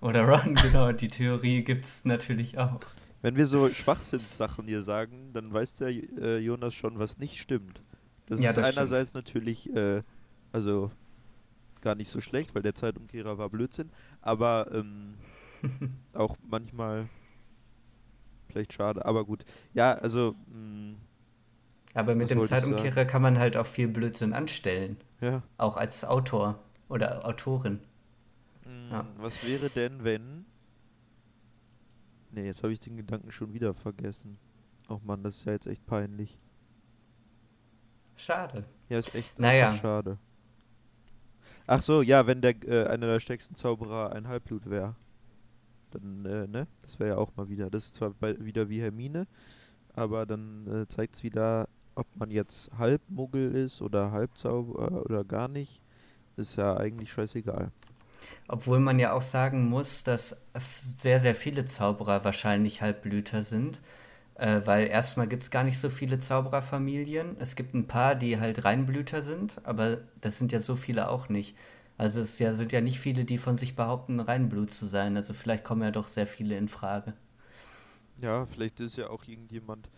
Oder 0.00 0.22
Ron, 0.28 0.54
genau, 0.54 0.92
die 0.92 1.08
Theorie 1.08 1.64
gibt's 1.64 2.04
natürlich 2.04 2.58
auch. 2.58 2.80
Wenn 3.20 3.36
wir 3.36 3.46
so 3.46 3.68
Schwachsinnssachen 3.68 4.66
hier 4.66 4.82
sagen, 4.82 5.32
dann 5.32 5.52
weiß 5.52 5.76
der 5.78 5.88
äh, 5.88 6.38
Jonas 6.38 6.74
schon, 6.74 6.98
was 6.98 7.18
nicht 7.18 7.38
stimmt. 7.40 7.82
Das 8.26 8.40
Ja, 8.40 8.50
ist 8.50 8.58
das 8.58 8.76
einerseits 8.76 9.14
natürlich, 9.14 9.74
äh, 9.74 10.02
also 10.52 10.90
gar 11.80 11.94
nicht 11.94 12.10
so 12.10 12.20
schlecht, 12.20 12.54
weil 12.54 12.62
der 12.62 12.74
Zeitumkehrer 12.74 13.38
war 13.38 13.48
Blödsinn. 13.48 13.90
Aber 14.20 14.68
ähm, 14.72 15.14
auch 16.14 16.36
manchmal 16.48 17.08
vielleicht 18.48 18.72
schade, 18.72 19.04
aber 19.04 19.24
gut. 19.24 19.44
Ja, 19.74 19.94
also. 19.94 20.34
Mh, 20.48 20.96
aber 21.94 22.14
mit 22.14 22.30
dem 22.30 22.44
Zeitumkehrer 22.44 23.04
kann 23.04 23.22
man 23.22 23.38
halt 23.38 23.56
auch 23.56 23.66
viel 23.66 23.88
Blödsinn 23.88 24.32
anstellen. 24.32 24.96
ja. 25.20 25.42
Auch 25.56 25.76
als 25.76 26.04
Autor 26.04 26.58
oder 26.88 27.24
Autorin. 27.26 27.80
Mh, 28.64 28.90
Ja. 28.90 29.06
Was 29.18 29.46
wäre 29.46 29.68
denn, 29.70 30.04
wenn. 30.04 30.44
Ne, 32.30 32.44
jetzt 32.44 32.62
habe 32.62 32.72
ich 32.72 32.80
den 32.80 32.96
Gedanken 32.96 33.30
schon 33.32 33.52
wieder 33.54 33.74
vergessen. 33.74 34.36
Och 34.88 35.02
man, 35.04 35.22
das 35.22 35.36
ist 35.36 35.44
ja 35.46 35.52
jetzt 35.52 35.66
echt 35.66 35.84
peinlich. 35.86 36.38
Schade. 38.16 38.62
Ja, 38.88 38.98
ist 38.98 39.14
echt 39.14 39.38
Naja. 39.38 39.72
schade. 39.74 40.18
Ach 41.66 41.82
so, 41.82 42.02
ja, 42.02 42.26
wenn 42.26 42.40
der 42.40 42.54
äh, 42.66 42.86
einer 42.86 43.06
der 43.06 43.20
stärksten 43.20 43.54
Zauberer 43.54 44.12
ein 44.12 44.26
Halbblut 44.28 44.68
wäre. 44.68 44.94
Dann, 45.90 46.24
äh, 46.24 46.46
ne? 46.46 46.66
Das 46.82 46.98
wäre 46.98 47.10
ja 47.10 47.16
auch 47.16 47.34
mal 47.36 47.48
wieder. 47.48 47.70
Das 47.70 47.86
ist 47.86 47.94
zwar 47.96 48.10
bei, 48.10 48.38
wieder 48.44 48.68
wie 48.68 48.80
Hermine, 48.80 49.26
aber 49.94 50.26
dann 50.26 50.66
äh, 50.66 50.88
zeigt 50.88 51.16
es 51.16 51.22
wieder, 51.22 51.68
ob 51.94 52.06
man 52.14 52.30
jetzt 52.30 52.70
Halbmuggel 52.78 53.54
ist 53.54 53.82
oder 53.82 54.12
Halbzauberer 54.12 55.04
oder 55.04 55.24
gar 55.24 55.48
nicht. 55.48 55.82
Ist 56.36 56.56
ja 56.56 56.76
eigentlich 56.76 57.12
scheißegal. 57.12 57.72
Obwohl 58.46 58.80
man 58.80 58.98
ja 58.98 59.12
auch 59.12 59.22
sagen 59.22 59.68
muss, 59.68 60.04
dass 60.04 60.42
sehr, 60.80 61.20
sehr 61.20 61.34
viele 61.34 61.64
Zauberer 61.64 62.24
wahrscheinlich 62.24 62.82
Halbblüter 62.82 63.44
sind. 63.44 63.80
Äh, 64.38 64.62
weil 64.64 64.86
erstmal 64.86 65.26
gibt 65.26 65.42
es 65.42 65.50
gar 65.50 65.64
nicht 65.64 65.78
so 65.80 65.90
viele 65.90 66.20
Zaubererfamilien. 66.20 67.36
Es 67.40 67.56
gibt 67.56 67.74
ein 67.74 67.88
paar, 67.88 68.14
die 68.14 68.38
halt 68.38 68.64
Reinblüter 68.64 69.22
sind, 69.22 69.60
aber 69.64 69.98
das 70.20 70.38
sind 70.38 70.52
ja 70.52 70.60
so 70.60 70.76
viele 70.76 71.08
auch 71.10 71.28
nicht. 71.28 71.56
Also 71.98 72.20
es 72.20 72.38
ja, 72.38 72.54
sind 72.54 72.72
ja 72.72 72.80
nicht 72.80 72.98
viele, 73.00 73.24
die 73.26 73.38
von 73.38 73.56
sich 73.56 73.76
behaupten, 73.76 74.20
Reinblut 74.20 74.70
zu 74.70 74.86
sein. 74.86 75.16
Also 75.16 75.34
vielleicht 75.34 75.64
kommen 75.64 75.82
ja 75.82 75.90
doch 75.90 76.08
sehr 76.08 76.26
viele 76.26 76.56
in 76.56 76.68
Frage. 76.68 77.14
Ja, 78.20 78.46
vielleicht 78.46 78.80
ist 78.80 78.96
ja 78.96 79.08
auch 79.10 79.24
irgendjemand 79.26 79.88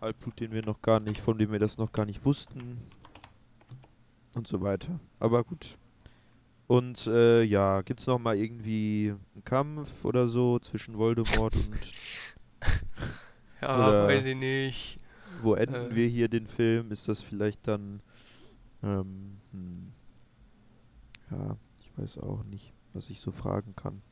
Halbblut, 0.00 0.40
den 0.40 0.52
wir 0.52 0.62
noch 0.64 0.82
gar 0.82 1.00
nicht, 1.00 1.20
von 1.20 1.38
dem 1.38 1.52
wir 1.52 1.58
das 1.58 1.78
noch 1.78 1.92
gar 1.92 2.04
nicht 2.06 2.24
wussten. 2.24 2.92
Und 4.36 4.46
so 4.48 4.60
weiter. 4.62 5.00
Aber 5.20 5.44
gut. 5.44 5.78
Und 6.66 7.06
äh, 7.06 7.42
ja, 7.42 7.82
gibt's 7.82 8.06
noch 8.06 8.18
mal 8.18 8.36
irgendwie 8.36 9.14
einen 9.34 9.44
Kampf 9.44 10.04
oder 10.04 10.28
so 10.28 10.58
zwischen 10.58 10.98
Voldemort 10.98 11.56
und 11.56 11.94
Ja, 13.60 14.06
weiß 14.06 14.24
ich 14.26 14.36
nicht. 14.36 14.98
wo 15.38 15.54
enden 15.54 15.92
Äh. 15.92 15.94
wir 15.94 16.06
hier 16.08 16.28
den 16.28 16.46
Film? 16.46 16.90
Ist 16.92 17.08
das 17.08 17.22
vielleicht 17.22 17.66
dann 17.68 18.02
ähm, 18.82 19.40
hm, 19.52 19.93
ja, 21.36 21.56
ich 21.80 21.90
weiß 21.96 22.18
auch 22.18 22.44
nicht, 22.44 22.72
was 22.92 23.10
ich 23.10 23.20
so 23.20 23.32
fragen 23.32 23.74
kann. 23.76 24.02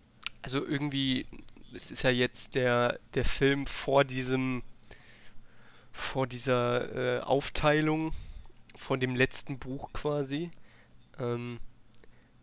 Also 0.42 0.64
irgendwie, 0.64 1.26
es 1.74 1.90
ist 1.90 2.02
ja 2.02 2.10
jetzt 2.10 2.54
der, 2.54 2.98
der 3.14 3.24
Film 3.24 3.66
vor 3.66 4.04
diesem, 4.04 4.62
vor 5.92 6.26
dieser 6.26 7.18
äh, 7.18 7.20
Aufteilung, 7.20 8.12
vor 8.76 8.98
dem 8.98 9.14
letzten 9.14 9.58
Buch 9.58 9.92
quasi. 9.92 10.50
Ähm, 11.18 11.60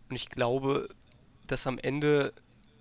und 0.09 0.15
ich 0.15 0.29
glaube, 0.29 0.89
dass 1.47 1.67
am 1.67 1.77
Ende 1.77 2.33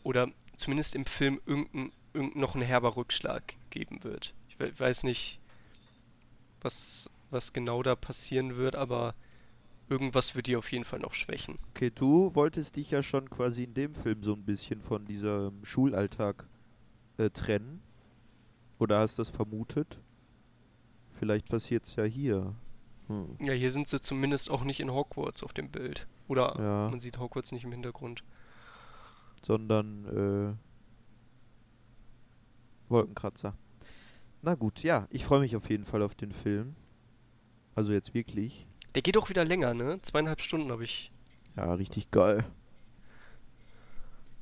oder 0.03 0.29
zumindest 0.57 0.95
im 0.95 1.07
Film 1.07 1.41
irgendein, 1.47 1.93
irgendein 2.13 2.41
noch 2.41 2.55
ein 2.55 2.63
herber 2.63 2.97
Rückschlag 2.97 3.55
geben 3.71 4.05
wird. 4.05 4.35
Ich 4.49 4.59
we 4.59 4.79
weiß 4.79 5.03
nicht, 5.03 5.41
was, 6.61 7.11
was 7.31 7.53
genau 7.53 7.83
da 7.83 7.95
passieren 7.95 8.57
wird, 8.57 8.77
aber 8.77 9.15
irgendwas 9.89 10.35
wird 10.35 10.47
die 10.47 10.57
auf 10.57 10.71
jeden 10.73 10.85
Fall 10.85 10.99
noch 11.01 11.15
schwächen. 11.15 11.59
Okay, 11.71 11.91
du 11.95 12.35
wolltest 12.35 12.77
dich 12.77 12.91
ja 12.91 13.03
schon 13.03 13.29
quasi 13.31 13.65
in 13.65 13.75
dem 13.75 13.95
Film 13.95 14.23
so 14.23 14.35
ein 14.35 14.45
bisschen 14.45 14.81
von 14.83 15.05
diesem 15.07 15.65
Schulalltag 15.65 16.47
äh, 17.17 17.31
trennen. 17.31 17.81
Oder 18.79 19.01
hast 19.01 19.19
das 19.19 19.31
vermutet? 19.31 19.99
Vielleicht 21.19 21.49
passiert's 21.49 21.97
ja 21.97 22.05
hier. 22.05 22.55
Hm. 23.09 23.27
Ja, 23.41 23.53
hier 23.53 23.71
sind 23.71 23.89
sie 23.89 24.01
zumindest 24.01 24.51
auch 24.51 24.63
nicht 24.65 24.81
in 24.81 24.93
Hogwarts 24.93 25.43
auf 25.43 25.53
dem 25.53 25.71
Bild. 25.71 26.07
Oder 26.29 26.55
Ja. 26.59 26.89
man 26.91 27.01
sieht 27.01 27.19
Hogwarts 27.19 27.51
nicht 27.53 27.65
im 27.65 27.73
Hintergrund. 27.73 28.23
Sondern 29.43 30.05
äh, 30.07 30.55
Wolkenkratzer. 32.89 33.55
Na 34.43 34.55
gut, 34.55 34.83
ja, 34.83 35.07
ich 35.11 35.25
freue 35.25 35.41
mich 35.41 35.57
auf 35.57 35.69
jeden 35.71 35.85
Fall 35.85 36.03
auf 36.03 36.15
den 36.15 36.33
Film. 36.33 36.77
Also 37.75 37.93
jetzt 37.93 38.15
wirklich. 38.15 38.67
Der 38.99 39.03
geht 39.03 39.17
auch 39.17 39.29
wieder 39.29 39.45
länger, 39.45 39.75
ne? 39.75 40.03
Zweieinhalb 40.03 40.41
Stunden 40.41 40.73
habe 40.73 40.83
ich. 40.83 41.13
Ja, 41.57 41.73
richtig 41.75 42.11
geil. 42.11 42.45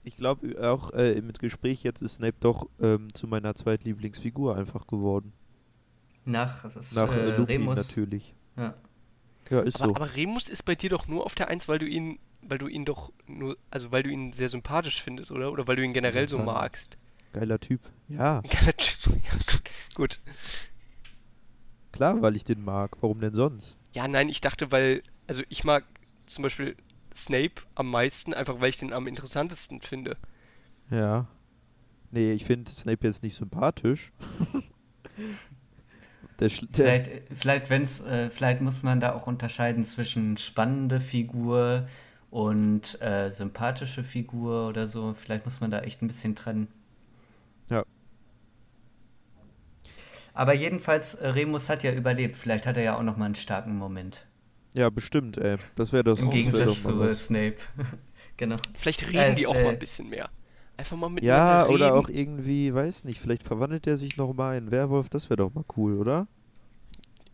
Ich 0.03 0.17
glaube 0.17 0.57
auch 0.67 0.95
äh, 0.95 1.21
mit 1.21 1.41
Gespräch 1.41 1.83
jetzt 1.83 2.01
ist 2.01 2.15
Snape 2.15 2.37
doch 2.41 2.67
ähm, 2.81 3.13
zu 3.13 3.27
meiner 3.27 3.55
zweitlieblingsfigur 3.55 4.57
einfach 4.57 4.87
geworden. 4.87 5.35
Nach, 6.25 6.63
das 6.63 6.75
ist, 6.75 6.95
Nach 6.97 7.15
äh, 7.15 7.33
äh, 7.33 7.37
Lupin 7.37 7.65
Remus. 7.65 7.77
natürlich. 7.77 8.35
Ja. 8.57 8.73
Ja, 9.51 9.61
ist 9.61 9.83
Aber, 9.83 9.89
so. 9.89 9.95
aber 9.97 10.17
Remus 10.17 10.49
ist 10.49 10.63
bei 10.63 10.75
dir 10.75 10.89
doch 10.89 11.07
nur 11.07 11.27
auf 11.27 11.35
der 11.35 11.49
Eins, 11.49 11.69
weil 11.69 11.79
du 11.79 11.85
ihn, 11.85 12.19
weil 12.41 12.57
du 12.57 12.67
ihn 12.67 12.87
doch 12.87 13.13
nur, 13.27 13.59
also 13.71 13.93
weil 13.93 14.05
du 14.05 14.09
ihn 14.09 14.33
sehr 14.33 14.49
sympathisch 14.49 15.03
findest, 15.03 15.33
oder? 15.33 15.53
Oder 15.53 15.69
weil 15.69 15.77
du 15.77 15.83
ihn 15.83 15.93
generell 15.93 16.29
so 16.29 16.39
magst. 16.39 16.97
Geiler 17.35 17.61
Typ. 17.61 17.83
Ja, 18.09 18.41
geiler 18.49 18.75
Typ. 18.75 19.17
Ja, 19.17 19.37
gut. 19.53 19.63
gut. 19.95 20.21
Klar, 21.97 22.23
weil 22.23 22.37
ich 22.37 22.45
den 22.45 22.65
mag. 22.65 22.97
Warum 23.01 23.21
denn 23.21 23.35
sonst? 23.35 23.77
Ja, 23.93 24.07
nein, 24.09 24.29
ich 24.29 24.41
dachte, 24.41 24.71
weil, 24.73 25.03
also 25.27 25.43
ich 25.49 25.65
mag 25.65 25.85
zum 26.27 26.43
Beispiel 26.43 26.77
Snape 27.15 27.63
am 27.75 27.91
meisten, 27.91 28.35
einfach 28.35 28.61
weil 28.61 28.71
ich 28.71 28.79
den 28.79 28.93
am 28.93 29.07
interessantesten 29.07 29.81
finde. 29.81 30.17
Ja. 30.91 31.27
Nee, 32.11 32.33
ich 32.33 32.45
finde 32.45 32.71
Snape 32.71 33.07
jetzt 33.07 33.23
nicht 33.23 33.37
sympathisch. 33.37 34.13
der, 36.41 36.51
Sch- 36.51 36.67
der, 36.77 37.01
Vielleicht, 37.01 37.11
vielleicht, 37.35 37.71
wenn's, 37.71 38.01
äh, 38.03 38.31
vielleicht 38.31 38.61
muss 38.61 38.83
man 38.83 39.01
da 39.01 39.15
auch 39.15 39.27
unterscheiden 39.27 39.85
zwischen 39.85 40.37
spannende 40.37 41.01
Figur 41.01 41.89
und 42.31 43.01
äh, 43.01 43.31
sympathische 43.31 44.05
Figur 44.05 44.69
oder 44.69 44.87
so. 44.89 45.15
Vielleicht 45.15 45.45
muss 45.45 45.61
man 45.61 45.71
da 45.71 45.81
echt 45.81 46.03
ein 46.03 46.09
bisschen 46.09 46.37
trennen. 46.37 46.69
Ja. 47.71 47.85
Aber 50.37 50.55
jedenfalls, 50.55 51.17
äh, 51.17 51.27
Remus 51.31 51.69
hat 51.69 51.83
ja 51.83 51.93
überlebt. 51.93 52.37
Vielleicht 52.37 52.65
hat 52.67 52.77
er 52.77 52.85
ja 52.85 52.97
auch 52.97 53.03
noch 53.03 53.17
mal 53.17 53.25
einen 53.27 53.35
starken 53.35 53.77
Moment. 53.77 54.25
ja, 54.75 54.91
bestimmt, 54.91 55.39
ey. 55.39 55.57
Das 55.75 55.93
wäre 55.93 56.05
doch, 56.05 56.19
Im 56.19 56.31
das 56.31 56.53
wär 56.53 56.71
Gegensatz 56.71 56.83
zu 56.83 56.95
mal 56.95 57.01
äh, 57.01 57.11
was. 57.11 57.27
Snape. 57.27 57.57
genau. 58.37 58.61
Vielleicht 58.75 59.07
reden 59.13 59.35
Ja, 59.35 59.35
die 59.35 59.47
auch 59.47 59.61
mal 59.61 59.71
äh, 59.71 59.73
ein 59.73 59.79
bisschen 59.79 60.09
mehr. 60.09 60.31
Einfach 60.77 60.97
mal 60.97 61.09
miteinander 61.11 61.59
Ja, 61.59 61.63
reden. 61.63 61.71
oder 61.75 61.95
auch 61.95 62.09
irgendwie, 62.09 62.73
weiß 62.75 63.05
nicht, 63.05 63.21
vielleicht 63.21 63.43
verwandelt 63.45 63.87
er 63.87 63.97
sich 63.99 64.17
noch 64.17 64.33
mal 64.35 64.57
in 64.59 64.71
Werwolf. 64.71 65.09
Das 65.11 65.31
wäre 65.31 65.39
doch 65.39 65.53
mal 65.55 65.65
cool, 65.77 65.99
oder? 65.99 66.29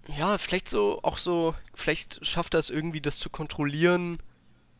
Ja, 0.08 0.36
vielleicht 0.38 0.68
so, 0.68 1.00
auch 1.02 1.16
so, 1.16 1.54
vielleicht 1.74 2.24
schafft 2.26 2.54
er 2.54 2.60
es 2.60 2.70
irgendwie, 2.70 3.00
das 3.00 3.18
zu 3.18 3.30
kontrollieren 3.30 4.18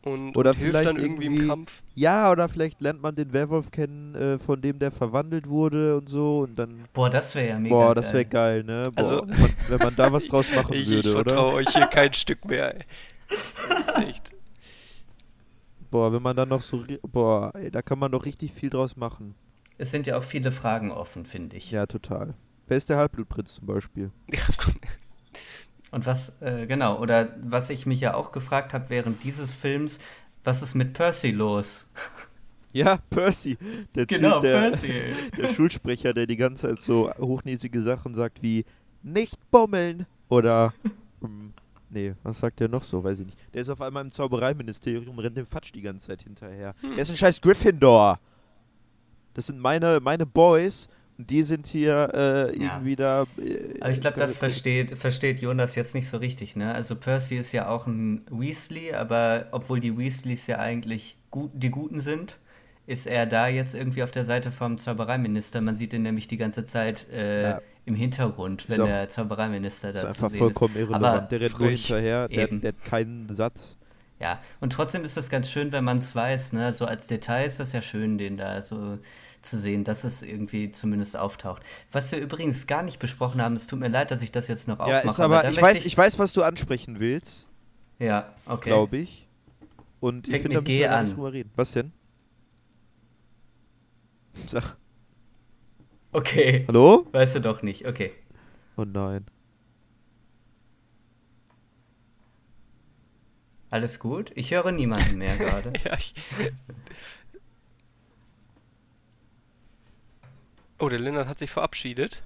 und, 0.05 0.35
Oder 0.35 0.51
und 0.51 0.57
hilft 0.57 0.71
vielleicht 0.71 0.89
dann 0.89 0.97
irgendwie 0.97 1.25
im 1.27 1.33
irgendwie- 1.33 1.47
Kampf. 1.47 1.81
Ja, 1.95 2.31
oder 2.31 2.49
vielleicht 2.49 2.81
lernt 2.81 3.01
man 3.01 3.15
den 3.15 3.31
Werwolf 3.33 3.71
kennen, 3.71 4.15
äh, 4.15 4.37
von 4.39 4.61
dem 4.61 4.79
der 4.79 4.91
verwandelt 4.91 5.47
wurde 5.47 5.97
und 5.97 6.09
so 6.09 6.39
und 6.39 6.55
dann. 6.57 6.85
Boah, 6.93 7.09
das 7.09 7.33
wäre 7.35 7.47
ja 7.49 7.59
mega 7.59 7.73
Boah, 7.75 7.95
das 7.95 8.11
wäre 8.13 8.25
geil. 8.25 8.63
geil, 8.63 8.83
ne? 8.83 8.91
Boah, 8.91 8.99
Also- 9.01 9.21
wenn, 9.27 9.39
man, 9.41 9.53
wenn 9.69 9.77
man 9.79 9.95
da 9.95 10.11
was 10.11 10.25
draus 10.27 10.51
machen 10.53 10.73
ich 10.73 10.89
würde, 10.89 11.09
ich 11.09 11.15
oder? 11.15 11.23
vertraue 11.25 11.53
euch 11.55 11.69
hier 11.69 11.87
kein 11.87 12.13
Stück 12.13 12.45
mehr. 12.45 12.75
Ey. 12.75 12.85
Das 13.29 13.87
ist 13.87 13.97
echt. 14.07 14.31
Boah, 15.89 16.11
wenn 16.11 16.21
man 16.21 16.35
dann 16.35 16.49
noch 16.49 16.61
so. 16.61 16.83
Boah, 17.11 17.51
ey, 17.55 17.69
da 17.71 17.81
kann 17.81 17.99
man 17.99 18.11
doch 18.11 18.25
richtig 18.25 18.51
viel 18.51 18.69
draus 18.69 18.95
machen. 18.95 19.35
Es 19.77 19.91
sind 19.91 20.07
ja 20.07 20.17
auch 20.17 20.23
viele 20.23 20.51
Fragen 20.51 20.91
offen, 20.91 21.25
finde 21.25 21.57
ich. 21.57 21.71
Ja, 21.71 21.85
total. 21.85 22.33
Wer 22.67 22.77
ist 22.77 22.89
der 22.89 22.97
Halbblutprinz 22.97 23.55
zum 23.55 23.67
Beispiel? 23.67 24.11
Ja, 24.31 24.41
gut. 24.57 24.75
Und 25.93 26.07
was, 26.07 26.41
äh, 26.41 26.65
genau, 26.65 26.99
oder 26.99 27.35
was 27.43 27.69
ich 27.69 27.85
mich 27.85 27.99
ja 27.99 28.15
auch 28.15 28.31
gefragt 28.31 28.73
habe 28.73 28.89
während 28.89 29.23
dieses 29.23 29.53
Films, 29.53 29.99
was 30.43 30.63
ist 30.63 30.73
mit 30.73 30.93
Percy 30.93 31.31
los? 31.31 31.85
Ja, 32.75 32.97
Percy. 33.11 33.55
Der 33.93 34.07
Genau, 34.07 34.39
Typ, 34.39 34.49
der, 34.49 34.71
Percy. 34.71 35.13
der 35.37 35.47
Schulsprecher, 35.49 36.11
der 36.11 36.25
die 36.25 36.37
ganze 36.37 36.69
Zeit 36.69 36.79
so 36.79 37.13
hochnäsige 37.19 37.79
Sachen 37.83 38.15
sagt 38.15 38.41
wie 38.41 38.65
nicht 39.03 39.37
bummeln 39.51 40.07
oder 40.27 40.73
ähm, 41.23 41.53
nee, 41.91 42.15
was 42.23 42.39
sagt 42.39 42.59
der 42.61 42.69
noch 42.69 42.81
so, 42.81 43.03
weiß 43.03 43.19
ich 43.19 43.27
nicht. 43.27 43.37
Der 43.53 43.61
ist 43.61 43.69
auf 43.69 43.79
einmal 43.79 44.03
im 44.03 44.09
Zaubereiministerium, 44.09 45.19
rennt 45.19 45.37
dem 45.37 45.45
Fatsch 45.45 45.71
die 45.71 45.83
ganze 45.83 46.07
Zeit 46.07 46.23
hinterher. 46.23 46.73
Hm. 46.81 46.93
Der 46.95 47.03
ist 47.03 47.11
ein 47.11 47.17
scheiß 47.17 47.39
Gryffindor. 47.41 48.19
Das 49.35 49.45
sind 49.45 49.59
meine 49.59 49.99
meine 50.01 50.25
Boys 50.25 50.89
die 51.29 51.43
sind 51.43 51.67
hier 51.67 52.09
äh, 52.13 52.57
Ja. 52.57 52.73
irgendwie 52.73 52.95
da 52.95 53.23
äh, 53.37 53.79
Aber 53.81 53.91
ich 53.91 54.01
glaube, 54.01 54.19
das 54.19 54.37
versteht, 54.37 54.97
versteht 54.97 55.41
Jonas 55.41 55.75
jetzt 55.75 55.95
nicht 55.95 56.07
so 56.07 56.17
richtig, 56.17 56.55
ne? 56.55 56.73
Also 56.73 56.95
Percy 56.95 57.37
ist 57.37 57.51
ja 57.51 57.67
auch 57.69 57.87
ein 57.87 58.21
Weasley, 58.31 58.93
aber 58.93 59.47
obwohl 59.51 59.79
die 59.79 59.97
Weasleys 59.97 60.47
ja 60.47 60.59
eigentlich 60.59 61.17
gut, 61.31 61.51
die 61.53 61.69
Guten 61.71 61.99
sind, 62.01 62.37
ist 62.85 63.07
er 63.07 63.25
da 63.25 63.47
jetzt 63.47 63.75
irgendwie 63.75 64.03
auf 64.03 64.11
der 64.11 64.25
Seite 64.25 64.51
vom 64.51 64.77
Zaubereiminister. 64.77 65.61
Man 65.61 65.75
sieht 65.77 65.93
ihn 65.93 66.01
nämlich 66.01 66.27
die 66.27 66.37
ganze 66.37 66.65
Zeit 66.65 67.07
äh, 67.13 67.43
Ja. 67.51 67.61
im 67.85 67.95
Hintergrund, 67.95 68.69
wenn 68.69 68.81
auch- 68.81 68.85
der 68.87 69.09
Zaubereiminister 69.09 69.93
da 69.93 69.99
ist 69.99 70.05
einfach 70.05 70.31
vollkommen 70.31 70.75
ist. 70.75 70.81
irrelevant. 70.81 71.05
Aber 71.05 71.19
der 71.27 71.41
rennt 71.41 71.59
nur 71.59 71.69
hinterher, 71.69 72.27
der, 72.27 72.47
der 72.47 72.67
hat 72.69 72.83
keinen 72.83 73.29
Satz. 73.29 73.77
Ja, 74.19 74.39
und 74.61 74.71
trotzdem 74.71 75.03
ist 75.03 75.17
es 75.17 75.29
ganz 75.29 75.49
schön, 75.49 75.71
wenn 75.73 75.83
man 75.83 75.97
es 75.97 76.15
weiß, 76.15 76.53
ne? 76.53 76.73
So 76.73 76.85
als 76.85 77.07
Detail 77.07 77.45
ist 77.45 77.59
das 77.59 77.73
ja 77.73 77.81
schön, 77.81 78.17
den 78.17 78.37
da 78.37 78.61
so 78.61 78.99
zu 79.43 79.57
sehen, 79.57 79.83
dass 79.83 80.03
es 80.03 80.23
irgendwie 80.23 80.71
zumindest 80.71 81.17
auftaucht. 81.17 81.61
Was 81.91 82.11
wir 82.11 82.19
übrigens 82.19 82.67
gar 82.67 82.83
nicht 82.83 82.99
besprochen 82.99 83.41
haben, 83.41 83.55
es 83.55 83.67
tut 83.67 83.79
mir 83.79 83.89
leid, 83.89 84.11
dass 84.11 84.21
ich 84.21 84.31
das 84.31 84.47
jetzt 84.47 84.67
noch 84.67 84.79
ja, 84.79 84.85
aufmache. 84.85 85.07
Ist 85.07 85.19
aber, 85.19 85.39
aber 85.39 85.49
ich 85.51 85.61
weiß, 85.61 85.81
ich, 85.81 85.87
ich 85.87 85.97
weiß, 85.97 86.19
was 86.19 86.33
du 86.33 86.43
ansprechen 86.43 86.99
willst. 86.99 87.47
Ja, 87.99 88.33
okay. 88.45 88.69
Glaube 88.69 88.97
ich. 88.97 89.27
Und 89.99 90.27
Fängt 90.27 90.35
ich 90.35 90.41
finde, 90.41 90.55
da 90.55 90.61
müssen 90.61 90.79
wir 90.79 90.91
an. 90.91 91.05
nicht 91.05 91.15
drüber 91.15 91.33
reden. 91.33 91.51
Was 91.55 91.71
denn? 91.71 91.91
Sag. 94.47 94.75
Okay. 96.11 96.65
Hallo? 96.67 97.07
Weißt 97.11 97.35
du 97.35 97.41
doch 97.41 97.61
nicht, 97.61 97.87
okay. 97.87 98.13
Oh 98.77 98.85
nein. 98.85 99.25
Alles 103.69 103.97
gut? 103.97 104.31
Ich 104.35 104.51
höre 104.51 104.71
niemanden 104.71 105.17
mehr 105.17 105.35
gerade. 105.35 105.73
ja, 105.83 105.97
ich... 105.97 106.13
Oh, 110.83 110.89
der 110.89 110.99
Lennart 110.99 111.29
hat 111.29 111.39
sich 111.39 111.49
verabschiedet. 111.49 112.21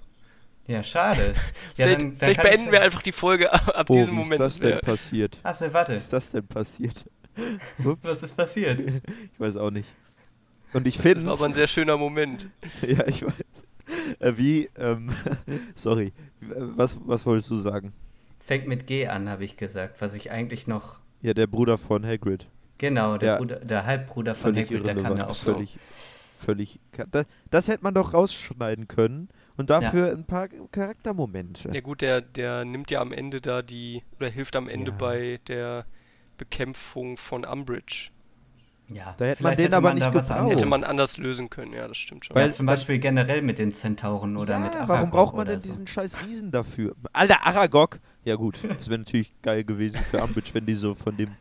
Ja, 0.65 0.81
schade. 0.81 1.35
Ja, 1.77 1.85
vielleicht, 1.85 2.01
dann, 2.01 2.09
dann 2.09 2.17
vielleicht 2.17 2.41
beenden 2.41 2.71
wir 2.71 2.81
einfach 2.81 3.03
die 3.03 3.11
Folge 3.11 3.53
ab 3.53 3.87
oh, 3.87 3.93
diesem 3.93 4.15
Moment. 4.15 4.39
Was 4.39 4.55
ist 4.55 4.63
das 4.63 4.71
denn 4.71 4.81
passiert? 4.81 5.39
Achso, 5.43 5.71
warte. 5.71 5.93
Was 5.93 6.03
ist 6.05 6.13
das 6.13 6.31
denn 6.31 6.47
passiert? 6.47 7.05
Was 8.01 8.23
ist 8.23 8.35
passiert? 8.35 8.81
Ich 9.33 9.39
weiß 9.39 9.57
auch 9.57 9.69
nicht. 9.69 9.87
Und 10.73 10.87
ich 10.87 10.97
finde. 10.97 11.15
Das 11.15 11.25
war 11.25 11.33
aber 11.33 11.45
ein 11.45 11.53
sehr 11.53 11.67
schöner 11.67 11.97
Moment. 11.97 12.47
ja, 12.81 13.05
ich 13.05 13.23
weiß. 13.23 13.33
Äh, 14.19 14.33
wie, 14.37 14.69
ähm, 14.75 15.11
sorry, 15.75 16.11
was, 16.41 16.97
was 17.05 17.27
wolltest 17.27 17.51
du 17.51 17.57
sagen? 17.57 17.93
Fängt 18.39 18.67
mit 18.67 18.87
G 18.87 19.07
an, 19.07 19.29
habe 19.29 19.45
ich 19.45 19.55
gesagt, 19.55 20.01
was 20.01 20.15
ich 20.15 20.31
eigentlich 20.31 20.65
noch 20.65 20.97
ja, 21.21 21.35
der 21.35 21.45
Bruder 21.45 21.77
von 21.77 22.03
Hagrid. 22.03 22.47
Genau, 22.79 23.19
der, 23.19 23.33
ja. 23.33 23.37
Bruder, 23.37 23.59
der 23.59 23.85
Halbbruder 23.85 24.33
von 24.33 24.55
völlig 24.55 24.71
Hagrid, 24.71 24.87
der 24.87 24.95
kam 24.95 25.15
ja 25.15 25.27
auch 25.27 25.35
völlig, 25.35 25.37
so. 25.37 25.53
Völlig. 25.53 25.79
Das, 27.11 27.25
das, 27.49 27.67
hätte 27.67 27.83
man 27.83 27.93
doch 27.93 28.13
rausschneiden 28.13 28.87
können 28.87 29.29
und 29.57 29.69
dafür 29.69 30.07
ja. 30.07 30.13
ein 30.13 30.25
paar 30.25 30.47
Charaktermomente. 30.47 31.69
Ja 31.73 31.81
gut, 31.81 32.01
der, 32.01 32.21
der 32.21 32.65
nimmt 32.65 32.91
ja 32.91 33.01
am 33.01 33.11
Ende 33.11 33.41
da 33.41 33.61
die, 33.61 34.03
oder 34.17 34.29
hilft 34.29 34.55
am 34.55 34.69
Ende 34.69 34.91
ja. 34.91 34.97
bei 34.97 35.39
der 35.47 35.85
Bekämpfung 36.37 37.17
von 37.17 37.43
Umbridge. 37.43 38.09
Ja, 38.89 39.15
da 39.17 39.25
hätte 39.25 39.43
man 39.43 39.57
den 39.57 39.73
aber 39.73 39.89
man 39.89 39.97
nicht 39.97 40.11
gebraucht. 40.11 40.49
Hätte 40.49 40.65
man 40.65 40.83
anders 40.83 41.17
lösen 41.17 41.49
können, 41.49 41.73
ja, 41.73 41.87
das 41.87 41.97
stimmt 41.97 42.25
schon. 42.25 42.35
Weil 42.35 42.45
ja, 42.45 42.51
zum 42.51 42.65
Beispiel 42.65 42.99
generell 42.99 43.41
mit 43.41 43.59
den 43.59 43.73
Zentauren 43.73 44.37
oder 44.37 44.53
ja, 44.53 44.59
mit 44.59 44.73
Aragog 44.75 44.87
warum 44.87 45.09
braucht 45.09 45.35
man 45.35 45.47
denn 45.47 45.59
so. 45.59 45.67
diesen 45.67 45.87
scheiß 45.87 46.25
Riesen 46.25 46.51
dafür? 46.51 46.95
Alter, 47.11 47.45
Aragog! 47.45 47.99
Ja 48.23 48.35
gut, 48.35 48.59
das 48.63 48.89
wäre 48.89 48.99
natürlich 48.99 49.33
geil 49.41 49.65
gewesen 49.65 49.99
für 50.09 50.21
Ambridge, 50.21 50.51
wenn 50.53 50.65
die 50.65 50.75
so 50.75 50.95
von 50.95 51.17
dem 51.17 51.31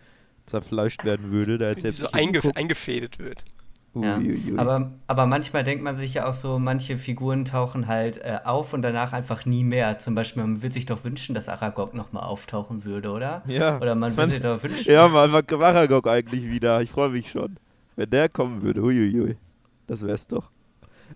zerfleischt 0.46 1.04
werden 1.04 1.30
würde. 1.30 1.58
Da 1.58 1.68
wenn 1.68 1.76
die 1.76 1.90
so 1.92 2.10
eingef 2.10 2.48
eingefädelt 2.54 3.18
wird. 3.18 3.44
Ja. 4.02 4.20
Aber, 4.58 4.90
aber 5.06 5.26
manchmal 5.26 5.64
denkt 5.64 5.82
man 5.82 5.96
sich 5.96 6.14
ja 6.14 6.28
auch 6.28 6.34
so, 6.34 6.58
manche 6.58 6.98
Figuren 6.98 7.46
tauchen 7.46 7.86
halt 7.86 8.18
äh, 8.18 8.40
auf 8.44 8.74
und 8.74 8.82
danach 8.82 9.14
einfach 9.14 9.46
nie 9.46 9.64
mehr. 9.64 9.96
Zum 9.96 10.14
Beispiel, 10.14 10.42
man 10.42 10.62
würde 10.62 10.74
sich 10.74 10.84
doch 10.84 11.02
wünschen, 11.04 11.34
dass 11.34 11.48
Aragog 11.48 11.94
nochmal 11.94 12.24
auftauchen 12.24 12.84
würde, 12.84 13.10
oder? 13.10 13.42
Ja. 13.46 13.78
Oder 13.80 13.94
man 13.94 14.14
würde 14.16 14.32
sich 14.32 14.42
doch 14.42 14.62
wünschen. 14.62 14.90
Ja, 14.90 15.08
man, 15.08 15.32
wann 15.32 15.46
kommt 15.46 15.62
Aragog 15.62 16.06
eigentlich 16.08 16.44
wieder? 16.50 16.82
Ich 16.82 16.90
freue 16.90 17.08
mich 17.08 17.30
schon. 17.30 17.56
Wenn 17.96 18.10
der 18.10 18.28
kommen 18.28 18.60
würde, 18.60 18.82
huiuiui. 18.82 19.36
Das 19.86 20.02
wär's 20.02 20.26
doch. 20.26 20.50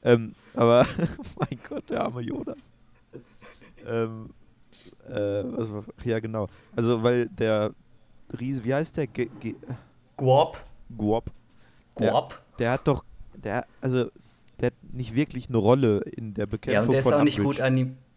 Ähm, 0.02 0.35
aber, 0.55 0.86
mein 1.39 1.59
Gott, 1.69 1.90
der 1.90 2.05
arme 2.05 2.23
Jonas. 2.23 2.73
Ähm, 3.86 4.31
äh, 5.07 5.43
was, 5.44 5.69
ja, 6.05 6.19
genau. 6.19 6.48
Also, 6.74 7.02
weil 7.02 7.27
der 7.28 7.73
Riese, 8.39 8.65
wie 8.65 8.73
heißt 8.73 8.97
der? 8.97 9.07
G 9.07 9.28
G 9.39 9.55
Guop. 10.16 10.62
Guop. 10.97 11.31
Guop 11.94 12.40
der 12.61 12.73
hat 12.73 12.87
doch, 12.87 13.05
der, 13.35 13.66
also, 13.81 14.11
der 14.61 14.66
hat 14.66 14.74
nicht 14.93 15.16
wirklich 15.16 15.49
eine 15.49 15.59
Rolle 15.59 16.01
in 16.01 16.35
der 16.35 16.47
Bekämpfung 16.47 16.74
ja, 16.74 16.82
und 16.82 16.93
der 16.93 17.01
ist 17.01 17.12
auch 17.12 17.24
nicht 17.24 17.43
gut 17.43 17.59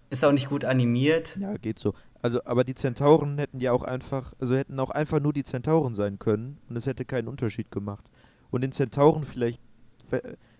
ist 0.10 0.24
auch 0.24 0.32
nicht 0.32 0.48
gut 0.48 0.64
animiert. 0.64 1.38
Ja, 1.38 1.57
geht 1.57 1.80
so. 1.80 1.95
Also, 2.22 2.40
aber 2.45 2.64
die 2.64 2.76
Zentauren 2.76 3.40
hätten 3.40 3.60
ja 3.60 3.72
auch 3.72 3.82
einfach, 3.82 4.34
also 4.40 4.56
hätten 4.56 4.80
auch 4.80 4.91
einfach 4.91 5.20
nur 5.20 5.34
die 5.34 5.41
Zentauren 5.41 5.95
sein 5.95 6.20
können 6.20 6.60
und 6.70 6.76
es 6.76 6.86
hätte 6.86 7.03
keinen 7.03 7.28
Unterschied 7.28 7.72
gemacht. 7.72 8.06
Und 8.52 8.61
den 8.61 8.72
Zentauren 8.72 9.26
vielleicht, 9.26 9.60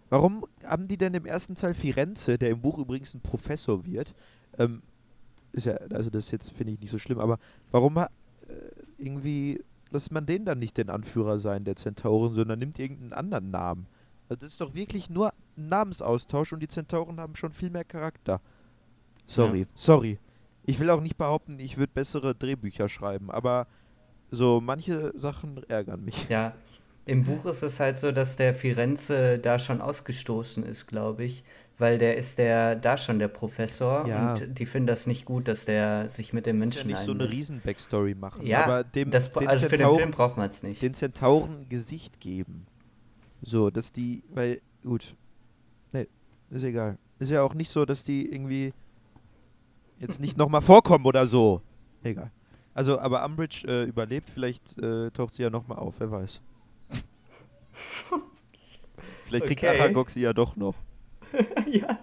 warum 0.10 0.46
haben 0.66 0.88
die 0.88 0.98
denn 0.98 1.14
im 1.14 1.28
ersten 1.28 1.54
Teil 1.54 1.76
Firenze, 1.76 2.40
der 2.40 2.50
im 2.50 2.62
Buch 2.62 2.80
übrigens 2.80 3.14
ein 3.14 3.22
Professor 3.22 3.86
wird, 3.86 4.16
ähm, 4.58 4.82
ist 5.52 5.68
ja, 5.68 5.76
also 5.92 6.10
das 6.10 6.32
jetzt 6.32 6.52
finde 6.52 6.74
ich 6.74 6.80
nicht 6.80 6.90
so 6.90 6.98
schlimm, 6.98 7.20
aber 7.20 7.38
warum 7.70 7.98
äh, 7.98 8.08
irgendwie 8.98 9.64
lässt 9.94 10.12
man 10.12 10.26
den 10.26 10.46
dann 10.46 10.60
nicht 10.60 10.78
den 10.78 10.90
Anführer 10.90 11.40
sein, 11.40 11.64
der 11.64 11.76
Zentauren, 11.76 12.34
sondern 12.34 12.60
nimmt 12.60 12.80
irgendeinen 12.80 13.14
anderen 13.14 13.52
Namen. 13.52 13.88
Also 14.28 14.42
das 14.42 14.52
ist 14.52 14.62
doch 14.62 14.74
wirklich 14.74 15.10
nur 15.10 15.32
ein 15.58 15.70
Namensaustausch 15.70 16.54
und 16.54 16.60
die 16.60 16.68
Zentauren 16.68 17.20
haben 17.20 17.36
schon 17.36 17.54
viel 17.54 17.70
mehr 17.70 17.84
Charakter. 17.84 18.42
Sorry, 19.28 19.62
ja. 19.62 19.66
sorry. 19.76 20.20
Ich 20.66 20.80
will 20.80 20.90
auch 20.90 21.02
nicht 21.02 21.18
behaupten, 21.18 21.60
ich 21.60 21.78
würde 21.78 21.92
bessere 21.94 22.34
Drehbücher 22.34 22.90
schreiben, 22.90 23.30
aber 23.30 23.68
so 24.32 24.62
manche 24.62 25.14
Sachen 25.18 25.62
ärgern 25.68 26.04
mich. 26.04 26.28
Ja, 26.30 26.56
im 27.06 27.26
Buch 27.26 27.46
ist 27.46 27.64
es 27.64 27.80
halt 27.80 27.98
so, 27.98 28.12
dass 28.12 28.38
der 28.38 28.56
Firenze 28.56 29.38
da 29.38 29.60
schon 29.60 29.82
ausgestoßen 29.82 30.64
ist, 30.64 30.88
glaube 30.88 31.26
ich 31.26 31.44
weil 31.78 31.98
der 31.98 32.18
ist 32.18 32.38
der 32.38 32.76
da 32.76 32.98
schon 32.98 33.20
der 33.20 33.28
Professor 33.28 34.08
ja. 34.08 34.34
und 34.34 34.60
die 34.60 34.66
finden 34.66 34.88
das 34.88 35.08
nicht 35.08 35.26
gut, 35.26 35.48
dass 35.48 35.66
der 35.66 36.10
sich 36.10 36.34
mit 36.34 36.46
den 36.46 36.60
Menschen 36.60 36.90
ja 36.90 36.96
nicht 36.96 37.04
so 37.04 37.12
eine 37.12 37.30
riesen 37.30 37.62
Backstory 37.62 38.16
machen. 38.16 38.46
Ja, 38.46 38.64
aber 38.64 38.84
dem, 38.84 39.12
das, 39.12 39.32
den 39.34 39.48
also 39.48 39.68
Zentauren, 39.68 39.70
für 39.70 39.78
den 39.78 39.98
Film 39.98 40.12
braucht 40.12 40.38
man 40.38 40.50
es 40.50 40.64
nicht. 40.64 40.82
Den 40.82 40.94
Zentauren 40.94 41.68
Gesicht 41.70 42.20
geben. 42.20 42.68
So, 43.42 43.70
dass 43.70 43.92
die, 43.92 44.24
weil, 44.30 44.62
gut, 44.84 45.16
ne, 45.92 46.08
ist 46.50 46.64
egal. 46.64 46.98
Ist 47.20 47.32
ja 47.32 47.42
auch 47.42 47.54
nicht 47.54 47.70
so, 47.70 47.86
dass 47.86 48.04
die 48.04 48.32
irgendwie 48.32 48.74
jetzt 50.00 50.22
nicht 50.22 50.38
nochmal 50.38 50.62
vorkommen 50.62 51.06
oder 51.06 51.26
so. 51.26 51.62
Egal. 52.04 52.32
Also, 52.74 53.00
aber 53.00 53.24
Umbridge 53.26 53.68
äh, 53.68 53.84
überlebt, 53.84 54.30
vielleicht 54.30 54.78
äh, 54.80 55.12
taucht 55.12 55.34
sie 55.34 55.44
ja 55.44 55.50
nochmal 55.50 55.78
auf, 55.78 55.96
wer 56.00 56.12
weiß. 56.12 56.42
vielleicht 59.26 59.46
kriegt 59.46 59.64
okay. 59.64 59.80
Aragog 59.80 60.10
sie 60.10 60.22
ja 60.22 60.34
doch 60.34 60.56
noch. 60.56 60.76
ja. 61.82 61.98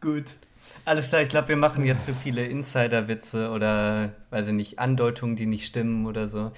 Gut. 0.00 0.36
Alles 0.84 1.08
klar, 1.08 1.22
ich 1.22 1.28
glaube, 1.30 1.48
wir 1.48 1.56
machen 1.56 1.84
jetzt 1.84 2.04
zu 2.04 2.12
so 2.12 2.18
viele 2.18 2.44
Insider-Witze 2.46 3.50
oder, 3.50 4.12
weiß 4.30 4.48
ich 4.48 4.52
nicht, 4.52 4.78
Andeutungen, 4.78 5.34
die 5.34 5.46
nicht 5.46 5.66
stimmen 5.66 6.06
oder 6.06 6.28
so. 6.28 6.52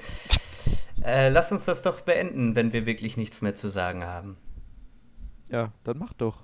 Äh, 1.02 1.30
lass 1.30 1.52
uns 1.52 1.64
das 1.64 1.82
doch 1.82 2.00
beenden, 2.00 2.54
wenn 2.56 2.72
wir 2.72 2.84
wirklich 2.84 3.16
nichts 3.16 3.40
mehr 3.40 3.54
zu 3.54 3.68
sagen 3.68 4.04
haben. 4.04 4.36
Ja, 5.50 5.72
dann 5.84 5.98
mach 5.98 6.12
doch. 6.12 6.42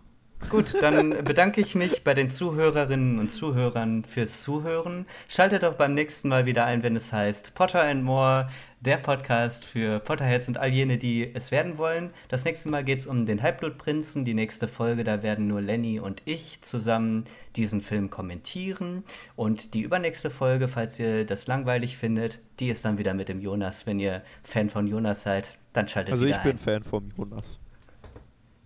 Gut, 0.50 0.74
dann 0.80 1.10
bedanke 1.24 1.60
ich 1.60 1.74
mich 1.74 2.04
bei 2.04 2.14
den 2.14 2.30
Zuhörerinnen 2.30 3.18
und 3.18 3.30
Zuhörern 3.30 4.04
fürs 4.04 4.42
Zuhören. 4.42 5.06
Schaltet 5.28 5.62
doch 5.62 5.74
beim 5.74 5.94
nächsten 5.94 6.28
Mal 6.28 6.46
wieder 6.46 6.64
ein, 6.64 6.82
wenn 6.82 6.94
es 6.96 7.12
heißt 7.12 7.54
Potter 7.54 7.82
and 7.82 8.04
More, 8.04 8.48
der 8.80 8.98
Podcast 8.98 9.64
für 9.64 9.98
Potterheads 9.98 10.46
und 10.46 10.58
all 10.58 10.68
jene, 10.68 10.98
die 10.98 11.34
es 11.34 11.50
werden 11.50 11.78
wollen. 11.78 12.10
Das 12.28 12.44
nächste 12.44 12.68
Mal 12.68 12.84
geht 12.84 13.00
es 13.00 13.06
um 13.06 13.26
den 13.26 13.42
Halbblutprinzen. 13.42 14.24
Die 14.24 14.34
nächste 14.34 14.68
Folge, 14.68 15.02
da 15.02 15.22
werden 15.22 15.48
nur 15.48 15.60
Lenny 15.60 15.98
und 15.98 16.22
ich 16.24 16.60
zusammen 16.62 17.24
diesen 17.56 17.80
Film 17.80 18.10
kommentieren. 18.10 19.04
Und 19.36 19.74
die 19.74 19.80
übernächste 19.80 20.30
Folge, 20.30 20.68
falls 20.68 20.98
ihr 20.98 21.24
das 21.24 21.46
langweilig 21.46 21.96
findet, 21.96 22.40
die 22.60 22.68
ist 22.68 22.84
dann 22.84 22.98
wieder 22.98 23.14
mit 23.14 23.28
dem 23.28 23.40
Jonas. 23.40 23.86
Wenn 23.86 23.98
ihr 23.98 24.22
Fan 24.42 24.68
von 24.68 24.86
Jonas 24.86 25.22
seid, 25.22 25.58
dann 25.72 25.88
schaltet 25.88 26.12
also 26.12 26.26
wieder 26.26 26.36
ein. 26.36 26.40
Also 26.40 26.50
ich 26.50 26.56
bin 26.56 26.72
Fan 26.72 26.82
von 26.82 27.12
Jonas. 27.16 27.58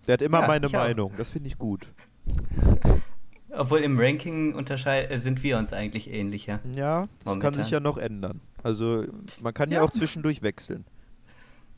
Der 0.08 0.14
hat 0.14 0.22
immer 0.22 0.40
ja, 0.40 0.46
meine 0.46 0.68
Meinung. 0.70 1.12
Das 1.18 1.30
finde 1.30 1.48
ich 1.48 1.58
gut. 1.58 1.92
Obwohl 3.50 3.80
im 3.80 3.98
Ranking 3.98 4.58
äh, 4.58 5.18
sind 5.18 5.42
wir 5.42 5.58
uns 5.58 5.72
eigentlich 5.72 6.10
ähnlicher. 6.10 6.60
Ja, 6.74 7.02
das 7.02 7.08
momentan. 7.26 7.40
kann 7.40 7.62
sich 7.62 7.70
ja 7.70 7.80
noch 7.80 7.98
ändern. 7.98 8.40
Also 8.62 9.04
man 9.42 9.52
kann 9.52 9.70
ja, 9.70 9.78
ja 9.78 9.82
auch 9.82 9.90
zwischendurch 9.90 10.42
wechseln. 10.42 10.84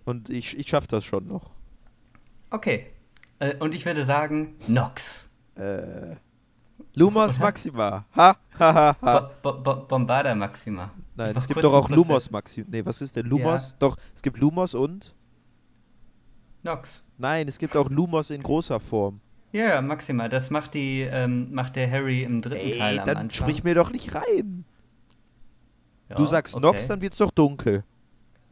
Und 0.05 0.31
ich, 0.31 0.57
ich 0.59 0.69
schaffe 0.69 0.87
das 0.89 1.05
schon 1.05 1.27
noch. 1.27 1.51
Okay. 2.51 2.87
Äh, 3.41 3.57
und 3.57 3.75
ich 3.75 3.85
würde 3.85 4.05
sagen, 4.05 4.55
Nox. 4.69 5.29
Äh. 5.57 6.17
Lumos 6.95 7.39
Maxima. 7.41 8.05
Ha, 8.17 8.37
ha, 8.59 8.75
ha, 8.75 8.97
ha. 9.01 9.31
Bo 9.43 9.53
Bo 9.55 9.75
Bombarda 9.87 10.35
Maxima. 10.35 10.91
Nein, 11.17 11.35
es 11.37 11.49
gibt 11.49 11.63
doch 11.65 11.75
auch 11.75 11.89
Lumos 11.89 12.31
Maxima. 12.31 12.67
Nee, 12.71 12.85
was 12.85 13.01
ist 13.01 13.17
denn 13.17 13.27
Lumos? 13.27 13.73
Ja. 13.73 13.77
Doch, 13.81 13.97
es 14.15 14.23
gibt 14.23 14.39
Lumos 14.39 14.75
und 14.75 15.15
Nox. 16.63 17.03
Nein, 17.19 17.49
es 17.49 17.59
gibt 17.59 17.77
auch 17.77 17.89
Lumos 17.91 18.31
in 18.31 18.43
großer 18.43 18.81
Form. 18.81 19.21
Ja, 19.53 19.83
Maxima, 19.83 20.29
das 20.29 20.51
macht 20.51 20.75
die, 20.75 21.03
ähm, 21.03 21.53
macht 21.53 21.75
der 21.77 21.91
Harry 21.91 22.23
im 22.23 22.41
dritten 22.41 22.69
Ey, 22.71 22.79
Teil 22.79 22.99
am 23.01 23.05
dann 23.07 23.17
Anfang. 23.17 23.31
sprich 23.31 23.65
mir 23.65 23.75
doch 23.75 23.91
nicht 23.91 24.15
rein. 24.15 24.65
Ja, 26.09 26.17
du 26.17 26.25
sagst 26.25 26.55
okay. 26.55 26.65
Nox, 26.67 26.87
dann 26.87 27.01
wird's 27.01 27.19
doch 27.19 27.31
dunkel. 27.31 27.85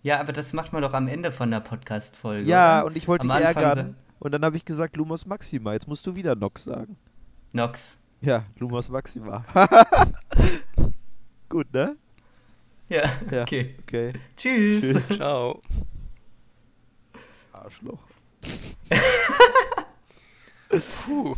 Ja, 0.02 0.20
aber 0.20 0.32
das 0.32 0.52
macht 0.52 0.72
man 0.72 0.82
doch 0.82 0.94
am 0.94 1.06
Ende 1.08 1.30
von 1.32 1.50
der 1.50 1.60
Podcast-Folge. 1.60 2.48
Ja, 2.48 2.78
oder? 2.80 2.86
und 2.86 2.96
ich 2.96 3.06
wollte 3.08 3.26
dich 3.28 3.36
ärgern. 3.36 3.96
Und 4.20 4.32
dann 4.32 4.44
habe 4.44 4.56
ich 4.56 4.64
gesagt 4.64 4.96
Lumos 4.96 5.26
Maxima. 5.26 5.72
Jetzt 5.72 5.86
musst 5.86 6.06
du 6.06 6.16
wieder 6.16 6.34
Nox 6.34 6.64
sagen. 6.64 6.96
Nox. 7.52 7.98
Ja, 8.20 8.44
Lumos 8.58 8.88
Maxima. 8.88 9.44
Gut, 11.48 11.72
ne? 11.72 11.96
Ja, 12.88 13.02
Ja, 13.30 13.42
okay. 13.42 13.76
okay. 13.82 14.12
Tschüss. 14.36 14.80
Tschüss. 14.80 15.08
Ciao. 15.16 15.60
Arschloch. 17.68 18.00
Puh. 21.04 21.36